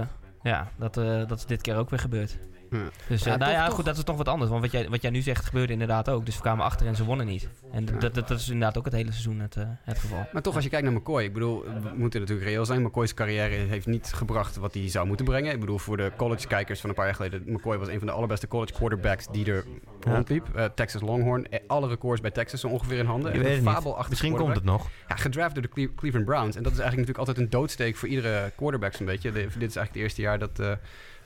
eh, 0.00 0.06
ja, 0.42 0.70
dat, 0.78 0.96
eh, 0.96 1.28
dat 1.28 1.38
is 1.38 1.46
dit 1.46 1.60
keer 1.62 1.76
ook 1.76 1.90
weer 1.90 1.98
gebeurd. 1.98 2.38
Ja. 2.72 2.78
Dus 3.08 3.24
Ja, 3.24 3.32
eh, 3.32 3.38
nou 3.38 3.50
toch- 3.50 3.60
ja, 3.60 3.66
toch- 3.66 3.74
goed, 3.74 3.84
dat 3.84 3.96
is 3.96 4.04
toch 4.04 4.16
wat 4.16 4.28
anders. 4.28 4.50
Want 4.50 4.62
wat 4.62 4.72
jij, 4.72 4.88
wat 4.88 5.02
jij 5.02 5.10
nu 5.10 5.20
zegt 5.20 5.44
gebeurde 5.44 5.72
inderdaad 5.72 6.08
ook. 6.10 6.26
Dus 6.26 6.34
we 6.36 6.40
kwamen 6.42 6.64
achter 6.64 6.86
en 6.86 6.96
ze 6.96 7.04
wonnen 7.04 7.26
niet. 7.26 7.48
En 7.72 7.84
Ja. 7.86 7.92
dat, 7.98 8.14
dat, 8.14 8.28
dat 8.28 8.40
is 8.40 8.46
inderdaad 8.48 8.78
ook 8.78 8.84
het 8.84 8.94
hele 8.94 9.10
seizoen 9.10 9.40
het, 9.40 9.56
eh, 9.56 9.62
het 9.84 9.98
geval. 9.98 10.26
Maar 10.32 10.42
toch, 10.42 10.54
als 10.54 10.64
je 10.64 10.70
kijkt 10.70 10.84
naar 10.86 10.94
McCoy, 10.94 11.22
ik 11.22 11.32
bedoel, 11.32 11.62
we 11.64 11.90
moeten 11.94 12.20
natuurlijk 12.20 12.48
reëel 12.48 12.64
zijn. 12.64 12.82
McCoy's 12.82 13.14
carrière 13.14 13.54
heeft 13.54 13.86
niet 13.86 14.12
gebracht 14.14 14.56
wat 14.56 14.74
hij 14.74 14.88
zou 14.88 15.06
moeten 15.06 15.24
brengen. 15.26 15.52
Ik 15.52 15.60
bedoel, 15.60 15.78
voor 15.78 15.96
de 15.96 16.12
college-kijkers 16.16 16.80
van 16.80 16.88
een 16.90 16.96
paar 16.96 17.04
jaar 17.06 17.14
geleden, 17.14 17.42
McCoy 17.46 17.78
was 17.78 17.88
een 17.88 17.98
van 17.98 18.06
de 18.06 18.12
allerbeste 18.12 18.48
college 18.48 18.72
quarterbacks 18.72 19.26
die 19.32 19.46
er 19.46 19.64
Ja. 20.00 20.12
rondliep. 20.12 20.46
Eh, 20.54 20.64
Texas 20.64 21.00
Longhorn, 21.02 21.46
alle 21.66 21.88
records 21.88 22.20
bij 22.20 22.30
Texas 22.30 22.60
zo 22.60 22.68
ongeveer 22.68 22.98
in 22.98 23.06
handen. 23.06 23.32
Je 23.32 23.38
weet 23.38 23.64
het 23.64 24.08
Misschien 24.08 24.36
komt 24.36 24.54
het 24.54 24.64
nog. 24.64 24.88
Ja, 25.08 25.16
gedraft 25.16 25.54
door 25.54 25.62
de 25.62 25.68
Cle- 25.68 25.94
Cleveland 25.94 26.26
Browns. 26.26 26.56
En 26.56 26.62
dat 26.62 26.72
is 26.72 26.78
eigenlijk 26.78 27.08
natuurlijk 27.08 27.18
altijd 27.18 27.38
een 27.38 27.50
doodsteek 27.50 27.96
voor 27.96 28.08
iedere 28.08 28.52
quarterback 28.56 28.92
zo'n 28.94 29.06
beetje. 29.06 29.32
De- 29.32 29.38
dit 29.38 29.46
is 29.48 29.58
eigenlijk 29.60 29.88
het 29.94 29.96
eerste 30.02 30.20
jaar 30.22 30.38
dat 30.38 30.58
eh, 30.58 30.72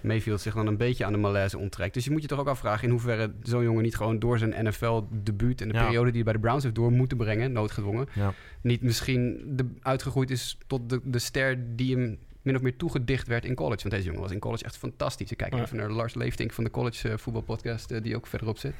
Mayfield 0.00 0.40
zich 0.40 0.54
dan 0.54 0.66
een 0.66 0.76
beetje 0.76 1.04
aan 1.04 1.12
de 1.12 1.18
malaise 1.18 1.58
onttrekt. 1.58 1.94
Dus 1.94 2.04
je 2.04 2.10
moet 2.10 2.22
je 2.22 2.28
toch 2.28 2.38
ook 2.38 2.48
afvragen 2.48 2.84
in 2.84 2.90
hoeverre 2.90 3.32
zo'n 3.42 3.62
jongen 3.62 3.82
niet 3.82 3.96
gewoon 3.96 4.18
door 4.18 4.38
zijn 4.38 4.66
NFL-debuut 4.66 5.60
en 5.60 5.68
de 5.68 5.74
Ja. 5.74 5.84
periode 5.84 6.04
die 6.06 6.14
hij 6.14 6.24
bij 6.24 6.32
de 6.32 6.38
Browns 6.38 6.62
heeft 6.62 6.74
door 6.74 6.92
moeten 6.92 7.16
brengen, 7.16 7.52
noodgedwongen, 7.52 8.06
Ja. 8.14 8.34
niet 8.60 8.82
misschien 8.82 9.42
de, 9.56 9.66
uitgegroeid 9.82 10.30
is 10.30 10.58
tot 10.66 10.90
de, 10.90 11.00
de 11.04 11.18
ster 11.18 11.76
die 11.76 11.96
hem 11.96 12.18
min 12.42 12.56
of 12.56 12.62
meer 12.62 12.76
toegedicht 12.76 13.26
werd 13.26 13.44
in 13.44 13.54
college. 13.54 13.80
Want 13.82 13.94
deze 13.94 14.06
jongen 14.06 14.20
was 14.22 14.30
in 14.32 14.38
college 14.38 14.64
echt 14.64 14.76
fantastisch. 14.76 15.30
Ik 15.30 15.36
kijk 15.36 15.54
Ja. 15.54 15.62
even 15.62 15.76
naar 15.76 15.90
Lars 15.90 16.14
Leeftink 16.14 16.52
van 16.52 16.64
de 16.64 16.70
college 16.70 17.08
eh, 17.08 17.16
voetbalpodcast, 17.16 17.90
eh, 17.90 18.02
die 18.02 18.16
ook 18.16 18.26
verderop 18.26 18.58
zit. 18.58 18.74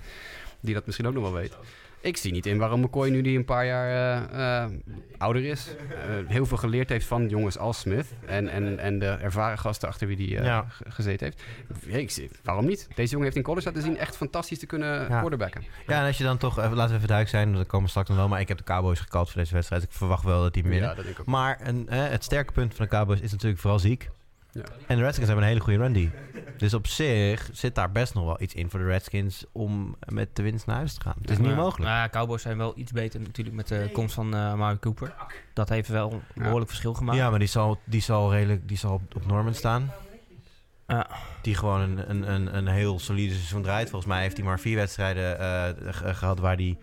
Die 0.60 0.74
dat 0.74 0.86
misschien 0.86 1.06
ook 1.06 1.14
nog 1.14 1.22
wel 1.22 1.32
weet. 1.32 1.56
Ik 2.01 2.16
zie 2.16 2.32
niet 2.32 2.47
in 2.47 2.59
waarom 2.59 2.80
McCoy 2.80 3.09
nu 3.09 3.20
die 3.22 3.36
een 3.38 3.44
paar 3.44 3.66
jaar 3.66 3.88
eh, 4.30 4.62
eh, 4.64 4.70
ouder 5.18 5.44
is. 5.44 5.66
eh, 5.90 5.97
heel 6.26 6.47
veel 6.47 6.57
geleerd 6.57 6.88
heeft 6.88 7.07
van 7.07 7.28
jongens 7.28 7.59
als 7.59 7.78
Smith. 7.78 8.07
En, 8.26 8.49
en, 8.49 8.78
en 8.78 8.99
de 8.99 9.07
ervaren 9.07 9.59
gasten 9.59 9.88
achter 9.88 10.07
wie 10.07 10.16
die 10.16 10.30
Ja. 10.30 10.66
gezeten 10.88 11.26
heeft. 11.26 11.42
Ik 11.97 12.11
zie, 12.11 12.30
waarom 12.42 12.66
niet? 12.66 12.88
Deze 12.94 13.09
jongen 13.11 13.24
heeft 13.24 13.36
in 13.36 13.42
college 13.42 13.66
laten 13.66 13.82
zien 13.82 13.97
echt 13.99 14.16
fantastisch 14.16 14.59
te 14.59 14.66
kunnen 14.66 15.01
Ja. 15.09 15.18
quarterbacken. 15.18 15.62
Ja, 15.86 16.01
en 16.01 16.07
als 16.07 16.18
je 16.18 16.24
dan 16.24 16.36
toch, 16.38 16.57
laten 16.57 16.74
we 16.76 16.82
even 16.82 16.90
duidelijk 17.09 17.28
zijn, 17.28 17.53
dat 17.53 17.66
komen 17.66 17.82
we 17.84 17.90
straks 17.90 18.09
nog 18.09 18.18
wel, 18.18 18.28
maar 18.28 18.40
ik 18.40 18.49
heb 18.49 18.59
de 18.59 18.64
Cowboys 18.64 19.01
gekald 19.01 19.30
voor 19.30 19.40
deze 19.40 19.55
wedstrijd. 19.55 19.82
Ik 19.82 19.92
verwacht 19.92 20.24
wel 20.24 20.42
dat 20.42 20.55
die 20.55 20.62
winnen. 20.62 20.80
Ja, 20.88 20.94
dat 20.94 21.05
denk 21.05 21.09
ik 21.16 21.20
ook. 21.20 21.26
Maar 21.26 21.59
een, 21.62 21.86
het 21.90 22.24
sterke 22.24 22.53
punt 22.53 22.74
van 22.74 22.84
de 22.84 22.90
Cowboys 22.90 23.20
is 23.20 23.32
natuurlijk 23.32 23.61
vooral 23.61 23.78
ziek. 23.78 24.11
Ja. 24.53 24.62
En 24.86 24.97
de 24.97 25.03
Redskins 25.03 25.26
hebben 25.26 25.44
een 25.44 25.51
hele 25.51 25.61
goede 25.64 25.78
run 25.78 25.92
D. 26.11 26.14
Dus 26.59 26.74
op 26.74 26.86
zich 26.86 27.48
zit 27.52 27.74
daar 27.74 27.92
best 27.92 28.14
nog 28.14 28.24
wel 28.24 28.40
iets 28.42 28.54
in 28.54 28.70
voor 28.70 28.80
de 28.80 28.86
Redskins 28.86 29.44
om 29.52 29.96
met 30.09 30.36
de 30.36 30.42
winst 30.42 30.66
naar 30.66 30.76
huis 30.76 30.94
te 30.94 31.00
gaan. 31.00 31.14
Het 31.20 31.30
is 31.30 31.36
Ja. 31.36 31.42
niet 31.42 31.54
mogelijk. 31.57 31.90
Nou 31.90 31.96
ja, 32.02 32.09
Cowboys 32.09 32.42
zijn 32.42 32.57
wel 32.59 32.72
iets 32.76 32.92
beter 32.92 33.20
natuurlijk 33.20 33.57
met 33.57 33.68
de 33.68 33.88
komst 33.92 34.14
van 34.14 34.34
uh, 34.34 34.54
Mario 34.54 34.78
Cooper. 34.78 35.14
Dat 35.54 35.68
heeft 35.68 35.88
wel 35.88 36.12
een 36.12 36.20
Ja. 36.34 36.42
behoorlijk 36.42 36.68
verschil 36.70 36.94
gemaakt. 36.94 37.18
Ja, 37.18 37.30
maar 37.30 37.38
die 37.38 37.48
zal, 37.48 37.78
die 37.84 38.00
zal 38.02 38.32
redelijk 38.32 38.68
die 38.68 38.76
zal 38.78 38.92
op, 38.92 39.14
op 39.16 39.26
Norman 39.26 39.54
staan. 39.54 39.90
Ja. 40.86 41.07
Die 41.42 41.54
gewoon 41.54 41.80
een, 41.80 42.11
een, 42.11 42.30
een, 42.32 42.57
een 42.57 42.66
heel 42.66 42.98
solide 42.98 43.34
seizoen 43.34 43.62
draait. 43.62 43.90
Volgens 43.90 44.11
mij 44.12 44.22
heeft 44.22 44.36
hij 44.36 44.46
maar 44.46 44.61
vier 44.61 44.76
wedstrijden 44.76 45.38
eh, 45.38 45.94
ge- 45.94 46.14
gehad 46.14 46.38
waar 46.38 46.57
hij 46.57 46.78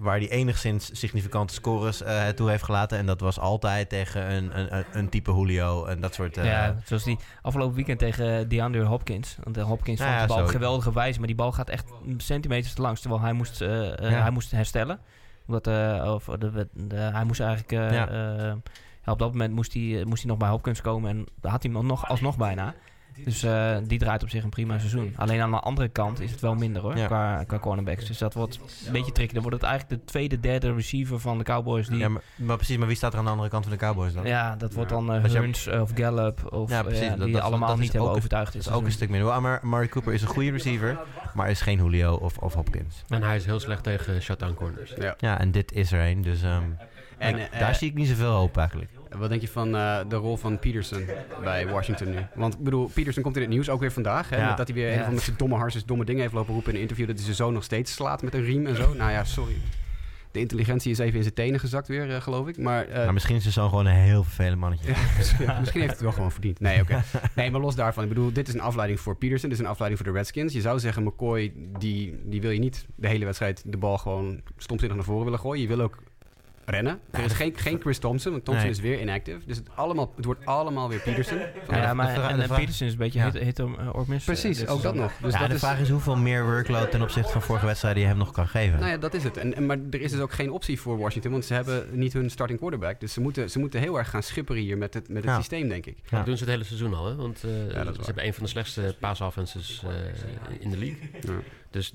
waar 0.00 0.18
die 0.18 0.28
enigszins 0.28 0.90
significante 0.98 1.54
scores 1.54 2.02
eh 2.02 2.28
toe 2.28 2.50
heeft 2.50 2.62
gelaten. 2.62 2.98
En 2.98 3.06
dat 3.06 3.20
was 3.20 3.38
altijd 3.38 3.88
tegen 3.88 4.32
een, 4.32 4.58
een, 4.58 4.84
een- 4.92 5.08
type 5.08 5.32
Julio 5.32 5.84
en 5.84 6.00
dat 6.00 6.14
soort... 6.14 6.36
eh, 6.36 6.44
Ja, 6.44 6.76
zoals 6.84 7.04
die 7.04 7.18
afgelopen 7.42 7.74
weekend 7.74 7.98
tegen 7.98 8.48
DeAndre 8.48 8.82
Hopkins. 8.84 9.36
Want 9.42 9.54
de 9.54 9.60
Hopkins 9.60 10.00
Nou 10.00 10.10
vond 10.16 10.28
de 10.28 10.34
bal 10.34 10.42
op 10.44 10.50
geweldige 10.50 10.92
wijze, 10.92 11.18
maar 11.18 11.26
die 11.26 11.36
bal 11.36 11.52
gaat 11.52 11.68
echt 11.68 11.84
centimeters 12.16 12.74
te 12.74 12.82
langs. 12.82 13.00
Terwijl 13.00 13.22
hij 13.22 13.32
moest, 13.32 13.60
eh, 13.60 13.86
eh, 14.04 14.10
Ja. 14.10 14.20
hij 14.20 14.30
moest 14.30 14.50
herstellen. 14.50 14.98
Omdat, 15.46 15.66
eh, 15.66 16.10
of 16.14 16.24
de, 16.24 16.68
de, 16.72 16.96
hij 16.96 17.24
moest 17.24 17.40
eigenlijk... 17.40 17.72
eh, 17.72 18.02
eh, 18.02 18.54
ja, 19.04 19.12
op 19.12 19.18
dat 19.18 19.32
moment 19.32 19.54
moest 19.54 19.72
hij, 19.72 20.02
moest 20.06 20.22
hij 20.22 20.30
nog 20.30 20.38
bij 20.38 20.48
Hopkins 20.48 20.80
komen 20.80 21.10
en 21.10 21.26
daar 21.40 21.52
had 21.52 21.62
hij 21.62 21.72
hem 21.72 21.86
nog, 21.86 22.08
alsnog 22.08 22.36
bijna. 22.36 22.74
Dus 23.24 23.42
eh, 23.42 23.76
die 23.86 23.98
draait 23.98 24.22
op 24.22 24.28
zich 24.28 24.42
een 24.42 24.48
prima 24.50 24.78
seizoen. 24.78 25.12
Alleen 25.16 25.40
aan 25.40 25.50
de 25.50 25.60
andere 25.60 25.88
kant 25.88 26.20
is 26.20 26.30
het 26.30 26.40
wel 26.40 26.54
minder 26.54 26.82
hoor, 26.82 26.96
Ja. 26.96 27.06
qua, 27.06 27.44
qua 27.46 27.58
cornerbacks. 27.58 28.04
Dus 28.04 28.18
dat 28.18 28.34
wordt 28.34 28.60
een 28.86 28.92
beetje 28.92 29.12
tricky. 29.12 29.32
Dan 29.34 29.42
wordt 29.42 29.56
het 29.60 29.66
eigenlijk 29.70 30.00
de 30.00 30.06
tweede, 30.10 30.40
derde 30.40 30.72
receiver 30.74 31.20
van 31.20 31.38
de 31.38 31.44
Cowboys. 31.44 31.86
Die, 31.88 31.96
ja, 31.96 32.02
ja, 32.02 32.08
maar, 32.08 32.22
maar 32.36 32.56
precies, 32.56 32.76
maar 32.76 32.86
wie 32.86 32.96
staat 32.96 33.12
er 33.12 33.18
aan 33.18 33.24
de 33.24 33.30
andere 33.30 33.48
kant 33.48 33.64
van 33.64 33.72
de 33.72 33.78
Cowboys 33.78 34.12
dan? 34.12 34.24
dat 34.58 34.72
wordt 34.72 34.90
dan 34.90 35.14
uh, 35.14 35.24
je- 35.54 35.80
of 35.80 35.90
Gallup. 35.94 36.52
Of, 36.52 36.70
Ja, 36.70 36.82
precies. 36.82 37.04
ja, 37.04 37.16
Dat- 37.16 37.24
die 37.24 37.32
dat- 37.32 37.42
allemaal 37.42 37.68
dat 37.68 37.78
niet 37.78 37.92
hebben 37.92 38.10
overtuigd. 38.10 38.52
Dat 38.52 38.62
is 38.62 38.70
ook 38.70 38.84
een 38.84 38.92
stuk 38.92 39.08
minder. 39.08 39.40
Maar 39.42 39.60
Murray 39.62 39.88
Cooper 39.88 40.12
is 40.12 40.22
een 40.22 40.28
goede 40.28 40.50
receiver, 40.50 40.98
maar 41.34 41.50
is 41.50 41.60
geen 41.60 41.76
Julio 41.78 42.14
of, 42.14 42.38
of 42.38 42.54
Hopkins. 42.54 43.04
En 43.08 43.22
hij 43.22 43.36
is 43.36 43.44
heel 43.44 43.60
slecht 43.60 43.82
tegen 43.82 44.22
shutdown 44.22 44.54
corners. 44.54 44.94
Ja. 44.98 45.14
Ja, 45.18 45.38
en 45.40 45.50
dit 45.50 45.72
is 45.72 45.92
er 45.92 46.06
een. 46.10 46.22
Dus 46.22 46.42
ehm, 46.42 46.62
En, 47.18 47.50
eh, 47.52 47.60
daar 47.60 47.74
zie 47.74 47.88
ik 47.88 47.94
niet 47.94 48.08
zoveel 48.08 48.32
hoop 48.32 48.56
eigenlijk. 48.56 48.90
Wat 49.16 49.28
denk 49.28 49.40
je 49.40 49.48
van 49.48 49.76
eh, 49.76 49.98
de 50.08 50.16
rol 50.16 50.36
van 50.36 50.58
Peterson 50.58 51.04
bij 51.42 51.68
Washington 51.68 52.10
nu? 52.10 52.26
Want 52.34 52.54
ik 52.54 52.60
bedoel, 52.60 52.90
Peterson 52.94 53.22
komt 53.22 53.36
in 53.36 53.42
het 53.42 53.50
nieuws 53.50 53.68
ook 53.70 53.80
weer 53.80 53.92
vandaag. 53.92 54.28
Hè, 54.30 54.36
Ja. 54.36 54.48
met 54.48 54.56
dat 54.56 54.66
hij 54.68 54.76
weer 54.76 54.86
een 54.88 54.94
Ja. 54.94 55.00
of 55.00 55.06
andere 55.08 55.32
domme 55.36 55.56
harses 55.56 55.84
domme 55.84 56.04
dingen 56.04 56.20
heeft 56.22 56.34
lopen 56.34 56.52
roepen 56.52 56.70
in 56.70 56.74
een 56.76 56.82
interview. 56.82 57.06
Dat 57.06 57.14
hij 57.16 57.24
zijn 57.24 57.36
zoon 57.36 57.52
nog 57.52 57.64
steeds 57.64 57.92
slaat 57.94 58.22
met 58.22 58.34
een 58.34 58.44
riem 58.44 58.66
en 58.66 58.76
zo. 58.76 58.94
Nou 58.98 59.10
ja, 59.10 59.24
sorry. 59.24 59.54
De 60.32 60.38
intelligentie 60.40 60.90
is 60.90 60.98
even 60.98 61.16
in 61.16 61.22
zijn 61.22 61.34
tenen 61.34 61.60
gezakt 61.60 61.88
weer, 61.88 62.14
eh, 62.14 62.20
geloof 62.20 62.48
ik. 62.48 62.58
Maar, 62.58 62.86
eh, 62.88 63.04
maar 63.04 63.12
misschien 63.12 63.36
is 63.36 63.42
zijn 63.42 63.54
zoon 63.54 63.68
gewoon 63.68 63.86
een 63.86 63.94
heel 63.94 64.22
vervelend 64.22 64.60
mannetje. 64.60 64.88
ja, 64.92 64.96
misschien, 65.18 65.46
misschien 65.58 65.80
heeft 65.80 65.92
het 65.92 66.02
wel 66.02 66.12
gewoon 66.12 66.32
verdiend. 66.32 66.60
Nee, 66.60 66.80
oké. 66.80 67.02
Nee, 67.34 67.50
maar 67.50 67.60
los 67.60 67.74
daarvan. 67.74 68.02
Ik 68.02 68.08
bedoel, 68.08 68.32
dit 68.32 68.48
is 68.48 68.54
een 68.54 68.60
afleiding 68.60 69.00
voor 69.00 69.16
Peterson. 69.16 69.48
Dit 69.48 69.58
is 69.58 69.64
een 69.64 69.70
afleiding 69.70 70.02
voor 70.02 70.12
de 70.12 70.18
Redskins. 70.18 70.52
Je 70.52 70.60
zou 70.60 70.78
zeggen, 70.78 71.02
McCoy, 71.02 71.52
die, 71.78 72.20
die 72.24 72.40
wil 72.40 72.50
je 72.50 72.58
niet 72.58 72.86
de 72.94 73.08
hele 73.08 73.24
wedstrijd 73.24 73.62
de 73.66 73.76
bal 73.76 73.98
gewoon 73.98 74.40
stomzinnig 74.56 74.96
naar 74.96 75.06
voren 75.06 75.24
willen 75.24 75.38
gooien. 75.38 75.62
Je 75.62 75.68
wil 75.68 75.80
ook 75.80 75.98
rennen. 76.70 76.98
Er 77.10 77.24
is 77.24 77.32
geen, 77.32 77.52
geen 77.56 77.80
Chris 77.80 77.98
Thompson, 77.98 78.32
want 78.32 78.44
Thompson 78.44 78.66
Nee. 78.68 78.76
is 78.76 78.82
weer 78.82 79.00
inactive. 79.00 79.38
Dus 79.46 79.56
het, 79.56 79.68
allemaal, 79.74 80.12
het 80.16 80.24
wordt 80.24 80.46
allemaal 80.46 80.88
weer 80.88 80.98
Peterson. 81.00 81.38
Ja, 81.70 81.94
maar 81.94 82.14
en, 82.30 82.40
en 82.40 82.48
Peterson 82.48 82.86
is 82.86 82.92
een 82.92 82.98
beetje 82.98 83.18
Ja. 83.18 83.30
hit, 83.32 83.58
miss. 84.06 84.08
eh, 84.08 84.24
Precies, 84.24 84.66
ook 84.66 84.82
dat 84.82 84.94
nog. 84.94 85.12
Dus 85.22 85.32
ja, 85.32 85.38
dat 85.38 85.48
de 85.48 85.54
is, 85.54 85.60
vraag 85.60 85.78
is 85.80 85.88
hoeveel 85.90 86.16
meer 86.16 86.44
workload 86.44 86.90
ten 86.90 87.02
opzichte 87.02 87.32
van 87.32 87.42
vorige 87.42 87.66
wedstrijden 87.66 88.02
je 88.02 88.08
hem 88.08 88.16
nog 88.18 88.30
kan 88.32 88.48
geven. 88.48 88.78
Nou 88.78 88.90
ja, 88.90 88.96
dat 88.96 89.14
is 89.14 89.24
het. 89.24 89.36
En, 89.36 89.54
en, 89.54 89.66
maar 89.66 89.78
er 89.90 90.00
is 90.00 90.10
dus 90.10 90.20
ook 90.20 90.32
geen 90.32 90.50
optie 90.50 90.80
voor 90.80 90.98
Washington, 90.98 91.32
want 91.32 91.44
ze 91.44 91.54
hebben 91.54 91.86
niet 91.98 92.12
hun 92.12 92.30
starting 92.30 92.58
quarterback. 92.58 93.00
Dus 93.00 93.12
ze 93.12 93.20
moeten, 93.20 93.50
ze 93.50 93.58
moeten 93.58 93.80
heel 93.80 93.98
erg 93.98 94.10
gaan 94.10 94.22
schipperen 94.22 94.62
hier 94.62 94.78
met 94.78 94.94
het, 94.94 95.08
met 95.08 95.16
het 95.16 95.24
Ja. 95.32 95.36
systeem, 95.36 95.68
denk 95.68 95.86
ik. 95.86 95.96
Ja. 96.10 96.16
Dat 96.16 96.26
doen 96.26 96.36
ze 96.36 96.42
het 96.44 96.52
hele 96.52 96.64
seizoen 96.64 96.94
al, 96.94 97.06
hè? 97.06 97.14
Want 97.14 97.36
eh, 97.44 97.50
ze 97.50 97.72
waar. 97.74 97.84
hebben 98.04 98.26
een 98.26 98.34
van 98.34 98.42
de 98.42 98.48
slechtste 98.48 98.96
pass 99.00 99.20
offenses 99.20 99.82
eh, 99.84 99.90
in 100.60 100.70
de 100.70 100.78
league. 100.78 100.98
Ja. 101.20 101.32
Dus 101.70 101.92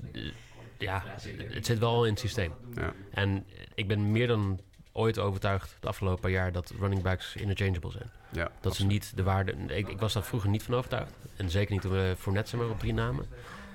ja, 0.78 1.02
het 1.48 1.66
zit 1.66 1.78
wel 1.78 2.04
in 2.04 2.10
het 2.10 2.20
systeem. 2.20 2.52
Ja. 2.74 2.92
En 3.10 3.44
ik 3.74 3.88
ben 3.88 4.10
meer 4.12 4.26
dan 4.26 4.60
ooit 4.92 5.18
overtuigd 5.18 5.76
de 5.80 5.88
afgelopen 5.88 6.20
paar 6.20 6.30
jaar 6.30 6.52
dat 6.52 6.72
running 6.80 7.02
backs 7.02 7.36
interchangeable 7.36 7.90
zijn. 7.90 8.10
Ja, 8.32 8.50
Dat 8.60 8.74
ze 8.76 8.86
niet 8.86 9.16
de 9.16 9.22
waarde... 9.22 9.52
Ik, 9.66 9.88
ik 9.88 9.98
was 10.00 10.12
daar 10.12 10.22
vroeger 10.22 10.50
niet 10.50 10.62
van 10.62 10.74
overtuigd. 10.74 11.12
En 11.36 11.50
zeker 11.50 11.72
niet 11.72 11.82
toen 11.82 11.92
we 11.92 12.14
Fournette 12.18 12.50
zeg 12.50 12.60
maar, 12.60 12.68
op 12.68 12.78
drie 12.78 12.92
namen. 12.94 13.26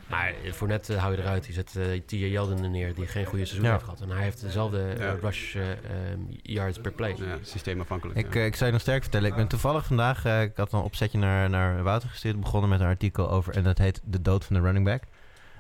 Maar 0.07 0.33
eh, 0.43 0.51
Fournette 0.51 0.93
eh, 0.93 0.99
hou 1.01 1.15
je 1.15 1.21
eruit. 1.21 1.43
Die 1.43 1.53
zet 1.53 1.73
uh, 1.77 2.01
Tia 2.05 2.27
Yeldon 2.27 2.63
er 2.63 2.69
neer 2.69 2.93
die 2.95 3.07
geen 3.07 3.25
goede 3.25 3.45
seizoen 3.45 3.65
Ja. 3.65 3.71
heeft 3.73 3.83
gehad. 3.83 4.01
En 4.01 4.09
hij 4.09 4.23
heeft 4.23 4.41
dezelfde 4.41 4.81
eh, 4.89 4.99
Ja. 4.99 5.15
rush 5.21 5.55
eh, 5.55 5.71
ehm, 5.71 6.19
yards 6.41 6.79
per 6.79 6.91
play. 6.91 7.15
ja 7.17 7.37
systeemafhankelijk. 7.41 8.17
Ik, 8.19 8.33
ja. 8.33 8.39
eh, 8.39 8.45
ik 8.45 8.53
zou 8.55 8.65
je 8.65 8.71
nog 8.71 8.81
sterk 8.81 9.01
vertellen. 9.01 9.29
Ik 9.29 9.35
ben 9.35 9.47
toevallig 9.47 9.85
vandaag, 9.85 10.25
eh, 10.25 10.41
ik 10.41 10.57
had 10.57 10.73
een 10.73 10.79
opzetje 10.79 11.17
naar, 11.17 11.49
naar 11.49 11.83
Wouter 11.83 12.09
gestuurd, 12.09 12.39
begonnen 12.39 12.69
met 12.69 12.79
een 12.79 12.85
artikel 12.85 13.29
over, 13.31 13.53
en 13.55 13.63
dat 13.63 13.77
heet 13.77 14.01
De 14.03 14.21
dood 14.21 14.45
van 14.45 14.55
de 14.55 14.61
running 14.61 14.85
back. 14.85 15.03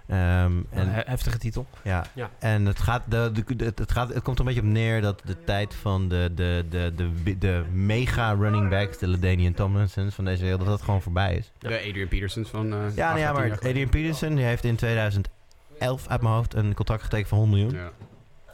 Ehm, 0.09 0.19
Een 0.21 0.65
en, 0.69 0.89
he- 0.93 1.01
heftige 1.05 1.37
titel. 1.37 1.65
ja. 1.83 2.05
Ja. 2.13 2.29
en 2.39 2.65
het, 2.65 2.79
gaat, 2.79 3.01
de, 3.07 3.31
de, 3.55 3.65
het, 3.65 3.79
het 3.79 3.91
gaat, 3.91 4.13
het 4.13 4.23
komt 4.23 4.39
er 4.39 4.47
een 4.47 4.53
beetje 4.53 4.67
op 4.67 4.73
neer 4.73 5.01
dat 5.01 5.21
de 5.25 5.43
tijd 5.43 5.75
van 5.75 6.07
de, 6.09 6.31
de, 6.35 6.65
de, 6.69 6.93
de, 6.95 7.37
de, 7.37 7.63
mega 7.71 8.31
running 8.31 8.69
backs, 8.69 8.97
de 8.97 9.07
Ladanian 9.07 9.53
Tomlinsons 9.53 10.15
van 10.15 10.25
deze 10.25 10.41
wereld, 10.41 10.59
dat 10.59 10.69
dat 10.69 10.81
gewoon 10.81 11.01
voorbij 11.01 11.35
is. 11.35 11.51
De 11.57 11.67
Adrian 11.77 12.07
Petersons 12.07 12.49
van... 12.49 12.73
eh, 12.73 12.79
Ja, 12.95 13.15
ja 13.17 13.29
18 13.29 13.47
maar. 13.49 13.57
Adrian 13.57 13.89
Peterson 13.89 14.35
die 14.35 14.45
heeft 14.45 14.63
in 14.63 14.75
2011 14.75 16.07
uit 16.07 16.21
mijn 16.21 16.33
hoofd 16.33 16.53
een 16.53 16.73
contract 16.73 17.03
getekend 17.03 17.27
van 17.29 17.37
100 17.37 17.61
miljoen. 17.61 17.79
Ja. 17.83 17.91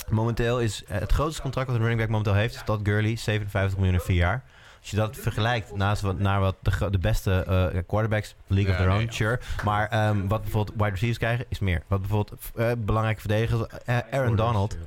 Momenteel 0.10 0.60
is 0.60 0.84
eh, 0.86 1.00
het 1.00 1.12
grootste 1.12 1.42
contract 1.42 1.68
wat 1.68 1.76
een 1.76 1.82
running 1.82 2.02
back 2.02 2.12
momenteel 2.12 2.34
heeft, 2.42 2.56
is 2.56 2.62
Todd 2.66 2.88
Gurley, 2.88 3.16
57 3.16 3.76
miljoen 3.78 3.94
in 3.96 4.00
vier 4.02 4.16
jaar. 4.16 4.44
Als 4.86 4.94
je 4.94 5.00
dat 5.00 5.18
vergelijkt 5.18 5.76
naast 5.76 6.02
wat, 6.02 6.20
naar 6.20 6.40
wat 6.40 6.56
de, 6.62 6.90
de 6.90 6.98
beste 6.98 7.32
eh, 7.32 7.82
quarterbacks, 7.88 8.36
League 8.48 8.72
of 8.72 8.78
Their 8.78 8.92
Own, 8.92 9.08
sure. 9.10 9.40
Maar 9.64 9.88
ehm, 9.88 10.28
wat 10.28 10.42
bijvoorbeeld 10.42 10.78
wide 10.78 10.90
receivers 10.90 11.18
krijgen, 11.18 11.46
is 11.50 11.60
meer. 11.60 11.84
Wat 11.88 12.00
bijvoorbeeld 12.00 12.52
eh, 12.56 12.72
belangrijke 12.78 13.20
verdedigers, 13.20 13.68
eh, 13.86 13.98
Aaron 14.12 14.36
Donald. 14.36 14.78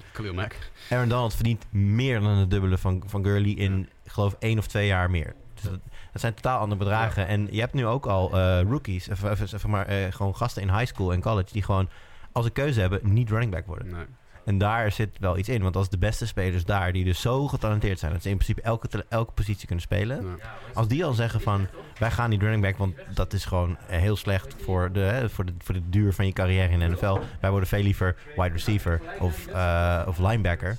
Aaron 0.90 1.08
Donald 1.08 1.34
verdient 1.34 1.72
meer 1.72 2.20
dan 2.20 2.30
het 2.30 2.50
dubbele 2.50 2.78
van, 2.78 3.02
van 3.06 3.24
Gurley 3.24 3.50
in, 3.50 3.88
ik 4.02 4.10
geloof, 4.10 4.36
één 4.38 4.58
of 4.58 4.66
twee 4.66 4.86
jaar 4.86 5.10
meer. 5.10 5.34
Dus 5.54 5.62
dat, 5.62 5.80
dat 6.12 6.20
zijn 6.20 6.34
totaal 6.34 6.58
andere 6.58 6.78
bedragen. 6.78 7.26
En 7.26 7.48
je 7.50 7.60
hebt 7.60 7.74
nu 7.74 7.86
ook 7.86 8.06
al 8.06 8.38
rookies, 8.60 9.08
of, 9.08 9.24
of, 9.24 9.40
zeg 9.44 9.66
maar, 9.66 9.86
gewoon 10.10 10.36
gasten 10.36 10.62
in 10.62 10.70
high 10.70 10.86
school 10.86 11.12
en 11.12 11.20
college, 11.20 11.52
die 11.52 11.62
gewoon 11.62 11.88
als 12.32 12.44
een 12.44 12.52
keuze 12.52 12.80
hebben, 12.80 13.00
niet 13.02 13.30
running 13.30 13.52
back 13.52 13.66
worden. 13.66 13.90
Nee. 13.90 14.06
En 14.48 14.58
daar 14.58 14.92
zit 14.92 15.18
wel 15.18 15.38
iets 15.38 15.48
in. 15.48 15.62
Want 15.62 15.76
als 15.76 15.88
de 15.88 15.98
beste 15.98 16.26
spelers 16.26 16.64
daar, 16.64 16.92
die 16.92 17.04
dus 17.04 17.20
zo 17.20 17.48
getalenteerd 17.48 17.98
zijn... 17.98 18.12
dat 18.12 18.22
ze 18.22 18.28
in 18.28 18.34
principe 18.34 18.62
elke, 18.62 19.04
elke 19.08 19.32
positie 19.32 19.66
kunnen 19.66 19.84
spelen... 19.84 20.38
Als 20.74 20.88
die 20.88 21.04
al 21.04 21.12
zeggen 21.12 21.40
van... 21.40 21.66
wij 21.98 22.10
gaan 22.10 22.30
niet 22.30 22.40
running 22.40 22.62
back, 22.62 22.76
want 22.76 22.94
dat 23.14 23.32
is 23.32 23.44
gewoon 23.44 23.76
heel 23.86 24.16
slecht... 24.16 24.56
voor 24.62 24.92
de, 24.92 25.00
hè, 25.00 25.28
voor 25.28 25.44
de, 25.44 25.52
voor 25.58 25.74
de 25.74 25.88
duur 25.88 26.12
van 26.12 26.26
je 26.26 26.32
carrière 26.32 26.72
in 26.72 26.78
de 26.78 26.88
NFL. 26.88 27.18
Wij 27.40 27.50
worden 27.50 27.68
veel 27.68 27.82
liever 27.82 28.16
wide 28.36 28.52
receiver 28.52 29.00
of, 29.18 29.46
eh, 29.46 30.02
of 30.06 30.18
linebacker... 30.18 30.76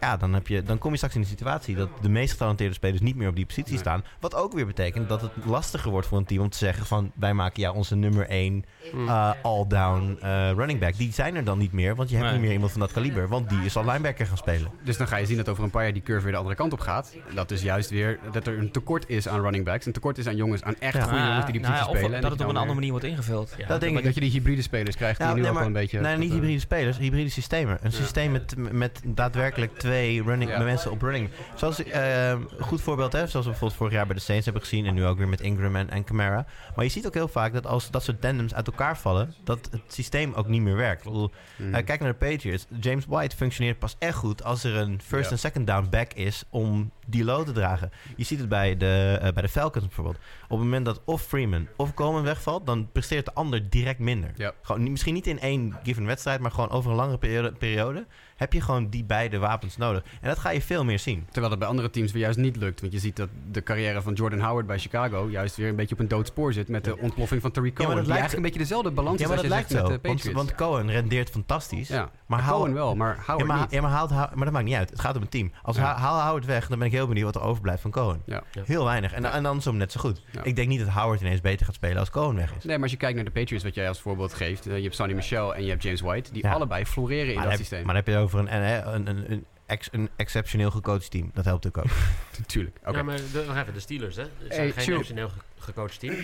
Ja, 0.00 0.16
dan, 0.16 0.32
heb 0.34 0.46
je, 0.48 0.62
dan 0.62 0.78
kom 0.78 0.90
je 0.90 0.96
straks 0.96 1.14
in 1.14 1.20
de 1.20 1.26
situatie 1.26 1.76
dat 1.76 1.88
de 2.00 2.08
meest 2.08 2.30
getalenteerde 2.32 2.74
spelers 2.74 3.00
niet 3.00 3.16
meer 3.16 3.28
op 3.28 3.36
die 3.36 3.46
positie 3.46 3.72
Nee. 3.72 3.80
staan. 3.80 4.04
Wat 4.20 4.34
ook 4.34 4.52
weer 4.52 4.66
betekent 4.66 5.08
dat 5.08 5.20
het 5.20 5.30
lastiger 5.44 5.90
wordt 5.90 6.06
voor 6.06 6.18
een 6.18 6.24
team 6.24 6.40
om 6.42 6.48
te 6.50 6.58
zeggen 6.58 6.86
van 6.86 7.10
wij 7.14 7.34
maken 7.34 7.62
ja 7.62 7.72
onze 7.72 7.96
nummer 7.96 8.28
1 8.28 8.64
uh, 8.94 9.30
all-down 9.42 10.18
uh, 10.22 10.50
running 10.50 10.80
back. 10.80 10.96
Die 10.96 11.12
zijn 11.12 11.36
er 11.36 11.44
dan 11.44 11.58
niet 11.58 11.72
meer, 11.72 11.94
want 11.94 12.08
je 12.10 12.14
hebt 12.16 12.26
Nee. 12.28 12.36
niet 12.36 12.44
meer 12.46 12.54
iemand 12.54 12.70
van 12.72 12.80
dat 12.80 12.92
kaliber. 12.92 13.28
Want 13.28 13.48
die 13.48 13.64
is 13.64 13.76
al 13.76 13.84
linebacker 13.84 14.26
gaan 14.26 14.36
spelen. 14.36 14.70
Dus 14.84 14.96
dan 14.96 15.06
ga 15.08 15.16
je 15.16 15.26
zien 15.26 15.36
dat 15.36 15.48
over 15.48 15.64
een 15.64 15.70
paar 15.70 15.82
jaar 15.82 15.92
die 15.92 16.02
curve 16.02 16.22
weer 16.22 16.32
de 16.32 16.38
andere 16.38 16.56
kant 16.56 16.72
op 16.72 16.80
gaat. 16.80 17.14
Dat 17.34 17.48
dus 17.48 17.62
juist 17.62 17.90
weer 17.90 18.18
dat 18.32 18.46
er 18.46 18.58
een 18.58 18.70
tekort 18.70 19.08
is 19.08 19.28
aan 19.28 19.40
running 19.40 19.64
backs. 19.64 19.86
Een 19.86 19.92
tekort 19.92 20.18
is 20.18 20.26
aan 20.26 20.36
jongens, 20.36 20.62
aan 20.62 20.74
echt 20.78 20.94
Ja. 20.94 21.02
goede 21.02 21.18
jongens 21.24 21.44
die 21.44 21.52
die 21.52 21.60
nou 21.62 21.74
ja, 21.74 21.78
positie 21.78 21.90
of 21.94 21.98
spelen. 21.98 22.16
en 22.16 22.22
dat 22.22 22.30
het 22.30 22.40
op 22.40 22.48
een 22.48 22.56
andere 22.56 22.74
manier 22.74 22.90
wordt 22.90 23.06
ingevuld. 23.06 23.54
Ja, 23.58 23.66
dat 23.66 23.80
denk 23.80 23.98
ik. 23.98 24.04
Dat 24.04 24.14
je 24.14 24.20
die 24.20 24.30
hybride 24.30 24.62
spelers 24.62 24.96
krijgt 24.96 25.18
die 25.18 25.26
nu 25.28 25.32
nee, 25.34 25.40
ook 25.40 25.46
wel 25.46 25.54
maar- 25.54 25.66
een 25.66 25.72
beetje... 25.72 26.00
Nee, 26.00 26.16
niet 26.16 26.28
eh, 26.28 26.34
hybride 26.34 26.60
spelers, 26.60 26.98
hybride 26.98 27.30
systemen. 27.30 27.78
Een 27.82 27.92
systeem 27.92 28.32
met, 28.32 28.54
met 28.72 29.00
daadwerkelijk 29.04 29.78
twee 29.88 30.22
running, 30.22 30.50
Ja. 30.50 30.58
mensen 30.62 30.90
op 30.90 31.02
running. 31.02 31.30
Zoals 31.54 31.82
eh, 31.84 32.28
een 32.30 32.48
goed 32.60 32.80
voorbeeld, 32.80 33.12
hè, 33.12 33.18
zoals 33.26 33.32
we 33.32 33.50
bijvoorbeeld 33.50 33.78
vorig 33.78 33.92
jaar 33.92 34.06
bij 34.06 34.14
de 34.14 34.20
Saints 34.20 34.44
hebben 34.44 34.62
gezien. 34.62 34.86
En 34.86 34.94
nu 34.94 35.04
ook 35.06 35.18
weer 35.18 35.28
met 35.28 35.40
Ingram 35.40 35.76
en, 35.76 35.90
en 35.90 36.04
Camara. 36.04 36.46
Maar 36.76 36.84
je 36.84 36.90
ziet 36.90 37.06
ook 37.06 37.14
heel 37.14 37.28
vaak 37.28 37.52
dat 37.52 37.66
als 37.66 37.90
dat 37.90 38.02
soort 38.02 38.20
tandems 38.20 38.54
uit 38.54 38.66
elkaar 38.66 38.98
vallen, 38.98 39.34
dat 39.44 39.68
het 39.70 39.80
systeem 39.88 40.32
ook 40.34 40.46
niet 40.48 40.62
meer 40.62 40.76
werkt. 40.76 41.04
Ik 41.04 41.10
bedoel, 41.12 41.30
eh, 41.72 41.84
kijk 41.84 42.00
naar 42.00 42.12
de 42.18 42.26
Patriots. 42.28 42.66
James 42.80 43.04
White 43.08 43.36
functioneert 43.36 43.78
pas 43.78 43.96
echt 43.98 44.16
goed 44.16 44.44
als 44.44 44.64
er 44.64 44.76
een 44.76 45.00
first 45.04 45.24
Ja. 45.24 45.30
en 45.30 45.38
second 45.38 45.66
down 45.66 45.86
back 45.90 46.12
is 46.12 46.44
om 46.50 46.90
die 47.06 47.24
load 47.24 47.46
te 47.46 47.52
dragen. 47.52 47.90
Je 48.16 48.24
ziet 48.24 48.38
het 48.38 48.48
bij 48.48 48.76
de, 48.76 49.18
eh, 49.22 49.32
bij 49.32 49.42
de 49.42 49.48
Falcons 49.48 49.84
bijvoorbeeld. 49.86 50.16
Op 50.42 50.50
het 50.50 50.58
moment 50.58 50.84
dat 50.84 51.00
of 51.04 51.22
Freeman 51.22 51.68
of 51.76 51.94
Coleman 51.94 52.22
wegvalt, 52.22 52.66
dan 52.66 52.88
presteert 52.92 53.24
de 53.24 53.34
ander 53.34 53.70
direct 53.70 53.98
minder. 53.98 54.30
Ja. 54.36 54.52
Gewoon, 54.62 54.90
misschien 54.90 55.14
niet 55.14 55.26
in 55.26 55.40
één 55.40 55.76
given 55.82 56.06
wedstrijd, 56.06 56.40
maar 56.40 56.50
gewoon 56.50 56.70
over 56.70 56.90
een 56.90 56.96
langere 56.96 57.18
periode, 57.18 57.52
periode 57.52 58.06
heb 58.38 58.52
je 58.52 58.60
gewoon 58.60 58.88
die 58.88 59.04
beide 59.04 59.38
wapens 59.38 59.76
nodig. 59.76 60.02
En 60.20 60.28
dat 60.28 60.38
ga 60.38 60.50
je 60.50 60.60
veel 60.62 60.84
meer 60.84 60.98
zien. 60.98 61.24
Terwijl 61.30 61.48
dat 61.48 61.58
bij 61.58 61.68
andere 61.68 61.90
teams 61.90 62.12
weer 62.12 62.22
juist 62.22 62.38
niet 62.38 62.56
lukt. 62.56 62.80
Want 62.80 62.92
je 62.92 62.98
ziet 62.98 63.16
dat 63.16 63.28
de 63.50 63.62
carrière 63.62 64.02
van 64.02 64.12
Jordan 64.14 64.40
Howard 64.40 64.66
bij 64.66 64.78
Chicago 64.78 65.28
juist 65.30 65.56
weer 65.56 65.68
een 65.68 65.76
beetje 65.76 65.94
op 65.94 66.00
een 66.00 66.08
dood 66.08 66.26
spoor 66.26 66.52
zit 66.52 66.68
met 66.68 66.84
de 66.84 66.98
ontploffing 66.98 67.40
van 67.42 67.50
Tariq 67.50 67.54
maar 67.54 67.72
Cohen. 67.72 67.88
dat 67.94 68.04
die 68.04 68.06
lijkt- 68.06 68.10
eigenlijk 68.20 68.36
een 68.36 68.42
beetje 68.42 68.58
dezelfde 68.58 68.90
balans 68.90 69.20
Ja, 69.20 69.26
maar 69.28 69.32
als 69.36 69.42
dat 69.42 69.50
je 69.50 69.56
lijkt 69.56 69.70
zegt 69.70 69.84
zo. 69.84 69.90
met 69.90 70.02
de 70.02 70.08
Want, 70.08 70.16
Patriots. 70.22 70.46
want 70.46 70.58
Cohen 70.68 70.90
rendeert 70.90 71.30
fantastisch. 71.30 71.88
ja, 71.88 72.10
Maar 72.26 72.44
Cohen 72.48 72.72
wel, 72.74 72.96
maar 72.96 73.16
Ja, 73.16 73.22
Howard 73.26 73.46
maar, 73.46 73.58
niet. 73.60 73.70
ja, 73.70 73.80
maar, 73.80 73.90
haalt, 73.90 74.10
maar 74.10 74.44
dat 74.44 74.50
maakt 74.52 74.64
niet 74.64 74.74
uit. 74.74 74.90
Het 74.90 75.00
gaat 75.00 75.16
om 75.16 75.22
een 75.22 75.28
team. 75.28 75.52
Als 75.62 75.76
Ja. 75.76 75.82
ha- 75.82 75.96
haal 75.96 76.20
Howard 76.26 76.44
weg, 76.44 76.68
dan 76.68 76.78
ben 76.78 76.86
ik 76.86 76.92
heel 76.92 77.06
benieuwd 77.06 77.24
wat 77.34 77.42
er 77.42 77.48
overblijft 77.48 77.82
van 77.82 77.90
Cohen. 77.90 78.22
Ja. 78.26 78.42
Ja. 78.52 78.62
Heel 78.64 78.84
weinig. 78.84 79.12
En, 79.12 79.24
en 79.24 79.46
andersom 79.46 79.76
net 79.76 79.92
zo 79.92 80.00
goed. 80.00 80.22
Ja. 80.30 80.42
Ik 80.44 80.56
denk 80.56 80.68
niet 80.68 80.80
dat 80.80 80.88
Howard 80.88 81.20
ineens 81.20 81.40
beter 81.40 81.66
gaat 81.66 81.74
spelen 81.74 81.98
als 81.98 82.10
Cohen 82.10 82.36
weg 82.36 82.54
is. 82.56 82.64
Nee, 82.64 82.74
maar 82.74 82.82
als 82.82 82.90
je 82.92 82.96
kijkt 82.98 83.14
naar 83.16 83.24
de 83.24 83.30
Patriots, 83.30 83.64
wat 83.64 83.74
jij 83.74 83.88
als 83.88 84.00
voorbeeld 84.00 84.34
geeft. 84.34 84.66
eh, 84.66 84.76
je 84.76 84.82
hebt 84.82 84.94
Sonny 84.94 85.14
Michel 85.14 85.54
en 85.54 85.62
je 85.64 85.70
hebt 85.70 85.82
James 85.82 86.00
White. 86.00 86.32
Die 86.32 86.42
Ja. 86.42 86.52
allebei 86.52 86.84
floreren 86.86 87.28
in 87.28 87.34
maar, 87.34 87.42
dat 87.42 87.50
heb, 87.52 87.60
systeem. 87.60 87.78
maar 87.84 87.94
dan 87.94 88.04
heb 88.04 88.06
je 88.06 88.27
over 88.28 88.38
een, 88.38 88.54
een, 88.54 88.94
een, 88.94 89.06
een, 89.06 89.30
een, 89.32 89.44
ex- 89.66 89.88
een 89.92 90.08
exceptioneel 90.16 90.70
gecoacht 90.70 91.10
team. 91.10 91.30
Dat 91.34 91.44
helpt 91.44 91.66
ook. 91.66 91.78
ook. 91.78 91.84
Natuurlijk. 92.38 92.76
Oké. 92.84 92.96
Ja, 92.96 93.02
maar 93.02 93.16
de, 93.16 93.44
nog 93.46 93.56
even, 93.56 93.74
de 93.74 93.80
Steelers, 93.80 94.16
hè? 94.16 94.22
Hey, 94.22 94.72
zijn 94.72 95.04
geen 95.04 95.30
ge- 95.30 95.38
gecoacht 95.58 96.00
team. 96.00 96.14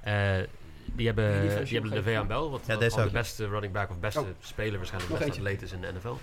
Eh, 0.00 0.36
die 0.84 1.06
hebben, 1.06 1.40
die 1.64 1.72
hebben 1.78 1.90
de 1.90 2.02
Vean 2.02 2.26
Bell, 2.26 2.36
wat, 2.38 2.70
ook. 2.72 2.80
de 2.80 3.08
beste 3.12 3.48
running 3.48 3.72
back 3.72 3.90
of 3.90 3.98
beste 4.00 4.20
Oh. 4.20 4.26
speler 4.40 4.76
waarschijnlijk, 4.78 5.12
beste 5.18 5.30
atleet 5.30 5.62
is 5.62 5.72
in 5.72 5.80
de 5.80 5.92
NFL. 5.92 6.14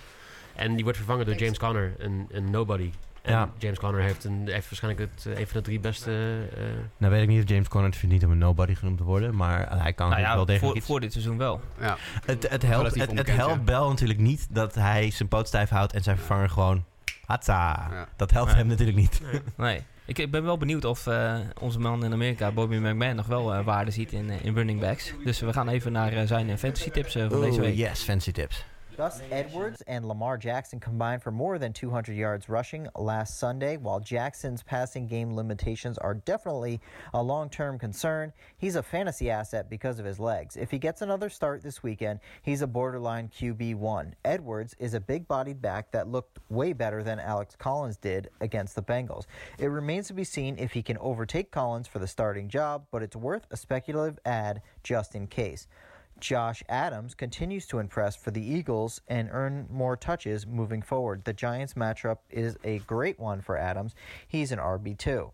En 0.55 0.73
die 0.75 0.83
wordt 0.83 0.97
vervangen 0.97 1.25
door 1.25 1.35
James 1.35 1.57
Conner, 1.57 1.93
een, 1.97 2.27
een 2.31 2.51
nobody. 2.51 2.91
En 3.29 3.35
Ja. 3.35 3.49
James 3.57 3.79
Conner 3.79 4.01
heeft, 4.01 4.23
een, 4.23 4.41
heeft 4.45 4.69
waarschijnlijk 4.69 5.11
het, 5.11 5.25
eh, 5.25 5.39
een 5.39 5.47
van 5.47 5.57
de 5.57 5.63
drie 5.63 5.79
beste... 5.79 6.11
eh, 6.57 6.61
nou 6.97 7.13
weet 7.13 7.21
ik 7.21 7.27
niet 7.27 7.43
of 7.43 7.49
James 7.49 7.67
Conner 7.67 7.89
het 7.89 7.99
verdient 7.99 8.23
om 8.23 8.31
een 8.31 8.37
nobody 8.37 8.75
genoemd 8.75 8.97
te 8.97 9.03
worden. 9.03 9.35
Maar 9.35 9.79
hij 9.81 9.93
kan 9.93 10.09
Nou 10.09 10.21
wel 10.21 10.45
degelijk 10.45 10.59
voor, 10.65 10.75
iets. 10.75 10.85
voor 10.85 10.99
dit 10.99 11.11
seizoen 11.11 11.37
wel. 11.37 11.61
Ja. 11.79 11.97
Het, 12.25 12.49
het, 12.49 12.61
helpt, 12.61 12.95
het, 12.95 13.11
het 13.17 13.31
helpt 13.35 13.53
ja. 13.55 13.59
Bell 13.79 13.87
natuurlijk 13.87 14.19
niet 14.19 14.47
dat 14.49 14.75
hij 14.75 15.11
zijn 15.11 15.27
poot 15.29 15.47
stijf 15.47 15.69
houdt 15.69 15.93
en 15.93 16.03
zijn 16.03 16.17
vervanger 16.17 16.49
gewoon... 16.49 16.85
Hatsa. 17.25 17.87
Ja. 17.91 18.07
Dat 18.15 18.31
helpt 18.31 18.53
hem 18.53 18.67
natuurlijk 18.67 18.97
niet. 18.97 19.21
Nee. 19.57 19.81
Ik, 20.05 20.17
ik 20.19 20.31
ben 20.31 20.43
wel 20.43 20.57
benieuwd 20.57 20.85
of 20.85 21.07
eh, 21.07 21.35
onze 21.59 21.79
man 21.79 22.03
in 22.03 22.13
Amerika, 22.13 22.51
Bobby 22.51 22.75
McMahon, 22.75 23.15
nog 23.15 23.25
wel 23.25 23.53
eh, 23.53 23.63
waarde 23.65 23.91
ziet 23.91 24.11
in, 24.11 24.29
eh, 24.29 24.45
in 24.45 24.53
running 24.53 24.79
backs. 24.79 25.13
Dus 25.23 25.39
we 25.39 25.53
gaan 25.53 25.67
even 25.69 25.91
naar 25.91 26.13
eh, 26.13 26.27
zijn 26.27 26.49
eh, 26.49 26.57
fantasy 26.57 26.89
tips 26.89 27.15
eh, 27.15 27.29
van 27.29 27.41
deze 27.41 27.61
week. 27.61 27.75
yes, 27.75 28.01
fancy 28.01 28.31
tips. 28.31 28.65
Gus 28.99 29.21
Edwards 29.31 29.81
and 29.87 30.05
Lamar 30.05 30.37
Jackson 30.37 30.77
combined 30.77 31.23
for 31.23 31.31
more 31.31 31.57
than 31.57 31.71
200 31.71 32.17
yards 32.17 32.49
rushing 32.49 32.85
last 32.97 33.39
Sunday. 33.39 33.77
While 33.77 34.01
Jackson's 34.01 34.61
passing 34.61 35.07
game 35.07 35.33
limitations 35.33 35.97
are 35.97 36.15
definitely 36.15 36.81
a 37.13 37.23
long 37.23 37.49
term 37.49 37.79
concern, 37.79 38.33
he's 38.57 38.75
a 38.75 38.83
fantasy 38.83 39.31
asset 39.31 39.69
because 39.69 39.99
of 39.99 40.05
his 40.05 40.19
legs. 40.19 40.57
If 40.57 40.69
he 40.69 40.79
gets 40.79 41.01
another 41.01 41.29
start 41.29 41.63
this 41.63 41.81
weekend, 41.81 42.19
he's 42.41 42.61
a 42.61 42.67
borderline 42.67 43.29
QB1. 43.29 44.15
Edwards 44.25 44.75
is 44.79 44.93
a 44.93 44.99
big 44.99 45.29
bodied 45.29 45.61
back 45.61 45.93
that 45.93 46.09
looked 46.09 46.37
way 46.49 46.73
better 46.73 47.01
than 47.01 47.21
Alex 47.21 47.55
Collins 47.55 47.95
did 47.95 48.29
against 48.41 48.75
the 48.75 48.83
Bengals. 48.83 49.27
It 49.59 49.67
remains 49.67 50.07
to 50.07 50.13
be 50.13 50.25
seen 50.25 50.57
if 50.59 50.73
he 50.73 50.83
can 50.83 50.97
overtake 50.97 51.51
Collins 51.51 51.87
for 51.87 51.99
the 51.99 52.07
starting 52.07 52.49
job, 52.49 52.85
but 52.91 53.01
it's 53.01 53.15
worth 53.15 53.47
a 53.49 53.55
speculative 53.55 54.19
add 54.25 54.61
just 54.83 55.15
in 55.15 55.27
case. 55.27 55.67
Josh 56.19 56.63
Adams 56.69 57.15
continues 57.15 57.65
to 57.67 57.79
impress 57.79 58.15
for 58.15 58.31
the 58.31 58.41
Eagles 58.41 59.01
and 59.07 59.29
earn 59.31 59.67
more 59.69 59.95
touches 59.95 60.45
moving 60.45 60.81
forward. 60.81 61.23
The 61.23 61.33
Giants 61.33 61.73
matchup 61.73 62.17
is 62.29 62.57
a 62.63 62.79
great 62.79 63.19
one 63.19 63.41
for 63.41 63.57
Adams. 63.57 63.95
He's 64.27 64.51
an 64.51 64.59
RB2. 64.59 65.31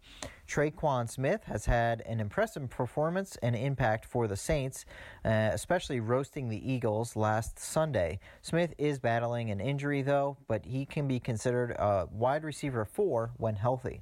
Traquan 0.48 1.10
Smith 1.10 1.44
has 1.46 1.66
had 1.66 2.02
an 2.02 2.20
impressive 2.20 2.70
performance 2.70 3.36
and 3.42 3.56
impact 3.56 4.06
for 4.06 4.28
the 4.28 4.38
Saints, 4.38 4.86
uh, 5.24 5.50
especially 5.54 6.00
roasting 6.00 6.50
the 6.50 6.72
Eagles 6.72 7.16
last 7.16 7.58
Sunday. 7.58 8.20
Smith 8.42 8.74
is 8.78 9.00
battling 9.00 9.50
an 9.50 9.60
injury, 9.60 10.02
though, 10.02 10.38
but 10.48 10.66
he 10.66 10.86
can 10.86 11.08
be 11.08 11.20
considered 11.20 11.72
a 11.72 12.08
wide 12.12 12.44
receiver 12.44 12.86
four 12.86 13.32
when 13.38 13.56
healthy. 13.56 14.02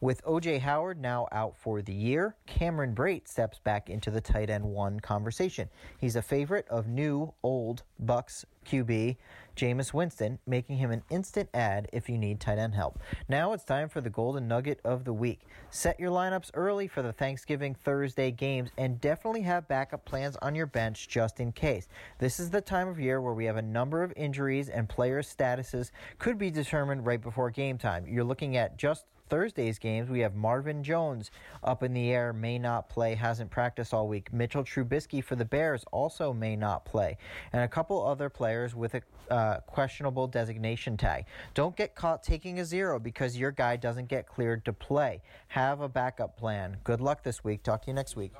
With 0.00 0.22
OJ 0.24 0.60
Howard 0.60 1.00
now 1.00 1.26
out 1.32 1.56
for 1.56 1.80
the 1.80 1.94
year, 1.94 2.36
Cameron 2.46 2.94
Brate 2.94 3.26
steps 3.26 3.58
back 3.58 3.88
into 3.88 4.10
the 4.10 4.20
tight 4.20 4.50
end 4.50 4.64
one 4.64 5.00
conversation. 5.00 5.70
He's 5.98 6.16
a 6.16 6.22
favorite 6.22 6.68
of 6.68 6.86
new, 6.86 7.32
old 7.42 7.82
Bucks 7.98 8.44
QB 8.66 9.16
Jameis 9.56 9.94
Winston, 9.94 10.38
making 10.46 10.76
him 10.76 10.90
an 10.90 11.02
instant 11.08 11.48
add 11.54 11.88
if 11.94 12.10
you 12.10 12.18
need 12.18 12.40
tight 12.40 12.58
end 12.58 12.74
help. 12.74 12.98
Now 13.26 13.54
it's 13.54 13.64
time 13.64 13.88
for 13.88 14.02
the 14.02 14.10
golden 14.10 14.46
nugget 14.46 14.80
of 14.84 15.04
the 15.04 15.14
week. 15.14 15.40
Set 15.70 15.98
your 15.98 16.10
lineups 16.10 16.50
early 16.52 16.88
for 16.88 17.00
the 17.00 17.12
Thanksgiving 17.14 17.74
Thursday 17.74 18.30
games 18.30 18.70
and 18.76 19.00
definitely 19.00 19.42
have 19.42 19.66
backup 19.66 20.04
plans 20.04 20.36
on 20.42 20.54
your 20.54 20.66
bench 20.66 21.08
just 21.08 21.40
in 21.40 21.52
case. 21.52 21.88
This 22.18 22.38
is 22.38 22.50
the 22.50 22.60
time 22.60 22.88
of 22.88 23.00
year 23.00 23.22
where 23.22 23.32
we 23.32 23.46
have 23.46 23.56
a 23.56 23.62
number 23.62 24.02
of 24.02 24.12
injuries 24.14 24.68
and 24.68 24.90
players' 24.90 25.34
statuses 25.34 25.90
could 26.18 26.36
be 26.36 26.50
determined 26.50 27.06
right 27.06 27.22
before 27.22 27.50
game 27.50 27.78
time. 27.78 28.06
You're 28.06 28.24
looking 28.24 28.58
at 28.58 28.76
just 28.76 29.06
Thursday's 29.28 29.78
games, 29.78 30.08
we 30.08 30.20
have 30.20 30.34
Marvin 30.34 30.82
Jones 30.82 31.30
up 31.62 31.82
in 31.82 31.92
the 31.92 32.10
air, 32.12 32.32
may 32.32 32.58
not 32.58 32.88
play, 32.88 33.14
hasn't 33.14 33.50
practiced 33.50 33.92
all 33.94 34.08
week. 34.08 34.32
Mitchell 34.32 34.64
Trubisky 34.64 35.22
for 35.22 35.36
the 35.36 35.44
Bears 35.44 35.84
also 35.92 36.32
may 36.32 36.56
not 36.56 36.84
play. 36.84 37.16
And 37.52 37.62
a 37.62 37.68
couple 37.68 38.04
other 38.06 38.28
players 38.28 38.74
with 38.74 38.94
a 38.94 39.02
uh, 39.30 39.60
questionable 39.60 40.26
designation 40.28 40.96
tag. 40.96 41.24
Don't 41.54 41.76
get 41.76 41.94
caught 41.94 42.22
taking 42.22 42.60
a 42.60 42.64
zero 42.64 42.98
because 43.00 43.36
your 43.36 43.50
guy 43.50 43.76
doesn't 43.76 44.08
get 44.08 44.26
cleared 44.26 44.64
to 44.64 44.72
play. 44.72 45.20
Have 45.48 45.80
a 45.80 45.88
backup 45.88 46.36
plan. 46.36 46.76
Good 46.84 47.00
luck 47.00 47.22
this 47.22 47.42
week. 47.42 47.62
Talk 47.62 47.82
to 47.82 47.86
you 47.88 47.94
next 47.94 48.16
week. 48.16 48.32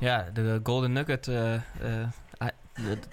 Ja, 0.00 0.22
de 0.32 0.60
Golden 0.62 0.92
Nugget. 0.92 1.26
hij- 1.26 1.60
de- 1.80 2.08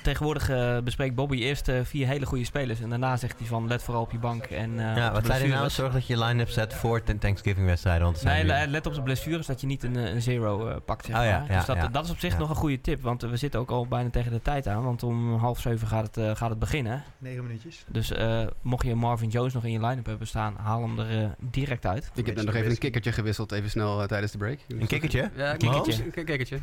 tegenwoordig 0.02 0.50
eh, 0.50 0.78
bespreekt 0.80 1.16
Bobby 1.16 1.38
eerst 1.38 1.68
eh, 1.68 1.80
vier 1.84 2.08
hele 2.08 2.26
goede 2.26 2.44
spelers. 2.46 2.80
En 2.82 2.90
daarna 2.90 3.18
zegt 3.18 3.38
hij 3.40 3.48
van 3.48 3.68
let 3.68 3.84
vooral 3.84 4.04
op 4.04 4.12
je 4.12 4.18
bank. 4.18 4.46
En, 4.46 4.80
eh, 4.90 4.96
ja, 4.96 5.12
wat 5.12 5.26
zei 5.26 5.40
hij 5.40 5.48
nou? 5.48 5.70
Zorg 5.70 5.94
dat 5.94 6.08
je 6.08 6.20
line-up 6.24 6.50
zet 6.50 6.74
voor 6.74 7.02
de 7.06 7.18
Thanksgiving-wedstrijden. 7.18 8.04
Want 8.04 8.24
Nee, 8.24 8.44
le- 8.46 8.66
let 8.68 8.86
op 8.86 8.94
de 8.94 9.02
blessures 9.02 9.46
dat 9.46 9.62
je 9.62 9.68
niet 9.68 9.84
een, 9.84 9.96
een 9.96 10.22
zero 10.22 10.68
eh, 10.68 10.76
pakt. 10.86 11.06
Zeg 11.06 11.18
Oh 11.18 11.24
ja, 11.24 11.40
maar. 11.40 11.50
ja, 11.52 11.58
dus 11.58 11.66
dat, 11.66 11.76
ja. 11.76 11.88
dat 11.88 12.06
is 12.06 12.12
op 12.12 12.20
zich 12.20 12.34
Ja. 12.34 12.40
nog 12.40 12.50
een 12.50 12.56
goede 12.56 12.82
tip. 12.82 13.02
Want 13.02 13.22
we 13.22 13.38
zitten 13.38 13.60
ook 13.60 13.70
al 13.72 13.88
bijna 13.88 14.10
tegen 14.10 14.32
de 14.32 14.42
tijd 14.42 14.68
aan. 14.68 14.84
Want 14.84 15.04
om 15.04 15.36
half 15.36 15.60
zeven 15.60 15.88
gaat 15.88 16.06
het, 16.06 16.18
eh, 16.18 16.36
gaat 16.36 16.50
het 16.50 16.60
beginnen. 16.60 17.04
Negen 17.18 17.44
minuutjes. 17.44 17.84
Dus 17.88 18.12
eh, 18.12 18.42
mocht 18.62 18.86
je 18.86 18.96
Marvin 18.96 19.30
Jones 19.30 19.54
nog 19.54 19.64
in 19.66 19.72
je 19.72 19.80
line-up 19.86 20.06
hebben 20.06 20.28
staan, 20.28 20.56
haal 20.58 20.82
hem 20.82 21.00
er 21.00 21.36
direct 21.40 21.86
uit. 21.86 22.12
Ik 22.16 22.26
heb 22.26 22.36
dan 22.36 22.46
nog 22.46 22.56
even 22.56 22.72
een 22.72 22.78
kikkertje 22.78 23.12
gewisseld, 23.12 23.52
even 23.52 23.70
snel 23.70 24.08
tijdens 24.08 24.32
de 24.32 24.38
break. 24.38 24.60
Een 24.68 24.88
kikkertje? 24.88 25.30
Ja, 25.36 25.52
ik 25.54 25.60
Kikkertje. 25.60 25.92
moest- 26.04 26.18
Een 26.18 26.26
kikkertje. 26.26 26.60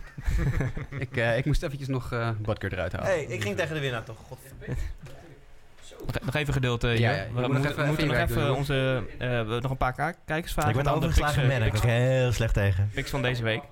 ik, 0.98 1.16
eh, 1.16 1.36
ik 1.38 1.44
moest 1.44 1.62
eventjes 1.62 1.88
nog 1.88 2.12
eh 2.12 2.30
Butker 2.42 2.72
eruit 2.72 2.87
halen. 2.92 3.10
hey, 3.10 3.22
ik 3.24 3.42
ging 3.42 3.56
tegen 3.56 3.74
de 3.74 3.80
winnaar 3.80 4.04
toch? 4.04 4.16
God. 4.28 4.38
Nog, 6.06 6.24
nog 6.24 6.34
even 6.34 6.52
geduld, 6.52 6.84
eh, 6.84 6.98
Ja, 6.98 7.10
we, 7.12 7.32
moet 7.32 7.40
nog 7.40 7.50
moeten, 7.52 7.70
even- 7.70 7.82
we 7.82 7.88
moeten 7.88 8.04
even 8.10 8.18
nog 8.20 8.28
even 8.30 8.46
doen, 8.46 8.56
onze, 8.56 9.02
eh, 9.12 9.18
we 9.18 9.24
hebben 9.34 9.62
nog 9.62 9.70
een 9.70 9.76
paar 9.76 9.92
ka- 9.94 10.14
kijkersvragen. 10.26 10.70
Ik 10.70 10.76
ben 10.84 10.98
picks, 11.00 11.18
man. 11.18 11.50
eh, 11.50 11.66
Ik 11.66 11.72
heel 11.74 12.32
slecht 12.32 12.54
tegen. 12.54 12.90
picks 12.94 13.10
van 13.10 13.22
deze 13.22 13.42
week. 13.42 13.58
Oh, 13.62 13.64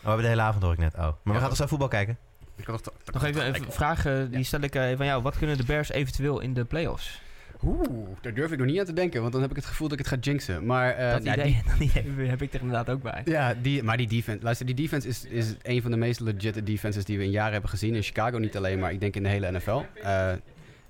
we 0.00 0.06
hebben 0.08 0.22
de 0.22 0.28
hele 0.30 0.42
avond 0.42 0.62
hoor 0.62 0.72
ik 0.72 0.78
net. 0.78 0.94
Oh. 0.94 1.00
Maar 1.00 1.34
we 1.34 1.40
gaan 1.40 1.48
toch 1.48 1.56
zo 1.56 1.66
voetbal 1.66 1.88
kijken? 1.88 2.18
Ik 2.56 2.66
had 2.66 2.82
toch- 2.82 2.94
Nog 3.12 3.24
even 3.24 3.46
een 3.46 3.64
vraag, 3.68 4.06
eh, 4.06 4.12
die 4.30 4.44
stel 4.44 4.60
ik 4.60 4.74
eh, 4.74 4.86
even 4.88 5.00
aan 5.00 5.06
jou. 5.06 5.22
Wat 5.22 5.38
kunnen 5.38 5.56
de 5.56 5.64
Bears 5.64 5.90
eventueel 5.90 6.40
in 6.40 6.54
de 6.54 6.64
playoffs? 6.64 7.20
Oeh, 7.62 8.08
daar 8.20 8.34
durf 8.34 8.52
ik 8.52 8.58
nog 8.58 8.66
niet 8.66 8.78
aan 8.78 8.84
te 8.84 8.92
denken, 8.92 9.20
want 9.20 9.32
dan 9.32 9.42
heb 9.42 9.50
ik 9.50 9.56
het 9.56 9.64
gevoel 9.64 9.88
dat 9.88 9.98
ik 9.98 10.04
het 10.04 10.14
ga 10.14 10.20
jinxen. 10.20 10.66
Maar 10.66 10.90
eh, 10.90 11.10
dat, 11.10 11.20
idee, 11.20 11.62
dat 11.78 11.78
idee 11.78 12.28
heb 12.28 12.42
ik 12.42 12.54
er 12.54 12.60
inderdaad 12.60 12.90
ook 12.90 13.02
bij. 13.02 13.22
Ja, 13.24 13.54
die, 13.54 13.82
maar 13.82 13.96
die 13.96 14.06
defense, 14.08 14.42
luister, 14.42 14.66
die 14.66 14.74
defense 14.74 15.08
is, 15.08 15.24
is 15.24 15.54
een 15.62 15.82
van 15.82 15.90
de 15.90 15.96
meest 15.96 16.20
legit 16.20 16.66
defenses 16.66 17.04
die 17.04 17.18
we 17.18 17.24
in 17.24 17.30
jaren 17.30 17.52
hebben 17.52 17.70
gezien. 17.70 17.94
In 17.94 18.02
Chicago 18.02 18.38
niet 18.38 18.56
alleen, 18.56 18.78
maar 18.78 18.92
ik 18.92 19.00
denk 19.00 19.16
in 19.16 19.22
de 19.22 19.28
hele 19.28 19.50
NFL. 19.50 19.82
Eh, 20.02 20.32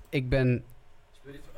ik 0.09 0.29
ben 0.29 0.63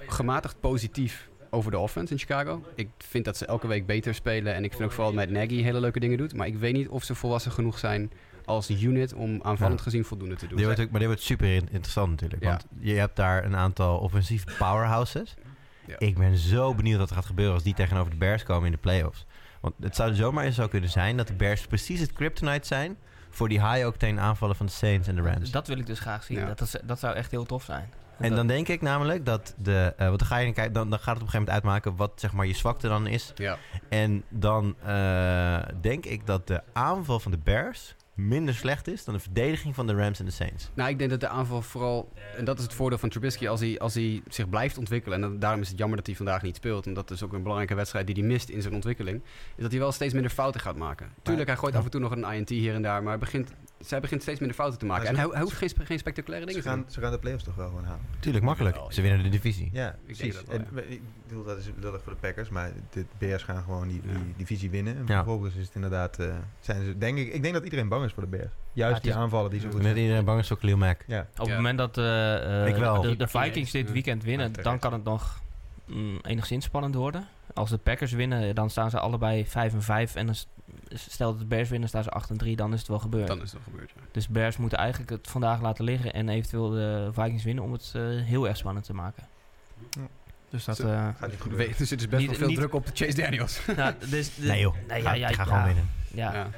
gematigd 0.08 0.60
positief 0.60 1.30
over 1.50 1.72
de 1.72 1.78
offense 1.78 2.14
in 2.14 2.20
Chicago. 2.20 2.64
Ik 2.76 2.90
vind 2.98 3.26
dat 3.26 3.38
ze 3.38 3.46
elke 3.46 3.68
week 3.68 3.86
beter 3.86 4.14
spelen 4.16 4.54
en 4.54 4.64
ik 4.64 4.72
vind 4.72 4.84
ook 4.84 4.92
vooral 4.92 5.14
dat 5.14 5.20
Matt 5.30 5.32
Nagy 5.32 5.62
hele 5.62 5.80
leuke 5.80 6.00
dingen 6.00 6.18
doet. 6.18 6.34
Maar 6.34 6.48
ik 6.48 6.58
weet 6.58 6.74
niet 6.74 6.88
of 6.90 7.04
ze 7.04 7.16
volwassen 7.16 7.52
genoeg 7.52 7.80
zijn 7.80 8.12
als 8.46 8.70
unit 8.70 9.14
om 9.14 9.40
aanvallend 9.44 9.78
Ja. 9.78 9.84
gezien 9.84 10.06
voldoende 10.06 10.36
te 10.36 10.48
doen. 10.48 10.58
Dit 10.58 10.66
wordt 10.66 10.82
ook, 10.82 10.90
maar 10.90 11.00
dit 11.00 11.08
wordt 11.08 11.24
super 11.24 11.48
in- 11.48 11.68
interessant 11.72 12.10
natuurlijk. 12.10 12.44
Ja. 12.44 12.50
Want 12.50 12.66
je 12.80 12.94
hebt 12.94 13.16
daar 13.16 13.46
een 13.46 13.56
aantal 13.56 13.98
offensieve 13.98 14.46
powerhouses. 14.58 15.34
Ja. 15.88 15.96
Ik 16.00 16.18
ben 16.18 16.38
zo 16.38 16.76
benieuwd 16.76 17.00
wat 17.00 17.10
er 17.10 17.16
gaat 17.16 17.26
gebeuren 17.26 17.54
als 17.54 17.64
die 17.64 17.74
tegenover 17.74 18.12
de 18.12 18.18
Bears 18.18 18.44
komen 18.44 18.66
in 18.66 18.72
de 18.72 18.78
playoffs. 18.78 19.26
Want 19.62 19.74
het 19.80 19.96
zou 19.96 20.14
zomaar 20.14 20.44
eens 20.46 20.56
zo 20.56 20.68
kunnen 20.68 20.90
zijn 20.90 21.18
dat 21.18 21.28
de 21.28 21.34
Bears 21.34 21.68
precies 21.68 22.00
het 22.00 22.14
kryptonite 22.14 22.68
zijn... 22.68 22.98
voor 23.30 23.50
die 23.50 23.68
high-octane 23.72 24.20
aanvallen 24.20 24.56
van 24.56 24.66
de 24.66 24.72
Saints 24.72 25.08
en 25.08 25.16
de 25.16 25.22
Rams. 25.22 25.52
Dat 25.52 25.68
wil 25.68 25.78
ik 25.78 25.86
dus 25.86 26.00
graag 26.00 26.24
zien. 26.24 26.38
Ja. 26.38 26.46
Dat, 26.46 26.60
dat, 26.60 26.80
dat 26.84 27.00
zou 27.00 27.16
echt 27.16 27.32
heel 27.32 27.46
tof 27.46 27.64
zijn. 27.64 27.90
En 28.20 28.36
dan 28.36 28.48
denk 28.48 28.68
ik 28.68 28.82
namelijk 28.82 29.26
dat 29.26 29.54
de... 29.58 29.94
eh, 29.98 30.08
want 30.08 30.20
dan, 30.20 30.28
ga 30.28 30.38
je, 30.38 30.54
dan, 30.54 30.72
dan 30.72 30.74
gaat 30.74 30.90
het 30.90 31.00
op 31.00 31.08
een 31.08 31.14
gegeven 31.18 31.32
moment 31.40 31.50
uitmaken 31.50 31.96
wat 31.96 32.12
zeg 32.16 32.34
maar, 32.34 32.46
je 32.46 32.54
zwakte 32.56 32.88
dan 32.88 33.08
is. 33.08 33.32
Ja. 33.36 33.58
En 33.90 34.24
dan 34.30 34.76
eh, 34.86 35.60
denk 35.82 36.06
ik 36.06 36.26
dat 36.26 36.48
de 36.48 36.62
aanval 36.74 37.20
van 37.20 37.32
de 37.32 37.38
Bears 37.44 37.96
minder 38.14 38.54
slecht 38.56 38.88
is 38.88 39.04
dan 39.06 39.14
de 39.14 39.20
verdediging 39.20 39.76
van 39.76 39.88
de 39.88 39.94
Rams 39.96 40.20
en 40.20 40.26
de 40.26 40.32
Saints. 40.32 40.70
Nou, 40.74 40.90
ik 40.90 40.98
denk 40.98 41.10
dat 41.10 41.20
de 41.20 41.28
aanval 41.28 41.62
vooral, 41.62 42.12
en 42.38 42.46
dat 42.46 42.58
is 42.58 42.64
het 42.64 42.74
voordeel 42.74 42.98
van 42.98 43.10
Trubisky, 43.10 43.48
als 43.48 43.60
hij, 43.60 43.80
als 43.80 43.94
hij 43.94 44.22
zich 44.28 44.50
blijft 44.50 44.78
ontwikkelen, 44.78 45.24
en 45.24 45.40
daarom 45.40 45.62
is 45.62 45.68
het 45.70 45.78
jammer 45.78 45.98
dat 45.98 46.06
hij 46.08 46.16
vandaag 46.16 46.42
niet 46.42 46.56
speelt, 46.56 46.86
en 46.86 46.94
dat 46.94 47.12
is 47.12 47.24
ook 47.24 47.34
een 47.34 47.42
belangrijke 47.42 47.76
wedstrijd 47.76 48.06
die 48.08 48.16
hij 48.16 48.24
mist 48.26 48.50
in 48.50 48.62
zijn 48.62 48.74
ontwikkeling, 48.74 49.22
is 49.56 49.62
dat 49.62 49.72
hij 49.72 49.80
wel 49.80 49.92
steeds 49.92 50.14
minder 50.14 50.32
fouten 50.32 50.62
gaat 50.62 50.76
maken. 50.78 51.10
Tuurlijk, 51.22 51.48
hij 51.48 51.58
gooit 51.58 51.74
Ja. 51.74 51.80
af 51.80 51.86
en 51.86 51.92
toe 51.92 52.02
nog 52.02 52.12
een 52.12 52.24
INT 52.34 52.50
hier 52.50 52.74
en 52.74 52.82
daar, 52.82 53.02
maar 53.02 53.10
hij 53.12 53.20
begint, 53.20 53.52
zij 53.80 54.00
begint 54.00 54.22
steeds 54.22 54.40
minder 54.40 54.58
fouten 54.58 54.80
te 54.80 54.86
maken. 54.86 55.08
En 55.08 55.16
ze- 55.16 55.22
hij, 55.22 55.30
hij 55.32 55.42
hoeft 55.42 55.56
geen, 55.56 55.70
geen 55.84 56.00
spectaculaire 56.00 56.46
dingen 56.48 56.62
te 56.62 56.68
gaan, 56.70 56.80
doen. 56.82 56.92
ze 56.92 57.00
gaan 57.02 57.12
de 57.12 57.20
playoffs 57.20 57.44
toch 57.44 57.56
wel 57.56 57.68
gewoon 57.68 57.84
halen. 57.84 58.02
Tuurlijk, 58.20 58.44
makkelijk. 58.46 58.78
Ze 58.90 59.02
winnen 59.02 59.24
de 59.24 59.30
divisie. 59.30 59.70
Ja, 59.74 59.96
precies. 60.06 60.34
dat 60.36 60.44
wel, 60.46 60.56
en, 60.58 60.92
ik 60.92 61.02
bedoel, 61.28 61.44
dat 61.44 61.58
is 61.58 61.66
lullig 61.80 62.02
voor 62.04 62.14
de 62.14 62.20
Packers, 62.20 62.50
maar 62.50 62.72
de 62.90 63.06
Bears 63.18 63.44
gaan 63.44 63.64
gewoon 63.64 63.88
die, 63.88 64.02
divisie 64.38 64.70
winnen. 64.70 64.96
En 64.98 65.04
Ja. 65.08 65.16
vervolgens 65.16 65.56
is 65.56 65.66
het 65.66 65.76
inderdaad, 65.76 66.20
eh, 66.20 66.36
zijn 66.60 66.86
ze, 66.86 66.98
denk 66.98 67.18
ik, 67.18 67.34
ik 67.34 67.42
denk 67.42 67.54
dat 67.54 67.64
iedereen 67.64 67.88
bang 67.88 68.06
is 68.06 68.14
voor 68.14 68.24
de 68.24 68.30
Bears. 68.30 68.52
Juist 68.74 69.02
die 69.02 69.12
is- 69.12 69.18
aanvallen 69.18 69.50
die 69.52 69.60
zo 69.60 69.66
goed 69.70 69.76
Net 69.82 69.86
zijn. 69.86 69.98
iedereen 70.04 70.26
bang 70.26 70.40
is 70.40 70.48
voor 70.48 70.58
Khalil 70.58 70.78
Mack. 70.78 71.04
Ja, 71.08 71.20
Op 71.20 71.38
Ja. 71.38 71.44
het 71.44 71.56
moment 71.56 71.78
dat 71.78 71.98
eh, 71.98 72.62
eh, 72.62 72.68
Ik 72.68 72.76
wel. 72.76 73.02
De, 73.02 73.16
de 73.16 73.28
Vikings 73.28 73.72
dit 73.72 73.92
weekend 73.92 74.24
winnen, 74.24 74.52
Ja, 74.56 74.62
dan 74.64 74.80
kan 74.80 74.94
het 74.94 75.04
nog 75.04 75.42
mm, 75.86 76.20
enigszins 76.22 76.66
spannend 76.66 76.96
worden. 76.96 77.28
Als 77.54 77.70
de 77.70 77.78
Packers 77.78 78.12
winnen, 78.12 78.56
dan 78.56 78.70
staan 78.70 78.90
ze 78.90 79.00
allebei 79.00 79.46
5 79.48 79.74
en 79.74 79.82
5. 79.84 80.16
En 80.16 80.26
dan 80.26 80.36
stel 80.94 81.30
dat 81.32 81.40
de 81.40 81.46
Bears 81.46 81.70
winnen, 81.70 81.90
staan 81.90 82.04
ze 82.04 82.10
8 82.10 82.30
en 82.30 82.38
3. 82.38 82.56
Dan 82.56 82.74
is 82.74 82.80
het 82.80 82.88
wel 82.88 83.00
gebeurd. 83.00 83.28
Dan 83.28 83.38
is 83.42 83.44
het 83.44 83.54
wel 83.54 83.62
gebeurd, 83.64 83.92
ja. 83.96 84.02
Dus 84.12 84.28
Bears 84.28 84.58
moeten 84.58 84.78
eigenlijk 84.78 85.10
het 85.10 85.28
vandaag 85.28 85.62
laten 85.62 85.84
liggen 85.84 86.14
en 86.14 86.30
eventueel 86.30 86.70
de 86.70 87.10
Vikings 87.14 87.44
winnen 87.44 87.64
om 87.64 87.72
het 87.72 87.92
eh, 87.96 88.02
heel 88.04 88.48
erg 88.48 88.58
spannend 88.58 88.86
te 88.86 88.94
maken. 88.94 89.24
Ja. 89.90 90.02
Dus 90.50 90.66
dat... 90.66 90.80
Eh, 90.80 91.08
gaat 91.18 91.32
niet 91.32 91.42
goed. 91.42 91.52
We- 91.56 91.68
Er 91.80 91.86
zit 91.86 92.00
dus 92.00 92.08
best 92.08 92.22
Niet- 92.22 92.30
wel 92.30 92.38
veel 92.40 92.48
niet- 92.48 92.58
druk 92.58 92.74
op 92.74 92.88
Chase 92.94 93.16
Daniels. 93.22 93.60
nou, 93.76 93.94
dus, 94.10 94.38
Nee 94.38 94.60
joh, 94.60 94.76
Nee, 94.88 95.02
ga, 95.02 95.14
ja, 95.14 95.28
ja, 95.30 95.36
ga 95.36 95.44
ja. 95.44 95.50
gewoon 95.50 95.64
winnen. 95.66 95.90
Ja. 96.14 96.50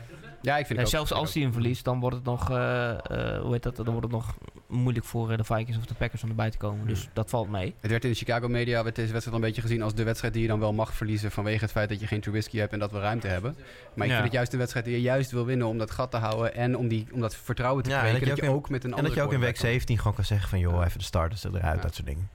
Ja. 0.41 0.57
Ik 0.57 0.65
vind 0.65 0.79
Ja, 0.79 0.85
het 0.85 0.85
ook. 0.85 1.07
zelfs 1.07 1.11
als 1.11 1.33
hij 1.33 1.43
hem 1.43 1.53
verliest, 1.53 1.83
dan 1.85 1.99
wordt 1.99 2.15
het 2.15 2.25
nog, 2.25 2.49
eh, 2.51 2.89
eh, 2.91 3.41
hoe 3.41 3.51
heet 3.51 3.63
dat, 3.63 3.75
dan 3.75 3.85
wordt 3.85 4.01
het 4.01 4.11
nog 4.11 4.35
moeilijk 4.67 5.05
voor 5.05 5.31
eh, 5.31 5.37
de 5.37 5.43
Vikings 5.43 5.77
of 5.77 5.85
de 5.85 5.93
Packers 5.93 6.23
om 6.23 6.29
erbij 6.29 6.49
te 6.49 6.57
komen. 6.57 6.87
Dus 6.87 7.09
dat 7.13 7.29
valt 7.29 7.49
mee. 7.49 7.75
Het 7.79 7.91
werd 7.91 8.03
in 8.03 8.09
de 8.09 8.15
Chicago 8.15 8.47
media 8.47 8.83
werd 8.83 8.95
deze 8.95 9.11
wedstrijd 9.11 9.37
een 9.39 9.43
beetje 9.45 9.61
gezien 9.61 9.81
als 9.81 9.93
de 9.95 10.03
wedstrijd 10.03 10.33
die 10.33 10.41
je 10.41 10.47
dan 10.47 10.59
wel 10.59 10.73
mag 10.73 10.93
verliezen 10.93 11.31
vanwege 11.31 11.59
het 11.63 11.71
feit 11.71 11.89
dat 11.89 11.99
je 11.99 12.07
geen 12.07 12.21
Trubisky 12.21 12.57
hebt 12.57 12.73
en 12.73 12.79
dat 12.79 12.91
we 12.91 12.99
ruimte 12.99 13.27
hebben. 13.27 13.55
Maar 13.93 14.05
ik 14.05 14.11
Ja. 14.11 14.13
vind 14.13 14.23
het 14.23 14.33
juist 14.33 14.51
een 14.53 14.59
wedstrijd 14.59 14.85
die 14.85 14.95
je 14.95 15.01
juist 15.01 15.31
wil 15.31 15.45
winnen 15.45 15.67
om 15.67 15.77
dat 15.77 15.91
gat 15.91 16.11
te 16.11 16.17
houden 16.17 16.55
en 16.55 16.77
om, 16.77 16.87
die, 16.87 17.07
om 17.11 17.19
dat 17.21 17.35
vertrouwen 17.35 17.83
te 17.83 17.89
Ja, 17.89 17.95
en 17.95 18.01
kweken. 18.09 18.27
dat 18.27 18.37
Dat 18.37 18.45
je 18.45 18.51
ook 18.51 18.69
met 18.69 18.83
een 18.83 18.89
En 18.89 18.95
andere 18.97 19.15
dat 19.15 19.17
je 19.23 19.29
ook 19.29 19.33
in 19.33 19.39
week 19.39 19.53
quarterback 19.53 19.71
17 19.73 19.97
gewoon 19.97 20.13
kan 20.13 20.25
zeggen 20.25 20.49
van... 20.49 20.59
joh, 20.59 20.85
even 20.85 20.97
de 20.99 21.03
starters 21.05 21.43
eruit, 21.43 21.75
Ja. 21.75 21.81
dat 21.81 21.95
soort 21.95 22.07
dingen. 22.07 22.29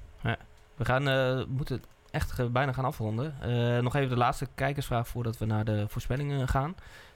We 0.77 0.85
gaan, 0.85 1.09
eh, 1.09 1.45
moeten 1.49 1.83
echt 2.11 2.53
bijna 2.53 2.73
gaan 2.73 2.85
afronden. 2.85 3.35
Eh, 3.41 3.79
nog 3.83 3.95
even 3.97 4.09
de 4.09 4.17
laatste 4.17 4.49
kijkersvraag 4.55 5.09
voordat 5.09 5.39
we 5.39 5.45
naar 5.47 5.65
de 5.65 5.85
voorspellingen 5.89 6.49
gaan. 6.49 6.75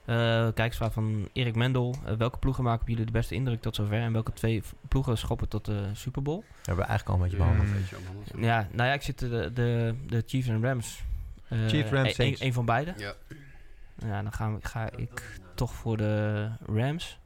Eh 0.09 0.15
kijkersvraag 0.55 0.93
van 0.93 1.29
Erik 1.33 1.55
Mendel. 1.55 1.95
Eh, 2.07 2.15
welke 2.15 2.39
ploegen 2.39 2.65
maken 2.65 2.81
op 2.81 2.89
jullie 2.89 3.05
de 3.05 3.13
beste 3.13 3.35
indruk 3.35 3.61
tot 3.63 3.75
zover? 3.75 4.01
En 4.01 4.13
welke 4.13 4.33
twee 4.33 4.63
ploegen 4.89 5.19
schoppen 5.19 5.49
tot 5.49 5.65
de 5.65 5.83
Super 5.93 6.23
Bowl? 6.23 6.37
Dat 6.39 6.67
hebben 6.67 6.85
we 6.85 6.91
eigenlijk 6.91 7.09
al 7.09 7.15
een 7.25 7.31
beetje 7.31 7.37
behandeld. 7.37 7.69
Ja, 8.37 8.69
nou 8.73 8.89
ja, 8.89 8.95
ik 8.95 9.03
zit 9.03 9.19
de, 9.19 9.51
de, 9.55 9.95
de 10.07 10.23
Chiefs 10.27 10.49
en 10.49 10.63
Rams. 10.65 11.03
Eh, 11.49 11.59
Chiefs, 11.67 11.91
Rams, 11.91 12.19
een- 12.19 12.53
van 12.53 12.65
beide. 12.65 12.95
Ja. 12.97 13.13
Ja, 14.07 14.23
dan 14.23 14.33
gaan 14.33 14.55
we, 14.55 14.67
ga 14.69 14.91
ik 14.97 15.39
toch 15.55 15.73
voor 15.73 15.97
de 15.97 16.49
Rams. 16.67 17.19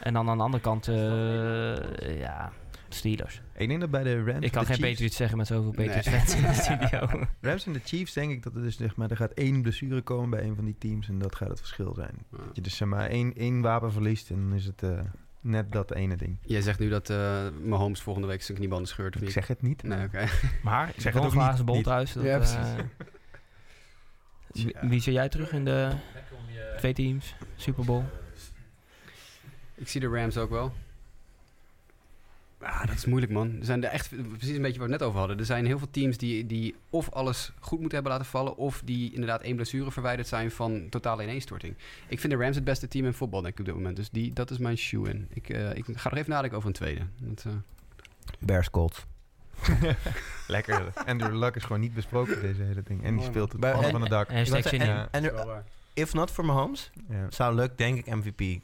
En 0.00 0.12
dan 0.12 0.28
aan 0.28 0.36
de 0.36 0.42
andere 0.42 0.62
kant, 0.62 0.88
eh, 0.88 2.18
ja, 2.20 2.52
Steelers. 2.94 3.40
Ik 3.56 3.68
denk 3.68 3.80
dat 3.80 3.90
bij 3.90 4.02
de 4.02 4.22
Rams 4.24 4.44
Ik 4.44 4.52
kan 4.52 4.66
geen 4.66 4.74
Chiefs, 4.76 4.88
Patriots 4.90 5.16
zeggen 5.16 5.36
met 5.38 5.46
zoveel 5.46 5.72
Nee. 5.72 5.86
Patriots 5.88 6.08
fans 6.08 6.34
in 6.34 6.42
de 6.42 6.54
studio. 6.88 7.26
Rams 7.40 7.66
en 7.66 7.72
de 7.72 7.80
Chiefs 7.84 8.12
denk 8.12 8.30
ik 8.30 8.42
dat 8.42 8.54
er 8.54 8.62
dus 8.62 8.76
zeg 8.76 8.96
maar, 8.96 9.10
er 9.10 9.16
gaat 9.16 9.32
één 9.32 9.62
blessure 9.62 10.00
komen 10.02 10.30
bij 10.30 10.42
een 10.42 10.54
van 10.54 10.64
die 10.64 10.78
teams 10.78 11.08
en 11.08 11.18
dat 11.18 11.34
gaat 11.34 11.48
het 11.48 11.58
verschil 11.58 11.94
zijn. 11.94 12.14
Ja. 12.30 12.36
Dat 12.38 12.56
je 12.56 12.60
dus 12.62 12.76
zeg 12.76 12.88
maar 12.88 13.06
één, 13.08 13.34
één 13.36 13.60
wapen 13.60 13.92
verliest 13.92 14.30
en 14.30 14.36
dan 14.48 14.54
is 14.54 14.64
het 14.64 14.82
eh, 14.82 15.00
net 15.40 15.72
dat 15.72 15.92
ene 15.94 16.16
ding. 16.16 16.36
Jij 16.42 16.60
zegt 16.60 16.78
nu 16.78 16.88
dat 16.88 17.10
eh 17.10 17.46
Mahomes 17.64 18.00
volgende 18.02 18.28
week 18.28 18.42
zijn 18.42 18.56
kniebanden 18.58 18.88
scheurt 18.88 19.14
of 19.14 19.20
Ik 19.20 19.26
niet? 19.26 19.32
zeg 19.32 19.46
het 19.46 19.62
niet. 19.62 19.82
Nee, 19.82 20.04
oké. 20.06 20.26
Maar 20.62 20.88
ik 20.88 20.94
zeg 20.94 21.04
het 21.04 21.22
wel 21.22 21.24
ook 21.24 21.48
een 21.48 21.54
niet- 21.56 21.64
bol 21.64 21.82
thuis. 21.82 22.12
Dat, 22.12 22.24
Ja, 22.24 22.30
eh, 22.30 22.36
precies. 22.38 22.84
wie, 24.52 24.74
Ja. 24.82 24.88
wie 24.88 25.00
zie 25.00 25.12
jij 25.12 25.28
terug 25.28 25.52
in 25.52 25.64
de 25.64 25.90
twee 26.76 26.92
teams? 26.94 27.34
Super 27.56 27.84
Bowl? 27.84 28.02
Ik 29.74 29.88
zie 29.88 30.00
de 30.00 30.08
Rams 30.08 30.36
ook 30.36 30.50
wel. 30.50 30.72
Ah, 32.64 32.86
dat 32.86 32.94
is 32.94 33.04
moeilijk, 33.04 33.32
man. 33.32 33.56
Er 33.58 33.64
zijn 33.64 33.84
er 33.84 33.90
echt, 33.90 34.08
precies 34.08 34.56
een 34.56 34.62
beetje 34.62 34.78
waar 34.78 34.86
we 34.88 34.92
het 34.92 35.00
net 35.00 35.02
over 35.02 35.18
hadden. 35.18 35.38
Er 35.38 35.44
zijn 35.44 35.66
heel 35.66 35.78
veel 35.78 35.90
teams 35.90 36.16
die, 36.18 36.46
die 36.46 36.74
of 36.90 37.10
alles 37.10 37.52
goed 37.60 37.78
moeten 37.78 37.94
hebben 37.94 38.12
laten 38.12 38.30
vallen... 38.30 38.56
of 38.56 38.82
die 38.84 39.12
inderdaad 39.12 39.40
één 39.42 39.56
blessure 39.56 39.90
verwijderd 39.90 40.28
zijn 40.28 40.50
van 40.50 40.86
totale 40.90 41.22
ineenstorting. 41.22 41.74
Ik 42.08 42.20
vind 42.20 42.32
de 42.32 42.38
Rams 42.38 42.54
het 42.56 42.64
beste 42.64 42.88
team 42.88 43.04
in 43.06 43.12
voetbal, 43.14 43.40
denk 43.42 43.52
ik, 43.52 43.58
op 43.60 43.66
dit 43.66 43.74
moment. 43.74 43.96
Dus 43.96 44.10
die, 44.10 44.32
dat 44.32 44.50
is 44.50 44.58
mijn 44.58 44.76
shoe-in. 44.78 45.26
Ik, 45.30 45.48
eh, 45.48 45.74
ik 45.74 45.84
ga 45.94 46.08
nog 46.08 46.18
even 46.18 46.30
nadenken 46.30 46.56
over 46.56 46.68
een 46.68 46.74
tweede. 46.74 47.00
Dat, 47.20 47.44
eh, 47.46 47.52
Bears 48.38 48.70
Colts. 48.70 49.04
Lekker. 50.46 50.92
Andrew 51.06 51.38
Luck 51.38 51.56
is 51.56 51.62
gewoon 51.62 51.80
niet 51.80 51.94
besproken 51.94 52.40
deze 52.40 52.62
hele 52.62 52.82
ding. 52.82 52.98
En 53.00 53.06
die 53.06 53.12
Mooi, 53.14 53.28
speelt 53.28 53.52
het 53.52 53.60
man. 53.60 53.72
alles 53.72 53.90
van 53.90 54.00
het 54.00 54.10
dak. 54.10 54.28
En 54.28 54.36
hashtag 54.36 54.72
en, 54.72 55.08
en 55.10 55.24
er- 55.24 55.64
if 55.94 56.14
not 56.14 56.30
for 56.30 56.44
Mahomes, 56.44 56.90
Ja. 57.08 57.26
zou 57.30 57.54
Luck 57.54 57.78
denk 57.78 57.98
ik 57.98 58.14
MVP 58.14 58.62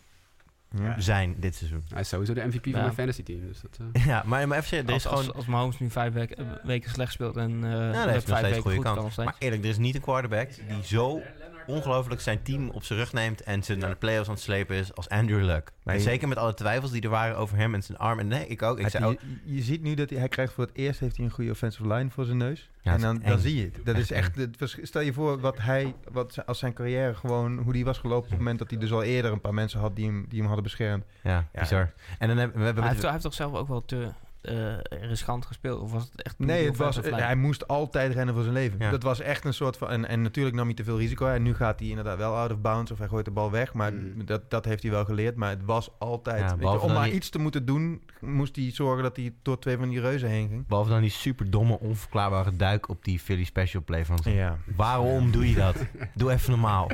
Ja. 0.79 1.01
zijn 1.01 1.35
dit 1.39 1.55
seizoen. 1.55 1.85
hij 1.93 2.01
is 2.01 2.09
sowieso 2.09 2.35
de 2.35 2.45
MVP 2.47 2.65
Ja. 2.65 2.71
van 2.73 2.81
mijn 2.81 2.95
fantasy 2.95 3.23
team. 3.23 3.41
Dus 3.47 3.61
dat, 3.61 3.79
eh, 3.93 4.07
Ja, 4.07 4.23
maar, 4.27 4.49
maar 4.49 4.57
even 4.59 4.69
zeggen, 4.69 4.89
er 4.89 4.95
Als, 4.95 5.05
is 5.05 5.11
gewoon... 5.11 5.27
als, 5.27 5.35
als 5.37 5.47
Mahomes 5.47 5.79
nu 5.79 5.91
vijf 5.91 6.13
weken, 6.13 6.61
weken 6.63 6.91
slecht 6.91 7.13
speelt 7.13 7.37
en 7.37 7.51
eh 7.65 7.71
dat 7.71 7.95
heeft 7.95 7.95
nog 7.95 8.05
vijf 8.05 8.25
steeds 8.25 8.43
weken 8.49 8.63
goede 8.63 8.77
goed, 8.77 8.85
kan 8.85 8.93
kant. 8.95 9.03
nog 9.05 9.13
steeds. 9.13 9.29
Maar 9.29 9.37
eerlijk, 9.39 9.63
er 9.65 9.69
is 9.71 9.79
niet 9.79 9.95
een 9.95 10.01
quarterback 10.01 10.49
die 10.69 10.83
zo 10.85 11.23
ongelooflijk 11.67 12.21
zijn 12.21 12.43
team 12.43 12.69
op 12.69 12.83
zijn 12.85 12.99
rug 12.99 13.13
neemt 13.13 13.43
en 13.43 13.63
ze 13.63 13.75
naar 13.75 13.91
de 13.91 13.97
playoffs 13.97 14.29
aan 14.29 14.35
het 14.35 14.43
slepen 14.43 14.77
is 14.77 14.95
als 14.95 15.09
Andrew 15.09 15.43
Luck. 15.45 15.73
Maar 15.83 15.95
En 15.95 16.01
je- 16.01 16.07
zeker 16.07 16.29
met 16.29 16.39
alle 16.39 16.55
twijfels 16.55 16.91
die 16.91 17.03
er 17.03 17.09
waren 17.09 17.37
over 17.37 17.57
hem 17.57 17.75
en 17.75 17.83
zijn 17.83 17.99
arm. 17.99 18.19
En 18.19 18.29
nee, 18.29 18.47
ik 18.47 18.63
ook. 18.63 18.79
Ik 18.79 18.89
zei 18.89 19.05
ook, 19.05 19.19
je, 19.45 19.55
je 19.55 19.63
ziet 19.63 19.83
nu 19.83 19.95
dat 19.95 20.11
hij, 20.11 20.19
hij 20.19 20.29
krijgt 20.29 20.53
voor 20.53 20.65
het 20.65 20.77
eerst 20.77 21.01
heeft 21.01 21.17
hij 21.17 21.25
een 21.25 21.31
goede 21.33 21.51
offensive 21.51 21.87
line 21.95 22.11
voor 22.11 22.25
zijn 22.25 22.37
neus. 22.37 22.71
Ja, 22.83 22.93
en 22.93 23.01
dan, 23.01 23.19
dan 23.25 23.39
zie 23.39 23.57
je 23.57 23.63
het. 23.65 23.87
Dat 23.87 23.95
Echt 23.95 24.05
is 24.05 24.11
echt 24.11 24.37
het 24.37 24.77
Stel 24.83 25.01
je 25.03 25.13
voor 25.13 25.41
wat 25.41 25.59
hij, 25.59 25.95
wat 26.13 26.47
als 26.47 26.59
zijn 26.59 26.73
carrière 26.73 27.15
gewoon, 27.15 27.59
hoe 27.59 27.73
die 27.73 27.85
was 27.85 27.99
gelopen 27.99 28.25
op 28.25 28.29
het 28.31 28.39
moment 28.39 28.59
dat 28.59 28.71
hij 28.71 28.79
dus 28.79 28.93
al 28.93 29.03
eerder 29.03 29.33
een 29.33 29.41
paar 29.41 29.55
mensen 29.55 29.81
had 29.81 29.97
die 29.97 30.07
hem, 30.07 30.25
die 30.29 30.37
hem 30.39 30.47
hadden 30.47 30.63
beschermd. 30.65 31.05
ja, 31.23 31.49
Ja. 31.53 31.61
bizar. 31.61 31.93
En 32.19 32.29
dan 32.29 32.37
hebben 32.37 32.65
we... 32.65 32.73
we 32.73 32.87
heeft, 32.87 33.03
hij 33.03 33.11
heeft 33.11 33.23
toch 33.23 33.35
zelf 33.35 33.55
ook 33.55 33.69
wel 33.69 33.85
te 33.85 34.09
eh, 34.43 34.55
riskant 34.89 35.47
gespeeld? 35.47 35.81
Of 35.81 35.93
was 35.93 36.03
het 36.13 36.23
echt 36.23 36.39
Nee, 36.39 36.67
het 36.67 36.77
was, 36.77 37.01
line? 37.01 37.21
hij 37.23 37.37
moest 37.37 37.69
altijd 37.69 38.13
rennen 38.15 38.35
voor 38.35 38.43
zijn 38.43 38.55
leven. 38.55 38.79
Ja. 38.79 38.91
Dat 38.91 39.03
was 39.03 39.21
echt 39.21 39.45
een 39.45 39.55
soort 39.55 39.77
van... 39.77 39.89
En, 39.89 40.09
en 40.09 40.23
natuurlijk 40.23 40.57
nam 40.57 40.67
hij 40.67 40.75
te 40.75 40.85
veel 40.85 40.99
risico. 40.99 41.27
En 41.27 41.43
nu 41.43 41.55
gaat 41.55 41.79
hij 41.81 41.89
inderdaad 41.89 42.17
wel 42.19 42.37
out 42.37 42.51
of 42.53 42.59
bounds 42.61 42.91
of 42.91 42.99
hij 42.99 43.09
gooit 43.09 43.25
de 43.25 43.31
bal 43.31 43.51
weg. 43.51 43.73
Maar 43.75 43.93
Mm. 43.93 44.25
dat, 44.25 44.51
dat 44.51 44.65
heeft 44.65 44.83
hij 44.83 44.93
wel 44.93 45.05
geleerd. 45.05 45.37
Maar 45.37 45.51
het 45.51 45.65
was 45.65 45.91
altijd... 45.99 46.39
Ja, 46.39 46.45
weet 46.45 46.55
je, 46.55 46.61
behalve 46.61 46.85
om 46.87 46.93
maar 46.93 47.05
die- 47.05 47.13
iets 47.13 47.29
te 47.31 47.39
moeten 47.39 47.65
doen, 47.65 48.03
moest 48.21 48.57
hij 48.57 48.71
zorgen 48.73 49.03
dat 49.03 49.17
hij 49.17 49.33
door 49.43 49.59
twee 49.59 49.77
van 49.77 49.89
die 49.89 50.01
reuzen 50.01 50.29
heen 50.29 50.49
ging. 50.49 50.67
Behalve 50.67 50.91
dan 50.91 51.01
die 51.01 51.11
super 51.11 51.51
domme, 51.51 51.79
onverklaarbare 51.79 52.57
duik 52.57 52.89
op 52.89 53.05
die 53.05 53.19
Philly 53.19 53.45
special 53.45 53.83
play 53.85 54.05
van 54.05 54.19
Ja. 54.23 54.57
Waarom 54.77 55.31
doe 55.31 55.49
je 55.49 55.55
dat? 55.55 55.77
Doe 56.15 56.31
even 56.33 56.51
normaal. 56.51 56.91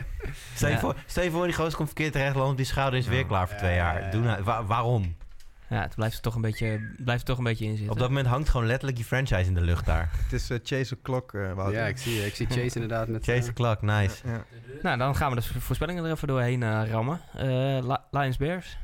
Stel 0.55 0.68
je, 0.68 0.74
Ja. 0.74 0.80
voor, 0.80 0.94
stel 1.07 1.22
je 1.24 1.30
voor, 1.30 1.44
die 1.44 1.55
gozer 1.55 1.74
komt 1.76 1.88
verkeerd 1.88 2.12
terecht, 2.12 2.34
landt 2.34 2.51
op 2.51 2.57
die 2.57 2.66
schouder 2.66 2.99
is 2.99 3.07
weer 3.07 3.26
klaar 3.26 3.49
voor 3.49 3.57
twee 3.59 3.74
jaar. 3.74 4.11
Doe 4.11 4.20
nou, 4.22 4.42
wa- 4.44 4.64
waarom? 4.64 5.14
Ja, 5.69 5.81
het 5.83 5.95
blijft 5.95 6.17
er 6.17 6.23
toch 6.23 6.35
een 6.35 6.41
beetje, 6.41 6.95
blijft 6.97 7.21
er 7.21 7.27
toch 7.29 7.39
een 7.39 7.45
beetje 7.45 7.64
in 7.64 7.71
zitten. 7.77 7.93
Op 7.93 7.99
dat 7.99 8.09
moment 8.09 8.27
hangt 8.27 8.49
gewoon 8.49 8.67
letterlijk 8.67 8.99
je 8.99 9.05
franchise 9.05 9.45
in 9.49 9.55
de 9.55 9.61
lucht 9.61 9.87
daar. 9.87 10.09
Het 10.23 10.33
is 10.33 10.51
eh, 10.51 10.59
Chase 10.62 10.89
the 10.97 11.03
Clock, 11.03 11.35
eh, 11.35 11.53
Wouter. 11.53 11.79
ja, 11.79 11.87
ik 11.87 11.99
zie, 11.99 12.27
ik 12.27 12.35
zie 12.35 12.47
Chase 12.57 12.75
inderdaad 12.75 13.09
met... 13.09 13.25
Chase 13.25 13.43
the 13.47 13.53
clock, 13.53 13.83
nice. 13.83 14.29
Ja. 14.29 14.45
Nou, 14.83 14.99
dan 14.99 15.17
gaan 15.17 15.31
we 15.31 15.37
de 15.37 15.61
voorspellingen 15.61 16.05
er 16.05 16.11
even 16.11 16.29
doorheen 16.29 16.62
eh, 16.62 16.83
rammen. 16.91 17.21
Eh, 17.35 17.47
Li- 17.89 18.19
Lions 18.21 18.37
Bears. 18.37 18.73
Ik 18.73 18.79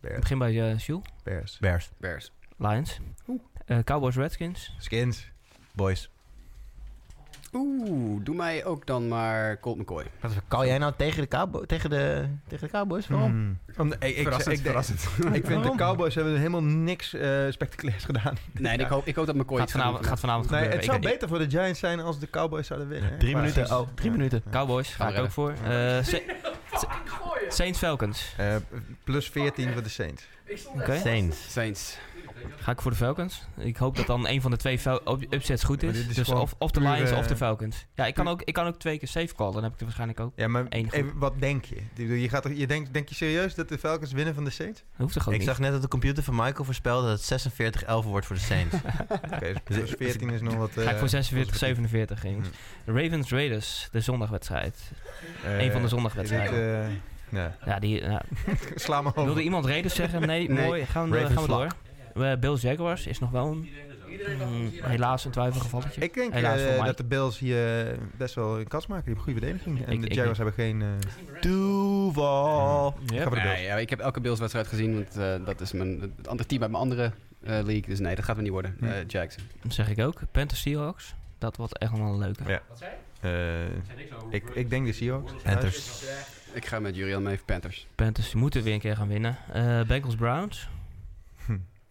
Bears. 0.00 0.20
begin 0.20 0.38
bij 0.38 0.52
uh, 0.72 0.78
Jules. 0.78 1.02
Bears. 1.22 1.58
Bears. 1.60 1.90
Bears. 1.98 2.32
Lions. 2.56 2.98
Eh, 3.66 3.78
Cowboys, 3.84 4.16
Redskins. 4.16 4.74
Skins. 4.78 5.30
Boys. 5.72 6.10
Oeh, 7.52 8.20
doe 8.24 8.34
mij 8.34 8.64
ook 8.64 8.86
dan 8.86 9.08
maar 9.08 9.60
Colt 9.60 9.78
McCoy. 9.78 10.04
Wat 10.20 10.32
Kan 10.48 10.66
jij 10.66 10.78
nou 10.78 10.92
tegen 10.96 11.20
de, 11.20 11.28
cowboy, 11.28 11.66
tegen 11.66 11.90
de, 11.90 12.26
tegen 12.48 12.66
de 12.66 12.72
Cowboys? 12.72 13.08
Waarom? 13.08 13.58
Om, 13.78 13.92
ik, 13.92 14.02
ik, 14.02 14.22
Verrassend, 14.22 14.58
ik, 14.58 14.64
verrassend. 14.64 15.00
ik 15.32 15.46
vind 15.46 15.62
de? 15.64 15.72
Cowboys 15.76 16.14
hebben 16.14 16.36
helemaal 16.36 16.62
niks 16.62 17.14
eh, 17.14 17.40
spectaculairs 17.50 18.04
gedaan. 18.04 18.36
Nee, 18.52 18.78
ik 18.78 18.86
hoop, 18.86 19.06
ik 19.06 19.14
hoop 19.14 19.26
dat 19.26 19.34
McCoy 19.34 19.58
Gaat 19.58 19.70
vanavond, 19.70 20.06
gaat 20.06 20.20
vanavond 20.20 20.50
Nee, 20.50 20.54
gebeuren. 20.60 20.76
het 20.78 20.86
zou 20.86 20.98
Ik- 20.98 21.04
ik- 21.04 21.10
beter 21.12 21.28
voor 21.28 21.38
de 21.38 21.50
Giants 21.50 21.80
zijn 21.80 22.00
als 22.00 22.18
de 22.18 22.30
Cowboys 22.30 22.66
zouden 22.66 22.88
winnen. 22.88 23.18
Drie 23.18 23.32
Maar- 23.32 23.40
minuten. 23.42 23.78
Oh, 23.78 23.88
drie 23.94 24.10
Ja. 24.10 24.16
minuten. 24.16 24.42
Cowboys, 24.50 24.88
ga 24.88 25.04
Gaan 25.04 25.14
ik 25.14 25.20
ook 25.20 25.30
voor. 25.30 25.50
Eh, 25.64 25.70
Sa- 26.02 26.18
Sa- 26.72 26.88
Saints, 27.48 27.78
Falcons. 27.78 28.34
Eh, 28.36 28.56
plus 29.04 29.28
14 29.28 29.72
voor 29.72 29.82
de 29.82 29.88
Saints. 29.88 30.26
Oké. 30.74 30.98
Saints. 30.98 31.52
Saints. 31.52 31.98
Ga 32.56 32.72
ik 32.72 32.80
voor 32.80 32.90
de 32.90 32.96
Falcons. 32.96 33.42
Ik 33.56 33.76
hoop 33.76 33.96
dat 33.96 34.06
dan 34.06 34.28
een 34.28 34.40
van 34.40 34.50
de 34.50 34.56
twee 34.56 34.80
upsets 35.30 35.64
goed 35.64 35.82
is. 35.82 36.14
Dus 36.14 36.28
of, 36.28 36.54
of 36.58 36.70
de 36.70 36.80
Lions 36.80 37.10
eh, 37.10 37.18
of 37.18 37.26
de 37.26 37.36
Falcons. 37.36 37.86
Ja, 37.94 38.06
ik 38.06 38.14
kan 38.14 38.28
ook, 38.28 38.42
ik 38.42 38.54
kan 38.54 38.66
ook 38.66 38.78
twee 38.78 38.98
keer 38.98 39.08
safe 39.08 39.34
callen. 39.34 39.52
Dan 39.52 39.62
heb 39.62 39.72
ik 39.72 39.78
er 39.78 39.84
waarschijnlijk 39.84 40.20
ook. 40.20 40.32
Ja, 40.36 40.48
maar 40.48 40.66
even, 40.68 41.18
wat 41.18 41.34
denk 41.38 41.64
je? 41.64 42.20
Je, 42.20 42.28
gaat 42.28 42.44
er, 42.44 42.52
je 42.52 42.66
denkt, 42.66 42.92
denk 42.92 43.08
je 43.08 43.14
serieus 43.14 43.54
dat 43.54 43.68
de 43.68 43.78
Falcons 43.78 44.12
winnen 44.12 44.34
van 44.34 44.44
de 44.44 44.50
Saints? 44.50 44.80
Dat 44.80 45.00
hoeft 45.00 45.14
toch 45.14 45.26
ook 45.26 45.32
Ik 45.32 45.38
niet? 45.38 45.48
zag 45.48 45.58
net 45.58 45.72
dat 45.72 45.82
de 45.82 45.88
computer 45.88 46.22
van 46.22 46.34
Michael 46.34 46.64
voorspelde 46.64 47.08
dat 47.08 47.28
het 47.28 47.52
46-11 47.82 47.86
wordt 48.08 48.26
voor 48.26 48.36
de 48.36 48.42
Saints. 48.42 48.74
Oké, 49.34 49.52
dus 49.52 49.60
plus 49.64 49.90
14 49.98 50.30
is 50.30 50.40
nog 50.40 50.54
wat... 50.54 50.70
Ga 50.72 50.80
ik 50.82 50.88
eh, 50.88 50.98
voor 50.98 51.08
46, 51.08 51.52
positief. 51.52 51.58
47 51.58 52.20
ging. 52.20 52.42
Hm. 52.84 52.96
Ravens 52.98 53.30
Raiders, 53.30 53.88
de 53.92 54.00
zondagwedstrijd. 54.00 54.78
Eh, 55.44 55.58
Eén 55.60 55.72
van 55.72 55.82
de 55.82 55.88
zondagwedstrijden. 55.88 56.82
eh, 56.84 56.88
nee. 57.28 57.48
Ja, 57.64 57.78
die, 57.78 58.02
ja. 58.02 58.22
Sla 58.74 59.02
maar 59.02 59.12
over. 59.12 59.24
Wilde 59.24 59.42
iemand 59.42 59.64
Raiders 59.66 59.94
zeggen? 59.94 60.26
Nee, 60.26 60.48
Nee. 60.50 60.66
mooi. 60.66 60.86
Gaan 60.86 61.10
we, 61.10 61.26
gaan 61.26 61.42
we 61.42 61.48
door. 61.48 61.66
Eh, 62.14 62.32
Bills 62.40 62.60
Jaguars 62.62 63.06
is 63.06 63.18
nog 63.18 63.30
wel 63.30 63.46
een, 63.46 63.68
mm, 64.48 64.70
helaas 64.82 65.24
een 65.24 65.30
twijfelgevalletje. 65.30 66.00
Ik 66.00 66.14
denk 66.14 66.32
eh, 66.34 66.42
mij. 66.42 66.86
dat 66.86 66.96
de 66.96 67.04
Bills 67.04 67.38
hier 67.38 67.86
eh, 67.90 67.98
best 68.16 68.34
wel 68.34 68.58
een 68.58 68.68
kans 68.68 68.86
maken. 68.86 69.04
Die 69.04 69.14
hebben 69.14 69.32
een 69.34 69.40
goede 69.40 69.46
verdediging. 69.62 69.86
En 69.86 69.92
Ik- 69.92 70.08
de 70.08 70.14
Jaguars 70.14 70.36
hebben 70.38 70.54
geen... 70.54 70.82
eh, 70.82 70.88
de 71.40 71.48
Bills. 73.14 73.54
Nee, 73.54 73.64
ja, 73.64 73.76
ik 73.76 73.90
heb 73.90 73.98
elke 74.00 74.20
Bills-wedstrijd 74.20 74.66
gezien, 74.66 74.94
want 74.94 75.16
eh, 75.16 75.44
dat 75.46 75.60
is 75.60 75.72
mijn, 75.72 76.12
het 76.16 76.28
andere 76.28 76.48
team 76.48 76.62
uit 76.62 76.70
mijn 76.70 76.82
andere 76.82 77.04
eh, 77.42 77.48
league. 77.50 77.82
Dus 77.86 77.98
nee, 77.98 78.14
dat 78.14 78.24
gaat 78.24 78.36
me 78.36 78.42
niet 78.42 78.50
worden. 78.50 78.76
Hm. 78.78 78.84
Eh 78.84 78.92
Jackson. 79.06 79.42
Dat 79.62 79.72
zeg 79.72 79.88
ik 79.90 79.98
ook. 80.00 80.20
Panthers 80.30 80.60
Seahawks. 80.60 81.14
Dat 81.38 81.56
wordt 81.56 81.78
echt 81.78 81.92
wel 81.92 82.06
een 82.06 82.18
leuke. 82.18 82.42
Ja. 82.46 82.62
Eh, 83.20 83.64
ik, 84.30 84.44
ik 84.54 84.70
denk 84.70 84.86
de 84.86 84.92
Seahawks. 84.92 85.32
Panthers. 85.42 86.02
Ik 86.52 86.66
ga 86.66 86.80
met 86.80 86.96
Jurian 86.96 87.22
mee 87.22 87.36
voor 87.36 87.44
Panthers. 87.46 87.86
Panthers 87.94 88.34
moeten 88.34 88.62
weer 88.62 88.74
een 88.74 88.80
keer 88.80 88.96
gaan 88.96 89.08
winnen. 89.08 89.36
Eh, 89.52 89.80
Bengals 89.82 90.14
Browns. 90.16 90.68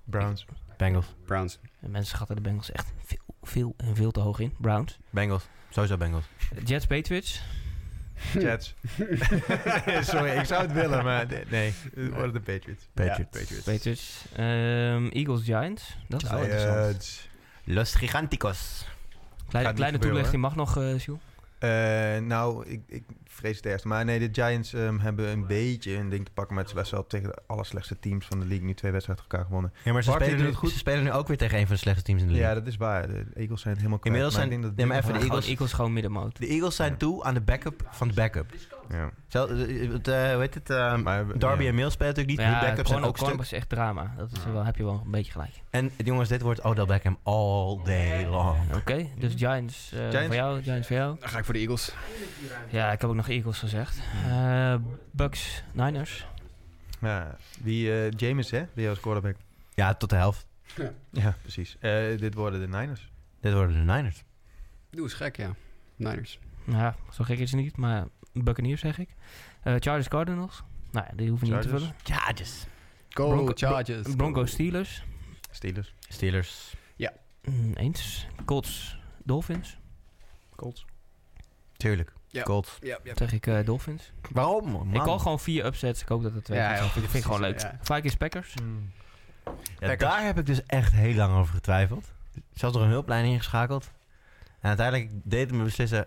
Browns. 0.10 0.45
Bengals. 0.78 1.05
Browns. 1.26 1.60
En 1.82 1.91
mensen 1.91 2.16
schatten 2.16 2.36
de 2.36 2.41
Bengals 2.41 2.72
echt 2.72 2.93
veel, 3.03 3.36
veel 3.41 3.74
en 3.78 3.95
veel 3.95 4.12
te 4.12 4.20
hoog 4.20 4.39
in. 4.39 4.53
Browns. 4.57 4.99
Bengals. 5.10 5.47
Sowieso 5.70 5.97
Bengals. 5.97 6.26
Jets 6.66 6.86
Patriots. 6.86 7.41
Jets. 8.34 8.76
Sorry, 10.10 10.30
ik 10.30 10.45
zou 10.45 10.62
het 10.62 10.74
willen, 10.74 11.03
maar 11.03 11.28
nee, 11.28 11.43
nee. 11.49 11.74
Het 11.95 12.10
worden 12.10 12.34
de 12.34 12.39
Patriots. 12.39 12.88
Patriots. 12.93 13.18
Ja, 13.20 13.39
Patriots. 13.39 13.64
Patriots. 13.66 14.26
Ehm, 14.36 15.07
Eagles 15.07 15.43
Giants. 15.43 15.97
Dat 16.07 16.24
is 16.24 16.30
wel 16.30 16.41
interessant. 16.41 16.76
Giants. 16.76 17.30
Los 17.64 17.95
Giganticos. 17.95 18.86
Kleine, 19.47 19.74
kleine 19.74 19.97
toelichting 19.97 20.41
mag 20.41 20.55
nog, 20.55 20.78
eh 20.78 20.97
Jules. 20.97 21.22
Eh, 21.60 21.70
nou, 22.18 22.66
ik, 22.68 22.82
ik 22.88 23.03
vrees 23.26 23.55
het 23.55 23.66
eerst. 23.66 23.86
Maar 23.86 24.05
nee, 24.05 24.20
de 24.20 24.41
Giants 24.41 24.74
ehm, 24.74 24.99
hebben 24.99 25.30
een 25.30 25.47
beetje 25.47 25.95
een 25.95 26.10
ding 26.10 26.26
te 26.26 26.32
pakken. 26.32 26.53
Maar 26.55 26.64
het 26.64 26.74
is 26.74 26.80
best 26.80 26.91
wel 26.91 27.07
tegen 27.07 27.28
de 27.30 27.38
allerslechtste 27.47 27.99
teams 27.99 28.26
van 28.26 28.39
de 28.39 28.45
league. 28.45 28.66
Nu 28.66 28.74
twee 28.74 28.91
wedstrijden 28.91 29.26
elkaar 29.30 29.45
gewonnen. 29.45 29.74
Ja, 29.84 29.93
maar 29.93 30.03
ze 30.03 30.12
spelen, 30.12 30.38
nu, 30.45 30.53
goed. 30.53 30.72
ze 30.72 30.78
spelen 30.78 31.03
nu 31.03 31.12
ook 31.12 31.28
weer 31.28 31.38
tegen 31.38 31.57
een 31.57 31.66
van 31.66 31.76
de 31.76 31.82
slechtste 31.82 32.05
teams 32.05 32.22
in 32.22 32.28
de 32.28 32.34
league. 32.34 32.53
Ja, 32.53 32.60
dat 32.60 32.68
is 32.70 32.78
waar. 32.78 33.07
De 33.07 33.26
Eagles 33.34 33.62
zijn 33.62 33.74
het 33.74 33.78
helemaal 33.84 33.99
kwijt. 33.99 34.03
Inmiddels 34.03 34.34
Maar 34.34 34.41
zijn- 34.41 34.45
ik 34.45 34.49
denk 34.51 34.64
dat 34.64 34.76
nee, 34.76 34.86
maar 34.86 34.97
even 34.97 35.07
de 35.14 35.20
Eagles- 35.20 35.30
Gewoon 35.30 35.41
Eagles- 35.41 35.60
Eagles 35.60 35.74
gewoon 35.74 35.93
middenmoot. 35.93 36.38
De 36.39 36.47
Eagles 36.47 36.76
zijn 36.76 36.97
toe 36.97 37.24
aan 37.24 37.34
de 37.34 37.41
backup 37.41 37.88
van 37.91 38.07
de 38.07 38.14
backup. 38.14 38.53
Ja. 38.90 39.12
Zel, 39.28 39.50
eh, 39.50 39.92
het, 39.92 40.08
eh, 40.08 40.32
hoe 40.32 40.40
heet 40.40 40.54
het? 40.54 40.70
eh, 40.70 40.96
Maar, 40.98 41.38
Darby 41.38 41.64
ja. 41.64 41.70
en 41.70 41.76
Mills 41.76 41.94
spelen 41.94 42.14
natuurlijk 42.16 42.38
niet. 42.40 42.48
Ja, 42.48 42.60
backups 42.62 42.90
zijn 42.90 43.04
ook 43.04 43.08
stuk. 43.08 43.18
cornerback 43.18 43.46
is 43.46 43.52
echt 43.52 43.70
drama. 43.70 44.14
Dat 44.18 44.32
is 44.32 44.46
wel, 44.46 44.64
heb 44.66 44.76
je 44.76 44.84
wel 44.84 45.02
een 45.06 45.12
beetje 45.12 45.32
gelijk. 45.32 45.62
En 45.70 45.92
jongens, 45.98 46.30
dit 46.30 46.42
wordt 46.42 46.64
Odell 46.64 46.86
Beckham 46.86 47.18
all 47.24 47.80
day 47.84 48.26
long. 48.28 48.58
Oké, 48.76 49.08
dus 49.18 49.34
Giants, 49.36 49.92
eh, 49.92 50.00
Giants? 50.00 50.26
voor 50.26 50.36
jou, 50.36 50.62
Giants 50.64 50.88
voor 50.88 50.96
jou. 50.96 51.20
Dan 51.20 51.30
ga 51.30 51.38
ik 51.38 51.46
voor 51.46 51.54
de 51.54 51.60
Eagles. 51.60 51.94
Ja, 52.70 52.92
ik 52.92 53.02
heb 53.02 53.10
ook 53.10 53.16
nog 53.16 53.28
Eagles 53.30 53.60
gezegd. 53.60 54.00
Eh 54.28 54.76
Bucks, 55.12 55.64
Niners. 55.74 56.28
Ja, 57.02 57.36
wie, 57.62 57.92
eh, 57.94 58.12
James, 58.12 58.52
hè? 58.52 58.64
Wie 58.74 58.90
als 58.90 59.00
quarterback. 59.00 59.36
Ja, 59.74 59.94
tot 59.94 60.10
de 60.10 60.16
helft. 60.16 60.48
Ja, 61.12 61.36
precies. 61.42 61.78
Eh, 61.80 62.18
dit 62.18 62.34
worden 62.34 62.60
de 62.60 62.68
Niners. 62.78 63.12
Dit 63.42 63.54
worden 63.54 63.86
de 63.86 63.92
Niners. 63.94 64.24
Doe 64.90 65.02
eens 65.04 65.14
gek, 65.14 65.38
ja. 65.38 65.56
Niners. 65.96 66.40
Ja, 66.64 66.96
zo 67.12 67.24
gek 67.24 67.40
is 67.40 67.52
het 67.52 67.62
niet, 67.62 67.78
maar 67.78 68.06
Buccaneers 68.34 68.82
zeg 68.82 68.98
ik. 68.98 69.10
Eh 69.62 69.74
Chargers, 69.80 70.08
Cardinals. 70.08 70.64
Nou 70.92 71.06
ja, 71.10 71.16
die 71.16 71.30
hoeven 71.30 71.50
niet 71.52 71.62
te 71.62 71.70
vullen. 71.70 71.96
Chargers. 72.04 72.66
Go 73.10 73.30
Bronco- 73.30 73.52
Chargers. 73.56 74.16
Broncos, 74.16 74.52
Steelers. 74.52 75.04
Steelers. 75.52 75.94
Steelers. 76.08 76.74
Mm, 77.44 77.74
eens. 77.74 78.28
Colts, 78.46 79.00
Dolphins. 79.24 79.78
Colts. 80.56 80.86
Tuurlijk. 81.78 82.14
Ja. 82.28 82.44
Colts. 82.44 82.78
Ja, 82.82 83.00
ja. 83.04 83.12
Zeg 83.16 83.32
ik 83.34 83.48
eh, 83.48 83.66
Dolphins. 83.66 84.12
Waarom? 84.32 84.70
Man. 84.72 84.94
Ik 84.94 85.02
call 85.02 85.18
gewoon 85.18 85.40
vier 85.40 85.66
upsets. 85.66 86.02
Ik 86.02 86.08
hoop 86.08 86.24
dat 86.24 86.34
het 86.34 86.44
twee 86.46 86.58
Ja, 86.60 86.64
zijn. 86.66 86.78
ja, 86.78 86.84
dat 86.84 86.92
vind, 86.92 87.14
ik- 87.14 87.24
gewoon 87.24 87.40
leuk. 87.42 87.72
Vikings, 87.82 88.16
Packers. 88.16 88.54
Ja, 89.80 89.96
daar 89.96 90.24
heb 90.26 90.38
ik 90.40 90.46
dus 90.46 90.66
echt 90.66 90.92
heel 90.94 91.14
lang 91.16 91.36
over 91.38 91.54
getwijfeld. 91.54 92.12
Zelfs 92.54 92.76
door 92.76 92.86
een 92.86 92.92
hulplijn 92.92 93.26
ingeschakeld. 93.26 93.92
En 94.60 94.68
uiteindelijk 94.68 95.12
deed 95.24 95.48
het 95.50 95.58
me 95.58 95.64
beslissen... 95.64 96.06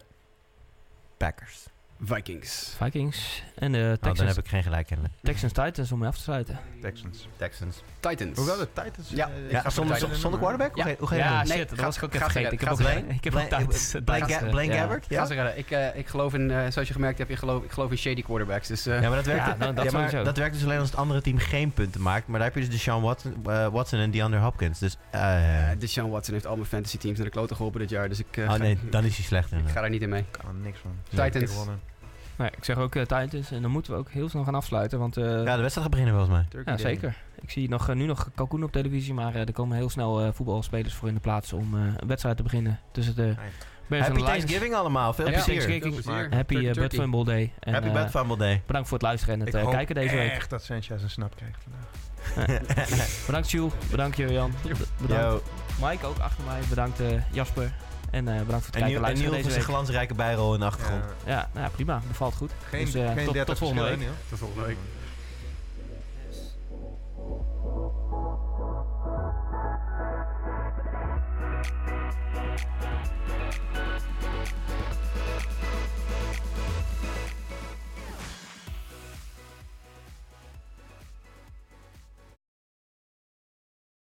Packers. 1.16 1.66
Vikings. 2.04 2.74
Vikings. 2.82 3.42
En 3.54 3.72
de 3.72 3.78
dan 3.78 3.98
Texans, 4.12 4.34
heb 4.36 4.44
ik 4.44 4.50
geen 4.50 4.62
gelijk 4.62 4.86
kennelijk. 4.86 5.14
Texans 5.22 5.52
Titans 5.52 5.92
om 5.92 5.98
mee 5.98 6.08
af 6.08 6.16
te 6.16 6.22
sluiten. 6.22 6.58
Texans. 6.80 7.28
Texans. 7.36 7.82
Titans. 8.00 8.36
Hoewel 8.38 8.56
de 8.56 8.68
Titans... 8.72 9.08
Ja. 9.10 9.26
ik 9.26 9.50
Ja, 9.50 9.56
ga 9.56 9.62
voor 9.62 9.72
zonder, 9.72 9.94
de 9.94 10.00
Titans 10.00 10.20
zonder 10.20 10.40
quarterback? 10.40 10.76
Ja. 10.76 10.82
Hoe 10.82 10.84
ga 10.84 10.90
je- 10.90 10.96
Hoe 10.98 11.08
ga 11.08 11.14
je 11.14 11.20
Ja, 11.20 11.38
doen? 11.38 11.48
nee, 11.48 11.58
shit, 11.58 11.68
dat 11.68 11.78
gaat- 11.78 11.86
was 11.86 11.96
ik 11.96 12.02
ook 12.02 12.14
even 12.14 12.30
vergeten. 12.30 12.52
Ik 12.52 12.60
heb 12.60 12.72
ook, 12.72 12.80
ik 12.80 13.24
heb 13.24 13.32
Titans. 13.48 13.94
Blaine. 14.50 14.74
Gabbert? 14.74 15.06
Ga 15.08 15.34
Ja? 15.34 15.48
Ik, 15.50 15.70
eh, 15.70 15.96
ik 15.96 16.06
geloof 16.08 16.34
in, 16.34 16.50
eh, 16.50 16.56
zoals 16.70 16.88
je 16.88 16.94
gemerkt 16.94 17.18
hebt, 17.18 17.30
je 17.30 17.36
geloof, 17.36 17.62
ik 17.64 17.70
geloof 17.70 17.90
in 17.90 17.98
shady 17.98 18.22
quarterbacks. 18.22 18.68
Dus 18.68 18.86
eh, 18.86 19.00
Ja, 19.02 19.08
maar 19.08 19.16
dat 19.16 19.26
werkt, 19.26 19.46
Ja, 19.46 19.56
nou, 19.58 19.74
dat 19.74 19.84
ja, 19.84 19.90
maar 19.90 20.00
sowieso. 20.08 20.24
dat 20.24 20.36
werkt 20.36 20.54
dus 20.54 20.64
alleen 20.64 20.78
als 20.78 20.90
het 20.90 20.98
andere 20.98 21.20
team 21.22 21.38
geen 21.38 21.72
punten 21.72 22.02
maakt. 22.02 22.26
Maar 22.26 22.38
daar 22.38 22.48
heb 22.52 22.56
je 22.62 22.64
dus 22.68 22.74
Deshaun 22.74 23.02
Watson, 23.02 23.34
Watson 23.72 23.98
en 23.98 24.10
DeAndre 24.10 24.40
Hopkins. 24.40 24.78
Dus, 24.78 24.96
Deshaun 25.78 26.10
Watson 26.10 26.34
heeft 26.34 26.46
al 26.46 26.54
mijn 26.56 26.68
fantasy 26.68 26.98
teams 26.98 27.16
naar 27.16 27.26
de 27.26 27.32
kloten 27.32 27.56
geholpen 27.56 27.80
dit 27.80 27.90
jaar. 27.90 28.08
Dus 28.08 28.18
ik, 28.18 28.26
oh 28.38 28.54
nee, 28.54 28.78
dan 28.90 29.04
is 29.04 29.16
hij 29.16 29.24
slecht 29.24 29.52
ik 29.52 29.58
ga 29.72 29.80
daar 29.80 29.90
niet 29.90 30.02
in 30.02 30.08
mee. 30.08 30.20
Ik 30.20 30.26
kan 30.30 30.48
er 30.48 30.54
niks 30.54 30.78
van. 30.80 31.24
Titans. 31.24 31.52
Nee, 32.36 32.48
ik 32.56 32.64
zeg 32.64 32.76
ook 32.76 32.94
eh, 32.94 33.02
Titans. 33.02 33.50
En 33.50 33.62
dan 33.62 33.70
moeten 33.70 33.92
we 33.92 33.98
ook 33.98 34.10
heel 34.10 34.28
snel 34.28 34.44
gaan 34.44 34.54
afsluiten. 34.54 34.98
Want 34.98 35.16
eh, 35.16 35.24
Ja, 35.24 35.30
de 35.56 35.60
wedstrijd 35.62 35.72
gaat 35.72 35.90
beginnen 35.90 36.14
volgens 36.14 36.34
mij. 36.36 36.46
Turkey 36.48 36.72
Ja, 36.72 36.82
Day. 36.82 36.92
zeker. 36.92 37.16
Ik 37.42 37.50
zie 37.50 37.68
nog, 37.68 37.88
eh, 37.88 37.94
nu 37.94 38.06
nog 38.06 38.28
Kalkoen 38.34 38.62
op 38.64 38.72
televisie, 38.72 39.14
maar 39.14 39.34
eh, 39.34 39.40
er 39.40 39.52
komen 39.52 39.76
heel 39.76 39.90
snel 39.90 40.20
eh, 40.20 40.28
voetbalspelers 40.32 40.94
voor 40.94 41.08
in 41.08 41.14
de 41.14 41.20
plaats 41.20 41.52
om 41.52 41.74
eh, 41.74 41.80
een 41.96 42.08
wedstrijd 42.08 42.36
te 42.36 42.42
beginnen 42.42 42.78
tussen 42.92 43.16
de 43.16 43.34
Bears 43.86 44.06
Happy. 44.06 44.22
Thanksgiving 44.22 44.74
allemaal. 44.74 45.12
Veel 45.12 45.24
Happy 45.24 45.42
plezier. 45.44 45.80
Veel 45.82 45.90
plezier. 45.92 46.34
Happy 46.34 46.54
uh, 46.54 46.72
Bud. 46.72 46.94
Fumble 46.94 47.24
Day. 47.24 47.52
En, 47.58 47.72
Happy 47.72 47.90
Bad 47.90 48.10
Fumble 48.10 48.36
Day. 48.36 48.62
Bedankt 48.66 48.88
voor 48.88 48.98
het 48.98 49.06
luisteren 49.06 49.40
en 49.40 49.46
het 49.46 49.68
kijken 49.70 49.94
deze 49.94 50.16
week. 50.16 50.30
echt 50.32 50.50
dat 50.50 50.62
Sanchez 50.64 51.02
een 51.02 51.10
snap 51.10 51.36
krijgt 51.36 51.62
vandaag. 51.62 51.90
Bedankt 53.26 53.50
Jules, 53.50 53.72
bedankt 53.90 54.16
Jurian, 54.16 54.52
bedankt 55.00 55.24
Yo. 55.24 55.42
Mike 55.88 56.06
ook 56.06 56.18
achter 56.18 56.44
mij, 56.44 56.60
bedankt 56.68 57.00
Jasper 57.32 57.72
en 58.12 58.28
eh, 58.28 58.38
bedankt 58.44 58.64
voor 58.64 58.74
het 58.74 58.84
kijken. 58.84 59.04
En 59.04 59.18
Niel 59.18 59.42
voor 59.42 59.50
zijn 59.50 59.62
glansrijke 59.64 60.14
bijrol 60.14 60.54
in 60.54 60.60
de 60.60 60.66
achtergrond. 60.66 61.04
Ja, 61.26 61.48
nou, 61.52 61.70
prima. 61.70 62.02
Bevalt 62.08 62.34
goed. 62.34 62.52
Geen, 62.68 62.84
dus, 62.84 62.94
eh, 62.94 63.12
geen 63.12 63.24
tot, 63.24 63.34
30 63.34 63.44
tot 63.44 63.58
volgende 63.58 63.96
week. 63.96 64.08
Tot 64.28 64.38
volgende 64.38 64.66
week. 64.66 64.76